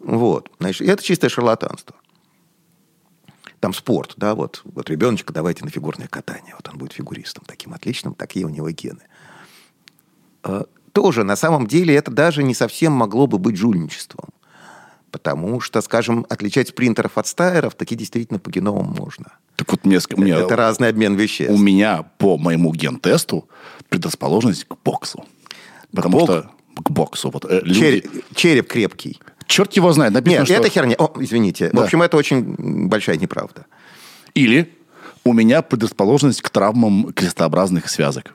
Вот, 0.05 0.51
значит, 0.61 0.87
это 0.89 1.03
чистое 1.03 1.31
шарлатанство. 1.31 1.97
Там 3.61 3.73
спорт, 3.73 4.13
да, 4.19 4.35
вот, 4.35 4.61
вот 4.65 4.91
ребеночка 4.91 5.33
давайте 5.33 5.65
на 5.65 5.71
фигурное 5.71 6.07
катание, 6.09 6.55
вот 6.55 6.69
он 6.69 6.77
будет 6.79 6.93
фигуристом 6.93 7.45
таким 7.47 7.73
отличным, 7.73 8.15
такие 8.15 8.45
у 8.45 8.51
него 8.51 8.69
гены. 8.71 9.01
Э, 10.45 10.65
Тоже, 10.93 11.25
на 11.25 11.37
самом 11.37 11.67
деле, 11.67 11.95
это 11.97 12.11
даже 12.11 12.43
не 12.43 12.55
совсем 12.55 12.93
могло 12.93 13.27
бы 13.27 13.39
быть 13.39 13.57
жульничеством. 13.57 14.29
Потому 15.11 15.61
что, 15.61 15.81
скажем, 15.81 16.27
отличать 16.29 16.69
спринтеров 16.69 17.17
от 17.19 17.27
стайеров 17.27 17.75
таки 17.75 17.95
действительно 17.95 18.39
по 18.41 18.51
геномам 18.51 18.95
можно. 18.99 19.27
Так 19.57 19.71
вот 19.71 19.85
мне, 19.87 19.97
ск- 19.97 20.17
мне- 20.21 20.33
это 20.33 20.57
разный 20.57 20.89
обмен 20.89 21.15
веществ. 21.15 21.53
у 21.55 21.57
меня 21.57 22.03
по 22.19 22.37
моему 22.37 22.73
гентесту 22.75 23.49
предрасположенность 23.89 24.65
к 24.65 24.75
боксу. 24.85 25.25
Потому 25.95 26.19
бок- 26.19 26.25
что 26.27 26.51
к 26.83 26.91
боксу. 26.91 27.31
Вот, 27.31 27.45
э, 27.45 27.61
люди- 27.63 27.79
Череп, 28.03 28.35
череп 28.35 28.69
крепкий. 28.69 29.21
Черт 29.47 29.73
его 29.75 29.93
знает. 29.93 30.13
Написано, 30.13 30.41
Нет, 30.41 30.49
что... 30.49 30.55
это 30.57 30.69
херня. 30.69 30.97
О, 30.99 31.13
извините. 31.19 31.71
Да. 31.73 31.81
В 31.81 31.85
общем, 31.85 32.03
это 32.03 32.17
очень 32.17 32.55
большая 32.89 33.17
неправда. 33.17 33.67
Или 34.35 34.73
у 35.25 35.33
меня 35.33 35.63
предрасположенность 35.63 36.43
к 36.43 36.51
травмам 36.51 37.13
крестообразных 37.13 37.89
связок. 37.89 38.35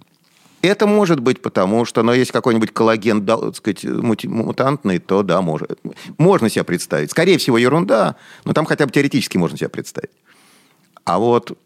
Это 0.62 0.88
может 0.88 1.22
быть 1.22 1.42
потому, 1.42 1.86
что, 1.86 2.04
но 2.04 2.14
есть 2.14 2.32
какой-нибудь 2.32 2.74
коллаген, 2.74 3.26
да, 3.26 3.38
так 3.38 3.56
сказать, 3.56 3.84
мутантный, 3.86 5.00
то 5.00 5.24
да, 5.24 5.42
может. 5.42 5.80
Можно 6.18 6.50
себе 6.50 6.66
представить. 6.66 7.12
Скорее 7.12 7.38
всего, 7.38 7.58
ерунда, 7.58 8.16
но 8.44 8.54
там 8.54 8.66
хотя 8.66 8.86
бы 8.86 8.92
теоретически 8.92 9.38
можно 9.38 9.58
себе 9.58 9.70
представить. 9.70 10.12
А 11.06 11.18
вот 11.18 11.58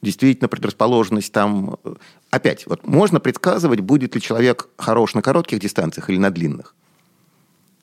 действительно 0.00 0.48
предрасположенность 0.48 1.32
там... 1.32 1.76
э, 1.84 1.94
Опять, 2.30 2.66
вот 2.66 2.86
можно 2.86 3.18
предсказывать, 3.18 3.80
будет 3.80 4.14
ли 4.14 4.20
человек 4.20 4.68
хорош 4.76 5.14
на 5.14 5.22
коротких 5.22 5.58
дистанциях 5.58 6.08
или 6.08 6.18
на 6.18 6.30
длинных. 6.30 6.76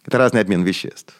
Это 0.08 0.18
разный 0.18 0.42
обмен 0.42 0.64
веществ. 0.64 1.14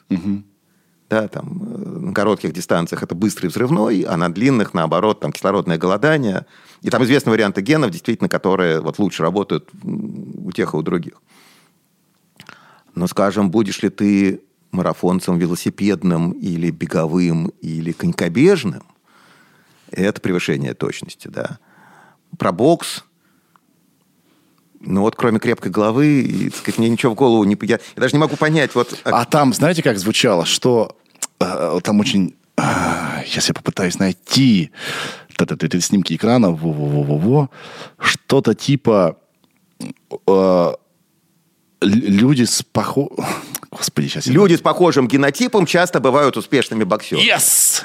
Да, 1.10 1.28
там, 1.30 1.62
э, 1.62 2.00
на 2.08 2.14
коротких 2.14 2.52
дистанциях 2.52 3.02
это 3.02 3.16
быстрый 3.16 3.48
взрывной, 3.48 4.02
а 4.02 4.18
на 4.18 4.34
длинных, 4.34 4.74
наоборот, 4.74 5.22
там 5.22 5.32
кислородное 5.32 5.78
голодание. 5.78 6.46
И 6.82 6.90
там 6.90 7.04
известны 7.04 7.32
варианты 7.32 7.62
генов, 7.62 7.92
действительно, 7.92 8.28
которые 8.28 8.82
вот 8.82 9.00
лучше 9.00 9.24
работают 9.24 9.70
у 9.84 10.52
тех 10.52 10.74
и 10.74 10.78
у 10.78 10.82
других. 10.82 11.22
Но, 12.94 13.08
скажем, 13.08 13.52
будешь 13.52 13.82
ли 13.84 13.90
ты 13.90 14.42
марафонцем 14.72 15.38
велосипедным 15.38 16.32
или 16.32 16.72
беговым 16.72 17.54
или 17.62 17.94
конькобежным, 17.94 18.84
это 19.92 20.20
превышение 20.20 20.74
точности, 20.74 21.30
да. 21.30 21.60
Про 22.38 22.52
бокс, 22.52 23.06
ну 24.80 25.02
вот 25.02 25.16
кроме 25.16 25.40
крепкой 25.40 25.72
головы, 25.72 26.22
и, 26.22 26.50
так 26.50 26.60
сказать, 26.60 26.78
мне 26.78 26.90
ничего 26.90 27.14
в 27.14 27.16
голову 27.16 27.44
не... 27.44 27.58
Я, 27.62 27.80
я 27.96 28.02
даже 28.02 28.14
не 28.14 28.20
могу 28.20 28.36
понять, 28.36 28.76
вот... 28.76 29.00
А 29.04 29.26
там, 29.26 29.54
знаете, 29.54 29.84
как 29.84 29.98
звучало, 29.98 30.46
что 30.46 30.98
э, 31.40 31.80
там 31.84 32.00
очень... 32.00 32.36
а, 32.58 33.24
сейчас 33.26 33.48
я 33.50 33.54
попытаюсь 33.54 34.00
найти 34.00 34.72
Т-т-т-т, 35.38 35.80
снимки 35.82 36.16
экрана, 36.16 36.50
во-во-во-во-во. 36.50 37.50
Что-то 38.00 38.56
типа 38.56 39.18
э, 40.28 40.74
люди 41.82 42.44
с 42.44 42.64
похо... 42.64 43.10
Господи, 43.70 44.08
сейчас... 44.08 44.26
Люди 44.26 44.56
с 44.56 44.62
похожим 44.62 45.08
генотипом 45.08 45.68
часто 45.68 46.00
бывают 46.00 46.38
успешными 46.38 46.84
боксерами. 46.84 47.24
Yes! 47.24 47.84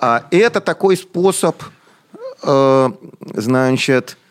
А 0.00 0.26
это 0.30 0.60
такой 0.62 0.96
способ, 0.96 1.62
э, 2.42 2.90
значит, 3.34 4.16
э, 4.16 4.23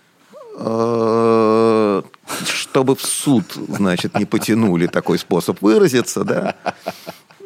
чтобы 2.47 2.95
в 2.95 3.01
суд, 3.01 3.43
значит, 3.67 4.17
не 4.17 4.25
потянули 4.25 4.87
такой 4.87 5.17
способ 5.19 5.61
выразиться, 5.61 6.23
да. 6.23 6.55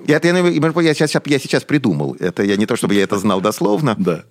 Я, 0.06 0.18
это 0.18 0.28
я, 0.28 0.38
я 0.38 0.94
сейчас, 0.94 1.14
я 1.26 1.40
сейчас 1.40 1.64
придумал. 1.64 2.16
Это 2.20 2.44
я 2.44 2.56
не 2.56 2.66
то, 2.66 2.76
чтобы 2.76 2.94
я 2.94 3.04
это 3.04 3.18
знал 3.18 3.42
дословно. 3.42 3.96
Да. 3.98 4.24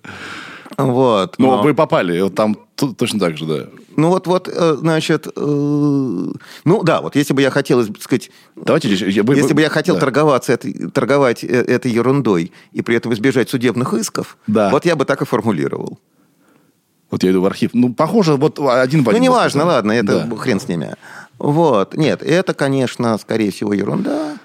Вот. 0.77 1.35
Ну, 1.37 1.47
но- 1.47 1.61
вы 1.63 1.73
попали, 1.73 2.29
там 2.29 2.57
точно 2.75 3.19
так 3.19 3.37
же, 3.37 3.45
да. 3.45 3.67
Ну, 3.95 4.09
вот, 4.09 4.27
вот, 4.27 4.47
э, 4.47 4.75
значит, 4.79 5.25
э, 5.27 5.31
ну, 5.35 6.83
да, 6.83 7.01
вот 7.01 7.15
если 7.15 7.33
бы 7.33 7.41
я 7.41 7.49
хотел, 7.49 7.83
так 7.85 8.01
сказать, 8.01 8.29
Давайте 8.55 8.89
я- 8.89 9.07
если 9.07 9.53
бы 9.53 9.61
я 9.61 9.69
хотел 9.69 9.95
да. 9.95 10.01
торговаться, 10.01 10.53
этой- 10.53 10.89
торговать 10.91 11.43
э, 11.43 11.47
этой 11.47 11.91
ерундой 11.91 12.51
и 12.73 12.83
при 12.83 12.95
этом 12.95 13.11
избежать 13.13 13.49
судебных 13.49 13.93
исков, 13.95 14.37
Да. 14.45 14.69
вот 14.69 14.85
я 14.85 14.95
бы 14.95 15.05
так 15.05 15.21
и 15.23 15.25
формулировал. 15.25 15.99
Вот 17.09 17.23
я 17.23 17.31
иду 17.31 17.41
в 17.41 17.45
архив. 17.45 17.71
Ну, 17.73 17.93
похоже, 17.93 18.35
вот 18.35 18.59
один 18.59 19.01
в 19.01 19.05
Ну, 19.05 19.09
один. 19.11 19.23
неважно, 19.23 19.63
вот, 19.63 19.69
ладно, 19.71 19.91
это 19.93 20.25
да. 20.25 20.35
хрен 20.35 20.59
с 20.59 20.67
ними. 20.67 20.95
Вот. 21.39 21.95
Нет, 21.95 22.21
это, 22.23 22.53
конечно, 22.53 23.17
скорее 23.17 23.51
всего, 23.51 23.73
ерунда. 23.73 24.37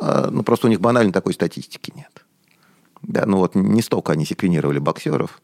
А, 0.00 0.28
Ну, 0.30 0.42
просто 0.42 0.66
у 0.66 0.70
них 0.70 0.80
банально 0.80 1.12
такой 1.12 1.32
статистики 1.34 1.92
нет. 1.94 2.10
Да, 3.02 3.24
ну 3.26 3.38
вот 3.38 3.54
не 3.54 3.82
столько 3.82 4.12
они 4.12 4.24
секвенировали 4.24 4.78
боксеров. 4.78 5.40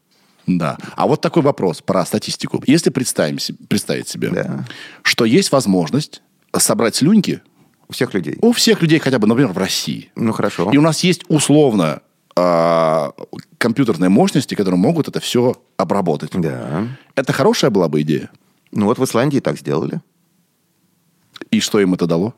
Да. 0.47 0.77
А 0.95 1.07
вот 1.07 1.21
такой 1.21 1.43
вопрос 1.43 1.81
про 1.81 2.05
статистику. 2.05 2.61
Если 2.65 2.89
представим, 2.89 3.37
представить 3.67 4.07
себе, 4.07 4.29
Да. 4.29 4.65
что 5.03 5.25
есть 5.25 5.51
возможность 5.51 6.21
собрать 6.57 6.95
слюньки 6.95 7.41
У 7.87 7.93
всех 7.93 8.13
людей. 8.13 8.37
у 8.41 8.51
всех 8.53 8.81
людей, 8.81 8.99
хотя 8.99 9.19
бы, 9.19 9.27
например, 9.27 9.51
в 9.53 9.57
России. 9.57 10.09
Ну, 10.15 10.31
хорошо. 10.33 10.71
И 10.71 10.77
у 10.77 10.81
нас 10.81 11.03
есть 11.03 11.21
условно 11.27 12.01
а, 12.39 13.11
компьютерные 13.57 14.09
мощности, 14.09 14.55
которые 14.55 14.79
могут 14.79 15.07
это 15.07 15.19
все 15.19 15.55
обработать. 15.77 16.31
Да. 16.33 16.87
Это 17.15 17.33
хорошая 17.33 17.69
была 17.69 17.89
бы 17.89 18.01
идея. 18.01 18.29
Ну, 18.71 18.85
вот 18.85 18.97
в 18.97 19.03
Исландии 19.03 19.39
так 19.39 19.57
сделали. 19.57 20.01
И 21.51 21.59
что 21.59 21.79
им 21.79 21.93
это 21.93 22.05
дало? 22.05 22.33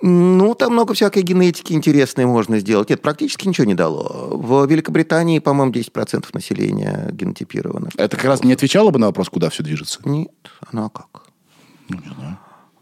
Ну, 0.00 0.54
там 0.54 0.72
много 0.74 0.94
всякой 0.94 1.22
генетики 1.22 1.72
интересной 1.72 2.26
можно 2.26 2.60
сделать. 2.60 2.90
Нет, 2.90 3.02
практически 3.02 3.48
ничего 3.48 3.66
не 3.66 3.74
дало. 3.74 4.28
В 4.30 4.66
Великобритании, 4.66 5.38
по-моему, 5.38 5.72
10% 5.72 6.26
населения 6.32 7.08
генотипировано. 7.12 7.88
Это 7.96 8.16
как 8.16 8.26
раз 8.26 8.44
не 8.44 8.52
отвечало 8.52 8.90
бы 8.90 8.98
на 8.98 9.06
вопрос, 9.06 9.28
куда 9.28 9.50
все 9.50 9.62
движется. 9.62 10.00
Нет, 10.04 10.30
ну 10.72 10.84
а 10.84 10.90
как? 10.90 11.24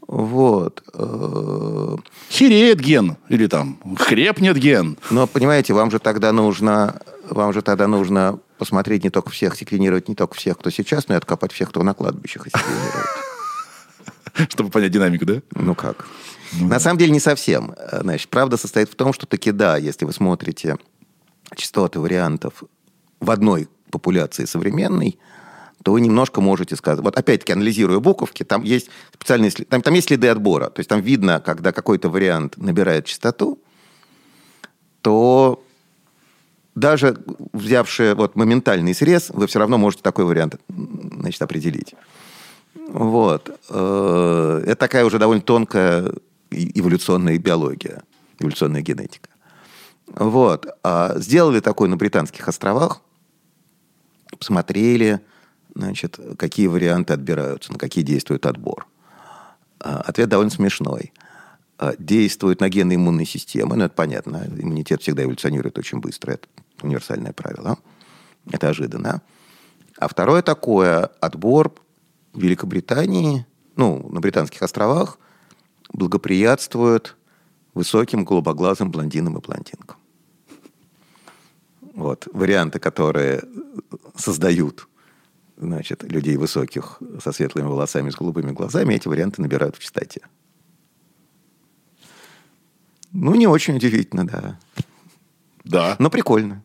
Вот. 0.09 0.83
э, 0.95 1.97
Хереет 2.31 2.81
ген. 2.81 3.17
Или 3.29 3.47
там 3.47 3.79
хрепнет 3.99 4.57
ген. 4.57 4.97
Но, 5.11 5.27
понимаете, 5.27 5.73
вам 5.75 5.91
же 5.91 5.99
тогда 5.99 6.33
нужно, 6.33 7.01
вам 7.29 7.53
же 7.53 7.63
тогда 7.63 7.87
нужно 7.89 8.39
посмотреть 8.59 9.05
не 9.05 9.11
только 9.11 9.31
всех, 9.31 9.57
секвенировать 9.57 10.09
не 10.09 10.15
только 10.15 10.35
всех, 10.35 10.59
кто 10.59 10.71
сейчас, 10.71 11.09
но 11.09 11.15
и 11.15 11.19
откопать 11.19 11.53
всех, 11.53 11.71
кто 11.71 11.83
на 11.83 11.95
кладбищах. 11.95 12.47
Чтобы 14.49 14.71
понять 14.71 14.93
динамику, 14.93 15.25
да? 15.25 15.43
Ну 15.55 15.75
как? 15.75 16.07
На 16.61 16.79
самом 16.79 16.99
деле 16.99 17.11
не 17.13 17.21
совсем. 17.21 17.75
Э, 17.77 18.01
Значит, 18.03 18.29
правда 18.29 18.57
состоит 18.57 18.91
в 18.91 18.95
том, 18.95 19.13
что 19.13 19.27
таки 19.27 19.51
да, 19.51 19.77
если 19.77 20.05
вы 20.05 20.13
смотрите 20.13 20.77
частоты 21.55 21.99
вариантов 22.01 22.63
в 23.21 23.31
одной 23.31 23.69
популяции 23.91 24.45
современной, 24.45 25.19
то 25.87 25.93
вы 25.93 26.01
немножко 26.01 26.41
можете 26.41 26.75
сказать. 26.75 26.99
Вот 26.99 27.17
опять-таки, 27.17 27.53
анализируя 27.53 28.01
буковки, 28.01 28.43
там 28.43 28.65
есть 28.65 28.91
специальные 29.15 29.53
там, 29.53 29.83
там 29.83 29.95
есть 29.95 30.09
следы 30.09 30.27
отбора. 30.27 30.69
То 30.69 30.81
есть 30.81 30.91
там 30.91 31.01
видно, 31.01 31.39
когда 31.39 31.71
какой-то 31.71 32.09
вариант 32.09 32.57
набирает 32.57 33.05
частоту, 33.05 33.61
то 35.01 35.63
даже 36.75 37.17
взявши 37.53 38.17
вот 38.17 38.35
моментальный 38.35 38.95
срез, 38.95 39.31
вы 39.31 39.47
все 39.47 39.61
равно 39.61 39.79
можете 39.79 40.03
такой 40.03 40.25
вариант 40.25 40.57
значит, 40.67 41.41
определить. 41.41 41.95
Вот. 42.89 43.57
Э, 43.71 44.63
Это 44.65 44.75
такая 44.75 45.05
уже 45.05 45.21
довольно 45.21 45.43
тонкая 45.43 46.13
эволюционная 46.51 47.39
биология, 47.39 48.03
эволюционная 48.41 48.83
генетика. 48.83 49.29
Вот. 50.09 50.67
А 50.83 51.17
Сделали 51.21 51.61
такой 51.61 51.89
на 51.89 51.97
Британских 51.97 52.49
островах, 52.49 53.03
посмотрели, 54.37 55.21
значит, 55.77 56.19
какие 56.39 56.67
варианты 56.67 57.13
отбираются, 57.13 57.73
на 57.73 57.79
какие 57.79 58.03
действует 58.03 58.47
отбор. 58.47 58.87
А, 59.81 60.01
Ответ 60.01 60.29
довольно 60.29 60.51
смешной. 60.51 61.13
А, 61.79 61.93
Действует 61.99 62.61
на 62.61 62.69
гены 62.69 62.95
иммунной 62.95 63.27
системы, 63.27 63.77
ну, 63.77 63.85
это 63.85 63.95
понятно, 63.95 64.47
иммунитет 64.47 65.03
всегда 65.03 65.25
эволюционирует 65.25 65.79
очень 65.79 66.01
быстро, 66.01 66.33
это 66.33 66.49
универсальное 66.83 67.33
правило, 67.33 67.79
это 68.51 68.69
ожиданно. 68.69 69.23
А 69.99 70.09
второе 70.09 70.43
такое, 70.43 71.05
отбор 71.21 71.75
в 72.33 72.41
Великобритании, 72.41 73.47
ну, 73.77 74.09
на 74.11 74.21
Британских 74.21 74.63
островах, 74.63 75.19
благоприятствует 75.93 77.17
высоким 77.75 78.25
голубоглазым 78.25 78.91
блондинам 78.91 79.37
и 79.37 79.41
блондинкам. 79.41 79.99
Вот, 81.95 82.29
варианты, 82.33 82.79
которые 82.79 83.43
создают 84.17 84.89
значит, 85.57 86.03
людей 86.03 86.37
высоких 86.37 87.01
со 87.23 87.33
светлыми 87.33 87.67
волосами, 87.67 88.11
с 88.11 88.15
голубыми 88.15 88.53
глазами, 88.53 88.95
эти 88.95 89.09
варианты 89.09 89.43
набирают 89.43 89.77
в 89.77 89.81
частоте. 89.81 90.21
Ну, 93.13 93.35
не 93.35 93.47
очень 93.47 93.77
удивительно, 93.77 94.27
да. 94.27 94.59
Да. 95.65 95.97
Но 95.99 96.11
прикольно. 96.11 96.63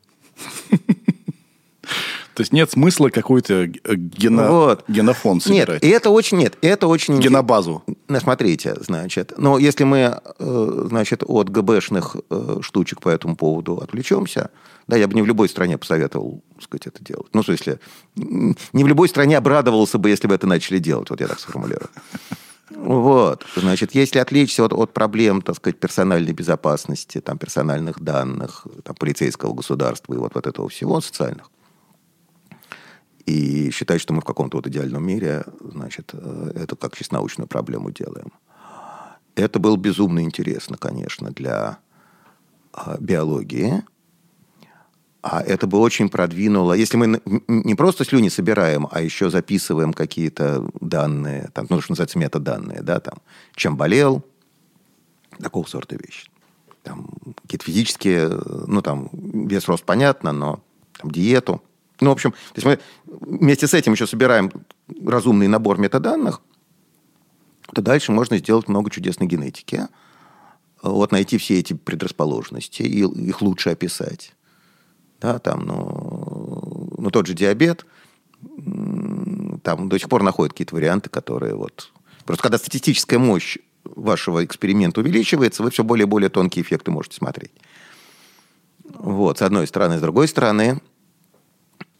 То 2.34 2.41
есть 2.41 2.53
нет 2.53 2.71
смысла 2.71 3.09
какой-то 3.09 3.63
э, 3.63 3.95
гено... 3.95 4.51
Вот. 4.51 4.84
генофон 4.88 5.36
Нет, 5.36 5.43
собирать. 5.43 5.84
и 5.84 5.88
это 5.88 6.09
очень, 6.09 6.38
нет, 6.38 6.57
это 6.61 6.88
очень... 6.88 7.19
Генобазу. 7.19 7.84
Смотрите, 8.19 8.75
значит, 8.79 9.34
но 9.38 9.57
если 9.57 9.84
мы, 9.84 10.21
э, 10.39 10.86
значит, 10.89 11.23
от 11.25 11.49
ГБшных 11.49 12.15
э, 12.29 12.59
штучек 12.61 13.01
по 13.01 13.09
этому 13.09 13.36
поводу 13.36 13.77
отвлечемся, 13.77 14.49
да, 14.88 14.95
я 14.95 15.07
бы 15.07 15.13
не 15.13 15.21
в 15.21 15.25
любой 15.25 15.49
стране 15.49 15.77
посоветовал, 15.77 16.41
так 16.55 16.63
сказать, 16.63 16.88
это 16.88 17.03
делать. 17.03 17.27
Ну, 17.34 17.41
в 17.41 17.45
смысле, 17.45 17.79
не 18.15 18.84
в 18.84 18.88
любой 18.88 19.09
стране 19.09 19.38
обрадовался 19.38 19.97
бы, 19.97 20.09
если 20.09 20.27
бы 20.27 20.36
это 20.36 20.47
начали 20.47 20.79
делать, 20.79 21.09
вот 21.09 21.19
я 21.21 21.27
так 21.27 21.39
сформулирую. 21.39 21.89
Вот, 22.75 23.45
значит, 23.55 23.93
если 23.93 24.19
отвлечься 24.19 24.63
от, 24.63 24.71
от 24.71 24.93
проблем, 24.93 25.41
так 25.41 25.57
сказать, 25.57 25.77
персональной 25.77 26.32
безопасности, 26.32 27.19
там, 27.19 27.38
персональных 27.38 27.99
данных, 27.99 28.65
там, 28.84 28.95
полицейского 28.95 29.53
государства 29.53 30.13
и 30.13 30.17
вот, 30.17 30.36
вот 30.36 30.47
этого 30.47 30.69
всего 30.69 31.01
социальных, 31.01 31.49
и 33.26 33.72
считать, 33.72 34.01
что 34.01 34.13
мы 34.13 34.22
в 34.22 34.26
каком-то 34.26 34.57
вот 34.57 34.67
идеальном 34.67 35.05
мире, 35.05 35.43
значит, 35.59 36.11
э, 36.13 36.51
это 36.55 36.76
как 36.76 36.95
чисто 36.95 37.15
научную 37.15 37.47
проблему 37.47 37.91
делаем. 37.91 38.32
Это 39.36 39.59
было 39.59 39.78
безумно 39.78 40.24
интересно, 40.24 40.78
конечно, 40.78 41.32
для 41.32 41.80
а, 42.74 42.97
биологии. 42.99 43.84
А 45.22 45.41
это 45.41 45.67
бы 45.67 45.78
очень 45.78 46.09
продвинуло. 46.09 46.74
Если 46.74 46.97
мы 46.97 47.22
не 47.47 47.76
просто 47.76 48.03
слюни 48.03 48.30
собираем, 48.30 48.88
а 48.91 49.01
еще 49.01 49.30
записываем 49.30 49.93
какие-то 49.93 50.67
данные, 50.82 51.49
там, 51.53 51.67
ну, 51.69 51.80
что 51.80 51.91
называется, 51.91 52.17
метаданные, 52.17 52.82
да, 52.82 52.99
там, 52.99 53.19
чем 53.55 53.78
болел, 53.78 54.26
такого 55.39 55.65
сорта 55.67 55.95
вещи. 55.95 56.30
Там, 56.84 57.07
какие-то 57.43 57.65
физические, 57.65 58.30
э, 58.32 58.63
ну, 58.67 58.82
там, 58.82 59.09
вес, 59.13 59.67
рост, 59.67 59.84
понятно, 59.84 60.32
но 60.32 60.63
там, 60.99 61.11
диету. 61.11 61.61
Ну, 62.02 62.10
в 62.10 62.14
общем, 62.14 62.32
то 62.32 62.62
есть 62.62 62.66
мы 62.66 62.80
вместе 63.06 63.68
с 63.68 63.74
этим 63.76 63.93
еще 63.93 64.08
собираем 64.08 64.52
разумный 65.06 65.47
набор 65.47 65.78
метаданных, 65.78 66.41
то 67.74 67.82
дальше 67.82 68.12
можно 68.12 68.38
сделать 68.38 68.68
много 68.68 68.89
чудесной 68.89 69.28
генетики. 69.28 69.88
Вот 70.82 71.12
найти 71.12 71.38
все 71.38 71.60
эти 71.60 71.74
предрасположенности 71.74 72.82
и 72.82 73.06
их 73.06 73.41
лучше 73.41 73.70
описать. 73.70 74.34
Да, 75.22 75.38
там, 75.38 75.66
ну, 75.68 76.89
ну, 76.97 77.12
тот 77.12 77.28
же 77.28 77.36
диабет, 77.36 77.86
там 79.64 79.88
до 79.88 79.99
сих 79.99 80.10
пор 80.10 80.24
находят 80.24 80.54
какие-то 80.54 80.76
варианты, 80.76 81.12
которые 81.12 81.54
вот... 81.54 81.91
Просто 82.26 82.43
когда 82.43 82.58
статистическая 82.58 83.20
мощь 83.20 83.60
вашего 83.84 84.43
эксперимента 84.43 85.02
увеличивается, 85.02 85.62
вы 85.62 85.70
все 85.70 85.84
более 85.84 86.08
и 86.08 86.10
более 86.10 86.30
тонкие 86.30 86.64
эффекты 86.64 86.89
можете 86.89 87.18
смотреть. 87.18 87.52
Вот, 88.84 89.38
с 89.38 89.41
одной 89.43 89.68
стороны. 89.68 89.99
С 89.99 90.02
другой 90.02 90.28
стороны, 90.28 90.82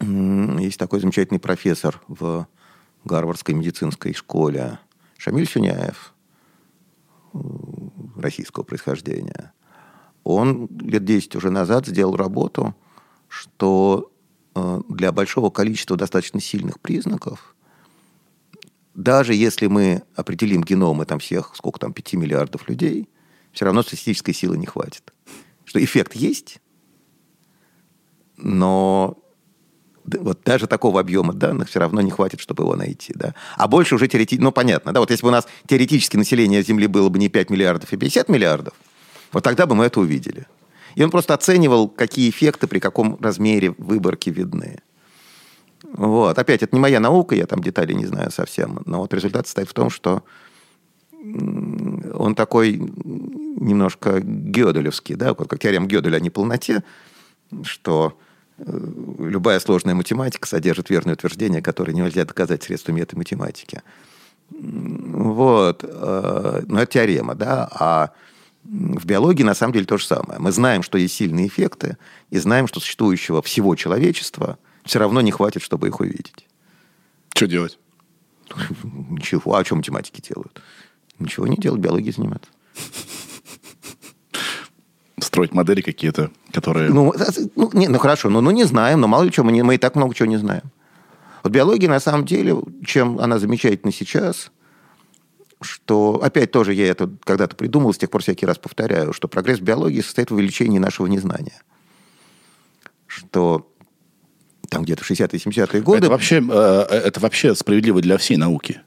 есть 0.02 0.80
такой 0.80 1.00
замечательный 1.00 1.40
профессор 1.40 2.02
в 2.08 2.48
Гарвардской 3.06 3.54
медицинской 3.54 4.14
школе 4.14 4.80
Шамиль 5.18 5.48
Сюняев, 5.48 6.14
российского 8.16 8.64
происхождения. 8.64 9.54
Он 10.24 10.68
лет 10.80 11.06
10 11.06 11.36
уже 11.36 11.50
назад 11.50 11.88
сделал 11.88 12.16
работу, 12.16 12.76
что 13.28 14.12
э, 14.54 14.82
для 14.90 15.12
большого 15.12 15.50
количества 15.50 15.98
достаточно 15.98 16.40
сильных 16.40 16.80
признаков, 16.80 17.56
даже 18.94 19.34
если 19.34 19.68
мы 19.68 20.04
определим 20.16 20.64
геномы 20.64 21.06
там 21.06 21.20
всех, 21.20 21.56
сколько 21.56 21.80
там, 21.80 21.94
5 21.94 22.14
миллиардов 22.14 22.68
людей, 22.68 23.10
все 23.52 23.66
равно 23.66 23.82
статистической 23.84 24.34
силы 24.34 24.58
не 24.58 24.66
хватит. 24.66 25.14
Что 25.66 25.84
эффект 25.84 26.14
есть, 26.14 26.60
но 28.38 29.18
вот 30.06 30.42
даже 30.44 30.68
такого 30.68 31.00
объема 31.00 31.34
данных 31.34 31.70
все 31.70 31.80
равно 31.80 32.02
не 32.02 32.12
хватит, 32.12 32.40
чтобы 32.40 32.64
его 32.64 32.76
найти. 32.76 33.14
Да? 33.16 33.36
А 33.58 33.68
больше 33.68 33.96
уже 33.96 34.08
теоретически... 34.08 34.44
Ну, 34.44 34.52
понятно, 34.52 34.94
да, 34.94 35.00
вот 35.00 35.12
если 35.12 35.24
бы 35.24 35.30
у 35.30 35.32
нас 35.32 35.48
теоретически 35.68 36.18
население 36.18 36.64
Земли 36.64 36.88
было 36.88 37.10
бы 37.10 37.20
не 37.20 37.30
5 37.30 37.50
миллиардов 37.50 37.92
и 37.94 37.98
50 37.98 38.30
миллиардов, 38.30 38.74
вот 39.32 39.44
тогда 39.44 39.66
бы 39.66 39.76
мы 39.76 39.86
это 39.86 40.00
увидели. 40.00 40.48
И 40.96 41.04
он 41.04 41.10
просто 41.10 41.34
оценивал, 41.34 41.88
какие 41.88 42.30
эффекты 42.30 42.68
при 42.68 42.80
каком 42.80 43.18
размере 43.22 43.74
выборки 43.78 44.30
видны. 44.30 44.80
Вот. 45.94 46.38
Опять, 46.38 46.64
это 46.64 46.76
не 46.76 46.80
моя 46.80 47.00
наука, 47.00 47.36
я 47.36 47.46
там 47.46 47.62
детали 47.62 47.94
не 47.94 48.06
знаю 48.06 48.32
совсем. 48.32 48.82
Но 48.86 49.00
вот 49.00 49.14
результат 49.14 49.48
состоит 49.48 49.70
в 49.70 49.74
том, 49.74 49.90
что 49.90 50.24
он 51.22 52.34
такой 52.36 52.78
немножко 52.78 54.20
гёделевский, 54.22 55.16
да, 55.16 55.34
как 55.36 55.60
теорема 55.60 55.86
Гёделя 55.86 56.18
о 56.18 56.20
неполноте, 56.20 56.84
что 57.64 58.18
любая 58.66 59.60
сложная 59.60 59.96
математика 59.96 60.48
содержит 60.48 60.90
верное 60.90 61.14
утверждение, 61.14 61.62
которое 61.62 61.94
нельзя 61.94 62.26
доказать 62.26 62.64
средствами 62.64 63.02
этой 63.02 63.16
математики. 63.16 63.82
Вот. 64.50 65.84
Э, 65.84 66.64
но 66.68 66.82
это 66.82 66.92
теорема, 66.92 67.36
да. 67.36 67.70
А 67.72 68.12
в 68.64 69.06
биологии 69.06 69.44
на 69.44 69.56
самом 69.56 69.74
деле 69.74 69.86
то 69.86 69.98
же 69.98 70.06
самое. 70.06 70.40
Мы 70.40 70.52
знаем, 70.52 70.84
что 70.84 70.98
есть 70.98 71.16
сильные 71.16 71.48
эффекты, 71.48 71.98
и 72.30 72.38
знаем, 72.38 72.68
что 72.68 72.80
существующего 72.80 73.42
всего 73.42 73.76
человечества 73.76 74.58
все 74.84 75.00
равно 75.00 75.22
не 75.22 75.32
хватит, 75.32 75.62
чтобы 75.62 75.88
их 75.88 76.00
увидеть. 76.00 76.48
Что 77.34 77.48
делать? 77.48 77.80
Ничего. 78.84 79.56
А 79.56 79.60
о 79.60 79.64
чем 79.64 79.80
математики 79.80 80.22
делают? 80.22 80.62
Ничего 81.18 81.48
не 81.48 81.58
делают, 81.58 81.82
биологией 81.82 82.14
занимаются. 82.14 82.50
Строить 85.22 85.54
модели 85.54 85.82
какие-то, 85.82 86.32
которые... 86.52 86.90
Ну, 86.90 87.14
ну, 87.56 87.70
не, 87.74 87.88
ну 87.88 87.98
хорошо, 88.00 88.30
ну, 88.30 88.42
ну 88.42 88.52
не 88.52 88.64
знаем, 88.64 89.00
но 89.00 89.08
мало 89.08 89.24
ли 89.24 89.32
чего, 89.32 89.46
мы, 89.46 89.52
не, 89.52 89.64
мы 89.64 89.76
и 89.76 89.78
так 89.78 89.96
много 89.96 90.14
чего 90.16 90.28
не 90.28 90.38
знаем. 90.38 90.64
Вот 91.44 91.52
биология, 91.52 91.90
на 91.90 92.00
самом 92.00 92.26
деле, 92.26 92.56
чем 92.86 93.20
она 93.20 93.40
замечательна 93.40 93.92
сейчас, 93.92 94.52
что, 95.62 96.20
опять 96.24 96.52
тоже 96.52 96.74
я 96.74 96.88
это 96.88 97.10
когда-то 97.24 97.56
придумал, 97.56 97.94
с 97.94 97.98
тех 97.98 98.10
пор 98.10 98.22
всякий 98.22 98.46
раз 98.46 98.58
повторяю, 98.58 99.14
что 99.14 99.28
прогресс 99.28 99.60
биологии 99.60 100.02
состоит 100.02 100.32
в 100.32 100.34
увеличении 100.34 100.80
нашего 100.80 101.08
незнания. 101.08 101.62
Что 103.08 103.72
там 104.70 104.84
где-то 104.84 105.04
60-е, 105.04 105.40
70-е 105.40 105.82
годы... 105.82 106.00
Это 106.00 106.10
вообще, 106.10 106.42
э, 106.42 106.82
это 106.90 107.20
вообще 107.20 107.54
справедливо 107.56 108.02
для 108.02 108.18
всей 108.18 108.38
науки. 108.38 108.82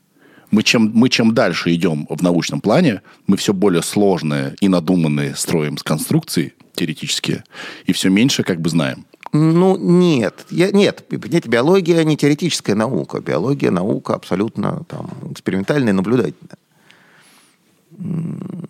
Мы 0.51 0.63
чем, 0.63 0.91
мы 0.95 1.09
чем 1.09 1.35
дальше 1.35 1.75
идем 1.75 2.07
в 2.09 2.23
научном 2.23 2.61
плане, 2.61 3.03
мы 3.27 3.37
все 3.37 3.53
более 3.53 3.83
сложные 3.83 4.55
и 4.61 4.69
надуманные 4.69 5.35
строим 5.35 5.79
с 5.79 5.83
конструкции 5.83 6.55
теоретические, 6.75 7.45
и 7.87 7.93
все 7.93 8.11
меньше 8.11 8.43
как 8.43 8.61
бы 8.61 8.69
знаем. 8.71 9.07
Ну, 9.33 9.77
нет. 9.77 10.47
Я, 10.51 10.71
нет, 10.71 11.05
понимаете, 11.09 11.49
биология 11.49 12.05
не 12.05 12.17
теоретическая 12.17 12.77
наука. 12.77 13.21
Биология 13.21 13.73
наука 13.73 14.15
абсолютно 14.15 14.85
там, 14.89 15.11
экспериментальная, 15.33 15.93
наблюдательная. 15.93 16.57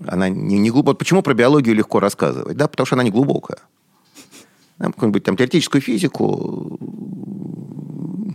Она 0.07 0.31
не, 0.31 0.59
не 0.59 0.71
глубокая. 0.71 0.99
Почему 0.99 1.23
про 1.23 1.35
биологию 1.35 1.75
легко 1.75 2.01
рассказывать? 2.01 2.57
Да, 2.57 2.67
потому 2.67 2.87
что 2.87 2.97
она 2.97 3.03
не 3.03 3.11
глубокая. 3.11 3.59
Какую-нибудь 4.79 5.23
там 5.23 5.37
теоретическую 5.37 5.83
физику 5.83 6.79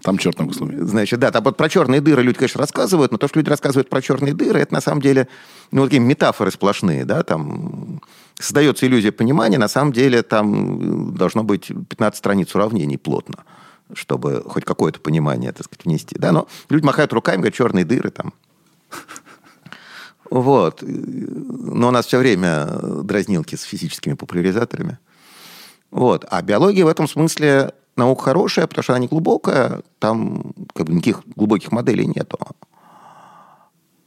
там 0.04 0.18
черт 0.18 0.40
на 0.40 0.46
выслуме. 0.46 0.86
Значит, 0.86 1.20
да, 1.20 1.32
там 1.32 1.44
вот 1.44 1.58
про 1.58 1.70
черные 1.70 2.02
дыры 2.02 2.22
люди, 2.22 2.38
конечно, 2.38 2.60
рассказывают, 2.60 3.12
но 3.12 3.18
то, 3.18 3.28
что 3.28 3.40
люди 3.40 3.50
рассказывают 3.50 3.90
про 3.90 4.02
черные 4.02 4.34
дыры, 4.34 4.60
это 4.60 4.74
на 4.74 4.82
самом 4.82 5.02
деле 5.02 5.28
ну, 5.72 5.84
такие 5.86 6.00
метафоры 6.00 6.52
сплошные, 6.52 7.06
да, 7.06 7.24
там 7.24 8.02
создается 8.40 8.86
иллюзия 8.86 9.12
понимания, 9.12 9.58
на 9.58 9.68
самом 9.68 9.92
деле 9.92 10.24
там 10.24 11.14
должно 11.16 11.44
быть 11.44 11.68
15 11.68 12.18
страниц 12.18 12.54
уравнений 12.56 12.98
плотно, 12.98 13.44
чтобы 13.94 14.44
хоть 14.46 14.66
какое-то 14.66 15.00
понимание, 15.00 15.52
так 15.52 15.66
сказать, 15.66 15.86
внести, 15.86 16.16
да, 16.18 16.32
но 16.32 16.48
люди 16.70 16.86
махают 16.86 17.14
руками, 17.14 17.38
говорят, 17.38 17.56
черные 17.56 17.86
дыры 17.86 18.12
там. 18.12 18.34
Вот. 20.30 20.84
Но 20.84 21.88
у 21.88 21.92
нас 21.92 22.06
все 22.06 22.20
время 22.20 22.68
дразнилки 23.04 23.56
с 23.56 23.64
физическими 23.64 24.14
популяризаторами. 24.14 25.00
Вот. 25.90 26.24
А 26.30 26.42
биология 26.44 26.86
в 26.86 26.88
этом 26.88 27.08
смысле 27.08 27.74
наука 28.00 28.24
хорошая, 28.24 28.68
потому 28.68 28.84
что 28.84 28.94
она 28.94 29.02
не 29.02 29.08
глубокая, 29.08 29.84
там 30.00 30.54
как 30.74 30.88
бы 30.88 30.94
никаких 30.94 31.22
глубоких 31.36 31.72
моделей 31.72 32.06
нету. 32.06 32.38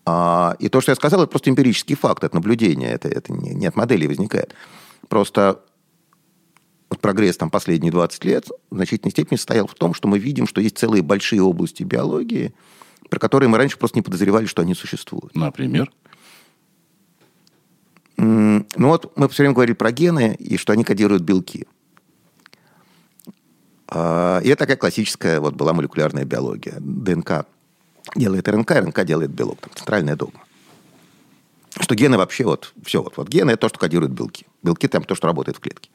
А, 0.04 0.56
и 0.58 0.68
то, 0.68 0.80
что 0.80 0.90
я 0.90 0.96
сказал, 0.96 1.20
это 1.22 1.30
просто 1.30 1.50
эмпирический 1.50 1.94
факт, 1.94 2.24
это 2.24 2.34
наблюдение, 2.34 2.90
это, 2.90 3.08
это 3.08 3.32
не, 3.32 3.50
не 3.54 3.66
от 3.66 3.76
моделей 3.76 4.08
возникает. 4.08 4.54
Просто 5.08 5.60
вот 6.90 7.00
прогресс 7.00 7.36
там 7.36 7.50
последние 7.50 7.92
20 7.92 8.24
лет 8.24 8.48
в 8.70 8.74
значительной 8.74 9.12
степени 9.12 9.36
состоял 9.36 9.66
в 9.66 9.74
том, 9.74 9.94
что 9.94 10.08
мы 10.08 10.18
видим, 10.18 10.46
что 10.46 10.60
есть 10.60 10.76
целые 10.76 11.02
большие 11.02 11.40
области 11.40 11.84
биологии, 11.84 12.52
про 13.08 13.18
которые 13.18 13.48
мы 13.48 13.58
раньше 13.58 13.78
просто 13.78 13.98
не 13.98 14.02
подозревали, 14.02 14.46
что 14.46 14.62
они 14.62 14.74
существуют. 14.74 15.34
Например? 15.34 15.90
Ну 18.16 18.64
вот 18.76 19.16
мы 19.16 19.28
все 19.28 19.42
время 19.42 19.54
говорили 19.54 19.74
про 19.74 19.90
гены 19.90 20.36
и 20.38 20.56
что 20.56 20.72
они 20.72 20.84
кодируют 20.84 21.22
белки. 21.22 21.66
А, 23.94 24.40
и 24.42 24.48
это 24.48 24.60
такая 24.60 24.78
классическая 24.78 25.38
вот 25.38 25.54
была 25.54 25.74
молекулярная 25.74 26.24
биология. 26.24 26.76
ДНК 26.80 27.44
делает 28.16 28.48
РНК, 28.48 28.70
РНК 28.70 29.04
делает 29.04 29.30
белок. 29.30 29.60
Там 29.60 29.70
центральная 29.74 30.16
догма. 30.16 30.40
Что 31.78 31.94
гены 31.94 32.16
вообще 32.16 32.44
вот, 32.44 32.72
все, 32.84 33.02
вот, 33.02 33.18
вот 33.18 33.28
гены 33.28 33.50
это 33.50 33.62
то, 33.62 33.68
что 33.68 33.78
кодирует 33.78 34.12
белки. 34.12 34.46
Белки 34.62 34.88
там 34.88 35.04
то, 35.04 35.14
что 35.14 35.26
работает 35.26 35.58
в 35.58 35.60
клетке. 35.60 35.90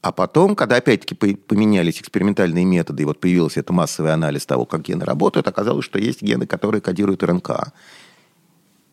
А 0.00 0.10
потом, 0.10 0.56
когда 0.56 0.76
опять-таки 0.76 1.14
поменялись 1.14 2.00
экспериментальные 2.00 2.64
методы, 2.64 3.04
и 3.04 3.06
вот 3.06 3.20
появился 3.20 3.60
этот 3.60 3.70
массовый 3.70 4.12
анализ 4.12 4.44
того, 4.44 4.66
как 4.66 4.82
гены 4.82 5.04
работают, 5.04 5.46
оказалось, 5.46 5.84
что 5.84 6.00
есть 6.00 6.22
гены, 6.22 6.48
которые 6.48 6.80
кодируют 6.80 7.22
РНК. 7.22 7.72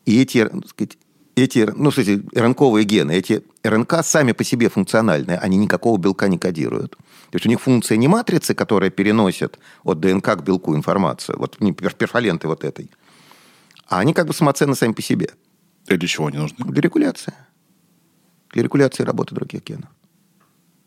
И 0.05 0.21
эти, 0.21 0.47
сказать, 0.67 0.99
эти, 1.43 1.69
ну, 1.75 1.89
кстати, 1.89 2.23
РНКовые 2.33 2.85
гены, 2.85 3.11
эти 3.11 3.43
РНК 3.63 4.03
сами 4.03 4.31
по 4.31 4.43
себе 4.43 4.69
функциональные, 4.69 5.37
они 5.37 5.57
никакого 5.57 5.97
белка 5.97 6.27
не 6.27 6.37
кодируют. 6.37 6.95
То 7.31 7.35
есть 7.35 7.45
у 7.45 7.49
них 7.49 7.61
функция 7.61 7.97
не 7.97 8.07
матрицы, 8.07 8.55
которая 8.55 8.89
переносит 8.89 9.59
от 9.83 9.99
ДНК 9.99 10.37
к 10.37 10.41
белку 10.41 10.75
информацию, 10.75 11.37
вот 11.37 11.59
не 11.59 11.73
перфоленты 11.73 12.47
вот 12.47 12.63
этой, 12.63 12.89
а 13.87 13.99
они 13.99 14.13
как 14.13 14.27
бы 14.27 14.33
самоценны 14.33 14.75
сами 14.75 14.93
по 14.93 15.01
себе. 15.01 15.29
И 15.87 15.97
для 15.97 16.07
чего 16.07 16.27
они 16.27 16.37
нужны? 16.37 16.57
Для 16.65 16.81
регуляции. 16.81 17.33
Для 18.51 18.63
регуляции 18.63 19.03
работы 19.03 19.35
других 19.35 19.63
генов. 19.63 19.89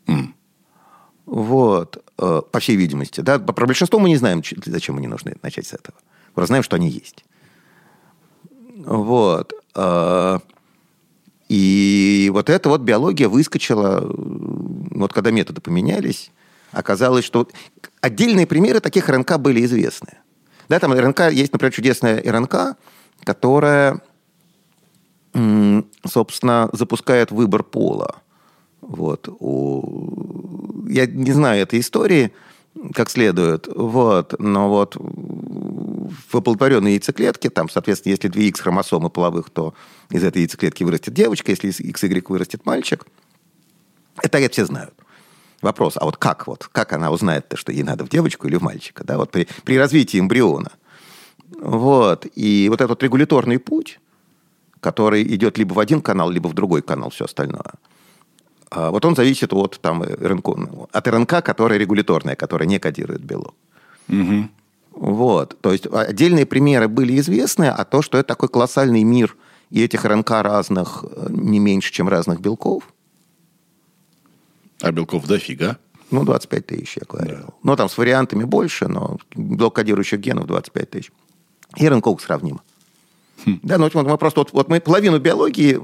Mm. 0.07 0.33
Вот, 1.25 2.03
э, 2.17 2.41
по 2.51 2.59
всей 2.59 2.75
видимости. 2.75 3.21
Да? 3.21 3.39
Про 3.39 3.65
большинство 3.65 3.99
мы 3.99 4.09
не 4.09 4.17
знаем, 4.17 4.41
зачем 4.65 4.97
они 4.97 5.07
нужны, 5.07 5.35
начать 5.41 5.67
с 5.67 5.73
этого. 5.73 5.97
Мы 6.35 6.45
знаем, 6.45 6.63
что 6.63 6.75
они 6.75 6.89
есть. 6.89 7.23
Вот. 8.85 9.53
Э, 9.75 10.39
и 11.49 12.29
вот 12.33 12.49
эта 12.49 12.69
вот 12.69 12.81
биология 12.81 13.29
выскочила, 13.29 14.01
вот 14.03 15.13
когда 15.13 15.31
методы 15.31 15.61
поменялись, 15.61 16.31
оказалось, 16.71 17.25
что 17.25 17.47
отдельные 18.01 18.47
примеры 18.47 18.79
таких 18.79 19.09
РНК 19.09 19.37
были 19.37 19.63
известны. 19.65 20.17
Да, 20.69 20.79
там 20.79 20.93
РНК, 20.93 21.31
есть, 21.31 21.53
например, 21.53 21.73
чудесная 21.73 22.23
РНК, 22.23 22.77
которая, 23.23 24.01
собственно, 26.05 26.69
запускает 26.73 27.31
выбор 27.31 27.63
пола. 27.63 28.15
Вот. 28.81 29.27
Я 30.89 31.05
не 31.05 31.31
знаю 31.31 31.61
этой 31.61 31.79
истории 31.79 32.31
как 32.93 33.09
следует, 33.09 33.67
вот, 33.67 34.35
но 34.39 34.69
вот 34.69 34.95
в 34.97 36.35
оплодотворенной 36.35 36.91
яйцеклетке, 36.93 37.49
там, 37.49 37.69
соответственно, 37.69 38.11
если 38.11 38.27
две 38.27 38.47
X 38.47 38.61
хромосомы 38.61 39.09
половых, 39.09 39.49
то 39.49 39.73
из 40.09 40.23
этой 40.23 40.39
яйцеклетки 40.39 40.83
вырастет 40.83 41.13
девочка, 41.13 41.51
если 41.51 41.69
из 41.69 41.79
XY 41.79 42.23
вырастет 42.27 42.65
мальчик. 42.65 43.05
Это, 44.21 44.39
это 44.39 44.51
все 44.51 44.65
знают. 44.65 44.93
Вопрос, 45.61 45.93
а 45.95 46.05
вот 46.05 46.17
как 46.17 46.47
вот, 46.47 46.67
как 46.71 46.91
она 46.93 47.09
узнает-то, 47.09 47.55
что 47.55 47.71
ей 47.71 47.83
надо 47.83 48.05
в 48.05 48.09
девочку 48.09 48.47
или 48.47 48.57
в 48.57 48.61
мальчика, 48.61 49.03
да, 49.03 49.17
вот 49.17 49.31
при, 49.31 49.47
при 49.63 49.77
развитии 49.77 50.19
эмбриона. 50.19 50.71
Вот, 51.61 52.25
и 52.35 52.67
вот 52.69 52.81
этот 52.81 53.01
регуляторный 53.01 53.59
путь, 53.59 53.99
который 54.81 55.23
идет 55.23 55.57
либо 55.57 55.73
в 55.73 55.79
один 55.79 56.01
канал, 56.01 56.29
либо 56.29 56.47
в 56.47 56.53
другой 56.53 56.81
канал, 56.81 57.11
все 57.11 57.25
остальное, 57.25 57.73
вот 58.75 59.05
он 59.05 59.15
зависит 59.15 59.53
от, 59.53 59.79
там, 59.81 60.03
РНК, 60.03 60.49
от 60.91 61.07
РНК, 61.07 61.43
которая 61.43 61.77
регуляторная, 61.79 62.35
которая 62.35 62.67
не 62.67 62.79
кодирует 62.79 63.21
белок. 63.21 63.55
Угу. 64.09 64.49
Вот. 64.95 65.59
То 65.61 65.71
есть 65.71 65.87
отдельные 65.87 66.45
примеры 66.45 66.87
были 66.87 67.19
известны, 67.19 67.65
а 67.65 67.83
то, 67.83 68.01
что 68.01 68.17
это 68.17 68.27
такой 68.27 68.49
колоссальный 68.49 69.03
мир, 69.03 69.35
и 69.69 69.83
этих 69.83 70.05
РНК 70.05 70.29
разных 70.31 71.03
э, 71.03 71.27
не 71.29 71.59
меньше, 71.59 71.91
чем 71.91 72.07
разных 72.07 72.39
белков. 72.41 72.83
А 74.81 74.91
белков 74.91 75.25
дофига. 75.25 75.77
Ну, 76.11 76.23
25 76.23 76.65
тысяч, 76.67 76.97
я 76.97 77.03
говорил. 77.09 77.45
Да. 77.47 77.53
Ну, 77.63 77.75
там 77.75 77.89
с 77.89 77.97
вариантами 77.97 78.43
больше, 78.43 78.87
но 78.87 79.17
белок 79.35 79.75
кодирующих 79.75 80.19
генов 80.19 80.45
25 80.45 80.89
тысяч. 80.91 81.11
И 81.75 81.89
РНК 81.89 82.21
сравнимо. 82.21 82.61
Хм. 83.45 83.59
Да, 83.63 83.77
ну 83.77 83.89
мы 83.93 84.17
просто 84.17 84.41
вот, 84.41 84.53
вот 84.53 84.69
мы 84.69 84.79
половину 84.79 85.19
биологии, 85.19 85.79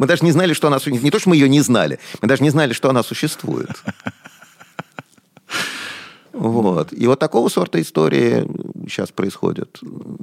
мы 0.00 0.06
даже 0.06 0.24
не 0.24 0.32
знали, 0.32 0.54
что 0.54 0.68
она 0.68 0.78
не 0.86 1.10
то, 1.10 1.18
что 1.18 1.28
мы 1.28 1.36
ее 1.36 1.46
не 1.46 1.60
знали, 1.60 1.98
мы 2.22 2.28
даже 2.28 2.42
не 2.42 2.48
знали, 2.48 2.72
что 2.72 2.88
она 2.88 3.02
существует. 3.02 3.68
Вот. 6.32 6.94
И 6.94 7.06
вот 7.06 7.18
такого 7.18 7.50
сорта 7.50 7.82
истории 7.82 8.46
сейчас 8.88 9.10
происходят. 9.10 9.78
Ну, 9.82 10.18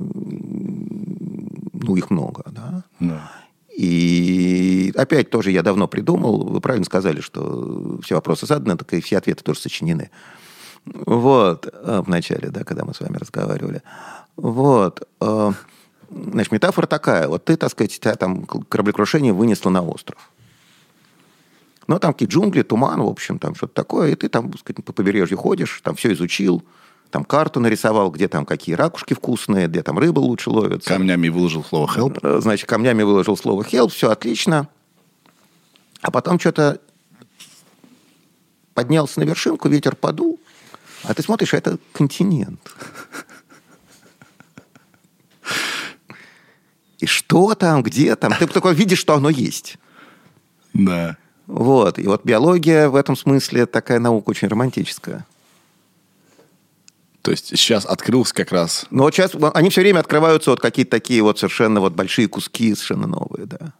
их 1.95 2.09
много, 2.09 2.43
да. 2.47 2.83
да. 2.99 3.31
И 3.71 4.91
опять 4.95 5.29
тоже 5.29 5.51
я 5.51 5.61
давно 5.61 5.87
придумал, 5.87 6.47
вы 6.47 6.59
правильно 6.59 6.85
сказали, 6.85 7.21
что 7.21 7.99
все 8.01 8.15
вопросы 8.15 8.47
заданы, 8.47 8.77
так 8.77 8.91
и 8.93 9.01
все 9.01 9.19
ответы 9.19 9.43
тоже 9.43 9.59
сочинены. 9.59 10.09
Вот, 10.85 11.71
э, 11.71 12.01
в 12.03 12.09
начале, 12.09 12.49
да, 12.49 12.63
когда 12.63 12.83
мы 12.83 12.95
с 12.95 12.99
вами 12.99 13.17
разговаривали. 13.17 13.83
Вот. 14.37 15.07
Значит, 16.09 16.51
метафора 16.51 16.87
такая. 16.87 17.27
Вот 17.27 17.45
ты, 17.45 17.57
так 17.57 17.71
сказать, 17.71 17.99
тебя 17.99 18.15
там 18.15 18.45
кораблекрушение 18.45 19.33
вынесло 19.33 19.69
на 19.69 19.81
остров. 19.81 20.31
Ну, 21.87 21.99
там 21.99 22.13
какие 22.13 22.27
джунгли, 22.27 22.63
туман, 22.63 23.01
в 23.01 23.07
общем, 23.07 23.39
там 23.39 23.55
что-то 23.55 23.73
такое. 23.73 24.11
И 24.11 24.15
ты 24.15 24.29
там, 24.29 24.51
так 24.51 24.59
сказать, 24.59 24.83
по 24.83 24.93
побережью 24.93 25.37
ходишь, 25.37 25.81
там 25.83 25.95
все 25.95 26.11
изучил, 26.13 26.63
там 27.11 27.23
карту 27.23 27.59
нарисовал, 27.59 28.11
где 28.11 28.27
там 28.27 28.45
какие 28.45 28.75
ракушки 28.75 29.13
вкусные, 29.13 29.67
где 29.67 29.81
там 29.83 29.97
рыба 29.97 30.19
лучше 30.19 30.49
ловится. 30.49 30.89
Камнями 30.89 31.29
выложил 31.29 31.63
слово 31.63 31.87
help. 31.87 32.19
Э, 32.21 32.41
значит, 32.41 32.67
камнями 32.67 33.03
выложил 33.03 33.37
слово 33.37 33.63
help, 33.63 33.89
все 33.89 34.09
отлично. 34.09 34.67
А 36.01 36.11
потом 36.11 36.39
что-то 36.39 36.81
поднялся 38.73 39.19
на 39.19 39.23
вершинку, 39.23 39.69
ветер 39.69 39.95
подул, 39.95 40.39
а 41.03 41.13
ты 41.13 41.23
смотришь, 41.23 41.53
а 41.53 41.57
это 41.57 41.79
континент. 41.93 42.59
И 46.99 47.05
что 47.05 47.55
там, 47.55 47.83
где 47.83 48.15
там? 48.15 48.33
Ты 48.37 48.47
только 48.47 48.69
видишь, 48.69 48.99
что 48.99 49.13
оно 49.13 49.29
есть. 49.29 49.77
Да. 50.73 51.17
Вот. 51.45 51.99
И 51.99 52.07
вот 52.07 52.25
биология 52.25 52.89
в 52.89 52.95
этом 52.95 53.15
смысле 53.15 53.65
такая 53.65 53.99
наука 53.99 54.31
очень 54.31 54.47
романтическая. 54.47 55.25
То 57.21 57.31
есть 57.31 57.47
сейчас 57.47 57.85
открылся 57.85 58.33
как 58.33 58.51
раз... 58.51 58.85
Ну 58.89 59.03
вот 59.03 59.13
сейчас 59.13 59.31
они 59.53 59.69
все 59.69 59.81
время 59.81 59.99
открываются 59.99 60.51
вот 60.51 60.61
какие-то 60.61 60.91
такие 60.91 61.21
вот 61.21 61.37
совершенно 61.37 61.81
вот 61.81 61.93
большие 61.93 62.27
куски, 62.27 62.73
совершенно 62.73 63.07
новые, 63.07 63.45
да. 63.45 63.73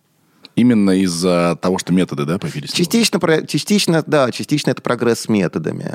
Именно 0.56 1.02
из-за 1.02 1.58
того, 1.62 1.78
что 1.78 1.94
методы, 1.94 2.26
да, 2.26 2.40
появились? 2.40 2.72
Частично, 2.72 3.20
частично, 3.46 4.04
да, 4.06 4.32
частично 4.32 4.72
это 4.72 4.82
прогресс 4.82 5.22
с 5.22 5.30
методами. 5.30 5.92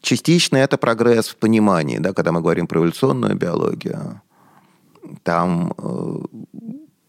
Частично 0.00 0.56
это 0.56 0.78
прогресс 0.78 1.28
в 1.28 1.36
понимании, 1.36 1.98
да, 1.98 2.12
когда 2.12 2.32
мы 2.32 2.40
говорим 2.40 2.66
про 2.66 2.78
эволюционную 2.78 3.36
биологию. 3.36 4.22
Там, 5.22 5.72
э, 5.76 6.38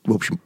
в 0.05 0.13
общем, 0.13 0.39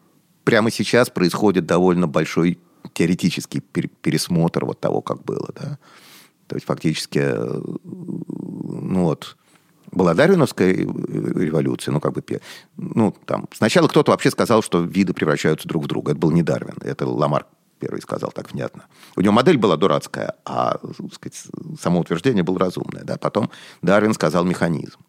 прямо 0.44 0.72
сейчас 0.72 1.10
происходит 1.10 1.66
довольно 1.66 2.08
большой 2.08 2.60
теоретический 2.94 3.62
пересмотр 3.62 4.66
вот 4.66 4.80
того, 4.80 5.02
как 5.02 5.24
было, 5.24 5.50
да. 5.56 5.78
То 6.48 6.56
есть 6.56 6.66
фактически, 6.66 7.20
э, 7.20 7.62
ну 7.84 9.04
вот, 9.04 9.38
была 9.92 10.14
Дарвиновская 10.14 10.74
революция, 10.74 11.92
ну, 11.92 12.00
как 12.00 12.14
бы, 12.14 12.24
ну, 12.78 13.16
там, 13.26 13.48
сначала 13.54 13.88
кто-то 13.88 14.12
вообще 14.12 14.32
сказал, 14.32 14.62
что 14.62 14.82
виды 14.82 15.14
превращаются 15.14 15.68
друг 15.68 15.86
в 15.86 15.88
друга. 15.88 16.12
Это 16.12 16.20
был 16.20 16.32
не 16.32 16.44
Дарвин, 16.44 16.78
это 16.82 17.08
Ламарк 17.08 17.48
первый 17.80 18.02
сказал 18.02 18.32
так 18.32 18.52
внятно. 18.52 18.86
У 19.16 19.22
него 19.22 19.34
модель 19.34 19.58
была 19.58 19.78
дурацкая, 19.78 20.36
а 20.46 20.80
сказать, 21.14 21.44
само 21.80 22.00
утверждение 22.00 22.44
было 22.44 22.60
разумное. 22.60 23.04
Да? 23.04 23.18
Потом 23.18 23.50
Дарвин 23.82 24.14
сказал 24.14 24.44
механизм. 24.46 25.00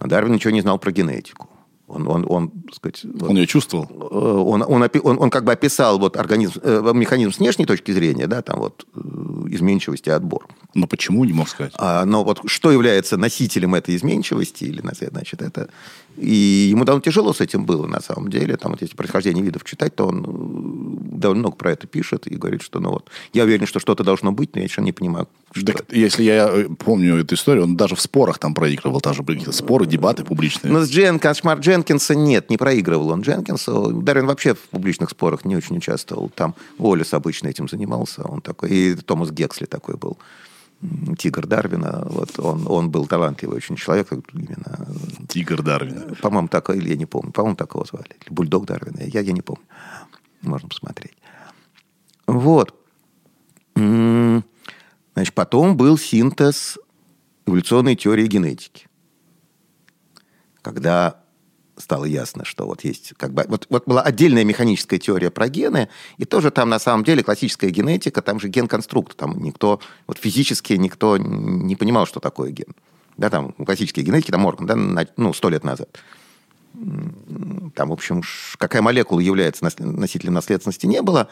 Но 0.00 0.06
Дарвин 0.06 0.34
ничего 0.34 0.52
не 0.52 0.60
знал 0.60 0.78
про 0.78 0.92
генетику. 0.92 1.48
Он, 1.88 2.06
он, 2.06 2.26
он, 2.28 2.52
сказать, 2.72 3.04
он 3.04 3.36
ее 3.36 3.46
чувствовал? 3.46 3.86
Э, 3.90 3.94
он, 4.14 4.62
он, 4.62 4.82
он, 5.02 5.18
он 5.18 5.30
как 5.30 5.44
бы 5.44 5.52
описал 5.52 5.98
вот 5.98 6.16
организм, 6.16 6.60
э, 6.62 6.92
механизм 6.94 7.32
с 7.32 7.38
внешней 7.38 7.64
точки 7.64 7.92
зрения, 7.92 8.26
да, 8.26 8.42
там 8.42 8.60
вот 8.60 8.86
э, 8.94 9.00
изменчивости 9.48 10.10
и 10.10 10.12
отбор. 10.12 10.46
Но 10.74 10.86
почему, 10.86 11.24
не 11.24 11.32
мог 11.32 11.48
сказать? 11.48 11.72
А, 11.76 12.04
но 12.04 12.24
вот 12.24 12.42
что 12.44 12.70
является 12.70 13.16
носителем 13.16 13.74
этой 13.74 13.96
изменчивости, 13.96 14.64
или, 14.64 14.82
значит, 14.82 15.42
это... 15.42 15.70
И 16.20 16.68
ему 16.70 16.84
довольно 16.84 17.02
тяжело 17.02 17.32
с 17.32 17.40
этим 17.40 17.64
было, 17.64 17.86
на 17.86 18.00
самом 18.00 18.28
деле. 18.28 18.56
Там 18.56 18.72
вот 18.72 18.82
если 18.82 18.96
происхождение 18.96 19.44
видов 19.44 19.64
читать, 19.64 19.94
то 19.94 20.06
он 20.06 20.98
довольно 21.18 21.40
много 21.40 21.56
про 21.56 21.72
это 21.72 21.86
пишет 21.86 22.26
и 22.26 22.36
говорит, 22.36 22.62
что, 22.62 22.80
ну 22.80 22.90
вот, 22.90 23.08
я 23.32 23.44
уверен, 23.44 23.66
что 23.66 23.80
что-то 23.80 24.04
должно 24.04 24.32
быть, 24.32 24.54
но 24.54 24.60
я 24.60 24.64
еще 24.64 24.82
не 24.82 24.92
понимаю, 24.92 25.28
что 25.52 25.66
так, 25.66 25.80
это. 25.82 25.96
Если 25.96 26.22
я 26.24 26.66
помню 26.78 27.16
эту 27.16 27.34
историю, 27.34 27.64
он 27.64 27.76
даже 27.76 27.94
в 27.94 28.00
спорах 28.00 28.38
там 28.38 28.54
проигрывал, 28.54 29.00
даже 29.00 29.22
были 29.22 29.38
какие-то 29.38 29.56
споры, 29.56 29.86
дебаты 29.86 30.24
публичные. 30.24 30.72
Ну, 30.72 30.80
с 30.80 30.90
Дженкинс, 30.90 31.44
Марк 31.44 31.60
Дженкинса 31.60 32.14
нет, 32.14 32.50
не 32.50 32.56
проигрывал 32.56 33.10
он 33.10 33.22
Дженкинса. 33.22 33.90
Дарвин 33.92 34.26
вообще 34.26 34.54
в 34.54 34.60
публичных 34.70 35.10
спорах 35.10 35.44
не 35.44 35.56
очень 35.56 35.76
участвовал. 35.76 36.30
Там 36.34 36.54
Уоллес 36.78 37.14
обычно 37.14 37.48
этим 37.48 37.68
занимался, 37.68 38.22
он 38.22 38.40
такой, 38.40 38.70
и 38.70 38.94
Томас 38.94 39.30
Гексли 39.30 39.66
такой 39.66 39.96
был 39.96 40.18
тигр 41.18 41.46
Дарвина, 41.46 42.04
вот 42.06 42.38
он, 42.38 42.66
он 42.68 42.90
был 42.90 43.06
талантливый 43.06 43.56
очень 43.56 43.76
человек, 43.76 44.12
именно. 44.12 44.88
Тигр 45.28 45.62
Дарвина. 45.62 46.14
По-моему, 46.22 46.48
так, 46.48 46.70
или 46.70 46.90
я 46.90 46.96
не 46.96 47.06
помню, 47.06 47.32
по-моему, 47.32 47.56
так 47.56 47.74
его 47.74 47.84
звали. 47.84 48.16
Или 48.20 48.32
бульдог 48.32 48.64
Дарвина, 48.64 49.00
я, 49.00 49.20
я 49.20 49.32
не 49.32 49.42
помню. 49.42 49.64
Можно 50.42 50.68
посмотреть. 50.68 51.16
Вот. 52.26 52.74
Значит, 53.74 55.34
потом 55.34 55.76
был 55.76 55.98
синтез 55.98 56.78
эволюционной 57.46 57.96
теории 57.96 58.26
генетики. 58.26 58.86
Когда 60.62 61.20
стало 61.78 62.04
ясно, 62.04 62.44
что 62.44 62.66
вот 62.66 62.84
есть 62.84 63.14
как 63.16 63.32
бы... 63.32 63.44
Вот, 63.48 63.66
вот 63.70 63.84
была 63.86 64.02
отдельная 64.02 64.44
механическая 64.44 64.98
теория 64.98 65.30
про 65.30 65.48
гены, 65.48 65.88
и 66.16 66.24
тоже 66.24 66.50
там 66.50 66.68
на 66.68 66.78
самом 66.78 67.04
деле 67.04 67.22
классическая 67.22 67.70
генетика, 67.70 68.22
там 68.22 68.40
же 68.40 68.48
ген-конструкт, 68.48 69.16
там 69.16 69.42
никто, 69.42 69.80
вот 70.06 70.18
физически 70.18 70.74
никто 70.74 71.16
не 71.16 71.76
понимал, 71.76 72.06
что 72.06 72.20
такое 72.20 72.50
ген. 72.50 72.74
Да, 73.16 73.30
там 73.30 73.52
классические 73.52 74.04
генетики, 74.04 74.30
там 74.30 74.42
Морган, 74.42 74.66
да, 74.66 74.76
на, 74.76 75.06
ну, 75.16 75.32
сто 75.32 75.48
лет 75.48 75.64
назад. 75.64 75.88
Там, 76.74 77.88
в 77.88 77.92
общем, 77.92 78.22
какая 78.58 78.82
молекула 78.82 79.20
является 79.20 79.64
носителем 79.78 80.34
наследственности, 80.34 80.86
не 80.86 81.02
было. 81.02 81.28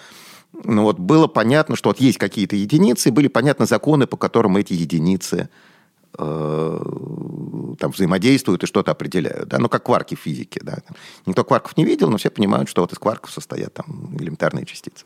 Но 0.65 0.83
вот 0.83 0.99
было 0.99 1.27
понятно, 1.27 1.77
что 1.77 1.91
вот 1.91 2.01
есть 2.01 2.19
какие-то 2.19 2.57
единицы, 2.57 3.13
были 3.13 3.29
понятны 3.29 3.67
законы, 3.67 4.07
по 4.07 4.17
которым 4.17 4.57
эти 4.57 4.73
единицы 4.73 5.49
Э, 6.19 6.79
там 7.77 7.93
взаимодействуют 7.93 8.63
и 8.65 8.67
что-то 8.67 8.93
определяют, 8.93 9.49
да, 9.49 9.59
ну, 9.59 9.69
как 9.69 9.85
кварки 9.85 10.15
в 10.15 10.21
физике, 10.21 10.61
да. 10.63 10.79
Никто 11.27 11.45
кварков 11.45 11.77
не 11.77 11.85
видел, 11.85 12.11
но 12.11 12.17
все 12.17 12.31
понимают, 12.31 12.69
что 12.69 12.83
вот 12.83 12.93
из 12.93 12.99
кварков 12.99 13.31
состоят 13.31 13.75
там 13.75 14.17
элементарные 14.19 14.65
частицы. 14.65 15.05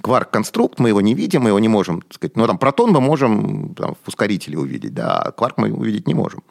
Кварк-конструкт, 0.00 0.78
мы 0.78 0.90
его 0.90 1.00
не 1.00 1.14
видим, 1.14 1.42
мы 1.42 1.50
его 1.50 1.58
не 1.58 1.68
можем, 1.68 2.02
так 2.02 2.14
сказать, 2.14 2.36
ну, 2.36 2.46
там, 2.46 2.58
протон 2.58 2.90
мы 2.90 3.00
можем 3.00 3.74
там, 3.74 3.96
в 4.02 4.08
ускорителе 4.08 4.58
увидеть, 4.58 4.94
да, 4.94 5.18
а 5.18 5.32
кварк 5.32 5.58
мы 5.58 5.72
увидеть 5.72 6.06
не 6.06 6.14
можем. 6.14 6.42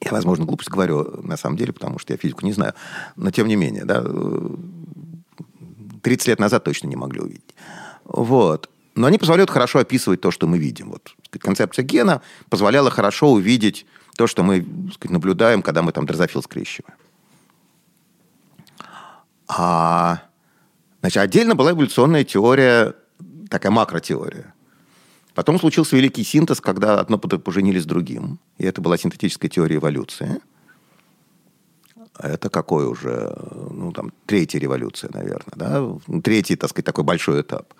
Я, 0.00 0.12
возможно, 0.12 0.46
глупость 0.46 0.70
говорю, 0.70 1.20
на 1.22 1.36
самом 1.36 1.58
деле, 1.58 1.74
потому 1.74 1.98
что 1.98 2.14
я 2.14 2.16
физику 2.16 2.46
не 2.46 2.52
знаю, 2.52 2.72
но 3.16 3.30
тем 3.30 3.46
не 3.46 3.56
менее, 3.56 3.84
да, 3.84 4.02
30 6.02 6.28
лет 6.28 6.38
назад 6.40 6.64
точно 6.64 6.88
не 6.88 6.96
могли 6.96 7.20
увидеть. 7.20 7.54
Вот. 8.04 8.70
Но 8.94 9.06
они 9.06 9.18
позволяют 9.18 9.50
хорошо 9.50 9.78
описывать 9.78 10.20
то, 10.20 10.30
что 10.30 10.46
мы 10.46 10.58
видим. 10.58 10.90
Вот 10.90 11.14
концепция 11.38 11.84
гена 11.84 12.22
позволяла 12.48 12.90
хорошо 12.90 13.30
увидеть 13.30 13.86
то, 14.20 14.26
что 14.26 14.42
мы 14.42 14.66
сказать, 14.92 15.12
наблюдаем, 15.12 15.62
когда 15.62 15.80
мы 15.80 15.92
там 15.92 16.04
дрозофил 16.04 16.42
скрещиваем. 16.42 16.94
А, 19.48 20.20
значит, 21.00 21.22
отдельно 21.22 21.54
была 21.54 21.70
эволюционная 21.70 22.22
теория, 22.22 22.94
такая 23.48 23.72
макротеория. 23.72 24.52
Потом 25.34 25.58
случился 25.58 25.96
великий 25.96 26.22
синтез, 26.22 26.60
когда 26.60 27.00
одно 27.00 27.16
поженились 27.16 27.84
с 27.84 27.86
другим. 27.86 28.38
И 28.58 28.66
это 28.66 28.82
была 28.82 28.98
синтетическая 28.98 29.48
теория 29.48 29.76
эволюции. 29.76 30.42
Это 32.18 32.50
какой 32.50 32.84
уже, 32.84 33.34
ну, 33.70 33.90
там, 33.92 34.12
третья 34.26 34.58
революция, 34.58 35.08
наверное, 35.14 35.54
да? 35.56 36.20
Третий, 36.20 36.56
так 36.56 36.68
сказать, 36.68 36.84
такой 36.84 37.04
большой 37.04 37.40
этап. 37.40 37.72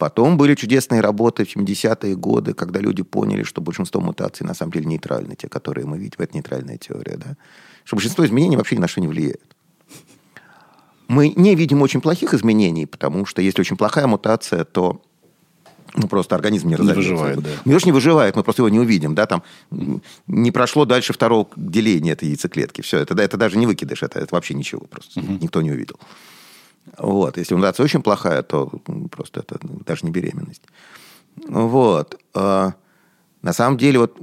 Потом 0.00 0.38
были 0.38 0.54
чудесные 0.54 1.02
работы 1.02 1.44
в 1.44 1.54
70-е 1.54 2.16
годы, 2.16 2.54
когда 2.54 2.80
люди 2.80 3.02
поняли, 3.02 3.42
что 3.42 3.60
большинство 3.60 4.00
мутаций 4.00 4.46
на 4.46 4.54
самом 4.54 4.72
деле 4.72 4.86
нейтральны, 4.86 5.36
те, 5.36 5.46
которые 5.46 5.86
мы 5.86 5.98
видим. 5.98 6.16
Это 6.16 6.34
нейтральная 6.34 6.78
теория, 6.78 7.18
да? 7.18 7.36
Что 7.84 7.96
большинство 7.96 8.24
изменений 8.24 8.56
вообще 8.56 8.76
ни 8.76 8.80
на 8.80 8.88
что 8.88 9.02
не 9.02 9.08
влияет. 9.08 9.54
Мы 11.08 11.34
не 11.36 11.54
видим 11.54 11.82
очень 11.82 12.00
плохих 12.00 12.32
изменений, 12.32 12.86
потому 12.86 13.26
что 13.26 13.42
если 13.42 13.60
очень 13.60 13.76
плохая 13.76 14.06
мутация, 14.06 14.64
то 14.64 15.02
ну, 15.94 16.08
просто 16.08 16.34
организм 16.34 16.68
не 16.68 16.76
разовьется. 16.76 17.10
Не 17.10 17.16
выживает, 17.16 17.42
да. 17.42 17.50
Не 17.66 17.72
то, 17.74 17.78
что 17.78 17.88
не 17.88 17.92
выживает, 17.92 18.36
мы 18.36 18.42
просто 18.42 18.62
его 18.62 18.70
не 18.70 18.80
увидим, 18.80 19.14
да, 19.14 19.26
там 19.26 19.42
не 20.26 20.50
прошло 20.50 20.86
дальше 20.86 21.12
второго 21.12 21.46
деления 21.56 22.14
этой 22.14 22.28
яйцеклетки. 22.28 22.80
Все, 22.80 23.00
это, 23.00 23.14
это 23.20 23.36
даже 23.36 23.58
не 23.58 23.66
выкидыш, 23.66 24.02
это, 24.02 24.18
это 24.18 24.34
вообще 24.34 24.54
ничего 24.54 24.80
просто. 24.80 25.20
Угу. 25.20 25.32
Никто 25.42 25.60
не 25.60 25.72
увидел. 25.72 26.00
Вот. 26.98 27.36
Если 27.36 27.54
мутация 27.54 27.84
очень 27.84 28.02
плохая, 28.02 28.42
то 28.42 28.66
просто 29.10 29.40
это 29.40 29.58
даже 29.62 30.04
не 30.04 30.10
беременность. 30.10 30.62
Вот. 31.48 32.20
А, 32.34 32.74
на 33.42 33.52
самом 33.52 33.78
деле 33.78 34.00
вот 34.00 34.18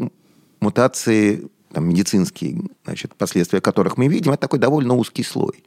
мутации 0.60 1.49
там, 1.72 1.88
медицинские, 1.88 2.61
значит, 2.85 3.15
последствия 3.15 3.61
которых 3.61 3.98
мы 3.98 4.07
видим, 4.07 4.31
это 4.31 4.41
такой 4.41 4.60
довольно 4.60 4.94
узкий 4.94 5.23
слой 5.23 5.64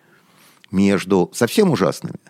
между 0.70 1.30
совсем 1.34 1.70
ужасными 1.70 2.20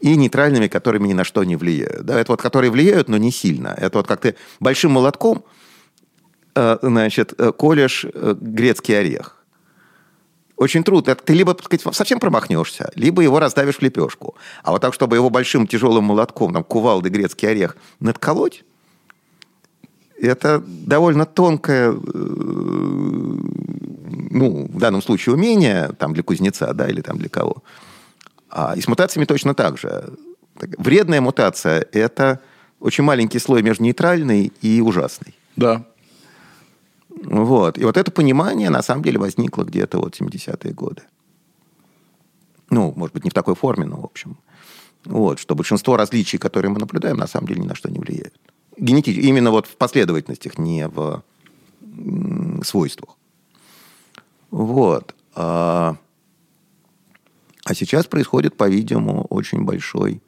и 0.00 0.16
нейтральными, 0.16 0.68
которыми 0.68 1.08
ни 1.08 1.14
на 1.14 1.24
что 1.24 1.42
не 1.44 1.56
влияют. 1.56 2.04
Да, 2.04 2.20
это 2.20 2.32
вот 2.32 2.42
которые 2.42 2.70
влияют, 2.70 3.08
но 3.08 3.16
не 3.16 3.30
сильно. 3.30 3.68
Это 3.68 3.98
вот 3.98 4.06
как 4.06 4.20
ты 4.20 4.36
большим 4.60 4.92
молотком 4.92 5.44
э, 6.54 6.78
значит, 6.82 7.32
э, 7.38 7.52
колешь 7.52 8.04
э, 8.04 8.34
грецкий 8.38 8.98
орех. 8.98 9.33
Очень 10.56 10.84
трудно. 10.84 11.14
Ты 11.14 11.34
либо 11.34 11.54
так 11.54 11.64
сказать, 11.64 11.96
совсем 11.96 12.20
промахнешься, 12.20 12.90
либо 12.94 13.22
его 13.22 13.40
раздавишь 13.40 13.76
в 13.76 13.82
лепешку. 13.82 14.36
А 14.62 14.70
вот 14.70 14.82
так, 14.82 14.94
чтобы 14.94 15.16
его 15.16 15.30
большим 15.30 15.66
тяжелым 15.66 16.04
молотком, 16.04 16.52
там, 16.52 16.62
кувалды, 16.62 17.08
грецкий 17.08 17.48
орех, 17.48 17.76
надколоть, 18.00 18.64
это 20.20 20.62
довольно 20.66 21.26
тонкое, 21.26 21.92
э, 21.92 21.96
ну, 24.30 24.68
в 24.72 24.78
данном 24.78 25.02
случае 25.02 25.34
умение, 25.34 25.90
там, 25.98 26.14
для 26.14 26.22
кузнеца, 26.22 26.72
да, 26.72 26.88
или 26.88 27.00
там 27.00 27.18
для 27.18 27.28
кого. 27.28 27.64
А, 28.48 28.74
и 28.76 28.80
с 28.80 28.86
мутациями 28.86 29.24
точно 29.24 29.54
так 29.54 29.76
же. 29.76 30.12
Вредная 30.78 31.20
мутация– 31.20 31.84
это 31.92 32.40
очень 32.78 33.02
маленький 33.02 33.40
слой 33.40 33.62
между 33.62 33.82
нейтральной 33.82 34.52
и 34.62 34.80
ужасной. 34.80 35.34
Да. 35.56 35.84
Вот. 37.22 37.78
И 37.78 37.84
вот 37.84 37.96
это 37.96 38.10
понимание, 38.10 38.70
на 38.70 38.82
самом 38.82 39.02
деле, 39.02 39.18
возникло 39.18 39.64
где-то 39.64 39.98
вот 39.98 40.20
70-е 40.20 40.72
годы. 40.72 41.02
Ну, 42.70 42.92
может 42.96 43.14
быть, 43.14 43.24
не 43.24 43.30
в 43.30 43.34
такой 43.34 43.54
форме, 43.54 43.84
но 43.84 44.00
в 44.00 44.04
общем. 44.04 44.36
Вот, 45.04 45.38
что 45.38 45.54
большинство 45.54 45.96
различий, 45.96 46.38
которые 46.38 46.70
мы 46.70 46.78
наблюдаем, 46.78 47.16
на 47.16 47.26
самом 47.26 47.46
деле 47.46 47.60
ни 47.60 47.66
на 47.66 47.74
что 47.74 47.90
не 47.90 47.98
влияют. 47.98 48.34
Генетически, 48.78 49.26
именно 49.26 49.50
вот 49.50 49.66
в 49.66 49.76
последовательностях, 49.76 50.58
не 50.58 50.88
в 50.88 51.22
свойствах. 52.64 53.16
Вот. 54.50 55.14
А, 55.34 55.96
а 57.64 57.74
сейчас 57.74 58.06
происходит, 58.06 58.56
по-видимому, 58.56 59.26
очень 59.28 59.64
большой 59.64 60.22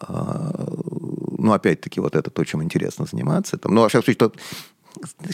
а, 0.00 0.50
ну, 1.44 1.52
опять-таки, 1.52 2.00
вот 2.00 2.16
это 2.16 2.30
то, 2.30 2.44
чем 2.44 2.62
интересно 2.62 3.06
заниматься. 3.06 3.58
Там, 3.58 3.74
ну, 3.74 3.82
вообще, 3.82 4.00
что 4.00 4.32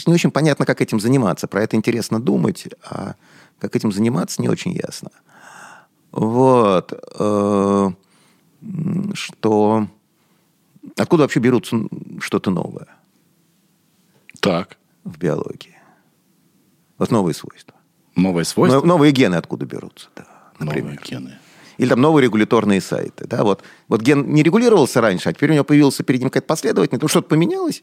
не 0.07 0.15
очень 0.15 0.31
понятно, 0.31 0.67
как 0.67 0.81
этим 0.81 1.01
заниматься. 1.01 1.47
Про 1.47 1.63
это 1.63 1.77
интересно 1.77 2.21
думать, 2.21 2.69
а 2.85 3.15
как 3.59 3.77
этим 3.77 3.93
заниматься, 3.93 4.41
не 4.43 4.49
очень 4.49 4.73
ясно. 4.73 5.11
Вот. 6.13 6.93
Э, 7.19 7.91
что... 9.15 9.87
Откуда 10.97 11.25
вообще 11.25 11.41
берутся 11.41 11.77
что-то 12.21 12.51
новое? 12.51 12.89
Так. 14.41 14.77
В 15.05 15.19
биологии. 15.19 15.77
Вот 16.99 17.11
новые 17.11 17.35
свойства. 17.35 17.75
Новые 18.17 18.45
свойства? 18.45 18.85
Новые 18.85 19.13
гены 19.13 19.37
откуда 19.37 19.67
берутся, 19.67 20.09
да. 20.17 20.27
Например. 20.59 20.95
Новые 20.95 21.01
гены. 21.03 21.39
Или 21.79 21.89
там 21.89 22.01
новые 22.03 22.25
регуляторные 22.25 22.83
сайты. 22.83 23.27
Да? 23.27 23.43
Вот, 23.43 23.63
вот 23.89 24.03
ген 24.03 24.35
не 24.35 24.43
регулировался 24.43 25.01
раньше, 25.01 25.31
а 25.31 25.33
теперь 25.33 25.51
у 25.51 25.55
него 25.55 25.65
появился 25.65 26.03
перед 26.03 26.21
ним 26.21 26.29
какая-то 26.29 26.47
последовательность, 26.47 27.01
то 27.01 27.09
что-то 27.09 27.29
поменялось, 27.29 27.83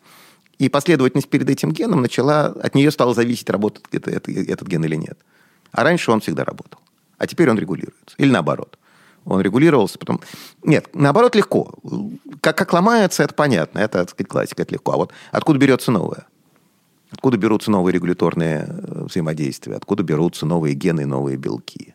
и 0.59 0.69
последовательность 0.69 1.29
перед 1.29 1.49
этим 1.49 1.71
геном 1.71 2.01
начала, 2.01 2.47
от 2.47 2.73
нее 2.73 2.91
стала 2.91 3.13
зависеть, 3.13 3.49
работает 3.49 3.87
это, 3.91 4.09
это, 4.11 4.31
этот 4.31 4.67
ген 4.67 4.83
или 4.85 4.95
нет. 4.95 5.19
А 5.71 5.83
раньше 5.83 6.11
он 6.11 6.19
всегда 6.19 6.43
работал. 6.43 6.79
А 7.17 7.27
теперь 7.27 7.49
он 7.49 7.59
регулируется. 7.59 8.15
Или 8.17 8.31
наоборот. 8.31 8.77
Он 9.25 9.41
регулировался, 9.41 9.99
потом... 9.99 10.21
Нет, 10.63 10.89
наоборот, 10.93 11.35
легко. 11.35 11.73
Как, 12.41 12.57
как 12.57 12.73
ломается, 12.73 13.23
это 13.23 13.33
понятно. 13.33 13.79
Это, 13.79 13.99
так 13.99 14.09
сказать, 14.11 14.29
классика, 14.29 14.61
это 14.61 14.73
легко. 14.73 14.93
А 14.93 14.97
вот 14.97 15.11
откуда 15.31 15.59
берется 15.59 15.91
новое? 15.91 16.25
Откуда 17.11 17.37
берутся 17.37 17.69
новые 17.69 17.93
регуляторные 17.93 18.65
э, 18.67 19.03
взаимодействия? 19.05 19.75
Откуда 19.75 20.03
берутся 20.03 20.45
новые 20.45 20.75
гены, 20.75 21.05
новые 21.05 21.37
белки? 21.37 21.93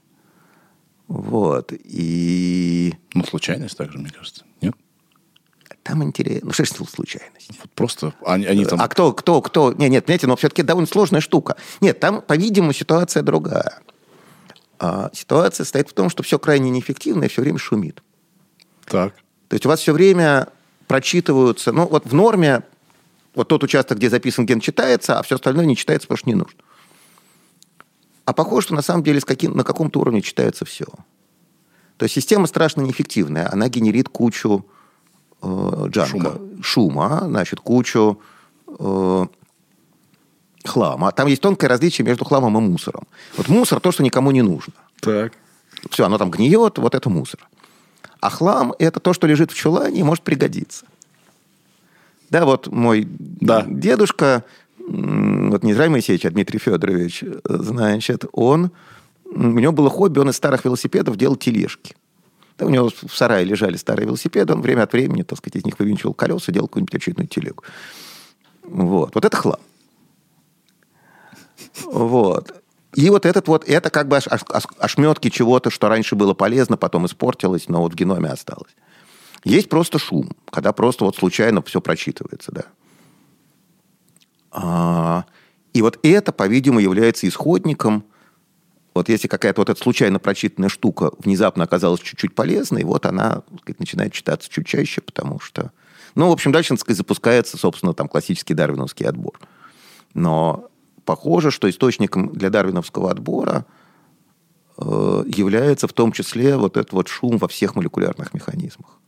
Вот. 1.09 1.73
И... 1.73 2.95
Ну, 3.15 3.25
случайность 3.25 3.77
также, 3.77 3.99
мне 3.99 4.11
кажется. 4.11 4.45
Нет? 4.61 4.75
Там 5.83 6.03
интересно. 6.05 6.47
Ну, 6.47 6.53
что 6.53 6.65
же 6.65 6.73
случайность? 6.73 7.51
Вот 7.61 7.71
просто 7.73 8.15
они, 8.25 8.47
они 8.47 8.65
там... 8.65 8.81
А 8.81 8.89
кто, 8.89 9.13
кто, 9.13 9.43
кто... 9.43 9.73
Нет, 9.73 9.91
нет, 9.91 10.05
понимаете, 10.05 10.27
но 10.29 10.37
все-таки 10.37 10.63
довольно 10.63 10.87
сложная 10.87 11.21
штука. 11.21 11.57
Нет, 11.81 11.99
там, 11.99 12.23
по-видимому, 12.23 12.73
ситуация 12.73 13.23
другая. 13.23 13.81
А 14.79 15.11
ситуация 15.13 15.65
стоит 15.65 15.89
в 15.91 15.93
том, 15.93 16.09
что 16.09 16.23
все 16.23 16.39
крайне 16.39 16.71
неэффективно 16.71 17.25
и 17.25 17.29
все 17.29 17.43
время 17.43 17.59
шумит. 17.59 18.03
Так. 18.85 19.15
То 19.49 19.55
есть 19.55 19.67
у 19.67 19.69
вас 19.69 19.81
все 19.81 19.93
время 19.93 20.49
прочитываются... 20.87 21.73
Ну, 21.73 21.87
вот 21.89 22.07
в 22.07 22.15
норме 22.15 22.63
вот 23.35 23.49
тот 23.49 23.65
участок, 23.65 23.99
где 23.99 24.09
записан 24.09 24.47
ген, 24.47 24.61
читается, 24.61 25.19
а 25.19 25.23
все 25.23 25.35
остальное 25.35 25.65
не 25.65 25.77
читается, 25.77 26.07
потому 26.07 26.19
что 26.19 26.29
не 26.29 26.35
нужно. 26.35 26.61
А 28.25 28.33
похоже, 28.33 28.67
что 28.67 28.75
на 28.75 28.83
самом 28.83 29.03
деле 29.03 29.21
с 29.21 29.25
каким, 29.25 29.57
на 29.57 29.65
каком-то 29.65 29.99
уровне 29.99 30.23
читается 30.23 30.65
все. 30.65 30.87
То 31.97 32.05
есть 32.05 32.15
система 32.15 32.47
страшно 32.47 32.83
неэффективная. 32.83 33.53
Она 33.53 33.69
генерит 33.69 34.09
кучу 34.09 34.65
э, 35.43 35.89
джанка, 35.89 36.11
шума. 36.11 36.39
шума, 36.63 37.21
значит, 37.27 37.61
кучу 37.61 38.19
э, 38.79 39.27
хлама. 40.65 41.13
Там 41.13 41.27
есть 41.29 41.43
тонкое 41.43 41.69
различие 41.69 42.07
между 42.07 42.25
хламом 42.25 42.57
и 42.59 42.61
мусором. 42.61 43.05
Вот 43.37 43.49
мусор 43.49 43.81
то, 43.81 43.93
что 43.93 44.03
никому 44.03 44.31
не 44.31 44.43
нужно. 44.43 44.75
Так. 45.01 45.33
Все, 45.91 46.05
оно 46.05 46.19
там 46.19 46.31
гниет, 46.31 46.79
вот 46.79 46.95
это 46.95 47.11
мусор. 47.11 47.41
А 48.21 48.31
хлам– 48.31 48.73
это 48.79 49.01
то, 49.01 49.13
что 49.13 49.27
лежит 49.27 49.51
в 49.51 49.57
чулане 49.57 50.01
и 50.01 50.03
может 50.03 50.23
пригодиться. 50.23 50.87
Да, 52.31 52.45
вот 52.45 52.69
мой 52.69 53.09
да. 53.19 53.65
дедушка, 53.69 54.45
вот 54.79 55.63
не 55.65 55.75
Моисеевич, 55.75 56.25
а 56.25 56.31
Дмитрий 56.31 56.59
Федорович, 56.59 57.25
значит, 57.45 58.25
он, 58.33 58.71
у 59.25 59.39
него 59.39 59.73
было 59.73 59.91
хобби, 59.91 60.21
он 60.21 60.31
из 60.31 60.37
старых 60.37 60.65
велосипедов 60.65 61.17
делал 61.17 61.37
тележки. 61.37 61.97
У 62.65 62.71
него 62.71 62.91
в 62.91 63.15
сарае 63.17 63.45
лежали 63.45 63.77
старые 63.77 64.07
велосипеды, 64.07 64.53
он 64.53 64.61
время 64.61 64.83
от 64.83 64.93
времени, 64.93 65.23
так 65.23 65.39
сказать, 65.39 65.57
из 65.57 65.65
них 65.65 65.79
вывинчивал 65.79 66.15
колеса, 66.15 66.53
делал 66.53 66.69
какую-нибудь 66.69 66.95
очередную 66.95 67.29
телегу. 67.29 67.65
Вот. 68.63 69.15
Вот 69.15 69.25
это 69.25 69.37
хлам. 69.37 69.61
Вот. 71.85 72.63
И 72.95 73.09
вот 73.09 73.25
этот 73.25 73.49
вот, 73.49 73.69
это 73.69 73.91
как 73.91 74.09
бы 74.09 74.19
ошметки 74.79 75.31
чего-то, 75.31 75.71
что 75.71 75.89
раньше 75.89 76.15
было 76.15 76.35
полезно, 76.35 76.77
потом 76.77 77.07
испортилось, 77.07 77.69
но 77.69 77.81
вот 77.83 77.93
в 77.93 77.97
геноме 77.97 78.29
осталось. 78.29 78.75
Есть 79.45 79.69
просто 79.69 79.99
шум, 79.99 80.31
когда 80.51 80.73
просто 80.73 81.05
вот 81.05 81.17
случайно 81.17 81.63
все 81.63 81.81
прочитывается, 81.81 82.53
да. 82.53 82.65
А, 84.51 85.25
и 85.73 85.81
вот 85.81 85.99
это, 86.03 86.33
по-видимому, 86.33 86.81
является 86.81 87.27
исходником. 87.27 88.05
Вот 88.95 89.09
если 89.09 89.27
какая-то 89.29 89.61
вот 89.61 89.71
эта 89.71 89.81
случайно 89.81 90.19
прочитанная 90.19 90.69
штука 90.69 91.13
внезапно 91.19 91.65
оказалась 91.65 92.01
чуть-чуть 92.01 92.35
полезной, 92.35 92.85
вот 92.85 93.07
она 93.07 93.43
сказать, 93.63 93.81
начинает 93.81 94.13
читаться 94.13 94.51
чуть 94.51 94.67
чаще, 94.67 95.01
потому 95.01 95.41
что... 95.41 95.73
Ну, 96.15 96.29
в 96.29 96.33
общем, 96.33 96.53
дальше, 96.53 96.71
так 96.71 96.81
сказать, 96.81 96.99
запускается, 96.99 97.57
собственно, 97.57 97.95
там 97.95 98.07
классический 98.07 98.53
дарвиновский 98.53 99.07
отбор. 99.07 99.41
Но 100.13 100.69
похоже, 101.07 101.51
что 101.51 101.71
источником 101.71 102.29
для 102.35 102.51
дарвиновского 102.51 103.11
отбора 103.11 103.65
э, 104.77 105.25
является 105.27 105.89
в 105.89 105.95
том 105.95 106.13
числе 106.13 106.59
вот 106.59 106.77
этот 106.77 106.93
вот 106.93 107.09
шум 107.09 107.39
во 107.39 107.49
всех 107.49 107.77
молекулярных 107.77 108.35
механизмах. 108.35 108.99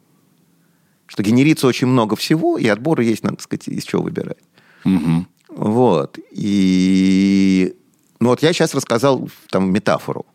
Что 1.06 1.22
генерится 1.22 1.66
очень 1.66 1.88
много 1.88 2.16
всего, 2.16 2.56
и 2.56 2.66
отборы 2.66 3.04
есть, 3.04 3.22
надо 3.22 3.42
сказать, 3.42 3.68
из 3.68 3.84
чего 3.84 4.02
выбирать. 4.02 4.38
Угу. 4.86 5.26
Вот. 5.48 6.18
И 6.30 7.76
ну 8.20 8.30
вот 8.30 8.42
я 8.42 8.52
сейчас 8.52 8.74
рассказал 8.74 9.28
там 9.50 9.72
метафору. 9.72 10.26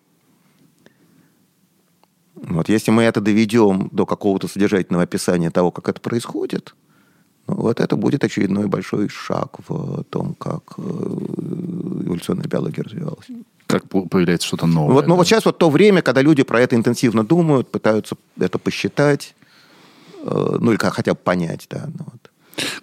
Вот 2.35 2.69
если 2.69 2.91
мы 2.91 3.03
это 3.03 3.21
доведем 3.21 3.89
до 3.91 4.05
какого-то 4.05 4.47
содержательного 4.47 5.03
описания 5.03 5.51
того, 5.51 5.71
как 5.71 5.89
это 5.89 5.99
происходит, 5.99 6.75
ну, 7.47 7.55
вот 7.55 7.79
это 7.79 7.95
будет 7.95 8.23
очередной 8.23 8.67
большой 8.67 9.09
шаг 9.09 9.57
в 9.67 10.03
том, 10.03 10.35
как 10.35 10.75
э, 10.77 10.81
эволюционная 10.81 12.45
биология 12.45 12.83
развивалась. 12.83 13.25
Как 13.65 13.89
появляется 13.89 14.47
что-то 14.47 14.67
новое. 14.67 14.93
Вот, 14.93 15.07
ну, 15.07 15.15
да? 15.15 15.17
вот 15.17 15.27
сейчас 15.27 15.45
вот 15.45 15.57
то 15.57 15.69
время, 15.69 16.01
когда 16.01 16.21
люди 16.21 16.43
про 16.43 16.61
это 16.61 16.75
интенсивно 16.75 17.23
думают, 17.25 17.71
пытаются 17.71 18.15
это 18.39 18.59
посчитать, 18.59 19.35
э, 20.23 20.57
ну 20.59 20.71
или 20.71 20.77
как 20.77 20.93
хотя 20.93 21.13
бы 21.13 21.19
понять, 21.19 21.67
да. 21.69 21.89
Ну, 21.97 22.05
вот. 22.11 22.31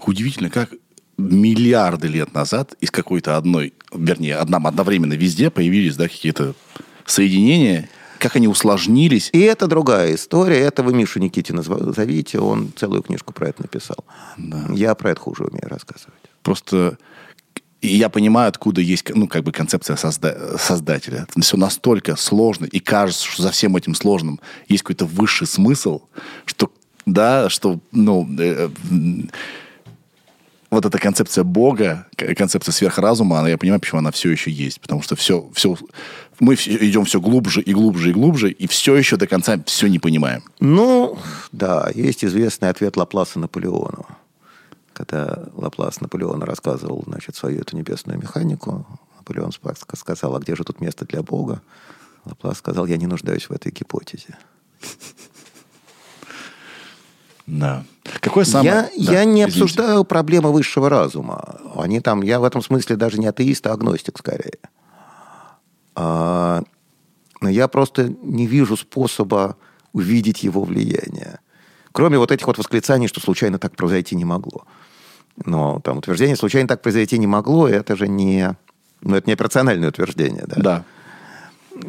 Удивительно, 0.04 0.50
как 0.50 0.70
миллиарды 1.18 2.08
лет 2.08 2.34
назад 2.34 2.74
из 2.80 2.90
какой-то 2.90 3.36
одной, 3.36 3.72
вернее, 3.92 4.36
одном 4.36 4.66
одновременно 4.66 5.14
везде 5.14 5.50
появились 5.50 5.96
да, 5.96 6.08
какие-то 6.08 6.54
соединения, 7.06 7.88
как 8.18 8.36
они 8.36 8.48
усложнились. 8.48 9.30
И 9.32 9.40
это 9.40 9.66
другая 9.66 10.14
история. 10.14 10.58
Это 10.58 10.82
вы 10.82 10.94
Мишу 10.94 11.20
Никитина 11.20 11.62
зовите, 11.62 12.38
он 12.38 12.72
целую 12.76 13.02
книжку 13.02 13.32
про 13.32 13.48
это 13.48 13.62
написал. 13.62 14.04
Да. 14.36 14.66
Я 14.72 14.94
про 14.94 15.10
это 15.10 15.20
хуже 15.20 15.44
умею 15.44 15.68
рассказывать. 15.68 16.14
Просто 16.42 16.98
я 17.82 18.08
понимаю, 18.08 18.48
откуда 18.48 18.80
есть 18.80 19.08
ну, 19.14 19.28
как 19.28 19.44
бы 19.44 19.52
концепция 19.52 19.96
созда- 19.96 20.58
создателя. 20.58 21.26
Все 21.40 21.56
настолько 21.56 22.16
сложно, 22.16 22.64
и 22.64 22.80
кажется, 22.80 23.26
что 23.26 23.42
за 23.42 23.50
всем 23.50 23.76
этим 23.76 23.94
сложным 23.94 24.40
есть 24.68 24.82
какой-то 24.82 25.06
высший 25.06 25.46
смысл, 25.46 26.02
что, 26.46 26.72
да, 27.04 27.48
что, 27.48 27.80
ну, 27.92 28.28
э, 28.38 28.70
вот 30.76 30.84
эта 30.84 30.98
концепция 30.98 31.42
Бога, 31.42 32.06
концепция 32.36 32.70
сверхразума, 32.70 33.38
она, 33.38 33.48
я 33.48 33.56
понимаю, 33.56 33.80
почему 33.80 34.00
она 34.00 34.10
все 34.10 34.30
еще 34.30 34.50
есть. 34.50 34.78
Потому 34.80 35.00
что 35.00 35.16
все, 35.16 35.48
все, 35.54 35.74
мы 36.38 36.54
идем 36.54 37.06
все 37.06 37.18
глубже 37.18 37.62
и 37.62 37.72
глубже 37.72 38.10
и 38.10 38.12
глубже, 38.12 38.50
и 38.50 38.66
все 38.66 38.94
еще 38.94 39.16
до 39.16 39.26
конца 39.26 39.58
все 39.64 39.86
не 39.86 39.98
понимаем. 39.98 40.42
Ну, 40.60 41.18
да, 41.50 41.90
есть 41.94 42.24
известный 42.26 42.68
ответ 42.68 42.98
Лапласа 42.98 43.38
Наполеону. 43.38 44.06
Когда 44.92 45.48
Лаплас 45.54 46.02
Наполеону 46.02 46.44
рассказывал, 46.44 47.04
значит, 47.06 47.36
свою 47.36 47.60
эту 47.60 47.74
небесную 47.74 48.18
механику, 48.18 48.86
Наполеон 49.16 49.52
сказал, 49.94 50.36
а 50.36 50.40
где 50.40 50.54
же 50.56 50.64
тут 50.64 50.82
место 50.82 51.06
для 51.06 51.22
Бога? 51.22 51.62
Лаплас 52.26 52.58
сказал, 52.58 52.84
я 52.84 52.98
не 52.98 53.06
нуждаюсь 53.06 53.48
в 53.48 53.52
этой 53.52 53.72
гипотезе. 53.72 54.36
Да. 57.46 57.84
Какое 58.20 58.44
самое... 58.44 58.70
Я, 58.70 58.82
да, 58.82 58.88
я 58.96 59.24
не 59.24 59.42
извините. 59.42 59.44
обсуждаю 59.44 60.04
проблемы 60.04 60.52
высшего 60.52 60.88
разума. 60.88 61.60
Они 61.76 62.00
там, 62.00 62.22
я 62.22 62.40
в 62.40 62.44
этом 62.44 62.62
смысле 62.62 62.96
даже 62.96 63.18
не 63.18 63.26
атеист, 63.26 63.66
а 63.66 63.72
агностик 63.72 64.18
скорее. 64.18 64.58
А, 65.94 66.62
но 67.40 67.48
я 67.48 67.68
просто 67.68 68.14
не 68.22 68.46
вижу 68.46 68.76
способа 68.76 69.56
увидеть 69.92 70.42
его 70.42 70.64
влияние. 70.64 71.38
Кроме 71.92 72.18
вот 72.18 72.32
этих 72.32 72.46
вот 72.46 72.58
восклицаний, 72.58 73.08
что 73.08 73.20
случайно 73.20 73.58
так 73.58 73.74
произойти 73.76 74.16
не 74.16 74.24
могло. 74.24 74.64
Но 75.44 75.80
там 75.80 75.98
утверждение 75.98 76.36
случайно 76.36 76.68
так 76.68 76.82
произойти 76.82 77.18
не 77.18 77.26
могло, 77.26 77.68
это 77.68 77.96
же 77.96 78.08
не... 78.08 78.56
Ну, 79.02 79.14
это 79.14 79.28
не 79.28 79.34
операциональное 79.34 79.90
утверждение, 79.90 80.44
да? 80.46 80.56
Да. 80.56 80.84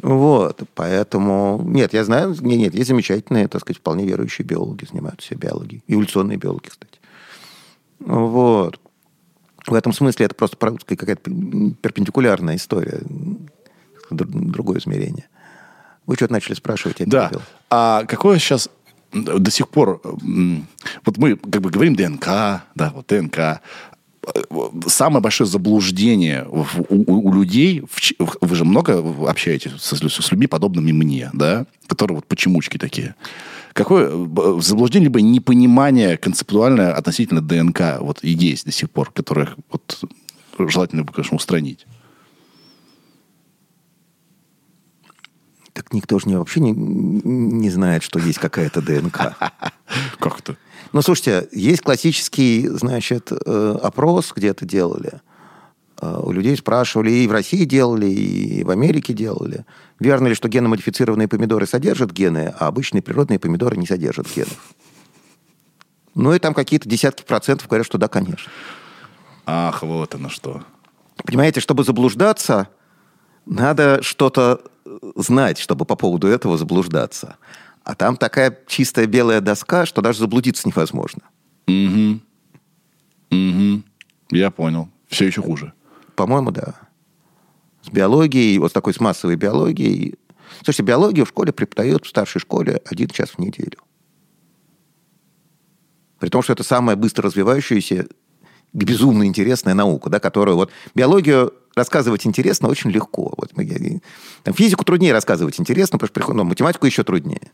Вот, 0.02 0.62
поэтому... 0.76 1.62
Нет, 1.66 1.94
я 1.94 2.04
знаю, 2.04 2.36
нет, 2.42 2.60
нет, 2.60 2.76
есть 2.76 2.88
замечательные, 2.88 3.48
так 3.48 3.62
сказать, 3.62 3.78
вполне 3.80 4.06
верующие 4.06 4.46
биологи, 4.46 4.86
занимаются 4.90 5.36
биологией. 5.36 5.84
Эволюционные 5.88 6.38
биологи, 6.38 6.68
кстати. 6.68 7.00
Вот. 8.00 8.80
В 9.66 9.74
этом 9.74 9.94
смысле 9.94 10.26
это 10.28 10.36
просто 10.36 10.58
какая-то 10.58 11.30
перпендикулярная 11.82 12.56
история, 12.56 13.02
др- 14.12 14.28
другое 14.28 14.80
измерение. 14.80 15.26
Вы 16.06 16.16
что-то 16.16 16.34
начали 16.34 16.54
спрашивать, 16.54 17.00
я 17.00 17.06
Да. 17.06 17.28
перебил. 17.28 17.42
А 17.70 18.06
какое 18.06 18.40
сейчас 18.40 18.70
до 19.12 19.52
сих 19.52 19.70
пор... 19.70 20.02
Вот 21.06 21.18
мы 21.18 21.36
как 21.38 21.62
бы 21.62 21.70
говорим 21.70 21.96
ДНК, 21.96 22.26
да, 22.76 22.92
вот 22.94 23.08
ДНК. 23.08 23.62
Самое 24.88 25.22
большое 25.22 25.50
заблуждение 25.50 26.46
в- 26.50 26.82
у, 26.90 27.28
у- 27.30 27.34
людей... 27.34 27.82
в 27.82 28.38
Вы 28.42 28.56
же 28.56 28.66
много 28.66 29.04
общаетесь 29.30 29.72
со- 29.80 29.96
с, 29.96 30.32
людьми, 30.32 30.48
подобными 30.48 30.92
мне, 30.92 31.30
да? 31.34 31.66
Которые 31.88 32.16
вот 32.18 32.28
почемучки 32.28 32.78
такие. 32.78 33.16
Какое 33.74 34.10
б- 34.16 34.62
заблуждение, 34.62 35.06
либо 35.06 35.22
непонимание 35.22 36.18
концептуальное 36.18 36.94
относительно 36.94 37.42
ДНК 37.42 38.00
вот 38.02 38.20
и 38.24 38.32
есть 38.32 38.66
до 38.66 38.72
сих 38.72 38.90
пор, 38.92 39.12
которое 39.12 39.50
вот 39.72 40.04
желательно, 40.58 41.04
бы, 41.04 41.14
конечно, 41.14 41.38
устранить? 41.38 41.86
Так 45.74 45.94
никто 45.94 46.18
же 46.18 46.28
не, 46.28 46.36
вообще 46.38 46.60
не, 46.60 46.72
не 46.72 47.70
знает, 47.70 48.02
что 48.04 48.20
есть 48.20 48.40
какая-то 48.40 48.82
ДНК. 48.82 49.18
Как 50.20 50.40
это? 50.40 50.58
Ну, 50.94 51.02
слушайте, 51.02 51.48
есть 51.52 51.82
классический, 51.82 52.68
значит, 52.68 53.32
э, 53.32 53.78
опрос, 53.82 54.34
где 54.36 54.50
это 54.50 54.66
делали. 54.66 55.22
Э, 56.02 56.20
У 56.22 56.32
людей 56.32 56.56
спрашивали, 56.56 57.12
и 57.12 57.28
в 57.28 57.32
России 57.32 57.66
делали, 57.66 58.08
и 58.08 58.64
в 58.64 58.70
Америке 58.70 59.14
делали. 59.14 59.66
Верно 60.00 60.28
ли, 60.28 60.36
что 60.36 60.48
геномодифицированные 60.48 61.28
помидоры 61.28 61.66
содержат 61.66 62.12
гены, 62.12 62.54
а 62.60 62.68
обычные 62.68 63.02
природные 63.02 63.40
помидоры 63.40 63.78
не 63.78 63.86
содержат 63.86 64.28
генов? 64.34 64.74
Ну, 66.16 66.34
и 66.34 66.40
там 66.40 66.54
какие-то 66.54 66.90
десятки 66.90 67.24
процентов 67.24 67.68
говорят, 67.68 67.86
что 67.86 67.98
да, 67.98 68.08
конечно. 68.08 68.52
Ах, 69.46 69.84
вот 69.84 70.16
оно 70.16 70.30
что. 70.30 70.64
Понимаете, 71.24 71.60
чтобы 71.60 71.84
заблуждаться, 71.84 72.70
надо 73.46 74.02
что-то 74.02 74.62
знать, 75.16 75.58
чтобы 75.58 75.86
по 75.86 75.96
поводу 75.96 76.28
этого 76.28 76.58
заблуждаться. 76.58 77.38
А 77.88 77.96
там 77.96 78.18
такая 78.18 78.60
чистая 78.68 79.06
белая 79.06 79.40
доска, 79.40 79.86
что 79.86 80.02
даже 80.02 80.20
заблудиться 80.20 80.68
невозможно. 80.68 81.22
Угу. 81.68 82.20
Угу. 83.32 83.84
Я 84.32 84.52
понял. 84.52 84.90
Все 85.08 85.28
еще 85.28 85.42
хуже. 85.42 85.72
По-моему, 86.18 86.52
да. 86.52 86.76
С 87.84 87.90
биологией, 87.90 88.58
вот 88.58 88.74
такой 88.74 88.94
с 88.94 89.00
массовой 89.00 89.38
биологией. 89.38 90.16
Слушайте, 90.66 90.84
биологию 90.84 91.26
в 91.26 91.30
школе 91.30 91.54
преподают 91.54 92.06
в 92.06 92.10
старшей 92.10 92.40
школе 92.40 92.82
один 92.84 93.08
час 93.08 93.30
в 93.30 93.40
неделю. 93.40 93.78
При 96.20 96.28
том, 96.28 96.42
что 96.42 96.52
это 96.52 96.66
самая 96.66 96.98
быстро 96.98 97.24
развивающаяся, 97.28 98.06
безумно 98.74 99.24
интересная 99.24 99.76
наука, 99.76 100.10
да, 100.10 100.20
которую 100.20 100.58
вот 100.58 100.72
биологию 100.94 101.54
рассказывать 101.74 102.28
интересно 102.28 102.68
очень 102.68 102.90
легко. 102.90 103.34
Вот, 103.38 103.54
там, 104.44 104.54
физику 104.54 104.84
труднее 104.84 105.14
рассказывать 105.14 105.58
интересно, 105.58 105.98
потому 105.98 106.26
что 106.26 106.34
ну, 106.34 106.44
математику 106.44 106.86
еще 106.86 107.06
труднее. 107.06 107.54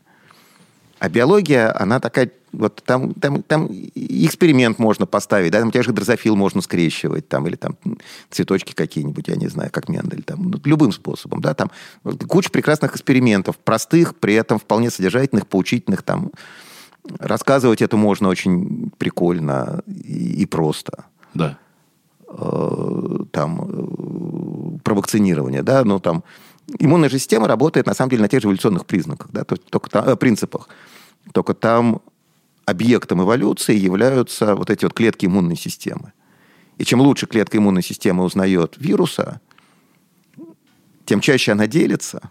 А 1.04 1.08
биология, 1.10 1.70
она 1.78 2.00
такая, 2.00 2.30
вот 2.52 2.82
там, 2.86 3.12
там, 3.12 3.42
там 3.42 3.68
эксперимент 3.94 4.78
можно 4.78 5.04
поставить, 5.04 5.52
да, 5.52 5.60
там 5.60 5.70
те 5.70 5.82
же 5.82 5.92
дрозофил 5.92 6.34
можно 6.34 6.62
скрещивать, 6.62 7.28
там, 7.28 7.46
или 7.46 7.56
там 7.56 7.76
цветочки 8.30 8.72
какие-нибудь, 8.72 9.28
я 9.28 9.36
не 9.36 9.48
знаю, 9.48 9.68
как 9.70 9.90
Мендель, 9.90 10.22
там, 10.22 10.50
ну, 10.50 10.58
любым 10.64 10.92
способом, 10.92 11.42
да, 11.42 11.52
там 11.52 11.70
куча 12.26 12.48
прекрасных 12.50 12.92
экспериментов, 12.92 13.58
простых, 13.58 14.16
при 14.16 14.32
этом 14.32 14.58
вполне 14.58 14.90
содержательных, 14.90 15.46
поучительных, 15.46 16.02
там, 16.02 16.30
рассказывать 17.18 17.82
это 17.82 17.98
можно 17.98 18.30
очень 18.30 18.90
прикольно 18.96 19.82
и, 19.86 20.42
и 20.42 20.46
просто 20.46 21.04
Да. 21.34 21.58
э, 22.30 23.18
там 23.30 23.60
э, 23.60 24.78
про 24.82 24.94
вакцинирование, 24.94 25.62
да, 25.62 25.84
но 25.84 25.98
там 25.98 26.24
иммунная 26.78 27.08
же 27.10 27.18
система 27.18 27.46
работает 27.46 27.86
на 27.86 27.94
самом 27.94 28.08
деле 28.08 28.22
на 28.22 28.28
тех 28.28 28.40
же 28.40 28.46
эволюционных 28.46 28.86
признаках, 28.86 29.28
да, 29.32 29.44
только 29.44 29.90
там, 29.90 30.08
э, 30.08 30.16
принципах. 30.16 30.68
Только 31.32 31.54
там 31.54 32.02
объектом 32.64 33.22
эволюции 33.22 33.76
являются 33.76 34.54
вот 34.54 34.70
эти 34.70 34.84
вот 34.84 34.94
клетки 34.94 35.26
иммунной 35.26 35.56
системы. 35.56 36.12
И 36.78 36.84
чем 36.84 37.00
лучше 37.00 37.26
клетка 37.26 37.58
иммунной 37.58 37.82
системы 37.82 38.24
узнает 38.24 38.76
вируса, 38.78 39.40
тем 41.06 41.20
чаще 41.20 41.52
она 41.52 41.66
делится. 41.66 42.30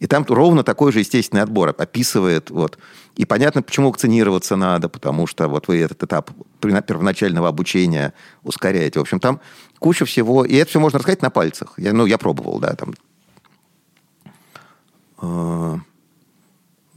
И 0.00 0.06
там 0.06 0.24
ровно 0.28 0.62
такой 0.64 0.92
же 0.92 0.98
естественный 0.98 1.42
отбор 1.42 1.74
описывает. 1.78 2.50
Вот. 2.50 2.78
И 3.16 3.24
понятно, 3.24 3.62
почему 3.62 3.88
вакцинироваться 3.88 4.56
надо, 4.56 4.88
потому 4.88 5.26
что 5.26 5.48
вот 5.48 5.68
вы 5.68 5.80
этот 5.80 6.02
этап 6.02 6.30
первоначального 6.60 7.48
обучения 7.48 8.12
ускоряете. 8.42 8.98
В 8.98 9.02
общем, 9.02 9.18
там 9.18 9.40
куча 9.78 10.04
всего. 10.04 10.44
И 10.44 10.56
это 10.56 10.68
все 10.70 10.80
можно 10.80 10.98
рассказать 10.98 11.22
на 11.22 11.30
пальцах. 11.30 11.74
Я, 11.78 11.92
ну, 11.92 12.06
я 12.06 12.18
пробовал, 12.18 12.58
да, 12.58 12.76
там. 12.76 12.94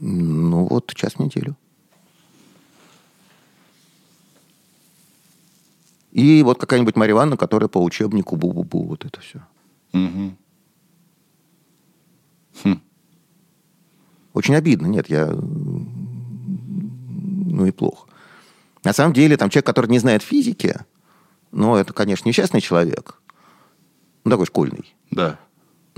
Ну, 0.00 0.66
вот 0.66 0.94
час 0.94 1.14
в 1.14 1.20
неделю. 1.20 1.56
И 6.12 6.42
вот 6.42 6.58
какая-нибудь 6.58 6.96
Марья 6.96 7.14
Ивановна, 7.14 7.36
которая 7.36 7.68
по 7.68 7.82
учебнику 7.82 8.36
бу-бу-бу, 8.36 8.86
вот 8.86 9.04
это 9.04 9.20
все. 9.20 9.40
Угу. 9.92 10.36
Очень 14.34 14.54
обидно. 14.54 14.86
Нет, 14.86 15.10
я... 15.10 15.26
Ну 15.26 16.06
и 17.66 17.72
плохо. 17.72 18.08
На 18.84 18.92
самом 18.92 19.12
деле, 19.12 19.36
там 19.36 19.50
человек, 19.50 19.66
который 19.66 19.90
не 19.90 19.98
знает 19.98 20.22
физики, 20.22 20.76
ну, 21.50 21.74
это, 21.76 21.92
конечно, 21.92 22.28
несчастный 22.28 22.60
человек. 22.60 23.20
Ну, 24.24 24.30
такой 24.30 24.46
школьный. 24.46 24.94
Да. 25.10 25.40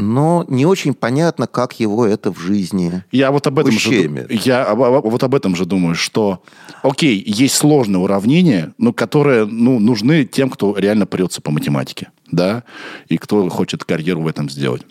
Но 0.01 0.44
не 0.48 0.66
очень 0.66 0.94
понятно, 0.94 1.47
как 1.47 1.78
его 1.81 2.06
это 2.06 2.32
в 2.32 2.39
жизни... 2.39 3.05
Я 3.12 3.31
вот 3.31 3.47
об 3.47 3.59
этом 3.59 3.72
же, 3.72 3.89
Ущемит. 3.90 4.28
ду- 4.28 4.35
я 4.44 4.64
об- 4.64 4.82
об- 4.82 5.05
вот 5.06 5.22
об 5.22 5.35
этом 5.35 5.55
же 5.56 5.66
думаю, 5.66 5.94
что, 5.94 6.43
окей, 6.82 7.22
есть 7.27 7.55
сложные 7.55 8.01
уравнения, 8.01 8.72
но 8.78 8.93
которые 8.93 9.44
ну, 9.47 9.78
нужны 9.78 10.24
тем, 10.24 10.51
кто 10.51 10.77
реально 10.77 11.06
прется 11.06 11.40
по 11.40 11.51
математике, 11.51 12.10
да, 12.31 12.64
и 13.09 13.18
кто 13.18 13.48
хочет 13.48 13.85
карьеру 13.85 14.22
в 14.22 14.27
этом 14.28 14.48
сделать. 14.48 14.82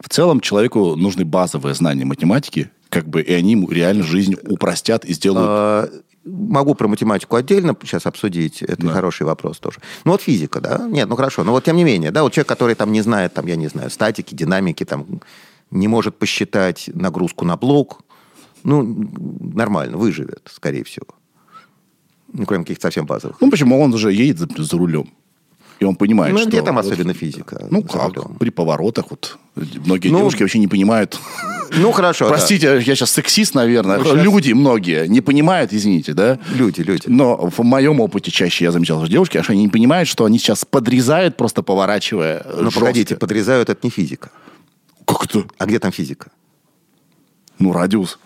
В 0.00 0.08
целом 0.08 0.40
человеку 0.40 0.96
нужны 0.96 1.24
базовые 1.24 1.74
знания 1.74 2.04
математики, 2.04 2.70
как 2.88 3.08
бы, 3.08 3.22
и 3.22 3.32
они 3.32 3.52
ему 3.52 3.70
реально 3.70 4.02
жизнь 4.02 4.34
упростят 4.48 5.04
и 5.04 5.12
сделают. 5.14 6.04
Могу 6.24 6.74
про 6.74 6.86
математику 6.88 7.36
отдельно 7.36 7.76
сейчас 7.82 8.06
обсудить. 8.06 8.62
Это 8.62 8.86
Да. 8.86 8.92
хороший 8.92 9.24
вопрос 9.26 9.58
тоже. 9.58 9.80
Ну, 10.04 10.12
вот 10.12 10.22
физика, 10.22 10.60
да? 10.60 10.78
Нет, 10.88 11.08
ну 11.08 11.16
хорошо. 11.16 11.42
Но 11.42 11.50
вот 11.52 11.64
тем 11.64 11.76
не 11.76 11.84
менее, 11.84 12.10
да, 12.12 12.22
вот 12.22 12.32
человек, 12.32 12.48
который 12.48 12.74
там 12.76 12.92
не 12.92 13.00
знает, 13.02 13.34
там, 13.34 13.46
я 13.46 13.56
не 13.56 13.68
знаю, 13.68 13.90
статики, 13.90 14.34
динамики, 14.34 14.84
там, 14.84 15.20
не 15.72 15.88
может 15.88 16.16
посчитать 16.16 16.90
нагрузку 16.94 17.44
на 17.44 17.56
блок, 17.56 18.02
ну, 18.62 18.82
нормально, 19.54 19.96
выживет, 19.96 20.48
скорее 20.52 20.84
всего. 20.84 21.06
Ну, 22.32 22.46
кроме 22.46 22.62
каких-то 22.64 22.82
совсем 22.82 23.04
базовых. 23.06 23.40
Ну, 23.40 23.50
почему 23.50 23.80
он 23.80 23.92
уже 23.92 24.12
едет 24.12 24.38
за, 24.38 24.62
за 24.62 24.78
рулем? 24.78 25.10
И 25.82 25.84
он 25.84 25.96
понимает, 25.96 26.32
Ну, 26.32 26.38
что... 26.38 26.48
где 26.48 26.62
там 26.62 26.76
вот- 26.76 26.84
особенно 26.86 27.12
физика 27.12 27.66
Ну, 27.68 27.82
как? 27.82 28.14
рулем? 28.14 28.36
При 28.38 28.50
поворотах 28.50 29.06
вот. 29.10 29.36
Многие 29.56 30.10
Ну, 30.10 30.18
девушки 30.18 30.42
вообще 30.44 30.60
не 30.60 30.68
понимают. 30.68 31.18
Ну, 31.76 31.90
хорошо, 31.90 32.26
да. 32.26 32.34
Простите, 32.34 32.66
я 32.86 32.94
сейчас 32.94 33.10
сексист, 33.10 33.56
наверное. 33.56 33.98
Ну, 33.98 34.04
щас- 34.04 34.14
Люди 34.22 34.52
многие 34.52 35.08
не 35.08 35.20
понимают, 35.20 35.72
извините, 35.72 36.12
да? 36.12 36.38
Люди, 36.54 36.82
люди. 36.82 37.02
Но 37.08 37.50
в 37.50 37.64
моем 37.64 37.98
опыте 38.00 38.30
чаще 38.30 38.64
я 38.64 38.70
замечал, 38.70 39.00
что 39.00 39.10
девушки, 39.10 39.38
аж 39.38 39.50
они 39.50 39.62
не 39.64 39.68
понимают, 39.70 40.08
что 40.08 40.24
они 40.24 40.38
сейчас 40.38 40.64
подрезают, 40.64 41.36
просто 41.36 41.62
поворачивая 41.64 42.46
Ну, 42.60 42.70
погодите, 42.70 43.16
подрезают, 43.16 43.68
это 43.68 43.80
не 43.82 43.90
физика. 43.90 44.30
Как 45.04 45.24
это? 45.24 45.46
А 45.58 45.66
где 45.66 45.80
там 45.80 45.90
физика? 45.90 46.30
Ну, 47.58 47.72
радиус. 47.72 48.20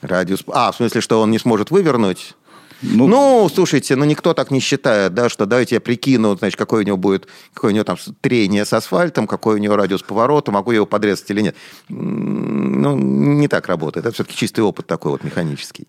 Радиус... 0.00 0.44
А, 0.52 0.70
в 0.70 0.76
смысле, 0.76 1.00
что 1.00 1.20
он 1.20 1.32
не 1.32 1.40
сможет 1.40 1.72
вывернуть? 1.72 2.36
Ну, 2.82 3.06
ну, 3.06 3.48
слушайте, 3.48 3.94
ну 3.96 4.04
никто 4.04 4.34
так 4.34 4.50
не 4.50 4.60
считает, 4.60 5.14
да, 5.14 5.28
что 5.28 5.46
давайте 5.46 5.76
я 5.76 5.80
прикину, 5.80 6.36
значит, 6.36 6.58
какой 6.58 6.82
у 6.82 6.86
него 6.86 6.96
будет, 6.96 7.28
какое 7.54 7.70
у 7.70 7.74
него 7.74 7.84
там 7.84 7.96
трение 8.20 8.64
с 8.64 8.72
асфальтом, 8.72 9.26
какой 9.26 9.54
у 9.54 9.58
него 9.58 9.76
радиус 9.76 10.02
поворота, 10.02 10.50
могу 10.50 10.72
я 10.72 10.76
его 10.76 10.86
подрезать 10.86 11.30
или 11.30 11.42
нет. 11.42 11.56
Ну, 11.88 12.96
не 12.96 13.48
так 13.48 13.68
работает. 13.68 14.06
Это 14.06 14.14
все-таки 14.14 14.36
чистый 14.36 14.60
опыт 14.60 14.86
такой 14.86 15.12
вот 15.12 15.24
механический. 15.24 15.86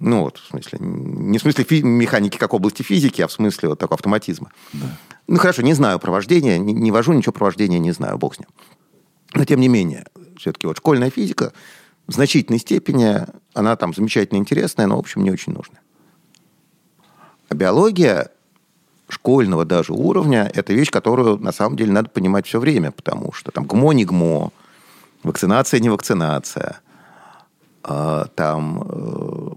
Ну 0.00 0.22
вот, 0.22 0.38
в 0.38 0.48
смысле, 0.48 0.80
не 0.80 1.38
в 1.38 1.42
смысле 1.42 1.62
фи- 1.62 1.82
механики 1.82 2.36
как 2.36 2.54
области 2.54 2.82
физики, 2.82 3.22
а 3.22 3.28
в 3.28 3.32
смысле 3.32 3.68
вот 3.68 3.78
такого 3.78 3.94
автоматизма. 3.94 4.50
Да. 4.72 4.98
Ну 5.28 5.36
хорошо, 5.38 5.62
не 5.62 5.74
знаю 5.74 6.00
провождения, 6.00 6.58
не, 6.58 6.72
не 6.72 6.90
вожу 6.90 7.12
ничего 7.12 7.32
провождения, 7.32 7.78
не 7.78 7.92
знаю, 7.92 8.18
бог 8.18 8.34
с 8.34 8.40
ним. 8.40 8.48
Но 9.32 9.44
тем 9.44 9.60
не 9.60 9.68
менее, 9.68 10.06
все-таки 10.36 10.66
вот 10.66 10.78
школьная 10.78 11.10
физика 11.10 11.52
в 12.08 12.12
значительной 12.12 12.58
степени, 12.58 13.20
она 13.54 13.76
там 13.76 13.94
замечательно 13.94 14.38
интересная, 14.38 14.88
но, 14.88 14.96
в 14.96 14.98
общем, 14.98 15.22
не 15.22 15.30
очень 15.30 15.52
нужная. 15.52 15.81
А 17.52 17.54
биология 17.54 18.30
школьного 19.10 19.66
даже 19.66 19.92
уровня– 19.92 20.50
это 20.54 20.72
вещь, 20.72 20.90
которую 20.90 21.36
на 21.36 21.52
самом 21.52 21.76
деле 21.76 21.92
надо 21.92 22.08
понимать 22.08 22.46
все 22.46 22.58
время, 22.58 22.92
потому 22.92 23.30
что 23.32 23.50
там 23.50 23.66
ГМО, 23.66 23.92
не 23.92 24.06
ГМО, 24.06 24.52
вакцинация, 25.22 25.78
не 25.78 25.90
вакцинация, 25.90 26.80
а, 27.82 28.28
там, 28.36 28.82
э, 28.88 29.50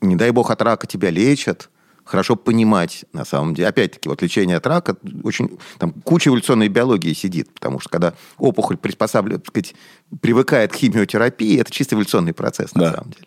не 0.00 0.16
дай 0.16 0.32
бог, 0.32 0.50
от 0.50 0.60
рака 0.62 0.88
тебя 0.88 1.10
лечат– 1.10 1.70
хорошо 2.08 2.36
понимать, 2.36 3.04
на 3.12 3.24
самом 3.24 3.54
деле. 3.54 3.68
Опять-таки, 3.68 4.08
вот 4.08 4.22
лечение 4.22 4.56
от 4.56 4.66
рака, 4.66 4.96
очень, 5.22 5.58
там 5.78 5.92
куча 5.92 6.30
эволюционной 6.30 6.68
биологии 6.68 7.12
сидит, 7.12 7.52
потому 7.52 7.80
что 7.80 7.90
когда 7.90 8.14
опухоль 8.38 8.78
приспосабливает, 8.78 9.46
сказать, 9.46 9.74
привыкает 10.20 10.72
к 10.72 10.76
химиотерапии, 10.76 11.60
это 11.60 11.70
чисто 11.70 11.94
эволюционный 11.94 12.32
процесс, 12.32 12.74
на 12.74 12.80
да. 12.80 12.92
самом 12.94 13.10
деле. 13.10 13.26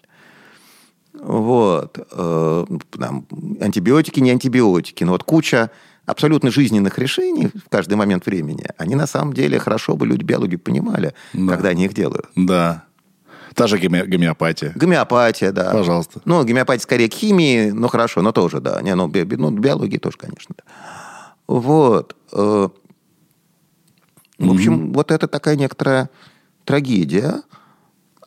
Вот. 1.13 2.07
Э, 2.11 2.65
там, 2.91 3.25
антибиотики, 3.59 4.19
не 4.19 4.31
антибиотики, 4.31 5.03
но 5.03 5.11
вот 5.11 5.23
куча 5.23 5.71
абсолютно 6.05 6.51
жизненных 6.51 6.97
решений 6.99 7.47
в 7.47 7.69
каждый 7.69 7.95
момент 7.95 8.25
времени, 8.25 8.65
они 8.77 8.95
на 8.95 9.07
самом 9.07 9.33
деле 9.33 9.59
хорошо 9.59 9.95
бы 9.95 10.07
люди 10.07 10.23
биологию 10.23 10.59
понимали, 10.59 11.13
да. 11.33 11.53
когда 11.53 11.69
они 11.69 11.85
их 11.85 11.93
делают. 11.93 12.27
Да. 12.35 12.85
Та 13.53 13.67
же 13.67 13.77
гоме- 13.77 14.05
гомеопатия. 14.05 14.71
Гомеопатия, 14.75 15.51
да. 15.51 15.71
Пожалуйста. 15.71 16.21
Ну, 16.25 16.43
гомеопатия 16.45 16.83
скорее 16.83 17.09
к 17.09 17.13
химии, 17.13 17.71
ну, 17.71 17.87
хорошо, 17.87 18.21
но 18.21 18.31
тоже, 18.31 18.61
да. 18.61 18.81
Не, 18.81 18.95
ну, 18.95 19.07
би- 19.07 19.25
ну 19.25 19.51
биологии 19.51 19.97
тоже, 19.97 20.17
конечно. 20.17 20.55
Да. 20.57 20.63
Вот. 21.47 22.15
Э, 22.31 22.69
в 24.39 24.51
общем, 24.51 24.73
mm-hmm. 24.73 24.93
вот 24.93 25.11
это 25.11 25.27
такая 25.27 25.55
некоторая 25.55 26.09
трагедия. 26.63 27.43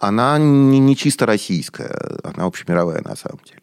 Она 0.06 0.38
не, 0.38 0.78
не 0.78 0.96
чисто 0.96 1.24
российская, 1.24 2.18
она 2.22 2.44
общемировая 2.44 3.00
на 3.02 3.16
самом 3.16 3.40
деле. 3.44 3.62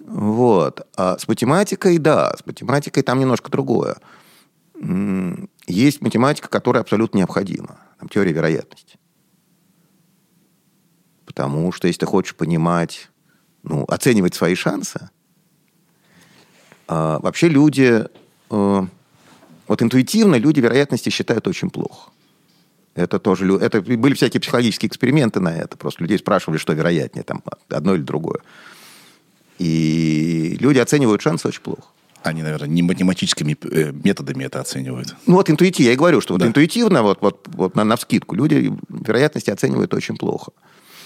Вот. 0.00 0.86
А 0.96 1.18
с 1.18 1.28
математикой, 1.28 1.98
да, 1.98 2.34
с 2.34 2.46
математикой 2.46 3.02
там 3.02 3.20
немножко 3.20 3.50
другое. 3.50 3.96
Есть 5.66 6.00
математика, 6.00 6.48
которая 6.48 6.82
абсолютно 6.82 7.18
необходима. 7.18 7.78
Там 7.98 8.08
теория 8.08 8.32
вероятности. 8.32 8.98
Потому 11.26 11.72
что 11.72 11.88
если 11.88 12.00
ты 12.00 12.06
хочешь 12.06 12.34
понимать, 12.34 13.10
ну, 13.62 13.84
оценивать 13.84 14.34
свои 14.34 14.54
шансы, 14.54 15.10
а, 16.86 17.18
вообще 17.18 17.48
люди, 17.48 18.06
э, 18.50 18.86
вот 19.66 19.82
интуитивно 19.82 20.36
люди 20.36 20.60
вероятности 20.60 21.10
считают 21.10 21.46
очень 21.46 21.68
плохо. 21.68 22.10
Это 22.98 23.18
тоже, 23.18 23.52
это 23.56 23.80
были 23.80 24.14
всякие 24.14 24.40
психологические 24.40 24.88
эксперименты 24.88 25.40
на 25.40 25.56
это. 25.56 25.76
Просто 25.76 26.02
людей 26.02 26.18
спрашивали, 26.18 26.58
что 26.58 26.72
вероятнее, 26.72 27.22
там, 27.22 27.42
одно 27.68 27.94
или 27.94 28.02
другое. 28.02 28.40
И 29.58 30.56
люди 30.60 30.78
оценивают 30.78 31.22
шансы 31.22 31.48
очень 31.48 31.62
плохо. 31.62 31.84
Они, 32.22 32.42
наверное, 32.42 32.68
не 32.68 32.82
математическими 32.82 33.56
э, 33.62 33.92
методами 33.92 34.44
это 34.44 34.60
оценивают. 34.60 35.14
Ну 35.26 35.36
вот 35.36 35.48
интуитивно, 35.48 35.88
я 35.88 35.92
и 35.92 35.96
говорю, 35.96 36.20
что 36.20 36.36
да. 36.36 36.44
вот 36.44 36.48
интуитивно, 36.48 37.02
вот, 37.02 37.18
вот, 37.20 37.46
вот 37.52 37.76
на, 37.76 37.84
на 37.84 37.96
вскидку, 37.96 38.34
люди 38.34 38.72
вероятности 38.88 39.50
оценивают 39.50 39.94
очень 39.94 40.16
плохо. 40.16 40.52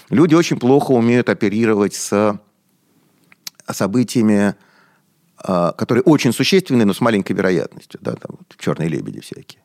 Люди 0.09 0.33
очень 0.33 0.59
плохо 0.59 0.91
умеют 0.91 1.29
оперировать 1.29 1.93
с 1.93 2.39
событиями, 3.71 4.55
а, 5.37 5.71
которые 5.73 6.03
очень 6.03 6.33
существенны, 6.33 6.85
но 6.85 6.93
с 6.93 7.01
маленькой 7.01 7.33
вероятностью. 7.33 7.99
Да, 8.03 8.13
там, 8.13 8.37
вот, 8.39 8.55
черные 8.57 8.89
лебеди 8.89 9.21
всякие. 9.21 9.62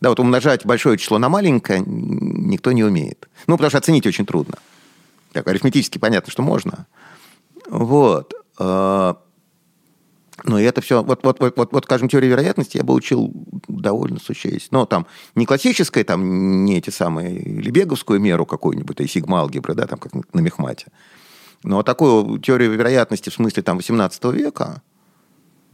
Да, 0.00 0.08
вот 0.08 0.20
умножать 0.20 0.64
большое 0.64 0.96
число 0.96 1.18
на 1.18 1.28
маленькое 1.28 1.82
никто 1.86 2.72
не 2.72 2.84
умеет. 2.84 3.28
Ну, 3.46 3.56
потому 3.56 3.70
что 3.70 3.78
оценить 3.78 4.06
очень 4.06 4.26
трудно. 4.26 4.56
Так, 5.32 5.46
арифметически 5.46 5.98
понятно, 5.98 6.32
что 6.32 6.42
можно. 6.42 6.86
Вот. 7.68 8.34
А, 8.58 9.18
но 10.44 10.58
это 10.58 10.80
все, 10.80 11.02
вот, 11.02 11.20
вот, 11.22 11.40
вот, 11.40 11.56
вот, 11.56 11.72
вот, 11.72 11.84
скажем, 11.84 12.08
теорию 12.08 12.30
вероятности 12.30 12.78
я 12.78 12.82
бы 12.82 12.94
учил 12.94 13.32
довольно 13.68 14.18
существенно. 14.18 14.80
Но 14.80 14.86
там 14.86 15.06
не 15.34 15.46
классическая, 15.46 16.04
там 16.04 16.64
не 16.64 16.78
эти 16.78 16.90
самые 16.90 17.38
Лебеговскую 17.38 18.20
меру 18.20 18.46
какую-нибудь, 18.46 19.00
а 19.00 19.06
сигма 19.06 19.40
алгебры, 19.40 19.74
да, 19.74 19.86
там 19.86 19.98
как 19.98 20.12
на 20.32 20.40
мехмате. 20.40 20.86
Но 21.62 21.82
такую 21.82 22.38
теорию 22.38 22.72
вероятности 22.72 23.28
в 23.28 23.34
смысле 23.34 23.62
там 23.62 23.76
18 23.76 24.24
века, 24.32 24.82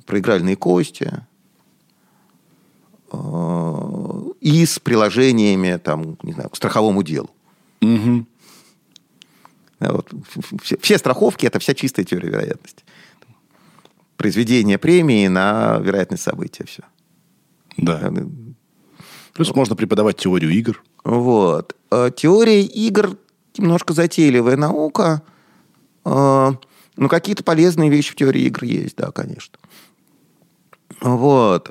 про 0.04 0.18
игральные 0.18 0.56
кости, 0.56 1.04
э, 1.04 1.20
и 4.40 4.66
с 4.66 4.78
приложениями 4.78 5.76
там, 5.76 6.16
не 6.22 6.32
знаю, 6.32 6.50
к 6.50 6.56
страховому 6.56 7.02
делу. 7.02 7.30
Угу. 7.82 8.26
Вот. 9.80 10.12
Все, 10.62 10.76
все 10.78 10.98
страховки– 10.98 11.46
это 11.48 11.58
вся 11.58 11.74
чистая 11.74 12.04
теория 12.04 12.30
вероятности 12.30 12.84
произведение 14.16 14.78
премии 14.78 15.28
на 15.28 15.78
вероятность 15.78 16.22
события. 16.22 16.64
Все. 16.64 16.82
Да. 17.76 18.12
Плюс 19.34 19.54
можно 19.54 19.76
преподавать 19.76 20.16
теорию 20.16 20.50
игр. 20.52 20.82
Вот. 21.04 21.76
Теория 22.16 22.62
игр 22.62 23.18
немножко 23.58 23.92
затейливая 23.92 24.56
наука. 24.56 25.22
Но 26.04 26.58
какие-то 27.10 27.44
полезные 27.44 27.90
вещи 27.90 28.12
в 28.12 28.16
теории 28.16 28.42
игр 28.42 28.64
есть, 28.64 28.96
да, 28.96 29.10
конечно. 29.10 29.58
Вот. 31.00 31.68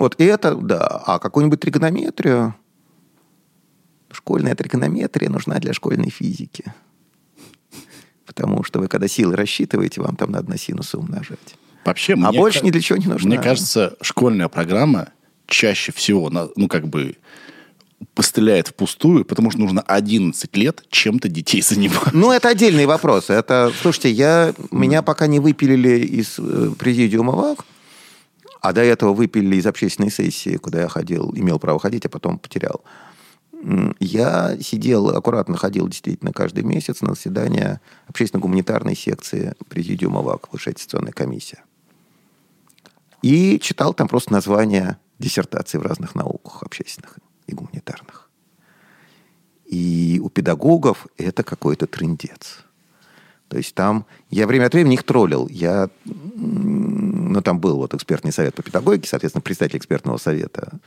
Вот 0.00 0.14
это, 0.18 0.54
да. 0.54 1.02
А 1.04 1.18
какую-нибудь 1.18 1.60
тригонометрию? 1.60 2.54
Школьная 4.10 4.54
тригонометрия 4.54 5.28
нужна 5.28 5.58
для 5.58 5.74
школьной 5.74 6.08
физики. 6.08 6.72
Потому 8.24 8.64
что 8.64 8.80
вы, 8.80 8.88
когда 8.88 9.08
силы 9.08 9.36
рассчитываете, 9.36 10.00
вам 10.00 10.16
там 10.16 10.30
надо 10.32 10.48
на 10.48 10.56
синусы 10.56 10.96
умножать. 10.96 11.54
Вообще, 11.84 12.14
а 12.14 12.32
больше 12.32 12.64
ни 12.64 12.70
для 12.70 12.80
чего 12.80 12.96
не 12.96 13.08
нужно. 13.08 13.28
Мне 13.28 13.38
кажется, 13.38 13.94
школьная 14.00 14.48
программа 14.48 15.10
чаще 15.46 15.92
всего, 15.92 16.30
ну, 16.30 16.66
как 16.66 16.88
бы, 16.88 17.16
постреляет 18.14 18.68
впустую, 18.68 19.26
потому 19.26 19.50
что 19.50 19.60
нужно 19.60 19.82
11 19.82 20.56
лет 20.56 20.82
чем-то 20.88 21.28
детей 21.28 21.60
занимать. 21.68 22.14
Ну, 22.14 22.32
это 22.32 22.48
отдельный 22.48 22.86
вопрос. 22.86 23.28
Это, 23.28 23.70
слушайте, 23.82 24.10
я, 24.10 24.54
меня 24.70 25.02
пока 25.02 25.26
не 25.26 25.40
выпилили 25.40 26.06
из 26.06 26.38
э, 26.38 26.70
президиума 26.78 27.32
ВАК, 27.32 27.66
а 28.60 28.72
до 28.72 28.82
этого 28.82 29.14
выпилили 29.14 29.56
из 29.56 29.66
общественной 29.66 30.10
сессии, 30.10 30.56
куда 30.56 30.82
я 30.82 30.88
ходил, 30.88 31.32
имел 31.34 31.58
право 31.58 31.78
ходить, 31.78 32.04
а 32.06 32.08
потом 32.08 32.38
потерял. 32.38 32.82
Я 33.98 34.56
сидел, 34.60 35.10
аккуратно 35.10 35.56
ходил 35.56 35.86
действительно 35.88 36.32
каждый 36.32 36.64
месяц 36.64 37.02
на 37.02 37.14
заседание 37.14 37.80
общественно-гуманитарной 38.08 38.94
секции 38.94 39.54
Президиума 39.68 40.22
ВАК, 40.22 40.52
Высшая 40.52 40.70
аттестационная 40.70 41.12
комиссия. 41.12 41.62
И 43.22 43.58
читал 43.58 43.92
там 43.92 44.08
просто 44.08 44.32
названия 44.32 44.98
диссертаций 45.18 45.78
в 45.78 45.82
разных 45.82 46.14
науках 46.14 46.62
общественных 46.62 47.18
и 47.46 47.52
гуманитарных. 47.52 48.30
И 49.66 50.20
у 50.22 50.30
педагогов 50.30 51.06
это 51.18 51.42
какой-то 51.42 51.86
трендец. 51.86 52.64
То 53.50 53.58
есть 53.58 53.74
там... 53.74 54.06
Я 54.30 54.46
время 54.46 54.66
от 54.66 54.72
времени 54.72 54.94
их 54.94 55.02
троллил. 55.02 55.46
Я... 55.48 55.90
Ну, 56.06 57.42
там 57.42 57.60
был 57.60 57.76
вот 57.76 57.92
экспертный 57.92 58.32
совет 58.32 58.54
по 58.54 58.62
педагогике, 58.62 59.08
соответственно, 59.08 59.42
представитель 59.42 59.78
экспертного 59.78 60.16
совета 60.16 60.78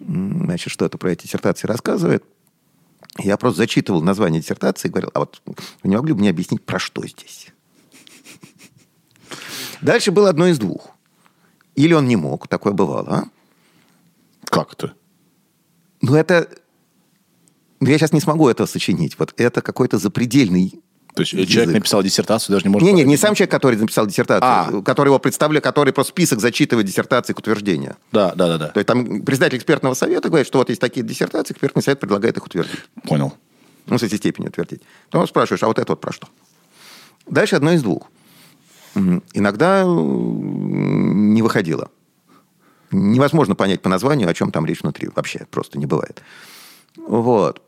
значит, 0.00 0.72
что 0.72 0.84
это 0.84 0.98
про 0.98 1.12
эти 1.12 1.24
диссертации 1.24 1.66
рассказывает. 1.66 2.24
Я 3.18 3.36
просто 3.36 3.58
зачитывал 3.58 4.02
название 4.02 4.40
диссертации 4.40 4.88
и 4.88 4.90
говорил, 4.90 5.10
а 5.14 5.20
вот 5.20 5.42
вы 5.46 5.90
не 5.90 5.96
могли 5.96 6.12
бы 6.12 6.20
мне 6.20 6.30
объяснить, 6.30 6.64
про 6.64 6.78
что 6.78 7.06
здесь? 7.06 7.48
Дальше 9.80 10.10
было 10.10 10.28
одно 10.28 10.46
из 10.46 10.58
двух. 10.58 10.90
Или 11.74 11.94
он 11.94 12.06
не 12.06 12.16
мог, 12.16 12.48
такое 12.48 12.72
бывало, 12.72 13.08
а? 13.08 13.24
Как 14.44 14.74
то 14.74 14.92
Ну, 16.00 16.14
это... 16.14 16.48
Ну, 17.80 17.88
я 17.88 17.98
сейчас 17.98 18.12
не 18.12 18.20
смогу 18.20 18.48
это 18.48 18.66
сочинить. 18.66 19.18
Вот 19.18 19.32
это 19.36 19.62
какой-то 19.62 19.98
запредельный 19.98 20.80
то 21.18 21.22
есть 21.22 21.32
язык. 21.32 21.48
человек 21.48 21.74
написал 21.74 22.02
диссертацию, 22.02 22.54
даже 22.54 22.64
не 22.64 22.70
может... 22.70 22.86
Не, 22.86 22.92
не, 22.92 23.02
не 23.02 23.16
сам 23.16 23.34
человек, 23.34 23.50
который 23.50 23.76
написал 23.76 24.06
диссертацию, 24.06 24.78
а. 24.78 24.82
который 24.82 25.08
его 25.08 25.18
представляет, 25.18 25.64
который 25.64 25.92
просто 25.92 26.10
список 26.10 26.38
зачитывает 26.38 26.86
диссертации 26.86 27.32
к 27.32 27.38
утверждению. 27.40 27.96
Да, 28.12 28.32
да, 28.36 28.46
да, 28.46 28.58
да. 28.58 28.68
То 28.68 28.78
есть 28.78 28.86
там 28.86 29.22
председатель 29.22 29.58
экспертного 29.58 29.94
совета 29.94 30.28
говорит, 30.28 30.46
что 30.46 30.58
вот 30.58 30.68
есть 30.68 30.80
такие 30.80 31.04
диссертации, 31.04 31.54
экспертный 31.54 31.82
совет 31.82 31.98
предлагает 31.98 32.36
их 32.36 32.46
утвердить. 32.46 32.78
Понял. 33.02 33.34
Ну, 33.86 33.98
с 33.98 34.02
этой 34.04 34.18
степени 34.18 34.46
утвердить. 34.46 34.82
Потом 35.10 35.26
спрашиваешь, 35.26 35.64
а 35.64 35.66
вот 35.66 35.80
это 35.80 35.90
вот 35.92 36.00
про 36.00 36.12
что? 36.12 36.28
Дальше 37.26 37.56
одно 37.56 37.72
из 37.72 37.82
двух. 37.82 38.08
иногда 38.94 39.82
не 39.84 41.42
выходило. 41.42 41.90
Невозможно 42.92 43.56
понять 43.56 43.82
по 43.82 43.88
названию, 43.88 44.28
о 44.28 44.34
чем 44.34 44.52
там 44.52 44.66
речь 44.66 44.82
внутри. 44.82 45.10
Вообще 45.14 45.46
просто 45.50 45.78
не 45.78 45.86
бывает. 45.86 46.22
Вот. 46.96 47.60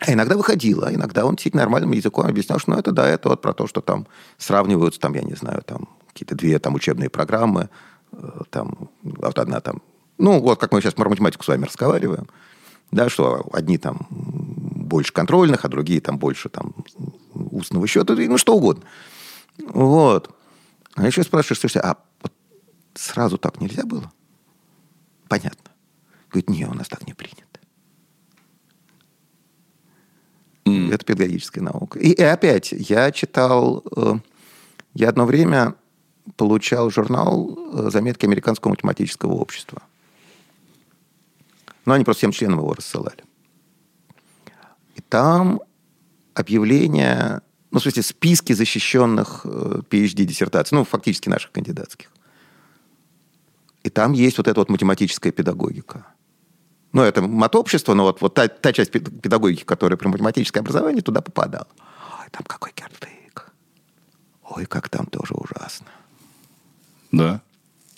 А 0.00 0.12
иногда 0.12 0.36
выходило, 0.36 0.88
а 0.88 0.92
иногда 0.92 1.24
он 1.24 1.36
действительно 1.36 1.62
нормальным 1.62 1.92
языком 1.92 2.26
объяснял, 2.26 2.58
что 2.58 2.72
ну, 2.72 2.78
это 2.78 2.92
да, 2.92 3.08
это 3.08 3.30
вот 3.30 3.40
про 3.40 3.54
то, 3.54 3.66
что 3.66 3.80
там 3.80 4.06
сравниваются, 4.36 5.00
там, 5.00 5.14
я 5.14 5.22
не 5.22 5.34
знаю, 5.34 5.62
там 5.62 5.88
какие-то 6.08 6.34
две 6.34 6.58
там 6.58 6.74
учебные 6.74 7.08
программы, 7.08 7.70
э, 8.12 8.40
там, 8.50 8.90
вот 9.02 9.38
одна 9.38 9.60
там, 9.60 9.80
ну, 10.18 10.40
вот 10.40 10.60
как 10.60 10.72
мы 10.72 10.82
сейчас 10.82 10.94
про 10.94 11.08
математику 11.08 11.44
с 11.44 11.48
вами 11.48 11.64
разговариваем, 11.64 12.26
да, 12.90 13.08
что 13.08 13.46
одни 13.52 13.78
там 13.78 14.06
больше 14.10 15.12
контрольных, 15.12 15.64
а 15.64 15.68
другие 15.68 16.00
там 16.00 16.18
больше 16.18 16.48
там 16.50 16.74
устного 17.34 17.86
счета, 17.86 18.14
ну, 18.14 18.36
что 18.36 18.54
угодно. 18.54 18.84
Вот. 19.58 20.34
А 20.94 21.06
еще 21.06 21.22
спрашиваешь, 21.22 21.60
слушай, 21.60 21.80
а 21.82 21.96
вот 22.22 22.32
сразу 22.94 23.38
так 23.38 23.60
нельзя 23.60 23.84
было? 23.84 24.12
Понятно. 25.28 25.70
Говорит, 26.30 26.50
не, 26.50 26.66
у 26.66 26.74
нас 26.74 26.88
так 26.88 27.06
не 27.06 27.14
принято. 27.14 27.45
Mm. 30.66 30.92
Это 30.92 31.04
педагогическая 31.04 31.62
наука. 31.62 31.98
И, 31.98 32.10
и 32.10 32.22
опять, 32.22 32.72
я 32.72 33.10
читал... 33.12 33.84
Э, 33.96 34.16
я 34.94 35.08
одно 35.08 35.24
время 35.26 35.74
получал 36.36 36.90
журнал 36.90 37.56
э, 37.72 37.90
«Заметки 37.90 38.26
Американского 38.26 38.70
математического 38.70 39.34
общества». 39.34 39.82
Но 41.84 41.92
они 41.94 42.04
просто 42.04 42.20
всем 42.20 42.32
членам 42.32 42.58
его 42.58 42.74
рассылали. 42.74 43.24
И 44.96 45.00
там 45.08 45.60
объявления, 46.34 47.42
ну, 47.70 47.78
в 47.78 47.82
смысле, 47.82 48.02
списки 48.02 48.52
защищенных 48.52 49.46
PhD-диссертаций, 49.46 50.74
э, 50.74 50.78
ну, 50.78 50.84
фактически 50.84 51.28
наших 51.28 51.52
кандидатских. 51.52 52.10
И 53.84 53.88
там 53.88 54.14
есть 54.14 54.38
вот 54.38 54.48
эта 54.48 54.58
вот 54.58 54.68
математическая 54.68 55.30
педагогика. 55.30 56.06
Ну, 56.96 57.02
это 57.02 57.20
матобщество, 57.20 57.92
но 57.92 58.04
вот, 58.04 58.22
вот 58.22 58.32
та, 58.32 58.48
та 58.48 58.72
часть 58.72 58.90
педагогики, 58.90 59.64
которая 59.64 59.98
про 59.98 60.08
математическое 60.08 60.60
образование, 60.60 61.02
туда 61.02 61.20
попадала. 61.20 61.68
Ой, 62.22 62.28
там 62.30 62.42
какой 62.46 62.72
кирпик. 62.72 63.52
Ой, 64.48 64.64
как 64.64 64.88
там 64.88 65.04
тоже 65.04 65.34
ужасно. 65.34 65.88
Да. 67.12 67.42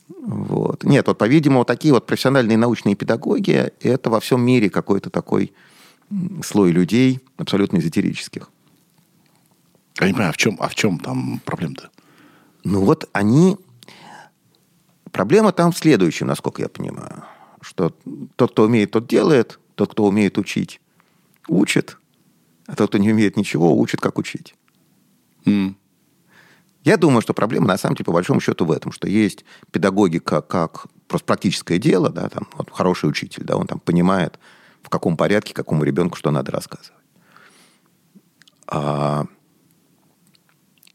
Вот. 0.09 0.83
Нет, 0.83 1.07
вот, 1.07 1.16
по-видимому, 1.16 1.65
такие 1.65 1.95
вот 1.95 2.07
профессиональные 2.07 2.59
научные 2.59 2.97
педагоги, 2.97 3.73
это 3.81 4.11
во 4.11 4.19
всем 4.19 4.41
мире 4.41 4.69
какой-то 4.69 5.11
такой 5.11 5.53
слой 6.45 6.73
людей 6.73 7.20
абсолютно 7.37 7.79
эзотерических. 7.79 8.51
Я 10.01 10.09
не 10.09 10.12
понимаю, 10.12 10.31
а 10.31 10.33
в 10.33 10.39
чем, 10.39 10.57
а 10.59 10.69
в 10.69 10.75
чем 10.75 10.99
там 10.99 11.41
проблема-то? 11.45 11.91
Ну 12.65 12.81
вот 12.81 13.09
они 13.12 13.59
Проблема 15.12 15.53
там 15.53 15.73
в 15.73 15.79
следующем, 15.79 16.27
насколько 16.27 16.62
я 16.62 16.69
понимаю. 16.69 17.25
Что 17.60 17.94
тот, 18.36 18.52
кто 18.52 18.64
умеет, 18.64 18.90
тот 18.93 19.06
делает, 19.06 19.59
тот, 19.74 19.93
кто 19.93 20.05
умеет 20.05 20.39
учить, 20.39 20.80
учит, 21.48 21.98
а 22.66 22.76
тот, 22.76 22.90
кто 22.90 22.98
не 22.98 23.10
умеет 23.10 23.36
ничего, 23.36 23.76
учит, 23.76 24.01
как 24.01 24.18
учить. 24.18 24.55
Mm. 25.44 25.74
Я 26.85 26.97
думаю, 26.97 27.20
что 27.20 27.35
проблема 27.35 27.66
на 27.66 27.78
самом 27.78 27.97
деле 27.97 28.05
по 28.05 28.12
большому 28.12 28.40
счету 28.40 28.64
в 28.64 28.72
этом, 28.72 28.93
что 28.93 29.09
есть 29.09 29.44
педагогика 29.72 30.40
как 30.40 30.86
просто 31.06 31.26
практическое 31.26 31.78
дело, 31.78 32.10
да, 32.10 32.28
там, 32.28 32.48
вот 32.55 32.70
хороший 32.70 33.09
учитель, 33.09 33.44
да, 33.44 33.56
он 33.56 33.66
там 33.66 33.80
понимает, 33.80 34.39
в 34.82 34.89
каком 34.89 35.16
порядке, 35.16 35.55
какому 35.55 35.85
ребенку 35.85 36.16
что 36.16 36.30
надо 36.30 36.52
рассказывать. 36.52 36.93
А, 38.66 39.26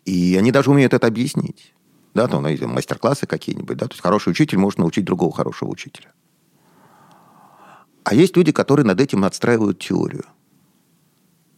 и 0.05 0.35
они 0.37 0.51
даже 0.51 0.71
умеют 0.71 0.93
это 0.93 1.07
объяснить 1.07 1.73
да, 2.13 2.27
там, 2.27 2.43
ну, 2.43 2.67
мастер-классы 2.67 3.25
какие-нибудь, 3.25 3.77
да, 3.77 3.87
то 3.87 3.93
есть 3.93 4.03
хороший 4.03 4.29
учитель 4.29 4.57
может 4.57 4.79
научить 4.79 5.05
другого 5.05 5.33
хорошего 5.33 5.69
учителя. 5.69 6.11
А 8.03 8.15
есть 8.15 8.35
люди, 8.35 8.51
которые 8.51 8.85
над 8.85 8.99
этим 8.99 9.23
отстраивают 9.23 9.79
теорию. 9.79 10.25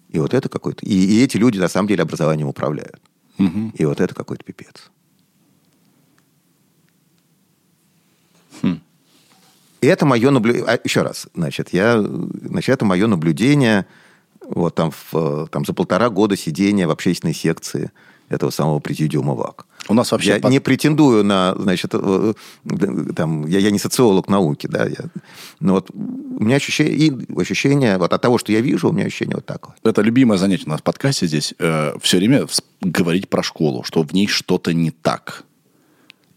И 0.09 0.19
вот 0.19 0.33
это 0.33 0.47
какой-то... 0.47 0.85
И, 0.85 0.93
и 0.93 1.23
эти 1.23 1.37
люди, 1.37 1.57
на 1.59 1.67
самом 1.67 1.87
деле, 1.87 2.03
образованием 2.03 2.47
управляют. 2.47 3.01
Угу. 3.37 3.71
И 3.73 3.85
вот 3.85 3.99
это 3.99 4.15
какой-то 4.15 4.43
пипец. 4.43 4.91
Хм. 8.61 8.79
И 9.81 9.87
это 9.87 10.05
мое 10.05 10.31
наблюдение... 10.31 10.67
А, 10.69 10.79
еще 10.83 11.01
раз, 11.01 11.27
значит, 11.33 11.73
я... 11.73 12.01
Значит, 12.01 12.75
это 12.75 12.85
мое 12.85 13.07
наблюдение 13.07 13.85
вот 14.41 14.75
там, 14.75 14.91
в, 14.91 15.47
там 15.51 15.65
за 15.65 15.73
полтора 15.73 16.09
года 16.09 16.37
сидения 16.37 16.87
в 16.87 16.91
общественной 16.91 17.33
секции 17.33 17.91
этого 18.29 18.49
самого 18.49 18.79
президиума 18.79 19.33
ВАК. 19.33 19.65
У 19.87 19.93
нас 19.93 20.11
вообще... 20.11 20.29
Я 20.31 20.39
под... 20.39 20.51
не 20.51 20.59
претендую 20.59 21.23
на, 21.23 21.55
значит, 21.57 21.91
э, 21.93 22.33
э, 22.65 23.13
там, 23.15 23.45
я, 23.47 23.59
я 23.59 23.71
не 23.71 23.79
социолог 23.79 24.27
науки, 24.27 24.67
да, 24.67 24.85
я, 24.85 25.09
но 25.59 25.73
вот 25.73 25.91
у 25.91 26.43
меня 26.43 26.55
ощущение, 26.55 26.93
и 26.95 27.39
ощущение, 27.39 27.97
вот 27.97 28.13
от 28.13 28.21
того, 28.21 28.37
что 28.37 28.51
я 28.51 28.61
вижу, 28.61 28.89
у 28.89 28.91
меня 28.91 29.05
ощущение 29.05 29.35
вот 29.35 29.45
такое. 29.45 29.75
Это 29.83 30.01
любимое 30.01 30.37
занятие 30.37 30.65
у 30.65 30.69
нас 30.69 30.79
в 30.79 30.83
подкасте 30.83 31.27
здесь, 31.27 31.53
э, 31.59 31.93
все 32.01 32.17
время 32.17 32.47
говорить 32.81 33.29
про 33.29 33.43
школу, 33.43 33.83
что 33.83 34.01
в 34.03 34.13
ней 34.13 34.27
что-то 34.27 34.73
не 34.73 34.91
так. 34.91 35.43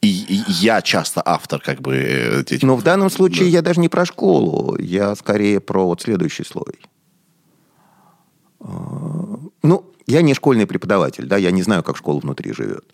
И, 0.00 0.24
и 0.28 0.42
я 0.46 0.80
часто 0.82 1.22
автор, 1.24 1.60
как 1.60 1.80
бы... 1.80 1.94
Э, 1.96 2.40
этих... 2.42 2.62
Но 2.62 2.76
в 2.76 2.82
данном 2.82 3.10
случае 3.10 3.46
да. 3.46 3.50
я 3.50 3.62
даже 3.62 3.80
не 3.80 3.88
про 3.88 4.04
школу, 4.04 4.76
я 4.78 5.14
скорее 5.16 5.60
про 5.60 5.86
вот 5.86 6.02
следующий 6.02 6.44
слой. 6.44 6.74
Я 10.08 10.22
не 10.22 10.32
школьный 10.32 10.66
преподаватель, 10.66 11.26
да, 11.26 11.36
я 11.36 11.50
не 11.50 11.62
знаю, 11.62 11.82
как 11.82 11.98
школа 11.98 12.20
внутри 12.20 12.54
живет. 12.54 12.84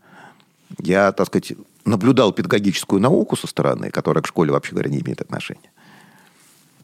Я, 0.80 1.12
так 1.12 1.28
сказать, 1.28 1.52
наблюдал 1.84 2.32
педагогическую 2.32 3.00
науку 3.00 3.36
со 3.36 3.46
стороны, 3.46 3.90
которая 3.90 4.20
к 4.20 4.26
школе, 4.26 4.50
вообще 4.50 4.72
говоря, 4.72 4.90
не 4.90 4.98
имеет 4.98 5.20
отношения. 5.20 5.70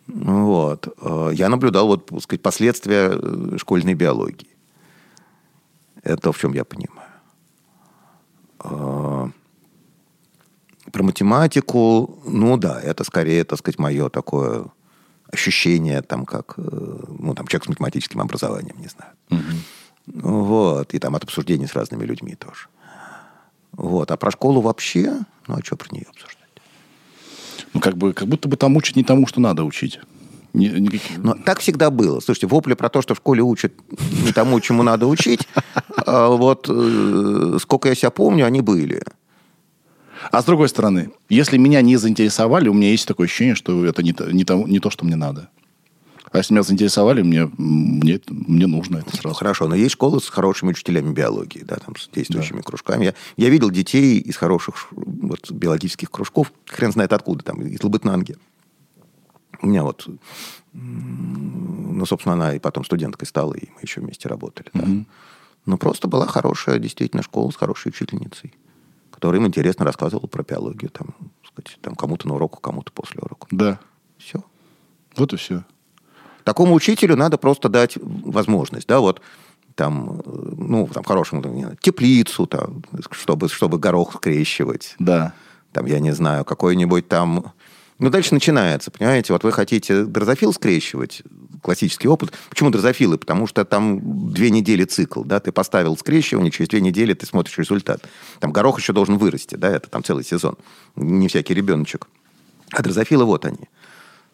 Вот. 0.07 0.87
Э, 1.03 1.31
я 1.35 1.49
наблюдал 1.49 1.89
вот, 1.89 2.07
так 2.07 2.23
сказать, 2.23 2.43
последствия 2.43 3.11
э, 3.13 3.57
школьной 3.59 3.95
биологии. 3.95 4.47
Это 6.05 6.23
то, 6.23 6.33
в 6.33 6.39
чем 6.39 6.55
я 6.55 6.65
понимаю. 6.65 7.11
Э, 8.63 9.31
про 10.93 11.03
математику, 11.03 12.23
ну 12.25 12.57
да, 12.57 12.81
это 12.81 13.03
скорее, 13.03 13.43
так 13.43 13.59
сказать, 13.59 13.81
мое 13.81 14.09
такое 14.09 14.67
ощущение, 15.33 16.03
там, 16.03 16.25
как, 16.25 16.57
ну, 16.57 17.35
там, 17.35 17.49
человек 17.49 17.65
с 17.65 17.69
математическим 17.69 18.21
образованием, 18.21 18.77
не 18.79 18.89
знаю. 18.89 19.13
Угу. 19.31 19.57
Вот. 20.15 20.95
И 20.95 20.99
там 20.99 21.15
от 21.15 21.25
обсуждений 21.25 21.67
с 21.67 21.75
разными 21.75 22.05
людьми 22.05 22.35
тоже. 22.35 22.67
Вот. 23.73 24.11
А 24.11 24.17
про 24.17 24.31
школу 24.31 24.61
вообще, 24.61 25.19
ну 25.47 25.57
а 25.57 25.65
что 25.65 25.77
про 25.77 25.89
нее 25.95 26.07
обсуждать? 26.11 26.37
Ну, 27.73 27.81
как 27.81 27.97
бы, 27.97 28.13
как 28.13 28.29
будто 28.29 28.49
бы 28.49 28.57
там 28.57 28.77
учат 28.77 28.97
не 28.97 29.05
тому, 29.05 29.27
что 29.27 29.41
надо 29.41 29.65
учить. 29.65 30.01
Не, 30.53 30.69
не... 30.69 31.01
Но 31.19 31.35
так 31.35 31.61
всегда 31.61 31.91
было. 31.91 32.21
Слушайте, 32.21 32.49
вопли 32.49 32.75
про 32.75 32.89
то, 32.89 33.03
что 33.03 33.15
в 33.15 33.19
школе 33.19 33.43
учат 33.43 33.73
не 34.25 34.33
тому, 34.33 34.61
чему 34.61 34.83
надо 34.83 35.07
учить, 35.07 35.47
а 35.97 36.29
вот 36.29 36.67
э, 36.69 37.59
сколько 37.61 37.89
я 37.89 37.95
себя 37.95 38.11
помню, 38.11 38.47
они 38.47 38.61
были. 38.61 39.03
А 40.33 40.43
с 40.43 40.45
другой 40.45 40.69
стороны, 40.69 41.13
если 41.29 41.57
меня 41.57 41.81
не 41.83 41.97
заинтересовали, 41.97 42.69
у 42.69 42.75
меня 42.75 42.91
есть 42.91 43.07
такое 43.07 43.27
ощущение, 43.27 43.55
что 43.55 43.85
это 43.87 44.03
не, 44.03 44.15
не, 44.33 44.45
то, 44.45 44.57
не 44.57 44.81
то, 44.81 44.91
что 44.91 45.05
мне 45.05 45.17
надо. 45.17 45.49
А 46.31 46.39
если 46.39 46.55
меня 46.55 46.63
заинтересовали, 46.63 47.23
мне, 47.23 47.51
мне, 47.59 48.21
мне 48.29 48.67
нужно 48.69 48.99
это 48.99 49.17
сразу. 49.17 49.35
Хорошо, 49.35 49.67
но 49.67 49.75
есть 49.75 49.95
школы 49.95 50.21
с 50.21 50.29
хорошими 50.29 50.71
учителями 50.71 51.13
биологии, 51.13 51.65
да, 51.65 51.77
там, 51.77 51.97
с 51.97 52.09
действующими 52.09 52.59
да. 52.59 52.63
кружками. 52.63 53.07
Я, 53.07 53.15
я 53.37 53.49
видел 53.49 53.71
детей 53.71 54.21
из 54.21 54.37
хороших 54.37 54.89
вот, 54.93 55.51
биологических 55.51 56.09
кружков, 56.09 56.53
хрен 56.67 56.93
знает 56.93 57.13
откуда, 57.13 57.43
там, 57.45 57.61
из 57.63 57.83
Лабытнанги. 57.83 58.37
У 59.61 59.67
меня 59.67 59.83
вот, 59.83 60.09
ну, 60.73 62.07
собственно, 62.07 62.35
она 62.35 62.55
и 62.55 62.61
потом 62.61 62.85
студенткой 62.85 63.27
стала, 63.27 63.55
и 63.55 63.69
мы 63.75 63.81
еще 63.83 64.01
вместе 64.01 64.29
работали. 64.29 64.71
Да. 64.73 64.87
Но 65.67 65.79
просто 65.79 66.07
была 66.07 66.27
хорошая 66.27 66.79
действительно 66.79 67.25
школа 67.25 67.51
с 67.51 67.57
хорошей 67.57 67.89
учительницей, 67.89 68.55
которая 69.11 69.41
им 69.41 69.49
интересно 69.49 69.85
рассказывала 69.85 70.29
про 70.29 70.45
биологию, 70.45 70.91
там, 70.91 71.09
сказать, 71.45 71.77
там 71.83 71.97
кому-то 71.97 72.29
на 72.29 72.35
уроку, 72.35 72.61
кому-то 72.61 72.93
после 72.93 73.21
урока. 73.21 73.49
Да. 73.51 73.81
Все. 74.17 74.45
Вот 75.17 75.33
и 75.33 75.37
все. 75.37 75.65
Такому 76.45 76.75
учителю 76.75 77.17
надо 77.17 77.39
просто 77.39 77.69
дать 77.69 77.99
возможность, 78.03 78.87
да, 78.87 79.01
вот 79.01 79.21
там, 79.75 80.21
ну, 80.25 80.89
там, 80.93 81.05
хорошему, 81.05 81.43
там, 81.43 81.77
теплицу, 81.81 82.47
там, 82.47 82.83
чтобы, 83.13 83.49
чтобы 83.49 83.79
горох 83.79 84.15
скрещивать. 84.17 84.95
Да. 84.99 85.33
Там, 85.73 85.87
я 85.87 86.01
не 86.01 86.13
знаю, 86.13 86.45
какой-нибудь 86.45 87.09
там... 87.09 87.53
Ну, 87.99 88.11
дальше 88.11 88.35
начинается, 88.35 88.91
понимаете? 88.91 89.33
Вот 89.33 89.45
вы 89.45 89.53
хотите 89.53 90.05
дрозофил 90.05 90.53
скрещивать, 90.53 91.23
классический 91.63 92.09
опыт. 92.09 92.33
Почему 92.49 92.71
дрозофилы? 92.71 93.19
Потому 93.19 93.47
что 93.47 93.65
там 93.65 94.33
две 94.33 94.51
недели 94.51 94.85
цикл, 94.85 95.23
да, 95.23 95.39
ты 95.41 95.53
поставил 95.53 95.97
скрещивание, 95.97 96.51
через 96.51 96.69
две 96.69 96.81
недели 96.81 97.15
ты 97.15 97.27
смотришь 97.27 97.59
результат. 97.59 98.03
Там 98.39 98.53
горох 98.53 98.79
еще 98.79 98.93
должен 98.93 99.19
вырасти, 99.19 99.55
да, 99.55 99.69
это 99.69 99.89
там 99.91 100.03
целый 100.03 100.25
сезон. 100.25 100.57
Не 100.97 101.29
всякий 101.29 101.55
ребеночек. 101.55 102.07
А 102.73 102.83
дрозофилы 102.83 103.25
вот 103.25 103.45
они. 103.45 103.69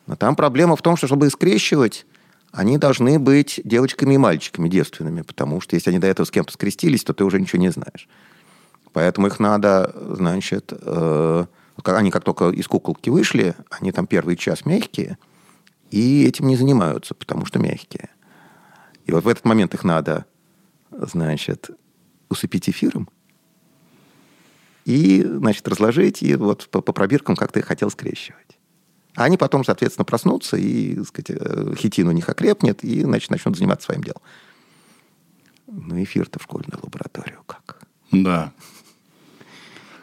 Но 0.06 0.16
там 0.16 0.36
проблема 0.36 0.76
в 0.76 0.82
том, 0.82 0.96
что 0.96 1.06
чтобы 1.06 1.26
их 1.26 1.32
скрещивать, 1.32 2.06
они 2.52 2.78
должны 2.78 3.18
быть 3.18 3.60
девочками 3.64 4.14
и 4.14 4.18
мальчиками 4.18 4.68
девственными, 4.68 5.22
потому 5.22 5.60
что 5.60 5.74
если 5.74 5.90
они 5.90 5.98
до 5.98 6.06
этого 6.06 6.24
с 6.26 6.30
кем-то 6.30 6.52
скрестились, 6.52 7.04
то 7.04 7.12
ты 7.12 7.24
уже 7.24 7.40
ничего 7.40 7.60
не 7.60 7.70
знаешь. 7.70 8.08
Поэтому 8.92 9.26
их 9.26 9.40
надо, 9.40 9.94
значит, 10.14 10.72
э, 10.72 11.46
они 11.84 12.10
как 12.10 12.24
только 12.24 12.48
из 12.50 12.66
куколки 12.66 13.10
вышли, 13.10 13.54
они 13.68 13.92
там 13.92 14.06
первый 14.06 14.36
час 14.36 14.64
мягкие, 14.64 15.18
и 15.90 16.24
этим 16.24 16.46
не 16.46 16.56
занимаются, 16.56 17.14
потому 17.14 17.44
что 17.44 17.58
мягкие. 17.58 18.08
И 19.04 19.12
вот 19.12 19.24
в 19.24 19.28
этот 19.28 19.44
момент 19.44 19.74
их 19.74 19.84
надо, 19.84 20.24
значит, 20.90 21.70
усыпить 22.28 22.70
эфиром, 22.70 23.08
и, 24.84 25.22
значит, 25.22 25.66
разложить, 25.68 26.22
и 26.22 26.34
вот 26.36 26.68
по, 26.70 26.80
по 26.80 26.92
пробиркам 26.92 27.36
как 27.36 27.52
ты 27.52 27.60
хотел 27.60 27.90
скрещивать. 27.90 28.55
А 29.16 29.24
они 29.24 29.36
потом, 29.36 29.64
соответственно, 29.64 30.05
проснутся, 30.05 30.56
и, 30.56 31.02
сказать, 31.05 31.30
э, 31.30 31.74
хитин 31.76 32.06
у 32.09 32.12
них 32.12 32.28
окрепнет, 32.28 32.84
и, 32.84 33.02
значит, 33.02 33.30
начнут 33.30 33.56
заниматься 33.56 33.86
своим 33.86 34.02
делом. 34.05 34.20
Ну, 35.66 36.02
эфир-то 36.02 36.38
в 36.38 36.43
школьную 36.43 36.78
лабораторию 36.82 37.38
как? 37.47 37.80
Да. 38.12 38.52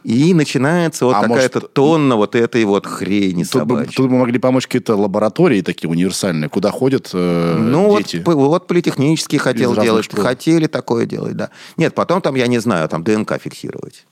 И 0.04 0.34
начинается 0.34 1.06
вот 1.06 1.16
А 1.16 1.22
какая-то 1.22 1.60
может, 1.62 1.74
тонна 1.74 2.18
вот 2.18 2.36
этой 2.36 2.66
вот 2.66 2.86
хрени 2.86 3.44
Тут 3.46 3.64
бы, 3.64 3.76
собачьей. 3.76 3.96
тут 3.96 4.10
бы 4.10 4.18
могли 4.18 4.38
помочь 4.38 4.66
какие-то 4.68 4.98
лаборатории 4.98 5.62
такие 5.62 5.90
универсальные, 5.90 6.50
куда 6.50 6.72
ходят 6.72 7.10
э, 7.14 7.58
Ну, 7.58 7.98
дети. 7.98 8.18
вот, 8.18 8.26
п- 8.26 8.34
вот 8.34 8.68
политехнический 8.68 9.38
хотел 9.38 9.74
делать, 9.80 10.04
школ. 10.06 10.22
хотели 10.22 10.68
такое 10.68 11.06
делать, 11.06 11.38
да. 11.38 11.52
Нет, 11.78 11.96
потом 11.96 12.22
там, 12.22 12.36
я 12.36 12.48
не 12.48 12.60
знаю, 12.60 12.90
там 12.90 13.04
ДНК 13.06 13.40
фиксировать. 13.42 14.06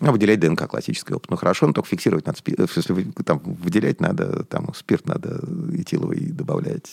Ну, 0.00 0.12
выделять 0.12 0.40
ДНК 0.40 0.66
классический 0.68 1.14
опыт. 1.14 1.30
Ну, 1.30 1.36
хорошо, 1.36 1.66
но 1.66 1.72
только 1.72 1.88
фиксировать 1.88 2.26
надо. 2.26 2.38
спи- 2.38 2.54
В 2.56 2.70
смысле, 2.70 2.94
вы- 2.94 3.12
там, 3.24 3.38
выделять 3.38 4.00
надо, 4.00 4.44
там, 4.44 4.72
спирт 4.74 5.06
надо 5.06 5.40
этиловый 5.74 6.20
добавлять. 6.32 6.90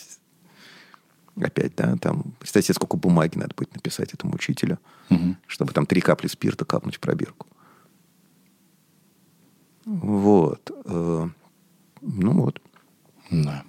Опять, 1.36 1.74
да, 1.76 1.96
там, 1.96 2.32
представьте, 2.38 2.68
себе, 2.68 2.74
сколько 2.76 2.96
бумаги 2.96 3.36
надо 3.36 3.54
будет 3.56 3.74
написать 3.74 4.14
этому 4.14 4.34
учителю, 4.34 4.78
Мгм. 5.10 5.36
чтобы 5.46 5.72
там 5.72 5.84
три 5.84 6.00
капли 6.00 6.28
спирта 6.28 6.64
капнуть 6.64 6.96
в 6.96 7.00
пробирку. 7.00 7.46
Вот. 9.84 10.70
э, 10.84 11.28
Ну, 12.06 12.32
вот. 12.32 12.60
Да. 13.30 13.64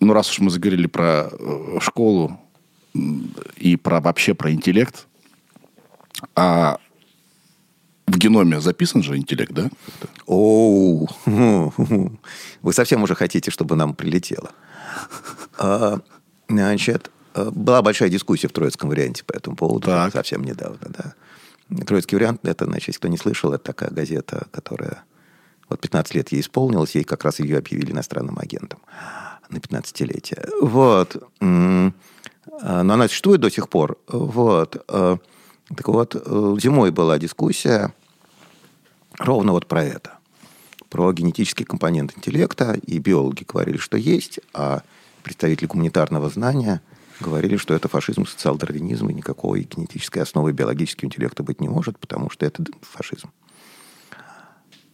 Ну, 0.00 0.12
раз 0.12 0.30
уж 0.30 0.40
мы 0.40 0.50
заговорили 0.50 0.86
про 0.88 1.28
э, 1.30 1.78
школу 1.80 2.38
и 3.56 3.76
про 3.76 4.00
вообще 4.00 4.34
про 4.34 4.50
интеллект, 4.52 5.06
а 6.34 6.78
в 8.08 8.16
геноме 8.18 8.60
записан 8.60 9.02
же 9.02 9.16
интеллект, 9.16 9.52
да? 9.52 9.70
Оу, 10.26 11.08
вы 11.26 12.72
совсем 12.72 13.02
уже 13.02 13.14
хотите, 13.14 13.50
чтобы 13.50 13.76
нам 13.76 13.94
прилетело. 13.94 14.50
А, 15.58 16.00
Значит, 16.48 17.10
а, 17.34 17.50
была 17.50 17.82
большая 17.82 18.08
дискуссия 18.08 18.48
в 18.48 18.52
троицком 18.52 18.88
варианте 18.88 19.22
по 19.24 19.32
этому 19.34 19.54
поводу 19.56 19.86
Так. 19.86 20.12
совсем 20.12 20.42
недавно, 20.44 20.88
да. 20.88 21.14
Троицкий 21.84 22.16
вариант, 22.16 22.40
это, 22.44 22.64
значит, 22.64 22.88
если 22.88 22.98
кто 22.98 23.08
не 23.08 23.18
слышал, 23.18 23.52
это 23.52 23.64
такая 23.64 23.90
газета, 23.90 24.46
которая... 24.50 25.04
Вот 25.68 25.80
15 25.80 26.14
лет 26.14 26.32
ей 26.32 26.40
исполнилось, 26.40 26.94
ей 26.94 27.04
как 27.04 27.24
раз 27.24 27.40
ее 27.40 27.58
объявили 27.58 27.92
иностранным 27.92 28.38
агентом 28.38 28.78
на 29.50 29.58
15-летие. 29.58 30.48
Вот. 30.62 31.22
А, 31.42 32.82
Но 32.82 32.94
она 32.94 33.06
существует 33.08 33.42
до 33.42 33.50
сих 33.50 33.68
пор. 33.68 33.98
Вот. 34.08 34.82
А, 35.70 35.74
Так 35.74 35.88
вот, 35.88 36.14
э, 36.14 36.56
зимой 36.60 36.90
была 36.90 37.18
дискуссия 37.18 37.92
ровно 39.18 39.52
вот 39.52 39.66
про 39.66 39.84
это. 39.84 40.14
Про 40.88 41.12
генетический 41.12 41.64
компонент 41.64 42.16
интеллекта. 42.16 42.72
И 42.86 42.98
биологи 42.98 43.44
говорили, 43.46 43.76
что 43.76 43.96
есть, 43.96 44.40
а 44.54 44.82
представители 45.22 45.66
гуманитарного 45.66 46.30
знания 46.30 46.80
говорили, 47.20 47.56
что 47.56 47.74
это 47.74 47.88
фашизм, 47.88 48.24
социал-дарвинизм, 48.26 49.08
и 49.10 49.14
никакой 49.14 49.64
генетической 49.64 50.20
основы 50.20 50.52
биологического 50.52 51.06
интеллекта 51.06 51.42
быть 51.42 51.60
не 51.60 51.68
может, 51.68 51.98
потому 51.98 52.30
что 52.30 52.46
это 52.46 52.64
фашизм. 52.80 53.30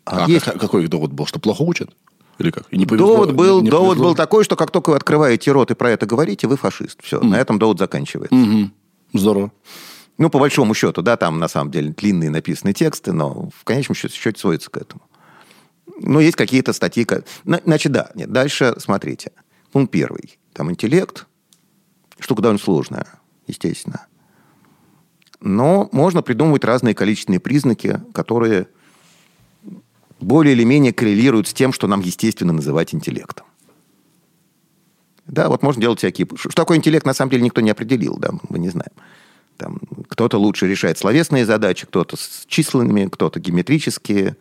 А, 0.06 0.26
есть- 0.28 0.44
как- 0.44 0.59
какой 0.60 0.84
их 0.84 0.90
довод 0.90 1.12
был? 1.12 1.26
Что 1.26 1.38
плохо 1.38 1.62
учат? 1.62 1.90
Или 2.38 2.51
как? 2.51 2.66
И 2.70 2.76
не 2.78 2.84
повезло- 2.86 2.96
Довод 3.14 3.34
был, 3.34 3.60
не 3.62 3.70
довод 3.70 3.90
повезло? 3.90 4.09
был 4.09 4.14
такой, 4.16 4.42
что 4.44 4.56
как 4.56 4.70
только 4.70 4.90
вы 4.90 4.96
открываете 4.96 5.52
рот 5.52 5.70
и 5.70 5.74
про 5.74 5.90
это 5.90 6.05
говорите, 6.06 6.48
вы 6.48 6.56
фашист. 6.56 6.98
Все, 7.02 7.20
на 7.20 7.36
этом 7.36 7.59
довод 7.59 7.78
заканчивается. 7.78 8.34
Мгм. 8.34 8.72
Здорово. 9.12 9.52
Ну, 10.16 10.30
по 10.30 10.38
большому 10.38 10.74
счету, 10.74 11.02
да, 11.02 11.16
там 11.16 11.38
на 11.38 11.48
самом 11.48 11.70
деле 11.70 11.90
длинные 11.90 12.30
написанные 12.30 12.74
тексты, 12.74 13.12
но 13.12 13.50
в 13.56 13.64
конечном 13.64 13.96
счете, 13.96 14.14
счете 14.14 14.40
сводится 14.40 14.70
к 14.70 14.76
этому. 14.76 15.02
Ну, 15.98 16.20
есть 16.20 16.36
какие-то 16.36 16.72
статьи. 16.72 17.06
Значит, 17.44 17.92
да, 17.92 18.10
нет, 18.14 18.30
дальше 18.30 18.74
смотрите. 18.78 19.32
Пункт 19.72 19.92
первый. 19.92 20.38
Там 20.52 20.70
интеллект, 20.70 21.26
штука 22.18 22.42
довольно 22.42 22.60
сложная, 22.60 23.06
естественно. 23.46 24.06
Но 25.40 25.88
можно 25.92 26.22
придумывать 26.22 26.64
разные 26.64 26.94
количественные 26.94 27.40
признаки, 27.40 28.00
которые 28.14 28.68
более 30.20 30.54
или 30.54 30.64
менее 30.64 30.92
коррелируют 30.92 31.48
с 31.48 31.52
тем, 31.52 31.72
что 31.72 31.86
нам 31.86 32.00
естественно 32.00 32.52
называть 32.52 32.94
интеллектом. 32.94 33.46
Да, 35.26 35.48
вот 35.48 35.62
можно 35.62 35.82
делать 35.82 35.98
всякие... 35.98 36.28
Что 36.36 36.50
такое 36.50 36.78
интеллект, 36.78 37.04
на 37.04 37.14
самом 37.14 37.30
деле, 37.30 37.42
никто 37.42 37.60
не 37.60 37.70
определил, 37.70 38.16
да, 38.16 38.30
мы 38.48 38.58
не 38.58 38.68
знаем. 38.68 38.92
Там, 39.56 39.81
кто-то 40.09 40.39
лучше 40.39 40.66
решает 40.66 40.98
словесные 40.98 41.47
задачи, 41.47 41.86
кто-то 41.86 42.16
с 42.16 42.44
численными, 42.47 43.06
кто-то 43.06 43.39
геометрические. 43.40 44.36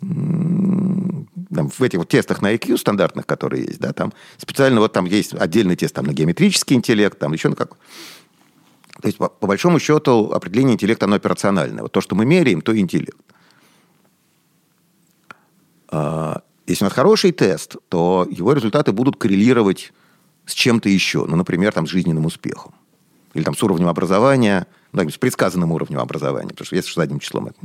Там, 0.00 1.68
в 1.68 1.80
этих 1.82 1.98
вот 1.98 2.08
тестах 2.08 2.40
на 2.40 2.54
IQ 2.54 2.78
стандартных, 2.78 3.26
которые 3.26 3.64
есть, 3.64 3.78
да, 3.78 3.92
там 3.92 4.12
специально 4.38 4.80
вот 4.80 4.92
там 4.92 5.04
есть 5.04 5.34
отдельный 5.34 5.76
тест 5.76 5.94
там, 5.94 6.06
на 6.06 6.12
геометрический 6.12 6.74
интеллект, 6.74 7.18
там 7.18 7.32
еще 7.32 7.50
на 7.50 7.56
как. 7.56 7.76
То 9.00 9.08
есть, 9.08 9.18
по, 9.18 9.28
по 9.28 9.46
большому 9.46 9.78
счету, 9.78 10.32
определение 10.32 10.74
интеллекта, 10.74 11.06
оно 11.06 11.16
операциональное. 11.16 11.82
Вот 11.82 11.92
то, 11.92 12.00
что 12.00 12.14
мы 12.14 12.24
меряем, 12.24 12.60
то 12.62 12.76
интеллект. 12.76 13.18
А, 15.88 16.42
Если 16.66 16.84
у 16.84 16.86
нас 16.86 16.94
хороший 16.94 17.32
тест, 17.32 17.76
то 17.88 18.26
его 18.30 18.52
результаты 18.52 18.92
будут 18.92 19.16
коррелировать 19.16 19.92
с 20.46 20.54
чем-то 20.54 20.88
еще. 20.88 21.24
Ну, 21.26 21.36
например, 21.36 21.72
там, 21.72 21.86
с 21.86 21.90
жизненным 21.90 22.26
успехом. 22.26 22.74
Или 23.34 23.44
там 23.44 23.54
с 23.54 23.62
уровнем 23.62 23.88
образования, 23.88 24.66
ну, 24.92 25.08
с 25.08 25.16
предсказанным 25.16 25.72
уровнем 25.72 25.98
образования. 26.00 26.50
Потому 26.50 26.66
что 26.66 26.76
если 26.76 26.92
задним 26.92 27.18
числом, 27.18 27.48
это 27.48 27.58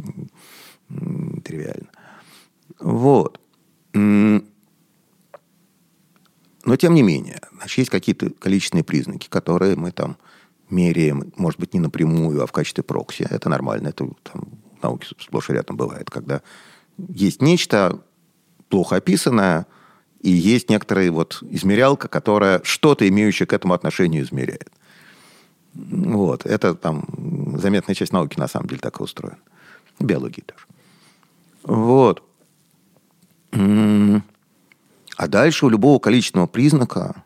тривиально. 1.44 1.90
Вот. 2.80 3.40
Но, 3.94 4.42
тем 6.78 6.94
не 6.94 7.02
менее, 7.02 7.42
значит, 7.56 7.78
есть 7.78 7.90
какие-то 7.90 8.30
количественные 8.30 8.84
признаки, 8.84 9.28
которые 9.30 9.76
мы 9.76 9.92
там 9.92 10.18
меряем, 10.70 11.32
может 11.38 11.60
быть, 11.60 11.74
не 11.74 11.80
напрямую, 11.80 12.44
а 12.44 12.46
в 12.46 12.52
качестве 12.52 12.84
прокси. 12.84 13.26
Это 13.30 13.50
нормально. 13.50 13.90
Это 13.90 14.10
там, 14.24 14.48
в 14.80 14.84
науке 14.84 15.08
сплошь 15.20 15.50
и 15.50 15.54
рядом 15.54 15.78
бывает, 15.78 16.10
когда 16.10 16.42
есть 16.98 17.42
нечто 17.42 18.02
плохо 18.70 18.98
описанное, 18.98 19.66
и 20.20 20.30
есть 20.30 20.70
некоторая 20.70 21.12
вот 21.12 21.42
измерялка, 21.42 22.08
которая 22.08 22.62
что-то, 22.64 23.08
имеющее 23.08 23.46
к 23.46 23.54
этому 23.54 23.74
отношение, 23.74 24.22
измеряет. 24.24 24.72
Вот. 25.78 26.46
Это 26.46 26.74
там 26.76 27.06
заметная 27.58 27.96
часть 27.96 28.14
науки, 28.14 28.40
на 28.40 28.48
самом 28.48 28.68
деле, 28.68 28.80
так 28.82 29.00
и 29.00 29.04
устроена. 29.04 29.38
Биологии 30.00 30.42
тоже. 30.42 30.66
Вот. 31.64 32.24
М, 33.52 34.24
А 35.18 35.28
дальше 35.28 35.66
у 35.66 35.70
любого 35.70 36.00
количественного 36.00 36.48
признака 36.48 37.24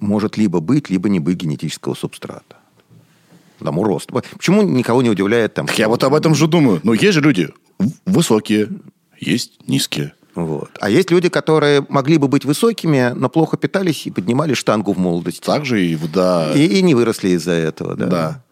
может 0.00 0.36
либо 0.36 0.60
быть, 0.60 0.90
либо 0.90 1.08
не 1.08 1.20
быть 1.20 1.36
генетического 1.38 1.94
субстрата. 1.94 2.56
Там, 3.60 3.78
у 3.78 3.84
роста. 3.84 4.12
Почему 4.12 4.62
никого 4.62 5.02
не 5.02 5.10
удивляет 5.10 5.54
там... 5.54 5.66
Так 5.66 5.78
я 5.78 5.88
вот 5.88 6.04
об 6.04 6.14
этом 6.14 6.34
же 6.34 6.46
думаю. 6.46 6.80
Ну, 6.82 6.92
есть 6.92 7.14
же 7.14 7.20
люди 7.20 7.48
высокие, 8.04 8.68
есть 9.18 9.66
низкие. 9.68 10.12
Вот. 10.36 10.70
А 10.80 10.88
есть 10.90 11.10
люди, 11.10 11.28
которые 11.28 11.84
могли 11.88 12.18
бы 12.18 12.28
быть 12.28 12.44
высокими, 12.44 13.12
но 13.16 13.28
плохо 13.28 13.56
питались 13.56 14.06
и 14.06 14.10
поднимали 14.12 14.54
штангу 14.54 14.92
в 14.92 14.98
молодости. 14.98 15.40
Также 15.44 15.84
и, 15.84 15.96
в- 15.96 16.10
да, 16.12 16.52
И, 16.54 16.64
и 16.66 16.82
не 16.82 16.94
выросли 16.94 17.30
из-за 17.30 17.52
этого. 17.52 17.96
Да. 17.96 18.06
да. 18.06 18.42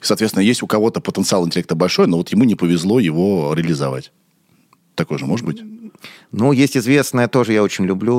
Соответственно, 0.00 0.42
есть 0.44 0.62
у 0.62 0.66
кого-то 0.66 1.00
потенциал 1.00 1.44
интеллекта 1.46 1.74
большой, 1.74 2.06
но 2.06 2.18
вот 2.18 2.28
ему 2.28 2.44
не 2.44 2.54
повезло 2.54 3.00
его 3.00 3.52
реализовать. 3.54 4.12
Такое 4.94 5.18
же 5.18 5.26
может 5.26 5.44
быть? 5.46 5.62
Ну, 6.30 6.52
есть 6.52 6.76
известное, 6.76 7.26
тоже 7.26 7.52
я 7.54 7.62
очень 7.62 7.84
люблю, 7.86 8.14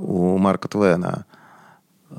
у 0.00 0.38
Марка 0.38 0.68
Твена. 0.68 1.26
Э, 2.10 2.14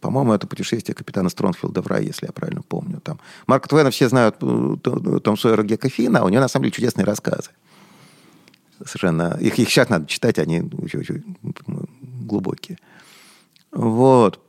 По-моему, 0.00 0.32
это 0.32 0.46
путешествие 0.46 0.94
капитана 0.94 1.28
Стронфилда 1.28 1.82
в 1.82 1.86
рай, 1.86 2.04
если 2.04 2.26
я 2.26 2.32
правильно 2.32 2.62
помню. 2.62 3.00
Там. 3.02 3.18
Марка 3.46 3.68
Твена 3.68 3.90
все 3.90 4.08
знают, 4.08 4.36
э, 4.40 4.76
Том- 5.22 5.36
Сойера 5.36 5.62
Гека 5.64 5.88
Финна, 5.88 6.20
а 6.20 6.24
у 6.24 6.28
него, 6.28 6.40
на 6.40 6.48
самом 6.48 6.64
деле, 6.64 6.72
чудесные 6.72 7.04
рассказы. 7.04 7.50
Совершенно. 8.84 9.36
Их, 9.40 9.58
их 9.58 9.68
сейчас 9.68 9.88
надо 9.88 10.06
читать, 10.06 10.38
они 10.38 10.60
очень-очень 10.60 11.36
глубокие. 12.22 12.78
Вот. 13.72 14.40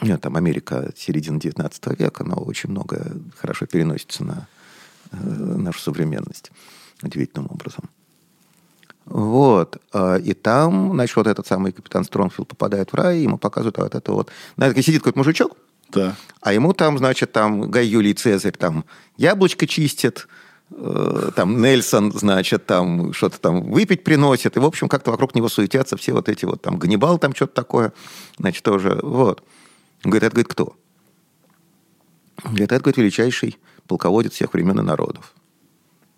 Нет, 0.00 0.20
там 0.20 0.36
Америка 0.36 0.92
середины 0.96 1.38
19 1.38 1.98
века, 1.98 2.24
но 2.24 2.36
очень 2.36 2.70
много 2.70 3.16
хорошо 3.36 3.66
переносится 3.66 4.24
на 4.24 4.48
э, 5.10 5.16
нашу 5.16 5.80
современность 5.80 6.50
удивительным 7.02 7.48
образом. 7.50 7.90
Вот. 9.04 9.78
а, 9.92 10.16
И 10.16 10.32
там, 10.34 10.92
значит, 10.92 11.16
вот 11.16 11.26
этот 11.26 11.46
самый 11.46 11.72
капитан 11.72 12.04
Стронгфилд 12.04 12.48
попадает 12.48 12.92
в 12.92 12.94
рай, 12.94 13.20
ему 13.20 13.38
показывают 13.38 13.78
вот 13.78 13.94
это 13.94 14.12
вот... 14.12 14.30
Знаете, 14.56 14.82
сидит 14.82 15.00
какой-то 15.00 15.18
мужичок, 15.18 15.56
Да. 15.90 16.16
А 16.40 16.52
ему 16.52 16.72
там, 16.72 16.98
значит, 16.98 17.32
там 17.32 17.70
Гай 17.70 17.86
Юлий 17.86 18.14
Цезарь 18.14 18.52
там 18.52 18.84
яблочко 19.16 19.66
чистит, 19.66 20.26
там 21.36 21.60
Нельсон, 21.60 22.12
значит, 22.12 22.66
там 22.66 23.12
что-то 23.12 23.40
там 23.40 23.70
выпить 23.70 24.04
приносит. 24.04 24.56
И, 24.56 24.60
в 24.60 24.64
общем, 24.64 24.88
как-то 24.88 25.10
вокруг 25.10 25.34
него 25.34 25.48
суетятся 25.48 25.96
все 25.96 26.12
вот 26.12 26.28
эти 26.28 26.44
вот 26.44 26.62
там 26.62 26.78
Ганнибал 26.78 27.18
там 27.18 27.34
что-то 27.34 27.54
такое, 27.54 27.92
значит, 28.38 28.62
тоже. 28.62 28.98
Вот. 29.02 29.42
Говорит, 30.02 30.22
это, 30.24 30.34
говорит, 30.34 30.48
кто? 30.48 30.76
Говорит, 32.44 32.72
это, 32.72 32.80
говорит, 32.80 32.96
величайший 32.96 33.58
полководец 33.86 34.32
всех 34.32 34.54
времен 34.54 34.78
и 34.80 34.82
народов. 34.82 35.34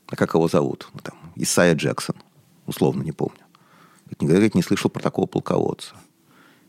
А 0.06 0.16
как 0.16 0.34
его 0.34 0.48
зовут? 0.48 0.88
Ну, 0.94 1.00
Там, 1.02 1.14
Исайя 1.36 1.74
Джексон. 1.74 2.16
Условно 2.66 3.02
не 3.02 3.12
помню. 3.12 3.40
Говорит, 4.04 4.20
никогда 4.22 4.34
говорит, 4.34 4.54
не 4.54 4.62
слышал 4.62 4.90
про 4.90 5.02
такого 5.02 5.26
полководца. 5.26 5.94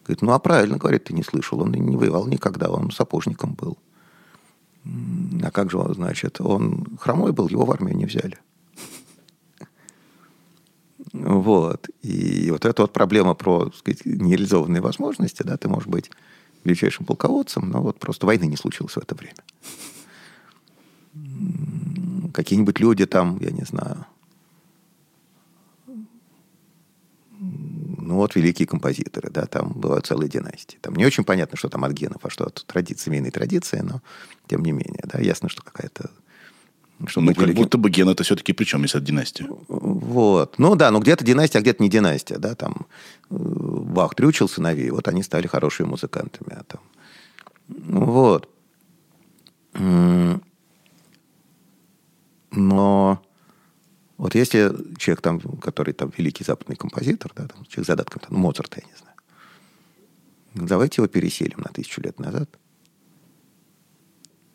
Говорит, 0.03 0.21
ну, 0.21 0.31
а 0.31 0.39
правильно, 0.39 0.77
говорит, 0.77 1.05
ты 1.05 1.13
не 1.13 1.23
слышал. 1.23 1.61
Он 1.61 1.71
не 1.71 1.95
воевал 1.95 2.27
никогда, 2.27 2.69
он 2.69 2.91
сапожником 2.91 3.53
был. 3.53 3.77
А 5.43 5.51
как 5.51 5.71
же 5.71 5.77
он, 5.77 5.93
значит, 5.93 6.39
он 6.41 6.97
хромой 6.99 7.31
был, 7.31 7.47
его 7.47 7.65
в 7.65 7.71
армию 7.71 7.95
не 7.95 8.05
взяли. 8.05 8.37
Вот. 11.13 11.89
И 12.01 12.51
вот 12.51 12.65
эта 12.65 12.81
вот 12.81 12.93
проблема 12.93 13.35
про 13.35 13.65
так 13.65 13.75
сказать, 13.75 14.05
нереализованные 14.05 14.81
возможности, 14.81 15.43
да, 15.43 15.57
ты 15.57 15.69
можешь 15.69 15.87
быть 15.87 16.11
величайшим 16.63 17.05
полководцем, 17.05 17.69
но 17.69 17.81
вот 17.81 17.99
просто 17.99 18.25
войны 18.25 18.45
не 18.45 18.57
случилось 18.57 18.93
в 18.93 18.97
это 18.97 19.15
время. 19.15 19.35
Какие-нибудь 22.33 22.79
люди 22.79 23.05
там, 23.05 23.37
я 23.39 23.51
не 23.51 23.63
знаю, 23.63 24.05
ну 28.05 28.15
вот 28.15 28.35
великие 28.35 28.67
композиторы, 28.67 29.29
да, 29.29 29.45
там 29.45 29.73
бывают 29.73 30.05
целые 30.05 30.29
династии. 30.29 30.77
Там 30.81 30.95
не 30.95 31.05
очень 31.05 31.23
понятно, 31.23 31.57
что 31.57 31.69
там 31.69 31.83
от 31.83 31.91
генов, 31.91 32.23
а 32.23 32.29
что 32.29 32.45
от 32.45 32.63
традиции, 32.65 33.05
семейной 33.05 33.31
традиции, 33.31 33.79
но 33.79 34.01
тем 34.47 34.63
не 34.63 34.71
менее, 34.71 35.03
да, 35.03 35.19
ясно, 35.19 35.49
что 35.49 35.63
какая-то... 35.63 36.09
Что 37.07 37.19
Ну, 37.19 37.35
как 37.35 37.53
будто 37.53 37.77
бы 37.77 37.89
ген 37.89 38.07
это 38.07 38.23
все-таки 38.23 38.53
причем, 38.53 38.83
если 38.83 38.99
это 38.99 39.07
династия. 39.07 39.45
Вот. 39.67 40.57
Ну 40.59 40.75
да, 40.75 40.91
ну 40.91 40.99
где-то 40.99 41.25
династия, 41.25 41.57
а 41.57 41.61
где-то 41.61 41.83
не 41.83 41.89
династия, 41.89 42.37
да, 42.37 42.55
там 42.55 42.87
э, 43.29 43.35
Бах 43.35 44.15
трючил 44.15 44.47
сыновей, 44.47 44.91
вот 44.91 45.07
они 45.09 45.21
стали 45.21 45.47
хорошими 45.47 45.87
музыкантами. 45.87 46.53
А 46.53 46.63
там... 46.63 46.81
Ну, 47.67 48.05
Вот. 48.05 48.49
Но 52.51 53.21
вот 54.17 54.35
если 54.35 54.73
человек 54.97 55.21
там, 55.21 55.39
который 55.39 55.93
там 55.93 56.11
великий 56.15 56.43
западный 56.43 56.75
композитор, 56.75 57.31
да, 57.35 57.47
там, 57.47 57.65
человек 57.65 57.87
задатком, 57.87 58.21
там, 58.21 58.37
Моцарт, 58.37 58.77
я 58.77 58.83
не 58.83 58.97
знаю, 58.97 59.15
давайте 60.53 61.01
его 61.01 61.07
переселим 61.07 61.59
на 61.59 61.71
тысячу 61.71 62.01
лет 62.01 62.19
назад. 62.19 62.49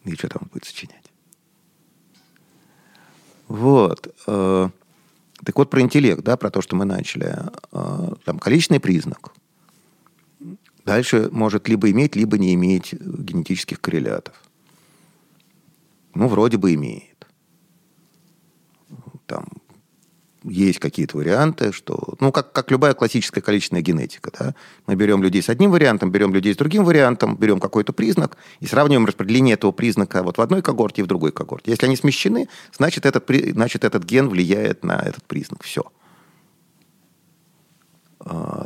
И 0.04 0.14
что 0.14 0.28
там 0.28 0.42
он 0.44 0.48
будет 0.48 0.64
сочинять? 0.64 1.04
Вот. 3.48 4.14
э, 4.26 4.70
Так 5.44 5.56
вот, 5.56 5.70
про 5.70 5.80
интеллект, 5.82 6.22
да, 6.22 6.36
про 6.36 6.50
то, 6.50 6.62
что 6.62 6.76
мы 6.76 6.84
начали. 6.84 7.36
Э, 7.72 8.14
Там 8.24 8.38
количественный 8.38 8.80
признак. 8.80 9.32
Дальше 10.86 11.28
может 11.30 11.68
либо 11.68 11.90
иметь, 11.90 12.16
либо 12.16 12.38
не 12.38 12.54
иметь 12.54 12.94
генетических 12.94 13.80
коррелятов. 13.80 14.34
Ну, 16.14 16.28
вроде 16.28 16.56
бы 16.56 16.72
имеет. 16.74 17.09
Там 19.30 19.46
есть 20.42 20.80
какие-то 20.80 21.18
варианты, 21.18 21.70
что... 21.70 22.14
Ну, 22.18 22.32
как, 22.32 22.52
как 22.52 22.70
любая 22.72 22.94
классическая 22.94 23.40
количественная 23.42 23.82
генетика, 23.82 24.32
да. 24.36 24.54
Мы 24.88 24.96
берем 24.96 25.22
людей 25.22 25.40
с 25.40 25.48
одним 25.48 25.70
вариантом, 25.70 26.10
берем 26.10 26.34
людей 26.34 26.52
с 26.52 26.56
другим 26.56 26.84
вариантом, 26.84 27.36
берем 27.36 27.60
какой-то 27.60 27.92
признак 27.92 28.36
и 28.58 28.66
сравниваем 28.66 29.06
распределение 29.06 29.54
этого 29.54 29.70
признака 29.70 30.24
вот 30.24 30.38
в 30.38 30.40
одной 30.40 30.62
когорте 30.62 31.02
и 31.02 31.04
в 31.04 31.06
другой 31.06 31.30
когорте. 31.30 31.70
Если 31.70 31.86
они 31.86 31.94
смещены, 31.94 32.48
значит, 32.72 33.06
этот, 33.06 33.24
значит, 33.52 33.84
этот 33.84 34.02
ген 34.02 34.28
влияет 34.28 34.82
на 34.82 34.98
этот 34.98 35.22
признак. 35.24 35.62
Все. 35.62 35.84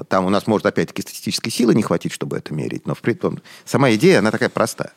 Там 0.09 0.25
у 0.25 0.31
нас 0.31 0.47
может, 0.47 0.65
опять-таки, 0.65 1.03
статистической 1.03 1.53
силы 1.53 1.75
не 1.75 1.83
хватить, 1.83 2.13
чтобы 2.13 2.39
это 2.39 2.55
мерить, 2.55 2.87
но 2.87 2.95
в 2.95 3.01
при- 3.03 3.15
том- 3.15 3.41
сама 3.67 3.93
идея, 3.95 4.21
она 4.21 4.31
такая 4.31 4.49
простая. 4.49 4.93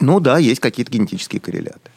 Ну 0.00 0.20
да, 0.20 0.36
есть 0.38 0.60
какие-то 0.60 0.92
генетические 0.92 1.40
корреляты. 1.40 1.90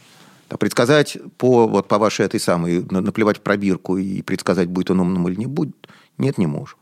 Да, 0.49 0.57
предсказать 0.57 1.17
по, 1.37 1.67
вот, 1.67 1.87
по 1.87 1.97
вашей 1.99 2.25
этой 2.25 2.39
самой, 2.39 2.83
на- 2.89 3.01
наплевать 3.01 3.37
в 3.37 3.41
пробирку 3.41 3.97
и 3.97 4.21
предсказать, 4.23 4.67
будет 4.67 4.89
он 4.91 4.99
умным 4.99 5.27
или 5.27 5.35
не 5.35 5.45
будет, 5.45 5.75
нет, 6.17 6.37
не 6.37 6.47
можем. 6.47 6.77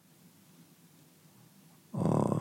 А, 1.93 2.39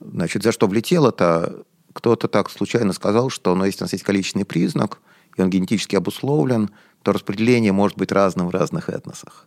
Значит, 0.00 0.42
за 0.42 0.52
что 0.52 0.66
влетело-то? 0.66 1.62
Кто-то 1.92 2.26
так 2.28 2.50
случайно 2.50 2.92
сказал, 2.92 3.30
что 3.30 3.54
ну, 3.54 3.64
если 3.64 3.82
у 3.82 3.84
нас 3.84 3.92
есть 3.92 4.04
количественный 4.04 4.44
признак, 4.44 5.00
и 5.36 5.42
он 5.42 5.48
генетически 5.50 5.94
обусловлен, 5.96 6.70
то 7.02 7.12
распределение 7.12 7.72
может 7.72 7.96
быть 7.96 8.12
разным 8.12 8.48
в 8.48 8.50
разных 8.50 8.88
этносах. 8.88 9.46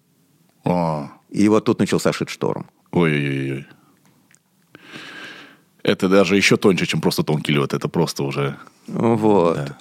О, 0.64 1.10
И 1.30 1.48
вот 1.50 1.66
тут 1.66 1.80
начался 1.80 2.12
шит-шторм. 2.12 2.66
ой-ой-ой. 2.92 3.68
Это 5.84 6.10
даже 6.10 6.36
еще 6.36 6.58
тоньше, 6.58 6.86
чем 6.88 7.02
просто 7.02 7.24
тонкий 7.24 7.52
лед. 7.54 7.74
Это 7.74 7.88
просто 7.90 8.24
уже... 8.24 8.58
Вот. 8.88 9.58
Ни- 9.58 9.72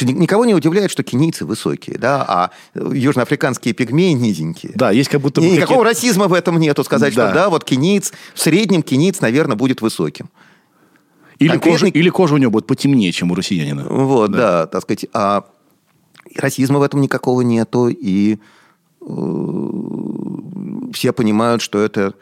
никого 0.00 0.44
не 0.44 0.54
удивляет, 0.54 0.90
что 0.90 1.02
кенийцы 1.02 1.44
высокие, 1.44 1.98
да, 1.98 2.24
а 2.26 2.50
южноафриканские 2.74 3.74
пигмеи 3.74 4.12
низенькие. 4.12 4.72
Да, 4.74 4.90
есть 4.90 5.10
как 5.10 5.20
будто 5.20 5.40
бы 5.40 5.46
И 5.46 5.50
никакого 5.52 5.84
расизма 5.84 6.28
в 6.28 6.32
этом 6.32 6.58
нету. 6.58 6.84
Сказать, 6.84 7.14
Да. 7.14 7.28
что 7.28 7.34
да, 7.34 7.48
вот 7.50 7.64
кениец, 7.64 8.12
в 8.34 8.40
среднем 8.40 8.82
кениец, 8.82 9.20
наверное, 9.20 9.56
будет 9.56 9.80
высоким. 9.82 10.30
Или, 11.38 11.50
конкретный- 11.50 11.70
кожа, 11.72 11.86
или 11.86 12.08
кожа 12.08 12.34
у 12.34 12.38
него 12.38 12.50
будет 12.52 12.66
потемнее, 12.66 13.10
чем 13.12 13.30
у 13.32 13.34
россиянина. 13.34 13.84
Вот, 13.88 14.30
да, 14.30 14.66
так 14.66 14.82
сказать. 14.82 15.06
А 15.12 15.44
расизма 16.36 16.78
в 16.78 16.82
этом 16.82 17.00
никакого 17.00 17.40
нету, 17.42 17.88
и 17.88 18.38
э, 19.00 19.06
все 20.92 21.12
понимают, 21.12 21.62
что 21.62 21.80
это 21.80 22.14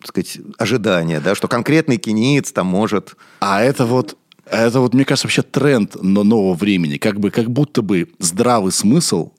так 0.00 0.08
сказать, 0.08 0.38
ожидание, 0.58 1.18
да, 1.18 1.34
что 1.34 1.48
конкретный 1.48 1.96
кениец 1.96 2.52
там 2.52 2.68
может... 2.68 3.16
А 3.40 3.60
это 3.62 3.84
вот, 3.84 4.16
это 4.50 4.80
вот, 4.80 4.94
мне 4.94 5.04
кажется, 5.04 5.26
вообще 5.26 5.42
тренд 5.42 5.96
но 6.02 6.24
нового 6.24 6.54
времени. 6.54 6.96
Как, 6.96 7.18
бы, 7.20 7.30
как 7.30 7.50
будто 7.50 7.82
бы 7.82 8.08
здравый 8.18 8.72
смысл 8.72 9.32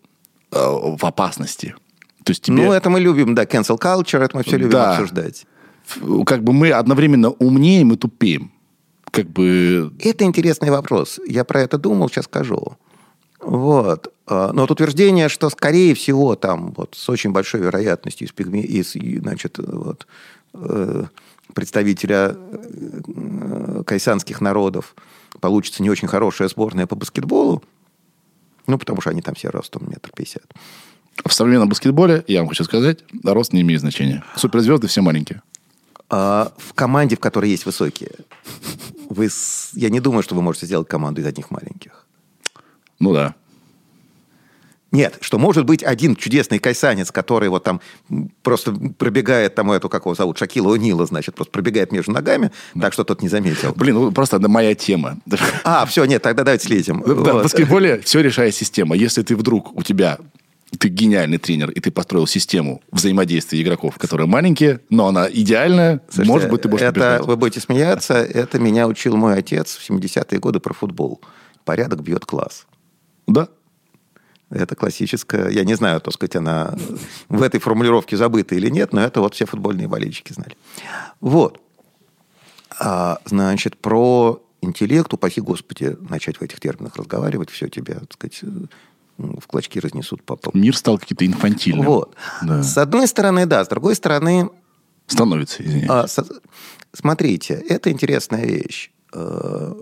э, 0.52 0.57
в 0.57 1.06
опасности. 1.06 1.76
То 2.23 2.31
есть 2.31 2.44
тебе, 2.44 2.57
Ну, 2.57 2.72
это 2.72 2.90
мы 2.90 2.99
любим, 2.99 3.36
да, 3.36 3.44
cancel 3.44 3.80
culture, 3.80 4.23
это 4.23 4.38
мы 4.38 4.44
все 4.44 4.57
любим 4.57 4.72
Да. 4.72 4.91
обсуждать. 4.91 5.45
как 6.26 6.44
бы 6.44 6.53
мы 6.53 6.72
одновременно 6.72 7.30
умнеем 7.31 7.94
и 7.94 7.98
тупеем. 7.98 8.52
Как 9.11 9.27
бы... 9.30 9.91
Это 9.99 10.23
интересный 10.23 10.69
вопрос. 10.69 11.19
Я 11.27 11.44
про 11.44 11.61
это 11.61 11.77
думал, 11.77 12.10
сейчас 12.10 12.26
скажу. 12.26 12.77
Вот. 13.40 14.14
А, 14.27 14.52
Но 14.53 14.61
вот 14.61 14.72
утверждение, 14.72 15.30
что, 15.30 15.49
скорее 15.49 15.95
всего, 15.95 16.36
там 16.36 16.73
вот 16.76 16.95
с 16.95 17.10
очень 17.10 17.31
большой 17.31 17.61
вероятностью 17.61 18.27
из, 18.27 18.31
пигме... 18.31 18.61
из 18.61 18.94
значит, 18.94 19.57
вот, 19.57 20.06
э, 20.53 21.06
представителя 21.53 22.35
э, 22.35 23.84
кайсанских 23.85 24.41
народов 24.41 24.95
получится 25.39 25.84
не 25.84 25.89
очень 25.89 26.07
хорошая 26.07 26.47
сборная 26.47 26.88
по 26.88 26.95
баскетболу, 26.95 27.63
ну, 28.67 28.77
потому 28.77 29.01
что 29.01 29.09
они 29.09 29.21
там 29.21 29.35
все 29.35 29.49
ростом 29.49 29.89
метр 29.89 30.11
пятьдесят. 30.15 30.45
В 31.26 31.34
современном 31.34 31.69
баскетболе, 31.69 32.23
я 32.27 32.39
вам 32.39 32.49
хочу 32.49 32.63
сказать, 32.63 32.99
рост 33.23 33.51
не 33.51 33.61
имеет 33.61 33.81
значения. 33.81 34.23
Суперзвезды 34.35 34.88
все 34.88 35.01
маленькие. 35.01 35.41
А 36.09 36.53
в 36.57 36.73
команде, 36.73 37.15
в 37.15 37.19
которой 37.19 37.51
есть 37.51 37.65
высокие, 37.65 38.11
вы, 39.09 39.30
я 39.73 39.89
не 39.89 39.99
думаю, 39.99 40.23
что 40.23 40.35
вы 40.35 40.41
можете 40.41 40.65
сделать 40.65 40.88
команду 40.88 41.21
из 41.21 41.26
одних 41.26 41.51
маленьких. 41.51 42.05
Ну 42.99 43.13
да. 43.13 43.35
Нет, 44.91 45.17
что 45.21 45.37
может 45.37 45.65
быть 45.65 45.83
один 45.83 46.15
чудесный 46.15 46.57
кайсанец, 46.57 47.11
который 47.11 47.49
вот 47.49 47.63
там 47.63 47.79
просто 48.41 48.71
пробегает 48.97 49.53
там 49.53 49.71
эту, 49.71 49.87
как 49.87 50.05
его 50.05 50.15
зовут, 50.15 50.37
Шакила 50.39 50.71
Унила, 50.73 51.05
значит, 51.05 51.35
просто 51.35 51.51
пробегает 51.51 51.91
между 51.91 52.11
ногами, 52.11 52.51
так 52.79 52.93
что 52.93 53.03
тот 53.03 53.21
не 53.21 53.29
заметил. 53.29 53.73
Блин, 53.75 53.95
ну 53.95 54.11
просто 54.11 54.37
это 54.37 54.49
моя 54.49 54.73
тема. 54.73 55.19
А, 55.63 55.85
все, 55.85 56.05
нет, 56.05 56.23
тогда 56.23 56.43
давайте 56.43 56.65
слезем. 56.65 57.03
Да, 57.05 57.13
В 57.13 57.17
Вот. 57.23 57.43
баскетболе 57.43 57.99
все 58.01 58.21
решает 58.21 58.55
система. 58.55 58.95
Если 58.95 59.21
ты 59.21 59.35
вдруг, 59.35 59.75
у 59.77 59.83
тебя, 59.83 60.17
ты 60.77 60.87
гениальный 60.87 61.37
тренер, 61.37 61.69
и 61.69 61.79
ты 61.79 61.91
построил 61.91 62.25
систему 62.25 62.81
взаимодействия 62.91 63.61
игроков, 63.61 63.97
которые 63.99 64.25
маленькие, 64.27 64.79
но 64.89 65.07
она 65.07 65.29
идеальная, 65.31 66.01
Слушайте, 66.09 66.31
может 66.31 66.49
быть, 66.49 66.61
ты 66.63 66.67
будешь 66.67 66.81
это, 66.81 66.93
побеждать. 66.93 67.25
вы 67.27 67.37
будете 67.37 67.59
смеяться, 67.59 68.15
это 68.15 68.57
меня 68.59 68.87
учил 68.87 69.15
мой 69.17 69.35
отец 69.37 69.75
в 69.77 69.87
70-е 69.87 70.39
годы 70.39 70.59
про 70.59 70.73
футбол. 70.73 71.21
Порядок 71.63 72.01
бьет 72.01 72.25
класс. 72.25 72.65
Да. 73.27 73.49
Это 74.49 74.76
классическая, 74.76 75.49
я 75.49 75.63
не 75.63 75.76
знаю, 75.76 76.01
так 76.01 76.13
сказать, 76.13 76.35
она 76.35 76.76
в 77.27 77.41
этой 77.43 77.59
формулировке 77.59 78.17
забыта 78.17 78.55
или 78.55 78.69
нет, 78.69 78.93
но 78.93 79.01
это 79.01 79.21
вот 79.21 79.35
все 79.35 79.45
футбольные 79.45 79.88
болельщики 79.88 80.34
знали. 80.34 80.57
Вот. 81.21 81.61
А, 82.80 83.19
значит, 83.26 83.77
про 83.77 84.41
интеллект, 84.61 85.13
упаси 85.13 85.41
Господи, 85.41 85.97
начать 86.09 86.38
в 86.38 86.41
этих 86.41 86.59
терминах 86.59 86.95
разговаривать, 86.95 87.49
все 87.49 87.67
тебя, 87.67 87.95
так 87.95 88.13
сказать, 88.13 88.41
в 89.17 89.47
клочки 89.47 89.80
разнесут 89.80 90.23
по, 90.23 90.35
по, 90.35 90.57
Мир 90.57 90.76
стал 90.76 90.97
каким-то 90.97 91.26
инфантильным. 91.26 91.85
Вот. 91.85 92.15
Да. 92.41 92.63
С 92.63 92.77
одной 92.77 93.07
стороны, 93.07 93.45
да. 93.45 93.63
С 93.63 93.67
другой 93.67 93.95
стороны, 93.95 94.49
Становится, 95.07 95.63
извиняюсь. 95.63 95.89
А, 95.89 96.07
со- 96.07 96.26
смотрите, 96.93 97.53
это 97.55 97.91
интересная 97.91 98.45
вещь. 98.45 98.91
Э, 99.11 99.73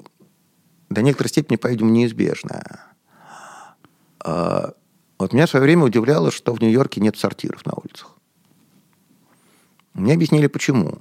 До 0.89 1.01
некоторой 1.01 1.29
степени, 1.29 1.57
по-видимому, 1.57 1.93
неизбежная. 1.93 2.86
Вот 5.27 5.33
меня 5.33 5.45
в 5.45 5.49
свое 5.49 5.63
время 5.63 5.83
удивляло, 5.83 6.31
что 6.31 6.53
в 6.53 6.61
Нью-Йорке 6.61 7.01
нет 7.01 7.17
сортиров 7.17 7.65
на 7.65 7.73
улицах. 7.73 8.15
Мне 9.93 10.13
объяснили, 10.13 10.47
почему. 10.47 10.99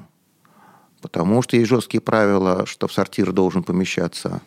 Потому 1.00 1.42
что 1.42 1.56
есть 1.56 1.68
жесткие 1.68 2.00
правила, 2.00 2.66
что 2.66 2.88
в 2.88 2.92
сортир 2.92 3.30
должен 3.30 3.62
помещаться 3.62 4.42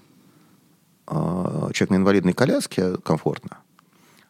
э, 1.08 1.14
человек 1.14 1.92
на 1.92 1.96
инвалидной 1.96 2.34
коляске 2.34 2.98
комфортно. 2.98 3.60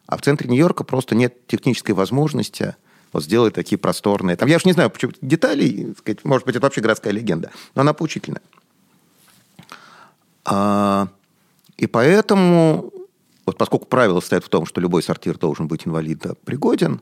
А 0.06 0.16
в 0.16 0.22
центре 0.22 0.48
Нью-Йорка 0.48 0.84
просто 0.84 1.16
нет 1.16 1.44
технической 1.48 1.96
возможности 1.96 2.76
вот 3.12 3.24
сделать 3.24 3.52
такие 3.52 3.76
просторные... 3.76 4.36
Там, 4.36 4.48
я 4.48 4.54
уж 4.54 4.64
не 4.64 4.72
знаю 4.72 4.88
почему 4.88 5.10
деталей, 5.20 5.96
сказать, 5.98 6.24
может 6.24 6.46
быть, 6.46 6.54
это 6.54 6.64
вообще 6.64 6.80
городская 6.80 7.12
легенда, 7.12 7.50
но 7.74 7.80
она 7.80 7.92
поучительная. 7.92 8.42
А, 10.44 11.08
и 11.76 11.88
поэтому, 11.88 12.92
вот 13.50 13.58
поскольку 13.58 13.86
правило 13.86 14.20
стоит 14.20 14.44
в 14.44 14.48
том, 14.48 14.64
что 14.64 14.80
любой 14.80 15.02
сортир 15.02 15.36
должен 15.36 15.66
быть 15.68 15.86
инвалидопригоден, 15.86 17.00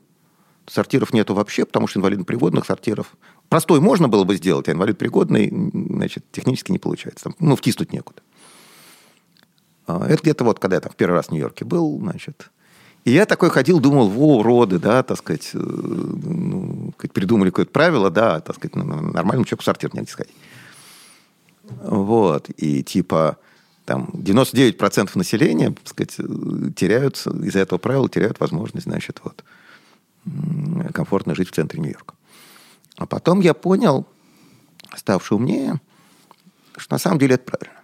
сортиров 0.67 1.13
нету 1.13 1.35
вообще, 1.35 1.65
потому 1.65 1.87
что 1.87 2.01
инвалидопригодных 2.01 2.67
сортиров... 2.67 3.17
Простой 3.49 3.81
можно 3.81 4.09
было 4.09 4.25
бы 4.25 4.37
сделать, 4.37 4.69
а 4.69 4.73
инвалидопригодный, 4.73 5.51
значит, 5.73 6.25
технически 6.33 6.73
не 6.73 6.79
получается. 6.79 7.25
Там, 7.25 7.35
ну, 7.39 7.57
втиснуть 7.57 7.93
некуда. 7.93 8.21
А, 9.87 10.07
Это 10.07 10.23
где-то 10.23 10.45
вот, 10.45 10.59
когда 10.59 10.77
я 10.77 10.81
там 10.81 10.93
в 10.93 10.97
первый 10.97 11.15
раз 11.15 11.27
в 11.27 11.31
Нью-Йорке 11.33 11.65
был, 11.65 11.99
значит... 12.01 12.51
И 13.05 13.13
я 13.13 13.25
такой 13.25 13.49
ходил, 13.49 13.81
думал, 13.81 14.09
во, 14.09 14.39
уроды, 14.39 14.79
да, 14.79 15.03
так 15.03 15.17
сказать, 15.17 15.51
э, 15.55 15.59
ну, 15.59 16.93
придумали 17.15 17.49
какое-то 17.49 17.71
правило, 17.71 18.11
да, 18.11 18.41
так 18.41 18.57
сказать, 18.57 18.75
нормальному 18.75 19.45
человеку 19.47 19.63
в 19.63 19.65
сортир 19.65 19.95
негде 19.95 20.11
сходить. 20.11 20.35
Вот. 21.63 22.51
И 22.51 22.83
типа 22.83 23.39
там 23.89 24.11
99% 24.13 25.13
населения, 25.15 25.71
так 25.71 25.89
сказать, 25.89 26.17
теряют, 26.77 27.17
из-за 27.27 27.61
этого 27.61 27.79
правила 27.79 28.07
теряют 28.07 28.39
возможность, 28.39 28.85
значит, 28.85 29.23
вот, 29.25 29.43
комфортно 30.93 31.35
жить 31.35 31.49
в 31.49 31.53
центре 31.53 31.81
Нью-Йорка. 31.81 32.15
А 32.99 33.07
потом 33.07 33.41
я 33.41 33.55
понял, 33.55 34.07
ставший 34.95 35.39
умнее, 35.39 35.81
что 36.77 36.95
на 36.97 36.99
самом 36.99 37.19
деле 37.19 37.37
это 37.37 37.45
правильно. 37.45 37.81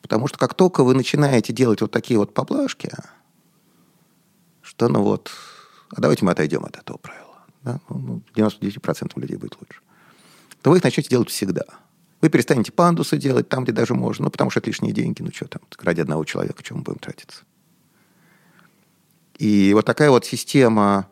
Потому 0.00 0.28
что 0.28 0.38
как 0.38 0.54
только 0.54 0.84
вы 0.84 0.94
начинаете 0.94 1.52
делать 1.52 1.80
вот 1.80 1.90
такие 1.90 2.20
вот 2.20 2.32
поблажки, 2.32 2.92
что 4.62 4.86
ну 4.86 5.02
вот, 5.02 5.32
а 5.90 6.00
давайте 6.00 6.24
мы 6.24 6.30
отойдем 6.30 6.64
от 6.64 6.76
этого 6.76 6.98
правила. 6.98 7.44
Да? 7.62 7.80
Ну, 7.88 8.22
99% 8.36 9.10
людей 9.16 9.36
будет 9.36 9.56
лучше. 9.60 9.80
То 10.62 10.70
вы 10.70 10.76
их 10.76 10.84
начнете 10.84 11.08
делать 11.08 11.30
всегда. 11.30 11.64
Вы 12.20 12.30
перестанете 12.30 12.72
пандусы 12.72 13.16
делать 13.16 13.48
там, 13.48 13.64
где 13.64 13.72
даже 13.72 13.94
можно, 13.94 14.24
ну, 14.24 14.30
потому 14.30 14.50
что 14.50 14.60
это 14.60 14.68
лишние 14.68 14.92
деньги. 14.92 15.22
Ну, 15.22 15.30
что 15.32 15.46
там, 15.46 15.62
ради 15.80 16.00
одного 16.00 16.24
человека, 16.24 16.62
чем 16.62 16.78
мы 16.78 16.82
будем 16.82 16.98
тратиться? 16.98 17.44
И 19.38 19.72
вот 19.72 19.84
такая 19.86 20.10
вот 20.10 20.24
система 20.24 21.08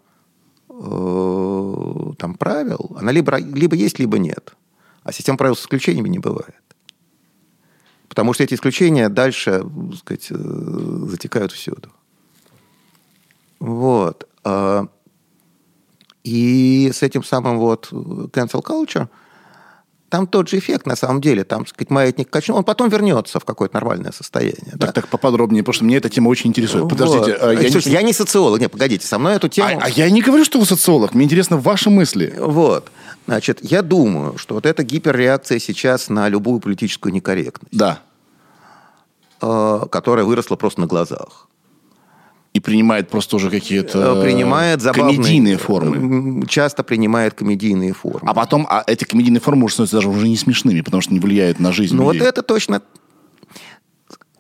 э, 0.69 2.13
там 2.19 2.35
правил, 2.35 2.97
она 2.99 3.13
либо, 3.13 3.37
либо 3.37 3.77
есть, 3.77 4.01
либо 4.01 4.19
нет. 4.19 4.57
А 5.05 5.13
система 5.13 5.39
правил 5.39 5.55
с 5.55 5.61
исключениями 5.61 6.09
не 6.09 6.19
бывает. 6.19 6.61
Потому 8.09 8.33
что 8.33 8.43
эти 8.43 8.55
исключения 8.55 9.09
дальше, 9.09 9.63
так 9.63 9.99
сказать, 9.99 10.27
э, 10.31 11.07
затекают 11.09 11.53
всюду. 11.53 11.93
Вот. 13.61 14.29
А, 14.43 14.87
И 16.25 16.91
с 16.93 17.05
этим 17.05 17.23
самым 17.23 17.59
вот 17.59 17.93
cancel 17.93 18.61
culture 18.61 19.09
там 20.09 20.27
тот 20.27 20.49
же 20.49 20.59
эффект 20.59 20.87
на 20.87 20.97
самом 20.97 21.21
деле. 21.21 21.45
Там, 21.45 21.65
так 21.65 21.71
сказать, 21.75 21.91
маятник 21.91 22.31
качнул, 22.31 22.59
он 22.59 22.65
потом 22.65 22.89
вернется 22.89 23.41
в 23.41 23.45
какое-то 23.45 23.75
нормальное 23.75 24.13
состояние. 24.13 24.73
да. 24.75 24.87
Так, 24.87 24.95
так 24.95 25.09
поподробнее, 25.09 25.63
потому 25.63 25.75
что 25.75 25.85
мне 25.85 25.97
эта 25.97 26.09
тема 26.09 26.29
очень 26.29 26.51
интересует. 26.51 26.89
Подождите, 26.89 27.33
Вот. 27.33 27.43
а 27.43 27.53
я, 27.53 27.61
Слушайте, 27.71 27.91
не... 27.91 27.97
я 27.97 28.03
не 28.03 28.13
социолог. 28.13 28.61
Не, 28.61 28.69
погодите, 28.69 29.07
со 29.07 29.19
мной 29.19 29.35
эту 29.37 29.49
тему... 29.49 29.69
А, 29.69 29.85
а 29.87 29.89
я 29.89 30.09
не 30.11 30.23
говорю, 30.23 30.45
что 30.45 30.59
вы 30.61 30.67
социолог. 30.67 31.15
Мне 31.15 31.25
интересны 31.25 31.57
ваши 31.57 31.91
мысли. 31.91 32.35
Вот. 32.39 32.91
Значит, 33.27 33.59
я 33.63 33.83
думаю, 33.83 34.39
что 34.39 34.55
вот 34.55 34.67
эта 34.67 34.85
гиперреакция 34.85 35.59
сейчас 35.59 36.09
на 36.09 36.29
любую 36.29 36.61
политическую 36.61 37.13
некорректность, 37.13 37.77
Да. 37.77 37.99
э, 39.43 39.81
которая 39.91 40.25
выросла 40.25 40.57
просто 40.57 40.81
на 40.81 40.87
глазах, 40.87 41.49
принимает 42.67 43.09
просто 43.09 43.37
уже 43.37 43.49
какие-то 43.49 44.19
э, 44.19 44.23
принимает 44.25 44.83
забавные... 44.83 45.15
комедийные 45.15 45.57
формы. 45.57 46.45
Часто 46.49 46.83
принимает 46.83 47.35
комедийные 47.35 47.93
формы. 47.93 48.29
А 48.29 48.35
потом 48.35 48.67
а 48.69 48.83
эти 48.89 49.05
комедийные 49.05 49.41
формы 49.41 49.67
уже 49.67 49.75
становятся 49.75 49.99
даже 49.99 50.09
уже 50.09 50.27
не 50.29 50.37
смешными, 50.37 50.81
потому 50.81 51.01
что 51.01 51.15
не 51.15 51.21
влияют 51.21 51.61
на 51.61 51.73
жизнь 51.73 51.95
Ну 51.95 52.03
вот 52.03 52.15
людей. 52.15 52.29
это 52.29 52.43
точно... 52.43 52.83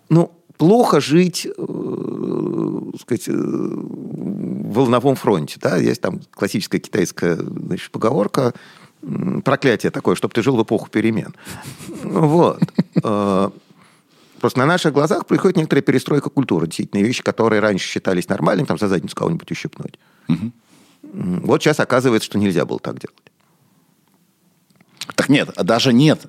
Ну, 0.08 0.32
плохо 0.58 1.00
жить, 1.00 1.46
э, 1.46 2.80
сказать, 3.00 3.28
э, 3.28 3.32
в 3.32 4.72
волновом 4.72 5.14
фронте. 5.14 5.58
Да? 5.62 5.76
Есть 5.76 6.00
там 6.00 6.20
классическая 6.32 6.80
китайская 6.80 7.36
значит, 7.36 7.92
поговорка 7.92 8.54
проклятие 9.44 9.92
такое, 9.92 10.16
чтобы 10.16 10.34
ты 10.34 10.42
жил 10.42 10.56
в 10.56 10.62
эпоху 10.64 10.88
перемен. 10.90 11.32
Вот. 12.02 12.60
Просто 14.40 14.58
на 14.58 14.66
наших 14.66 14.92
глазах 14.92 15.26
происходит 15.26 15.56
некоторая 15.56 15.82
перестройка 15.82 16.28
культуры. 16.30 16.66
Действительно, 16.66 17.02
вещи, 17.02 17.22
которые 17.22 17.60
раньше 17.60 17.86
считались 17.88 18.28
нормальными, 18.28 18.66
там 18.66 18.78
за 18.78 18.88
задницу 18.88 19.16
кого-нибудь 19.16 19.50
ущипнуть. 19.50 19.98
М, 20.28 20.52
Вот 21.02 21.62
сейчас 21.62 21.80
оказывается, 21.80 22.26
что 22.26 22.38
нельзя 22.38 22.64
было 22.66 22.78
так 22.78 22.98
делать. 23.00 23.16
Так 25.14 25.28
нет, 25.28 25.50
а 25.56 25.62
даже 25.62 25.92
нет. 25.92 26.26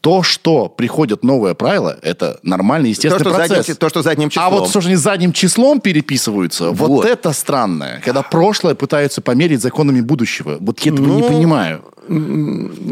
То, 0.00 0.22
что 0.24 0.68
приходят 0.68 1.22
новые 1.22 1.54
правила, 1.54 1.96
это 2.02 2.40
нормальный, 2.42 2.90
естественный 2.90 3.22
То 3.24 3.30
что, 3.30 3.38
процесс. 3.38 3.56
задним, 3.66 3.76
то, 3.76 3.88
что 3.88 4.02
задним 4.02 4.30
числом. 4.30 4.46
А 4.46 4.50
вот 4.50 4.68
что 4.68 4.80
же 4.80 4.88
они 4.88 4.96
задним 4.96 5.32
числом 5.32 5.80
переписываются, 5.80 6.70
вот. 6.72 6.88
Вот. 6.88 7.04
это 7.06 7.32
странное. 7.32 8.02
Когда 8.04 8.22
прошлое 8.22 8.74
пытаются 8.74 9.20
померить 9.22 9.60
законами 9.62 10.00
будущего. 10.00 10.56
Вот 10.60 10.80
я 10.80 10.92
этого 10.92 11.06
не 11.06 11.22
Ну, 11.22 11.28
понимаю. 11.28 11.84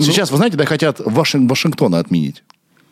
Сейчас, 0.01 0.31
вы 0.31 0.37
знаете, 0.37 0.57
да, 0.57 0.65
хотят 0.67 1.01
Вашинг- 1.01 1.49
Вашингтона 1.49 1.99
отменить. 1.99 2.45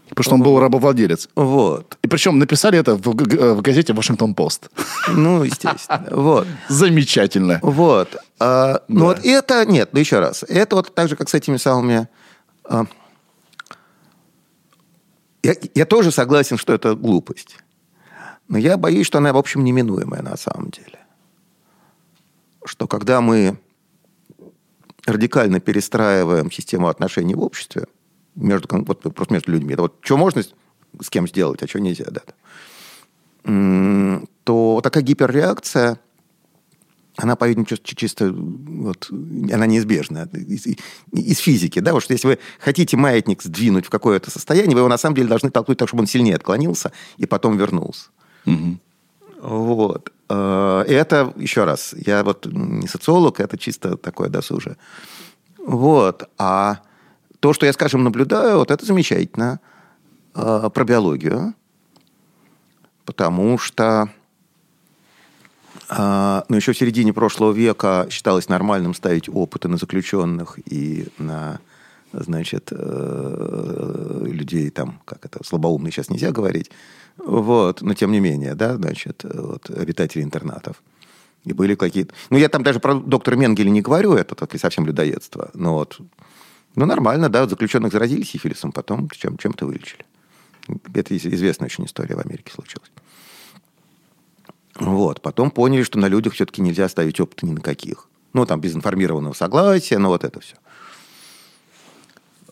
Потому 0.08 0.24
что 0.24 0.34
он 0.34 0.42
был 0.42 0.58
рабовладелец. 0.60 1.28
Вот. 1.34 1.98
И 2.02 2.08
причем 2.08 2.38
написали 2.38 2.78
это 2.78 2.94
в, 2.96 3.14
г- 3.14 3.54
в 3.54 3.60
газете 3.62 3.92
Вашингтон-Пост. 3.92 4.70
Ну, 5.08 5.42
естественно. 5.44 6.06
Вот. 6.10 6.46
Замечательно. 6.68 7.60
Вот. 7.62 8.16
А, 8.40 8.82
Ну 8.88 9.00
Да. 9.00 9.04
вот 9.06 9.20
это, 9.24 9.64
нет, 9.66 9.90
ну 9.92 10.00
еще 10.00 10.18
раз. 10.18 10.44
Это 10.48 10.76
вот 10.76 10.94
так 10.94 11.08
же, 11.08 11.16
как 11.16 11.28
с 11.28 11.34
этими 11.34 11.56
самыми... 11.58 12.08
а, 12.64 12.86
я, 15.42 15.54
я 15.74 15.86
тоже 15.86 16.10
согласен, 16.10 16.56
что 16.58 16.72
это 16.72 16.94
глупость. 16.94 17.56
Но 18.48 18.58
я 18.58 18.76
боюсь, 18.76 19.06
что 19.06 19.18
она, 19.18 19.32
в 19.32 19.36
общем, 19.36 19.62
неминуемая 19.62 20.22
на 20.22 20.36
самом 20.36 20.70
деле. 20.70 20.98
Что 22.64 22.86
когда 22.86 23.20
мы 23.20 23.58
радикально 25.06 25.60
перестраиваем 25.60 26.50
систему 26.50 26.88
отношений 26.88 27.34
в 27.34 27.40
обществе, 27.42 27.86
между, 28.38 28.68
вот, 28.84 29.00
просто 29.14 29.34
между 29.34 29.52
людьми, 29.52 29.74
это 29.74 29.82
вот 29.82 29.96
что 30.00 30.16
можно 30.16 30.42
с 30.42 31.10
кем 31.10 31.28
сделать, 31.28 31.62
а 31.62 31.68
что 31.68 31.80
нельзя, 31.80 32.06
да, 32.10 32.22
то 34.44 34.80
такая 34.82 35.02
гиперреакция, 35.02 36.00
она, 37.16 37.34
по-видимому, 37.34 37.66
чис- 37.66 37.80
чисто 37.82 38.32
вот, 38.32 39.10
она 39.10 39.66
неизбежна 39.66 40.28
из, 40.32 40.66
из 41.12 41.38
физики. 41.38 41.80
Да? 41.80 41.92
Вот 41.92 42.02
что 42.02 42.12
если 42.12 42.28
вы 42.28 42.38
хотите 42.60 42.96
маятник 42.96 43.42
сдвинуть 43.42 43.86
в 43.86 43.90
какое-то 43.90 44.30
состояние, 44.30 44.74
вы 44.74 44.80
его 44.80 44.88
на 44.88 44.98
самом 44.98 45.16
деле 45.16 45.28
должны 45.28 45.50
толкнуть 45.50 45.78
так, 45.78 45.88
чтобы 45.88 46.02
он 46.02 46.06
сильнее 46.06 46.36
отклонился 46.36 46.92
и 47.16 47.26
потом 47.26 47.56
вернулся. 47.56 48.10
Мгм. 48.44 48.80
Вот. 49.40 50.12
Э, 50.28 50.84
И 50.86 50.92
это, 50.92 51.32
еще 51.36 51.64
раз, 51.64 51.94
я 52.06 52.22
вот 52.22 52.46
не 52.46 52.86
социолог, 52.86 53.40
это 53.40 53.58
чисто 53.58 53.96
такое 53.96 54.28
досужие. 54.28 54.76
Вот. 55.58 56.28
А 56.38 56.80
то, 57.40 57.52
что 57.52 57.66
я, 57.66 57.72
скажем, 57.72 58.04
наблюдаю, 58.04 58.58
вот 58.58 58.70
это 58.70 58.84
замечательно. 58.84 59.60
Э, 60.34 60.70
Про 60.72 60.84
биологию. 60.84 61.54
Потому 63.04 63.58
что 63.58 64.10
а, 65.88 66.44
ну, 66.48 66.56
еще 66.56 66.72
в 66.72 66.78
середине 66.78 67.14
прошлого 67.14 67.52
века 67.52 68.06
считалось 68.10 68.48
нормальным 68.48 68.94
ставить 68.94 69.28
опыты 69.28 69.68
на 69.68 69.78
заключенных 69.78 70.58
и 70.66 71.08
на, 71.18 71.60
значит, 72.12 72.68
э, 72.70 74.24
людей 74.26 74.68
там, 74.70 75.00
как 75.06 75.24
это, 75.24 75.42
слабоумные 75.42 75.90
сейчас 75.90 76.10
нельзя 76.10 76.30
говорить, 76.30 76.70
вот, 77.16 77.80
но 77.80 77.94
тем 77.94 78.12
не 78.12 78.20
менее, 78.20 78.54
да, 78.54 78.76
значит, 78.76 79.24
вот, 79.24 79.70
обитатели 79.70 80.22
интернатов. 80.22 80.82
И 81.44 81.54
были 81.54 81.74
какие-то... 81.74 82.12
Ну, 82.28 82.36
я 82.36 82.50
там 82.50 82.62
даже 82.62 82.80
про 82.80 82.94
доктора 82.94 83.36
Менгеля 83.36 83.70
не 83.70 83.80
говорю, 83.80 84.12
это 84.12 84.34
так 84.34 84.54
и 84.54 84.58
совсем 84.58 84.84
людоедство. 84.84 85.50
Но 85.54 85.74
вот, 85.74 85.98
ну, 86.78 86.86
нормально, 86.86 87.28
да, 87.28 87.46
заключенных 87.48 87.92
заразились 87.92 88.30
сифилисом, 88.30 88.72
потом 88.72 89.08
чем, 89.10 89.36
чем-то 89.36 89.66
вылечили. 89.66 90.04
Это 90.94 91.14
из- 91.14 91.26
известная 91.26 91.66
очень 91.66 91.84
история 91.84 92.14
в 92.14 92.20
Америке 92.20 92.52
случилась. 92.52 92.90
Вот. 94.76 95.20
Потом 95.20 95.50
поняли, 95.50 95.82
что 95.82 95.98
на 95.98 96.06
людях 96.06 96.34
все-таки 96.34 96.62
нельзя 96.62 96.88
ставить 96.88 97.18
опыта 97.18 97.46
ни 97.46 97.52
на 97.52 97.60
каких. 97.60 98.08
Ну, 98.32 98.46
там, 98.46 98.60
без 98.60 98.76
информированного 98.76 99.32
согласия, 99.32 99.98
ну, 99.98 100.08
вот 100.08 100.22
это 100.22 100.38
все. 100.38 100.54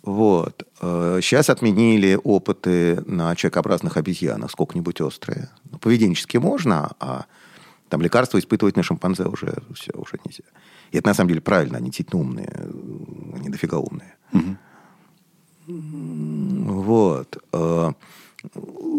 Вот. 0.03 0.67
Сейчас 0.81 1.49
отменили 1.51 2.19
опыты 2.23 3.03
на 3.07 3.37
человекообразных 3.37 3.97
обезьянах, 3.97 4.51
сколько-нибудь 4.51 5.01
острые. 5.01 5.51
Ну, 5.71 5.79
поведенчески 5.79 6.37
можно, 6.37 6.97
а 6.99 7.27
там 7.89 8.03
лекарства 8.03 8.39
испытывать 8.39 8.77
на 8.77 8.83
шимпанзе 8.83 9.25
уже 9.25 9.55
все, 9.75 9.93
уже 9.95 10.19
нельзя. 10.25 10.43
И 10.91 10.99
это 10.99 11.09
на 11.09 11.15
самом 11.15 11.29
деле 11.29 11.41
правильно, 11.41 11.79
они 11.79 11.87
действительно 11.87 12.23
умные, 12.23 12.53
они 13.35 13.49
дофига 13.49 13.79
умные. 13.79 14.16
Вот. 15.67 17.43
Э, 17.53 17.93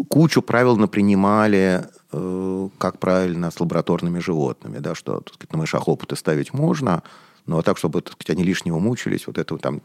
кучу 0.08 0.42
правил 0.42 0.76
напринимали, 0.76 1.86
э, 2.12 2.68
как 2.78 2.98
правильно 2.98 3.50
с 3.50 3.60
лабораторными 3.60 4.18
животными, 4.18 4.78
да, 4.78 4.94
что 4.94 5.20
так 5.20 5.34
сказать, 5.34 5.52
на 5.52 5.58
мышах 5.58 5.88
опыты 5.88 6.16
ставить 6.16 6.52
можно, 6.52 7.02
но 7.46 7.62
так, 7.62 7.78
чтобы 7.78 8.02
так 8.02 8.12
сказать, 8.14 8.36
они 8.36 8.44
лишнего 8.44 8.78
мучились, 8.78 9.26
вот 9.26 9.38
это 9.38 9.56
там 9.56 9.80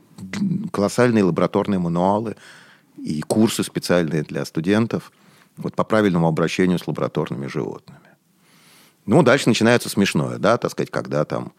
колоссальные 0.72 1.24
лабораторные 1.24 1.80
мануалы 1.80 2.36
и 2.98 3.22
курсы 3.22 3.64
специальные 3.64 4.24
для 4.24 4.44
студентов 4.44 5.12
вот 5.58 5.76
по 5.76 5.84
правильному 5.84 6.28
обращению 6.28 6.80
с 6.80 6.88
лабораторными 6.88 7.48
животными. 7.48 8.00
Ну, 9.06 9.22
дальше 9.24 9.50
начинается 9.50 9.90
смешное, 9.90 10.38
да, 10.38 10.58
так 10.58 10.72
сказать, 10.72 10.90
когда 10.90 11.26
там 11.26 11.54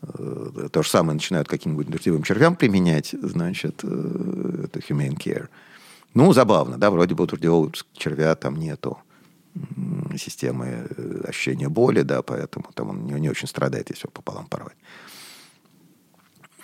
то 0.00 0.82
же 0.82 0.88
самое 0.88 1.14
начинают 1.14 1.48
каким-нибудь 1.48 1.88
дождевым 1.88 2.22
червям 2.22 2.56
применять, 2.56 3.14
значит, 3.20 3.80
э, 3.82 4.64
это 4.64 4.78
humane 4.80 5.16
care. 5.16 5.48
Ну, 6.14 6.32
забавно, 6.32 6.78
да, 6.78 6.90
вроде 6.90 7.14
бы 7.14 7.24
у 7.24 7.72
червя 7.92 8.34
там 8.34 8.56
нету 8.56 8.98
системы 10.16 10.86
э, 10.88 11.24
ощущения 11.28 11.68
боли, 11.68 12.02
да, 12.02 12.22
поэтому 12.22 12.66
там 12.74 12.90
он 12.90 13.04
не, 13.04 13.12
не 13.20 13.28
очень 13.28 13.48
страдает, 13.48 13.90
если 13.90 14.06
его 14.06 14.12
пополам 14.12 14.46
порвать. 14.46 14.76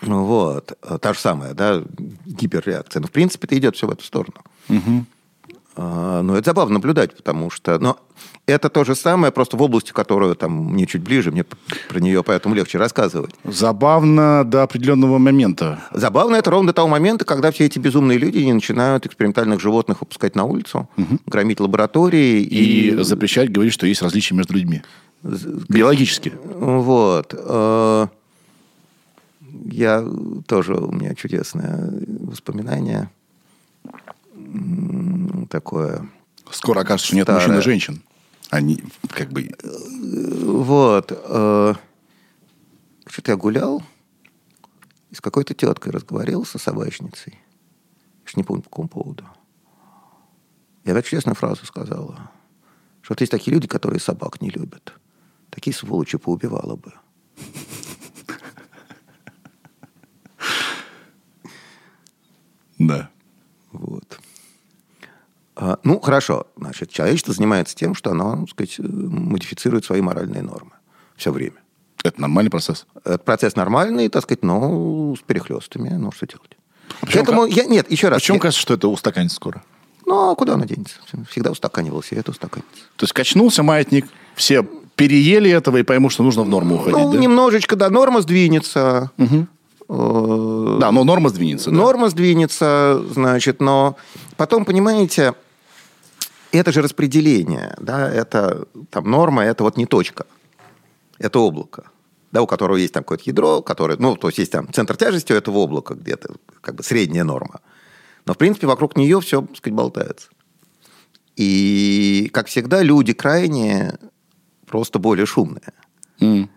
Вот. 0.00 0.78
Та 1.00 1.12
же 1.12 1.18
самая, 1.18 1.54
да, 1.54 1.82
гиперреакция. 2.26 3.00
Но, 3.00 3.06
в 3.06 3.12
принципе, 3.12 3.46
это 3.46 3.58
идет 3.58 3.76
все 3.76 3.86
в 3.86 3.90
эту 3.90 4.04
сторону. 4.04 4.36
Угу. 4.68 5.06
А, 5.77 6.23
ну, 6.23 6.35
это 6.35 6.51
забавно 6.51 6.74
наблюдать, 6.74 7.15
потому 7.15 7.51
что... 7.51 7.78
Но 7.78 7.98
это 8.47 8.70
то 8.70 8.85
же 8.85 8.94
самое, 8.94 9.31
просто 9.31 9.57
в 9.57 9.62
области, 9.62 9.93
которую 9.93 10.35
там 10.35 10.53
мне 10.73 10.86
чуть 10.86 11.03
ближе, 11.03 11.31
мне 11.31 11.44
про 11.44 12.01
нее 12.01 12.23
поэтому 12.23 12.55
легче 12.55 12.78
рассказывать. 12.78 13.35
Забавно 13.44 14.44
до 14.44 14.62
определенного 14.62 15.19
момента. 15.19 15.81
Забавно 15.93 16.36
это 16.36 16.51
ровно 16.51 16.69
до 16.69 16.73
того 16.73 16.89
момента, 16.89 17.24
когда 17.24 17.51
все 17.51 17.66
эти 17.66 17.78
безумные 17.78 18.19
люди 18.19 18.39
не 18.39 18.55
начинают 18.55 19.05
экспериментальных 19.05 19.61
животных 19.61 20.01
выпускать 20.01 20.35
на 20.35 20.44
улицу, 20.44 20.89
угу. 20.97 21.19
громить 21.27 21.61
лаборатории 21.61 22.40
и... 22.40 22.90
И 22.90 23.03
запрещать 23.03 23.53
говорить, 23.53 23.74
что 23.74 23.86
есть 23.86 24.01
различия 24.01 24.35
между 24.35 24.55
людьми. 24.55 24.82
Биологически. 25.23 26.32
Вот. 26.44 27.35
А, 27.36 28.09
я 29.65 30.05
тоже, 30.47 30.74
у 30.74 30.93
меня 30.93 31.15
чудесное 31.15 31.90
воспоминание 32.20 33.11
такое... 35.50 36.08
Скоро 36.50 36.80
окажется, 36.80 37.08
что 37.08 37.16
нет 37.16 37.24
старое. 37.24 37.40
мужчин 37.46 37.58
и 37.58 37.62
женщин. 37.62 38.02
Они 38.50 38.82
как 39.10 39.30
бы... 39.30 39.50
Вот. 40.42 41.12
Э, 41.12 41.74
что-то 43.06 43.32
я 43.32 43.36
гулял 43.36 43.82
и 45.10 45.14
с 45.14 45.20
какой-то 45.20 45.54
теткой 45.54 45.92
разговаривался, 45.92 46.58
собачницей. 46.58 47.38
Я 48.26 48.32
не 48.36 48.44
помню, 48.44 48.62
по 48.62 48.70
какому 48.70 48.88
поводу. 48.88 49.24
Я 50.84 50.94
так 50.94 51.04
честную 51.04 51.34
фразу 51.34 51.66
сказала. 51.66 52.30
Что 53.02 53.14
вот 53.14 53.20
есть 53.20 53.30
такие 53.30 53.54
люди, 53.54 53.66
которые 53.66 54.00
собак 54.00 54.40
не 54.40 54.50
любят. 54.50 54.92
Такие 55.50 55.74
сволочи 55.74 56.18
поубивала 56.18 56.76
бы. 56.76 56.92
Да. 62.78 63.10
Вот. 63.72 64.20
А, 65.57 65.78
ну, 65.85 65.99
хорошо. 66.01 66.47
Значит, 66.57 66.91
человечество 66.91 67.33
занимается 67.33 67.74
тем, 67.74 67.95
что 67.95 68.11
оно, 68.11 68.37
так 68.47 68.51
сказать, 68.51 68.77
модифицирует 68.78 69.85
свои 69.85 70.01
моральные 70.03 70.43
нормы 70.43 70.73
все 71.16 71.33
время. 71.33 71.57
Это 72.05 72.20
нормальный 72.20 72.51
процесс? 72.51 72.87
Это 73.05 73.19
процесс 73.19 73.57
нормальный, 73.57 74.09
так 74.09 74.23
сказать, 74.23 74.45
но 74.45 75.15
с 75.16 75.20
перехлестами. 75.23 75.89
Ну, 75.89 76.12
что 76.12 76.27
делать? 76.27 76.57
А 77.01 77.07
К 77.07 77.16
этому 77.16 77.47
я... 77.47 77.65
Нет, 77.65 77.91
еще 77.91 78.09
раз. 78.09 78.19
А 78.19 78.20
чем 78.20 78.39
кажется, 78.39 78.61
что 78.61 78.74
это 78.74 78.89
устаканится 78.89 79.37
скоро? 79.37 79.62
Ну, 80.05 80.31
а 80.31 80.37
куда 80.37 80.55
оно 80.55 80.66
денется? 80.66 81.01
Всегда 81.31 81.51
устаканивался, 81.51 82.15
и 82.15 82.19
это 82.19 82.31
устаканится. 82.31 82.83
То 82.97 83.05
есть 83.05 83.12
качнулся 83.12 83.62
маятник, 83.62 84.07
все 84.35 84.62
переели 84.95 85.51
этого 85.51 85.78
и 85.78 85.83
поймут, 85.83 86.12
что 86.12 86.23
нужно 86.23 86.43
в 86.43 86.49
норму 86.49 86.77
уходить, 86.77 86.97
Ну, 86.99 87.12
да? 87.12 87.19
немножечко, 87.19 87.77
да, 87.77 87.91
норма 87.91 88.20
сдвинется. 88.20 89.11
Угу. 89.19 89.47
Да, 90.78 90.91
но 90.93 91.05
норма 91.05 91.28
сдвинется. 91.28 91.70
Да. 91.70 91.77
Норма 91.77 92.09
сдвинется, 92.09 93.03
значит, 93.12 93.61
но 93.61 93.97
потом, 94.37 94.65
понимаете, 94.65 95.35
это 96.57 96.73
же 96.73 96.83
распределение, 96.83 97.74
да, 97.81 98.11
это 98.11 98.66
там 98.91 99.11
норма, 99.11 99.45
это 99.45 99.65
вот 99.65 99.77
не 99.77 99.87
точка, 99.87 100.27
это 101.19 101.39
облако, 101.39 101.91
да, 102.33 102.43
у 102.43 102.47
которого 102.47 102.77
есть 102.77 102.93
там 102.93 103.03
какое-то 103.03 103.24
ядро, 103.27 103.62
которое, 103.62 103.97
ну, 103.99 104.16
то 104.16 104.28
есть 104.28 104.39
есть 104.39 104.53
там 104.53 104.73
центр 104.73 104.97
тяжести 104.97 105.33
у 105.33 105.37
этого 105.37 105.59
облака 105.59 105.95
где-то, 105.95 106.35
как 106.61 106.74
бы 106.74 106.83
средняя 106.83 107.24
норма. 107.24 107.61
Но, 108.27 108.35
в 108.35 108.39
принципе, 108.39 108.66
вокруг 108.66 108.97
нее 108.97 109.20
все, 109.20 109.41
так 109.43 109.57
сказать, 109.57 109.77
болтается. 109.77 110.28
И, 111.37 112.31
как 112.33 112.49
всегда, 112.49 112.83
люди 112.83 113.12
крайне 113.12 113.99
просто 114.66 114.99
более 114.99 115.27
шумные. 115.27 115.73
Mm. 116.20 116.49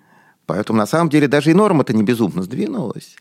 Поэтому, 0.45 0.79
на 0.79 0.87
самом 0.87 1.09
деле, 1.09 1.27
даже 1.27 1.51
и 1.51 1.53
норма-то 1.53 1.93
не 1.93 2.01
безумно 2.01 2.41
сдвинулась. 2.41 3.15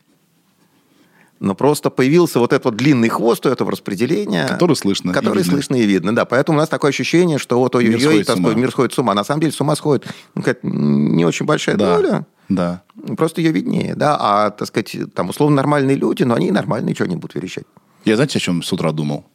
Но 1.39 1.55
просто 1.55 1.89
появился 1.89 2.39
вот 2.39 2.51
этот 2.51 2.65
вот 2.65 2.75
длинный 2.75 3.07
хвост 3.07 3.45
у 3.45 3.49
этого 3.49 3.71
распределения. 3.71 4.45
Который 4.45 4.75
слышно 4.75 5.13
Который 5.13 5.41
и 5.41 5.45
слышно 5.45 5.75
и 5.75 5.85
видно, 5.85 6.13
да. 6.13 6.25
Поэтому 6.25 6.57
у 6.57 6.61
нас 6.61 6.67
такое 6.67 6.89
ощущение, 6.89 7.37
что 7.37 7.57
вот 7.59 7.75
ой-ой-ой, 7.75 8.25
мир, 8.25 8.55
мир 8.55 8.71
сходит 8.71 8.93
с 8.93 8.99
ума. 8.99 9.13
На 9.13 9.23
самом 9.23 9.41
деле 9.41 9.53
с 9.53 9.61
ума 9.61 9.75
сходит 9.75 10.05
ну, 10.35 10.43
не 10.63 11.23
очень 11.23 11.45
большая 11.45 11.77
да. 11.77 11.95
доля. 11.95 12.25
Да. 12.49 12.83
Просто 13.15 13.41
ее 13.41 13.51
виднее, 13.51 13.95
да. 13.95 14.17
А, 14.19 14.49
так 14.49 14.67
сказать, 14.67 14.95
там 15.13 15.29
условно 15.29 15.55
нормальные 15.55 15.95
люди, 15.95 16.23
но 16.23 16.35
они 16.35 16.51
нормальные, 16.51 16.95
что 16.95 17.05
они 17.05 17.15
будут 17.15 17.35
верещать. 17.35 17.65
Я, 18.05 18.15
знаете, 18.15 18.39
о 18.39 18.41
чем 18.41 18.63
с 18.63 18.73
утра 18.73 18.91
думал? 18.91 19.25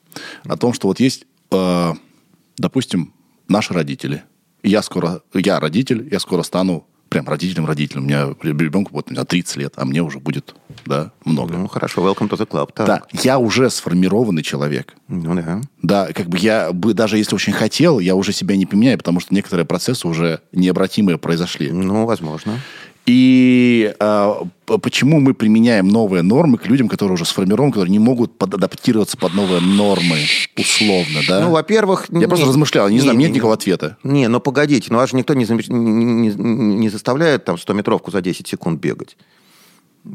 О 0.44 0.56
том, 0.56 0.74
что 0.74 0.88
вот 0.88 1.00
есть, 1.00 1.26
э, 1.52 1.92
допустим, 2.58 3.14
наши 3.48 3.72
родители. 3.72 4.24
Я 4.62 4.82
скоро, 4.82 5.22
я 5.32 5.60
родитель, 5.60 6.08
я 6.10 6.18
скоро 6.18 6.42
стану 6.42 6.86
прям 7.08 7.28
родителям-родителям. 7.28 8.04
У 8.04 8.06
меня 8.06 8.34
ребенку 8.42 8.92
вот, 8.92 9.08
у 9.08 9.12
меня 9.12 9.24
30 9.24 9.56
лет, 9.56 9.74
а 9.76 9.84
мне 9.84 10.02
уже 10.02 10.18
будет, 10.18 10.54
да, 10.86 11.12
много. 11.24 11.56
Ну, 11.56 11.68
хорошо, 11.68 12.02
welcome 12.02 12.28
to 12.28 12.38
the 12.38 12.46
club. 12.46 12.70
Так. 12.74 12.86
Да, 12.86 13.02
я 13.22 13.38
уже 13.38 13.70
сформированный 13.70 14.42
человек. 14.42 14.94
Ну, 15.08 15.34
да. 15.34 15.60
Да, 15.82 16.12
как 16.12 16.28
бы 16.28 16.38
я 16.38 16.72
бы, 16.72 16.94
даже 16.94 17.18
если 17.18 17.34
очень 17.34 17.52
хотел, 17.52 17.98
я 17.98 18.14
уже 18.14 18.32
себя 18.32 18.56
не 18.56 18.66
поменяю, 18.66 18.98
потому 18.98 19.20
что 19.20 19.34
некоторые 19.34 19.66
процессы 19.66 20.06
уже 20.06 20.40
необратимые 20.52 21.18
произошли. 21.18 21.70
Ну, 21.70 22.06
возможно. 22.06 22.58
И 23.06 23.94
э, 24.00 24.34
почему 24.66 25.20
мы 25.20 25.34
применяем 25.34 25.88
новые 25.88 26.22
нормы 26.22 26.56
к 26.56 26.66
людям, 26.66 26.88
которые 26.88 27.14
уже 27.14 27.26
сформированы, 27.26 27.70
которые 27.70 27.92
не 27.92 27.98
могут 27.98 28.42
адаптироваться 28.42 29.18
под 29.18 29.34
новые 29.34 29.60
нормы, 29.60 30.16
условно, 30.56 31.20
да? 31.28 31.40
Ну, 31.40 31.50
во-первых... 31.50 32.06
Я 32.08 32.20
не, 32.20 32.28
просто 32.28 32.46
размышлял, 32.46 32.88
не, 32.88 32.94
не 32.94 33.00
знаю, 33.00 33.18
нет 33.18 33.28
не, 33.28 33.34
никакого 33.34 33.54
ответа. 33.54 33.98
Не, 34.04 34.28
но 34.28 34.40
погодите, 34.40 34.88
ну, 34.90 34.96
вас 34.96 35.10
же 35.10 35.16
никто 35.16 35.34
не, 35.34 35.44
не, 35.44 36.28
не 36.34 36.88
заставляет 36.88 37.44
там 37.44 37.56
100-метровку 37.56 38.10
за 38.10 38.22
10 38.22 38.48
секунд 38.48 38.80
бегать. 38.80 39.18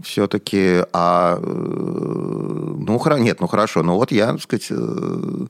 Все-таки, 0.03 0.83
а... 0.93 1.39
Э, 1.41 1.45
ну, 2.79 2.99
нет, 3.17 3.41
ну, 3.41 3.47
хорошо, 3.47 3.83
ну, 3.83 3.95
вот 3.95 4.11
я, 4.11 4.27
так 4.27 4.41
сказать 4.41 4.67
э, 4.69 5.45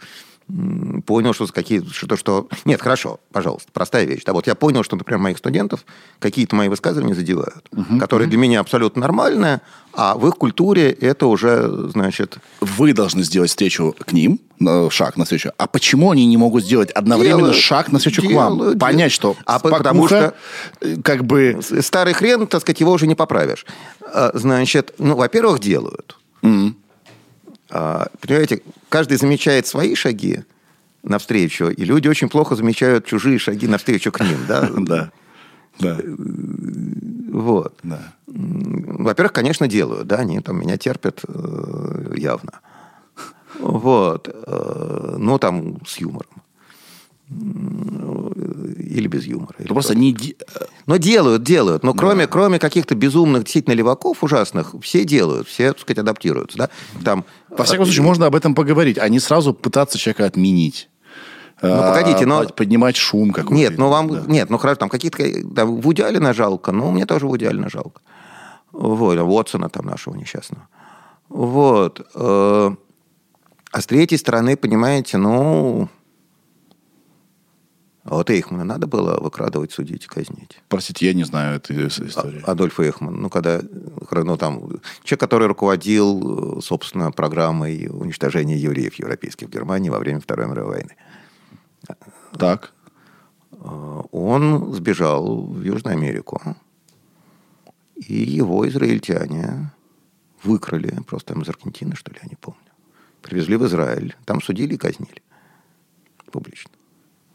понял, 1.05 1.33
что 1.33 1.47
какие 1.47 1.83
что 1.91 2.15
что 2.15 2.47
нет, 2.65 2.81
хорошо, 2.81 3.19
пожалуйста, 3.31 3.69
простая 3.71 4.05
вещь. 4.05 4.23
Да, 4.25 4.33
вот 4.33 4.47
я 4.47 4.55
понял, 4.55 4.83
что, 4.83 4.95
например, 4.95 5.19
моих 5.19 5.37
студентов 5.37 5.85
какие-то 6.19 6.55
мои 6.55 6.69
высказывания 6.69 7.13
задевают, 7.13 7.67
угу, 7.71 7.99
которые 7.99 8.25
угу. 8.27 8.31
для 8.31 8.39
меня 8.39 8.59
абсолютно 8.59 9.01
нормальные, 9.01 9.61
а 9.93 10.15
в 10.15 10.27
их 10.27 10.35
культуре 10.35 10.91
это 10.91 11.27
уже, 11.27 11.89
значит... 11.89 12.37
Вы 12.61 12.93
должны 12.93 13.23
сделать 13.23 13.49
встречу 13.49 13.95
к 13.97 14.11
ним, 14.13 14.39
шаг 14.89 15.17
на 15.17 15.23
встречу. 15.23 15.51
А 15.57 15.67
почему 15.67 16.11
они 16.11 16.25
не 16.25 16.37
могут 16.37 16.63
сделать 16.63 16.91
одновременно 16.91 17.39
делают, 17.39 17.57
шаг 17.57 17.91
на 17.91 17.97
встречу 17.97 18.21
делают, 18.21 18.37
к 18.37 18.39
вам? 18.39 18.57
Делают. 18.57 18.79
Понять, 18.79 19.11
что 19.11 19.35
а 19.45 19.59
потому 19.59 20.07
что 20.07 20.35
э, 20.81 20.97
как 21.03 21.25
бы... 21.25 21.59
Старый 21.81 22.13
хрен, 22.13 22.47
так 22.47 22.61
сказать, 22.61 22.79
его 22.79 22.91
уже 22.91 23.07
не 23.07 23.15
поправишь. 23.15 23.65
А, 24.01 24.31
значит, 24.33 24.93
ну, 24.99 25.15
во-первых, 25.15 25.59
делают. 25.59 26.17
Mm. 26.41 26.73
А, 27.69 28.07
понимаете, 28.19 28.61
каждый 28.89 29.17
замечает 29.17 29.67
свои 29.67 29.95
шаги 29.95 30.43
навстречу, 31.03 31.69
и 31.69 31.85
люди 31.85 32.07
очень 32.07 32.29
плохо 32.29 32.55
замечают 32.55 33.05
чужие 33.05 33.39
шаги 33.39 33.67
навстречу 33.67 34.11
к 34.11 34.19
ним, 34.21 34.39
да? 34.47 34.69
Да. 34.77 35.11
Да. 35.79 35.97
Вот. 37.31 37.73
Да. 37.83 38.13
Во-первых, 38.27 39.31
конечно, 39.31 39.67
делают, 39.67 40.07
да, 40.07 40.17
они 40.17 40.41
там 40.41 40.59
меня 40.59 40.77
терпят 40.77 41.21
э, 41.25 42.13
явно. 42.17 42.59
Вот. 43.59 44.27
Э, 44.27 45.15
ну, 45.17 45.39
там, 45.39 45.77
с 45.85 45.97
юмором. 45.97 46.41
Или 47.29 49.07
без 49.07 49.25
юмора. 49.25 49.55
Или 49.59 49.67
просто 49.67 49.95
не... 49.95 50.15
Но 50.87 50.97
делают, 50.97 51.43
делают. 51.43 51.83
Но 51.83 51.93
кроме, 51.93 52.25
кроме 52.27 52.57
каких-то 52.59 52.95
безумных 52.95 53.43
действительно 53.43 53.73
леваков 53.75 54.23
ужасных, 54.23 54.73
все 54.81 55.05
делают, 55.05 55.47
все, 55.47 55.71
так 55.73 55.81
сказать, 55.81 55.99
адаптируются. 55.99 56.57
Да? 56.57 56.69
Там, 57.03 57.25
Во 57.49 57.63
всяком 57.63 57.85
случае, 57.85 58.03
можно 58.03 58.25
об 58.25 58.35
этом 58.35 58.55
поговорить, 58.55 58.97
а 58.97 59.07
не 59.09 59.19
сразу 59.19 59.53
пытаться 59.53 59.97
человека 59.97 60.25
отменить. 60.25 60.89
Ну, 61.61 61.69
погодите, 61.69 62.25
но- 62.25 62.39
А, 62.41 62.45
поднимать 62.45 62.95
шум 62.95 63.31
какой-то. 63.31 63.53
Нет, 63.53 63.77
ну 63.77 63.89
вам... 63.89 64.07
Да. 64.09 64.23
Нет, 64.27 64.49
ну 64.49 64.57
хорошо, 64.57 64.79
там 64.79 64.89
какие-то... 64.89 65.23
Там, 65.53 65.81
Вуди 65.81 66.01
Аллена 66.01 66.33
жалко, 66.33 66.71
но 66.71 66.89
мне 66.91 67.05
тоже 67.05 67.27
Вуди 67.27 67.45
Аллена 67.45 67.69
жалко. 67.69 68.01
Вот, 68.71 69.17
а 69.17 69.23
Уотсона 69.23 69.69
там 69.69 69.85
нашего 69.85 70.15
несчастного. 70.15 70.67
Вот. 71.27 71.99
э, 72.15 72.71
А 73.71 73.81
с 73.81 73.85
третьей 73.85 74.17
стороны, 74.17 74.55
понимаете, 74.57 75.17
ну... 75.17 75.89
А 78.09 78.15
вот 78.15 78.29
Эйхмана 78.31 78.63
надо 78.63 78.87
было 78.87 79.19
выкрадывать, 79.19 79.71
судить, 79.71 80.07
казнить. 80.07 80.59
Простите, 80.67 81.05
я 81.05 81.13
не 81.13 81.23
знаю 81.25 81.57
этой 81.57 81.91
с- 81.91 81.99
истории. 81.99 82.41
А- 82.43 82.51
Адольф 82.53 82.79
Эйхман, 82.79 83.15
ну, 83.21 83.29
когда, 83.29 83.61
ну, 84.11 84.35
там, 84.35 84.61
человек, 85.03 85.19
который 85.19 85.47
руководил, 85.47 86.59
собственно, 86.61 87.11
программой 87.11 87.87
уничтожения 87.87 88.57
евреев 88.57 88.95
европейских 88.95 89.47
в 89.47 89.51
Германии 89.51 89.89
во 89.91 89.99
время 89.99 90.21
Второй 90.21 90.47
мировой 90.47 90.73
войны. 90.77 90.95
Так. 92.37 92.73
Э, 93.51 94.01
Он 94.11 94.73
сбежал 94.73 95.43
в 95.45 95.61
Южную 95.61 95.95
Америку, 95.95 96.41
и 97.95 98.15
его 98.15 98.67
израильтяне 98.67 99.71
выкрали, 100.43 100.99
просто 101.05 101.33
там 101.33 101.43
из 101.43 101.49
Аргентины, 101.49 101.95
что 101.95 102.11
ли, 102.11 102.17
я 102.23 102.27
не 102.29 102.35
помню. 102.37 102.59
Привезли 103.21 103.55
в 103.55 103.65
Израиль, 103.67 104.15
там 104.25 104.41
судили 104.41 104.73
и 104.73 104.77
казнили 104.77 105.21
публично. 106.31 106.71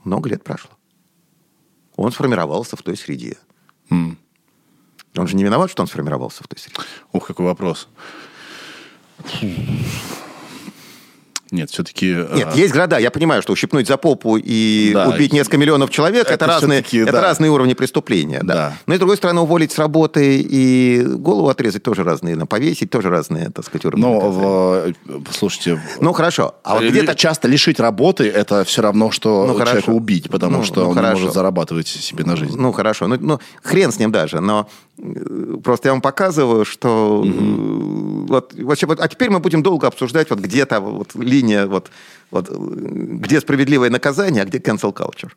Много 0.05 0.28
лет 0.28 0.44
прошло. 0.44 0.70
Он 1.97 2.12
сформировался 2.12 2.76
в 2.76 2.82
той 2.82 2.97
среде. 2.97 3.39
М. 3.90 4.18
Он 5.16 5.26
же 5.26 5.36
не 5.36 5.44
виноват, 5.44 5.70
что 5.70 5.82
он 5.82 5.86
сформировался 5.89 6.43
в 6.44 6.48
той 6.48 6.59
среде. 6.59 6.76
Ух, 7.12 7.26
какой 7.26 7.47
вопрос. 7.47 7.89
Нет, 11.55 11.70
все-таки... 11.70 12.14
Нет, 12.35 12.55
есть 12.55 12.72
города. 12.74 12.98
Я 12.98 13.10
понимаю, 13.10 13.40
что 13.43 13.52
ущипнуть 13.52 13.86
за 13.86 13.97
попу 13.97 14.36
и 14.36 14.90
Да. 14.93 15.09
убить 15.09 15.32
несколько 15.32 15.56
миллионов 15.56 15.90
человек 15.90 16.24
это, 16.26 16.35
Это 16.35 16.47
разные, 16.47 16.81
всё-таки, 16.82 16.98
это 16.98 17.12
да. 17.12 17.20
разные 17.22 17.51
уровни 17.51 17.74
преступления. 17.74 18.40
Да. 18.43 18.55
Да. 18.55 18.76
Но 18.86 18.94
и 18.94 18.97
с 18.97 19.01
другой 19.01 19.16
стороны, 19.16 19.40
уволить 19.40 19.72
с 19.72 19.78
работы 19.78 20.39
и 20.40 21.02
голову 21.05 21.48
отрезать 21.48 21.82
тоже 21.82 22.02
разные, 22.05 22.36
повесить 22.47 22.90
тоже 22.90 23.09
разные, 23.09 23.51
так 23.51 23.64
сказать, 23.64 23.85
уровни. 23.85 24.02
Наказания. 24.05 24.94
в, 25.06 25.32
слушайте, 25.32 25.81
Ну 26.01 26.12
хорошо. 26.12 26.55
А 26.64 26.74
вот 26.74 26.82
ли- 26.82 26.90
где-то 26.90 27.14
часто 27.14 27.48
лишить 27.48 27.81
работы 27.81 28.24
это 28.28 28.64
все 28.64 28.82
равно, 28.82 29.10
что 29.10 29.47
Ну, 29.47 29.59
человека 29.59 29.90
убить, 29.90 30.28
потому 30.31 30.59
Ну, 30.59 30.64
что 30.64 30.82
ну, 30.85 30.90
он 30.90 30.94
хорошо. 30.97 31.14
может 31.14 31.32
зарабатывать 31.35 31.86
себе 31.89 32.24
на 32.24 32.36
жизнь. 32.36 32.56
Ну, 32.59 32.72
хорошо. 32.72 33.06
Ну, 33.06 33.16
ну, 33.20 33.39
хрен 33.62 33.93
с 33.93 33.98
ним 33.98 34.10
даже. 34.12 34.40
Но 34.40 34.68
э, 34.98 35.56
просто 35.62 35.89
я 35.89 35.93
вам 35.93 36.01
показываю, 36.01 36.64
что... 36.64 37.22
э, 37.24 38.24
Вот, 38.28 38.55
вообще, 38.59 38.86
вот, 38.86 39.01
а 39.01 39.09
теперь 39.09 39.31
мы 39.31 39.39
будем 39.40 39.62
долго 39.62 39.86
обсуждать, 39.86 40.31
вот 40.31 40.39
где-то 40.40 40.81
вот 40.81 41.14
линия, 41.45 41.66
вот, 41.66 41.91
вот, 42.31 42.49
где 42.51 43.41
справедливое 43.41 43.91
наказание, 43.91 44.43
а 44.43 44.47
где 44.47 44.59
cancel 44.59 44.93
culture. 44.95 45.31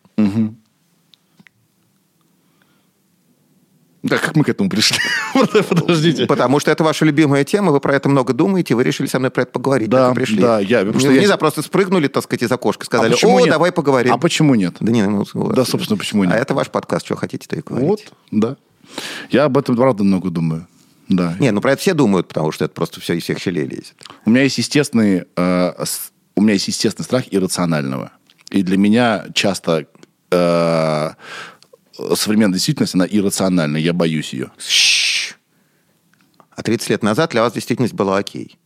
Да, 4.03 4.19
как 4.19 4.37
мы 4.37 4.45
к 4.45 4.49
этому 4.49 4.69
пришли? 4.69 4.97
Подождите. 5.69 6.27
Потому 6.27 6.59
что 6.61 6.71
это 6.71 6.83
ваша 6.83 7.03
любимая 7.03 7.43
тема, 7.43 7.73
вы 7.73 7.81
про 7.81 7.93
это 7.95 8.07
много 8.07 8.31
думаете, 8.31 8.73
вы 8.73 8.83
решили 8.83 9.07
со 9.07 9.19
мной 9.19 9.31
про 9.31 9.41
это 9.41 9.51
поговорить. 9.51 9.89
Да, 9.89 10.13
пришли. 10.13 10.39
да, 10.39 10.59
я- 10.59 10.79
потому 10.85 10.99
что 10.99 11.09
не, 11.09 11.25
я- 11.25 11.35
просто 11.35 11.61
спрыгнули, 11.61 12.07
так 12.07 12.23
сказать, 12.23 12.43
из 12.43 12.51
окошка, 12.51 12.85
сказали, 12.85 13.11
почему 13.13 13.35
о, 13.37 13.41
нет? 13.41 13.49
давай 13.49 13.73
поговорим. 13.73 14.13
А 14.13 14.17
почему 14.17 14.55
нет? 14.55 14.75
Да, 14.79 14.91
не, 14.93 15.05
ну, 15.05 15.25
Да, 15.51 15.65
собственно, 15.65 15.97
почему 15.97 16.23
нет? 16.23 16.33
А 16.33 16.37
это 16.37 16.53
ваш 16.53 16.69
подкаст, 16.69 17.05
что 17.05 17.17
хотите, 17.17 17.47
то 17.49 17.57
и 17.57 17.61
говорите. 17.61 17.89
Вот, 17.89 18.01
да. 18.31 18.55
Я 19.29 19.45
об 19.45 19.57
этом, 19.57 19.75
правда, 19.75 20.05
много 20.05 20.29
думаю. 20.29 20.67
Да. 21.09 21.35
Не, 21.39 21.51
ну 21.51 21.61
про 21.61 21.71
это 21.73 21.81
все 21.81 21.93
думают, 21.93 22.27
потому 22.27 22.51
что 22.51 22.65
это 22.65 22.73
просто 22.73 22.99
все 22.99 23.13
из 23.13 23.23
всех 23.23 23.39
щелей 23.39 23.65
лезет. 23.65 23.95
У 24.25 24.29
меня 24.29 24.43
есть 24.43 24.57
естественный, 24.57 25.23
э, 25.35 25.85
у 26.35 26.41
меня 26.41 26.53
есть 26.53 26.67
естественный 26.67 27.05
страх 27.05 27.25
иррационального. 27.31 28.11
И 28.49 28.61
для 28.63 28.77
меня 28.77 29.25
часто 29.33 29.87
э, 30.31 31.09
современная 32.15 32.53
действительность, 32.55 32.95
она 32.95 33.05
иррациональна. 33.09 33.77
Я 33.77 33.93
боюсь 33.93 34.33
ее. 34.33 34.51
Щ. 34.59 35.35
А 36.51 36.63
30 36.63 36.89
лет 36.89 37.03
назад 37.03 37.31
для 37.31 37.41
вас 37.41 37.53
действительность 37.53 37.93
была 37.93 38.17
окей. 38.17 38.57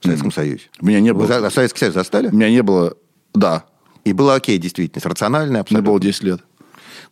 В 0.00 0.04
Советском 0.04 0.32
Союзе. 0.32 0.64
У 0.80 0.86
меня 0.86 1.00
не 1.00 1.12
Вы 1.12 1.26
было. 1.26 1.40
за- 1.40 1.50
Советский 1.50 1.78
Союз 1.80 1.94
застали? 1.94 2.28
У 2.28 2.34
меня 2.34 2.50
не 2.50 2.62
было... 2.62 2.94
Да, 3.34 3.64
И 4.04 4.12
было 4.12 4.34
окей 4.34 4.58
действительность, 4.58 5.06
рациональная 5.06 5.50
мне 5.50 5.60
абсолютно. 5.60 5.90
было 5.90 6.00
10 6.00 6.22
лет. 6.24 6.40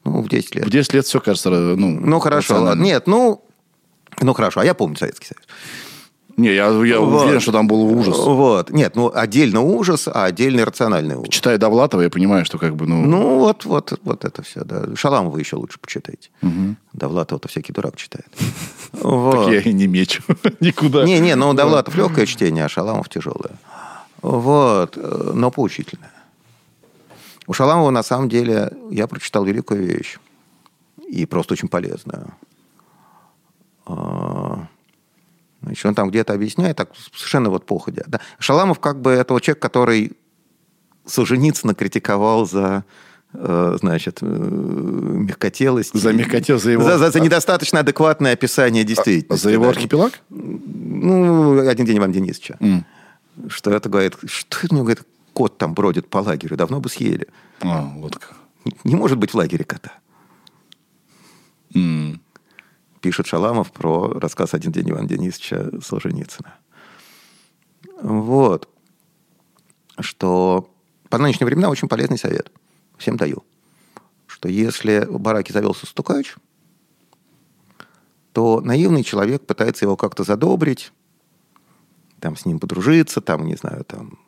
Ну, 0.05 0.23
в 0.23 0.29
10 0.29 0.55
лет. 0.57 0.67
В 0.67 0.71
10 0.71 0.95
лет 0.95 1.07
все 1.07 1.21
кажется... 1.21 1.51
э, 1.51 1.77
Ну, 1.77 1.89
Ну, 2.01 2.19
хорошо. 2.21 2.63
ладно. 2.63 2.83
Нет, 2.83 3.07
ну... 3.07 3.45
Ну, 4.21 4.35
хорошо. 4.35 4.61
А 4.61 4.65
я 4.65 4.75
помню 4.75 4.97
Советский 4.97 5.27
Союз. 5.27 5.45
Не, 6.37 6.55
я, 6.55 6.69
я 6.85 7.01
Вот. 7.01 7.25
уверен, 7.25 7.41
что 7.41 7.53
там 7.53 7.67
был 7.67 7.83
ужас. 7.83 8.17
Вот. 8.17 8.71
Нет, 8.71 8.97
ну, 8.97 9.11
отдельно 9.15 9.61
ужас, 9.61 10.09
а 10.09 10.25
отдельно 10.25 10.65
рациональный 10.65 11.17
ужас. 11.17 11.29
Читая 11.29 11.59
Довлатова, 11.59 12.01
я 12.03 12.09
понимаю, 12.09 12.45
что 12.47 12.57
как 12.59 12.77
бы, 12.77 12.87
ну... 12.87 13.05
Ну, 13.05 13.39
вот, 13.41 13.65
вот, 13.67 13.99
вот 14.05 14.25
это 14.25 14.43
все, 14.43 14.65
да. 14.65 14.85
Шаламова 14.95 15.37
еще 15.39 15.57
лучше 15.57 15.79
почитайте. 15.79 16.31
Довлатова-то 16.95 17.49
всякий 17.49 17.73
дурак 17.73 17.97
читает. 17.97 18.29
Вот. 18.93 19.45
так 19.47 19.53
я 19.53 19.61
и 19.61 19.73
не 19.75 19.87
мечу 19.87 20.23
никуда. 20.61 21.05
Не-не, 21.05 21.35
ну, 21.37 21.53
Довлатов 21.53 21.95
легкое 21.97 22.25
чтение, 22.27 22.65
а 22.65 22.69
Шаламов 22.69 23.09
тяжелое. 23.09 23.53
Вот. 24.23 24.97
э, 24.97 25.33
Но 25.35 25.51
поучительное. 25.51 26.13
У 27.47 27.53
Шаламова, 27.53 27.91
на 27.91 28.03
самом 28.03 28.29
деле, 28.29 28.71
я 28.91 29.07
прочитал 29.09 29.45
великую 29.45 29.85
вещь. 29.85 30.19
И 31.09 31.27
просто 31.27 31.55
очень 31.55 31.69
полезную. 31.69 32.33
А, 33.99 34.69
Значит, 35.63 35.85
он 35.85 35.95
там 35.95 36.09
где-то 36.09 36.33
объясняет, 36.33 36.77
так 36.79 36.91
совершенно 37.15 37.51
вот 37.51 37.67
походя. 37.67 38.05
Да. 38.07 38.21
Шаламов 38.39 38.81
как 38.81 39.01
бы 39.03 39.11
это 39.11 39.35
вот 39.35 39.43
человек, 39.43 39.61
который 39.61 40.13
Солженицына 41.05 41.75
критиковал 41.75 42.47
за 42.47 42.85
э, 43.35 43.77
значит, 43.79 44.21
э, 44.23 44.27
мягкотелость. 44.27 45.93
За 45.93 46.13
мягкотелость, 46.15 46.65
за 46.65 46.71
его- 46.73 46.83
За, 46.85 46.97
за- 46.99 47.11
за 47.11 47.21
недостаточно 47.21 47.81
адекватное 47.81 48.33
описание 48.33 48.85
действительности. 48.85 49.43
За 49.43 49.51
его 49.51 49.65
да. 49.65 49.71
архипелаг? 49.71 50.21
Ну, 50.31 51.69
один 51.69 51.85
день 51.85 51.99
Ивана 51.99 52.13
Денисовича. 52.15 52.57
М. 52.61 52.85
Что 53.49 53.71
это, 53.71 53.89
говорит, 53.91 54.17
что 54.27 54.59
это, 54.65 54.75
мне 54.75 54.83
говорит, 54.83 55.03
кот 55.35 55.59
там 55.59 55.75
бродит 55.75 56.09
по 56.09 56.19
лагерю, 56.19 56.57
давно 56.57 56.81
бы 56.81 56.89
съели. 56.89 57.29
А, 57.61 57.83
вот 57.97 58.17
как. 58.19 58.35
Не 58.85 58.95
может 58.97 59.19
быть 59.19 59.31
в 59.33 59.35
лагере 59.37 59.65
кота. 59.65 59.93
М. 61.75 62.21
Пишет 63.01 63.27
Шаламов 63.27 63.73
про 63.73 64.19
рассказ 64.19 64.55
«Один 64.55 64.73
день 64.73 64.91
Ивана 64.91 65.09
Денисовича» 65.09 65.71
Солженицына. 65.83 66.55
Вот. 68.03 68.69
Что 69.99 70.71
по 71.09 71.19
нынешним 71.19 71.47
временам 71.47 71.71
очень 71.71 71.89
полезный 71.89 72.19
совет. 72.19 72.53
Всем 72.99 73.17
даю. 73.17 73.43
Что 74.27 74.49
если 74.49 75.07
в 75.09 75.19
бараке 75.19 75.53
завелся 75.53 75.87
стукач, 75.87 76.37
то 78.33 78.61
наивный 78.61 79.03
человек 79.03 79.47
пытается 79.47 79.87
его 79.87 79.97
как-то 79.97 80.23
задобрить, 80.23 80.93
там 82.21 82.37
с 82.37 82.45
ним 82.45 82.61
подружиться, 82.61 83.21
там, 83.21 83.47
не 83.47 83.57
знаю, 83.57 83.85
там 83.85 84.19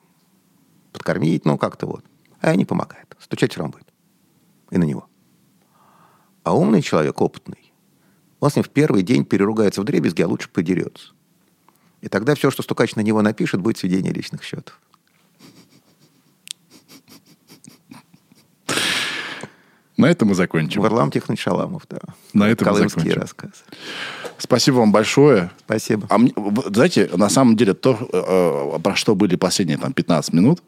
подкормить, 0.93 1.44
ну, 1.44 1.59
как-то 1.59 1.86
вот. 1.86 2.05
А 2.40 2.57
не 2.57 2.65
помогает. 2.65 3.16
Стучать 3.20 3.53
все 3.53 3.61
равно 3.61 3.73
будет. 3.73 3.93
И 4.70 4.78
на 4.78 4.85
него. 4.85 5.07
А 6.43 6.57
умный 6.57 6.82
человек, 6.82 7.20
опытный, 7.20 7.61
он 8.43 8.51
с 8.51 8.56
ним 8.56 8.64
в 8.64 8.70
первый 8.70 9.05
день 9.05 9.24
переругается 9.24 9.81
в 9.81 9.85
дребезги, 9.85 10.20
а 10.20 10.27
лучше 10.27 10.48
подерется. 10.48 11.12
И 12.01 12.09
тогда 12.09 12.35
все, 12.35 12.51
что 12.51 12.64
стукач 12.64 12.97
на 12.97 13.01
него 13.01 13.23
напишет, 13.23 13.60
будет 13.60 13.78
сведение 13.78 14.12
личных 14.12 14.43
счетов. 14.43 14.81
На 20.03 20.11
этом 20.11 20.29
мы 20.29 20.35
закончим. 20.35 20.81
Варлам 20.83 21.11
Тихонович 21.11 21.43
Шаламов, 21.43 21.83
да. 21.89 21.99
На 22.33 22.49
этом 22.49 22.66
мы 22.69 22.74
Колымские 22.74 23.03
закончим. 23.15 23.20
рассказы. 23.20 23.53
Спасибо 24.39 24.77
вам 24.77 24.91
большое. 24.91 25.51
Спасибо. 25.65 26.07
А 26.11 26.19
мне, 26.19 26.33
знаете, 26.66 27.09
на 27.15 27.29
самом 27.29 27.57
деле, 27.57 27.74
то, 27.74 27.97
э, 28.77 28.81
про 28.83 28.97
что 28.97 29.15
были 29.15 29.37
последние 29.37 29.79
там, 29.79 29.93
15 29.93 30.33
минут, 30.33 30.61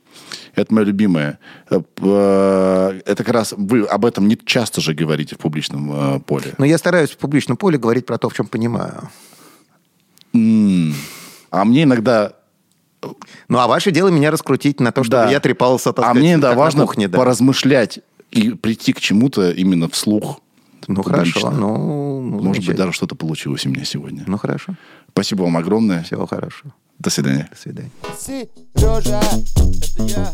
это 0.54 0.72
мое 0.72 0.84
любимое. 0.84 1.38
Э, 1.70 1.80
э, 2.00 3.00
Это 3.06 3.24
как 3.24 3.34
раз 3.34 3.54
вы 3.56 3.82
об 3.84 4.04
этом 4.04 4.28
не 4.28 4.36
часто 4.44 4.80
же 4.80 4.94
говорите 4.94 5.34
в 5.34 5.38
публичном 5.38 6.16
э, 6.16 6.20
поле. 6.20 6.54
Но 6.58 6.64
я 6.64 6.78
стараюсь 6.78 7.10
в 7.10 7.16
публичном 7.16 7.56
поле 7.56 7.76
говорить 7.76 8.06
про 8.06 8.18
то, 8.18 8.28
в 8.28 8.34
чем 8.34 8.46
понимаю. 8.46 9.10
А 11.50 11.64
мне 11.64 11.82
иногда, 11.82 12.32
Ну, 13.48 13.58
а 13.58 13.66
ваше 13.66 13.90
дело 13.90 14.08
меня 14.08 14.30
раскрутить 14.30 14.80
на 14.80 14.92
то, 14.92 15.02
чтобы 15.04 15.24
Да. 15.24 15.30
я 15.30 15.40
трепался, 15.40 15.92
так 15.92 16.04
а 16.04 16.08
сказать, 16.08 16.22
мне 16.22 16.36
на 16.36 16.54
важно 16.54 16.82
кухне, 16.86 17.08
да. 17.08 17.18
поразмышлять 17.18 17.98
и 18.34 18.50
прийти 18.54 18.92
к 18.92 19.00
чему-то 19.00 19.50
именно 19.50 19.88
вслух. 19.88 20.40
Ну, 20.86 21.02
публично. 21.02 21.40
хорошо. 21.40 21.50
Ну, 21.50 22.20
ну, 22.20 22.20
Может 22.20 22.40
быть, 22.40 22.54
замечательно. 22.56 22.76
даже 22.76 22.92
что-то 22.92 23.14
получилось 23.14 23.64
у 23.64 23.70
меня 23.70 23.84
сегодня. 23.84 24.24
Ну, 24.26 24.36
хорошо. 24.36 24.74
Спасибо 25.10 25.42
вам 25.44 25.56
огромное. 25.56 26.02
Всего 26.02 26.26
хорошего. 26.26 26.74
До 26.98 27.10
свидания. 27.10 27.48
До 27.50 27.56
свидания. 27.58 27.90
Сережа, 28.18 29.20
это 29.96 30.02
я. 30.04 30.32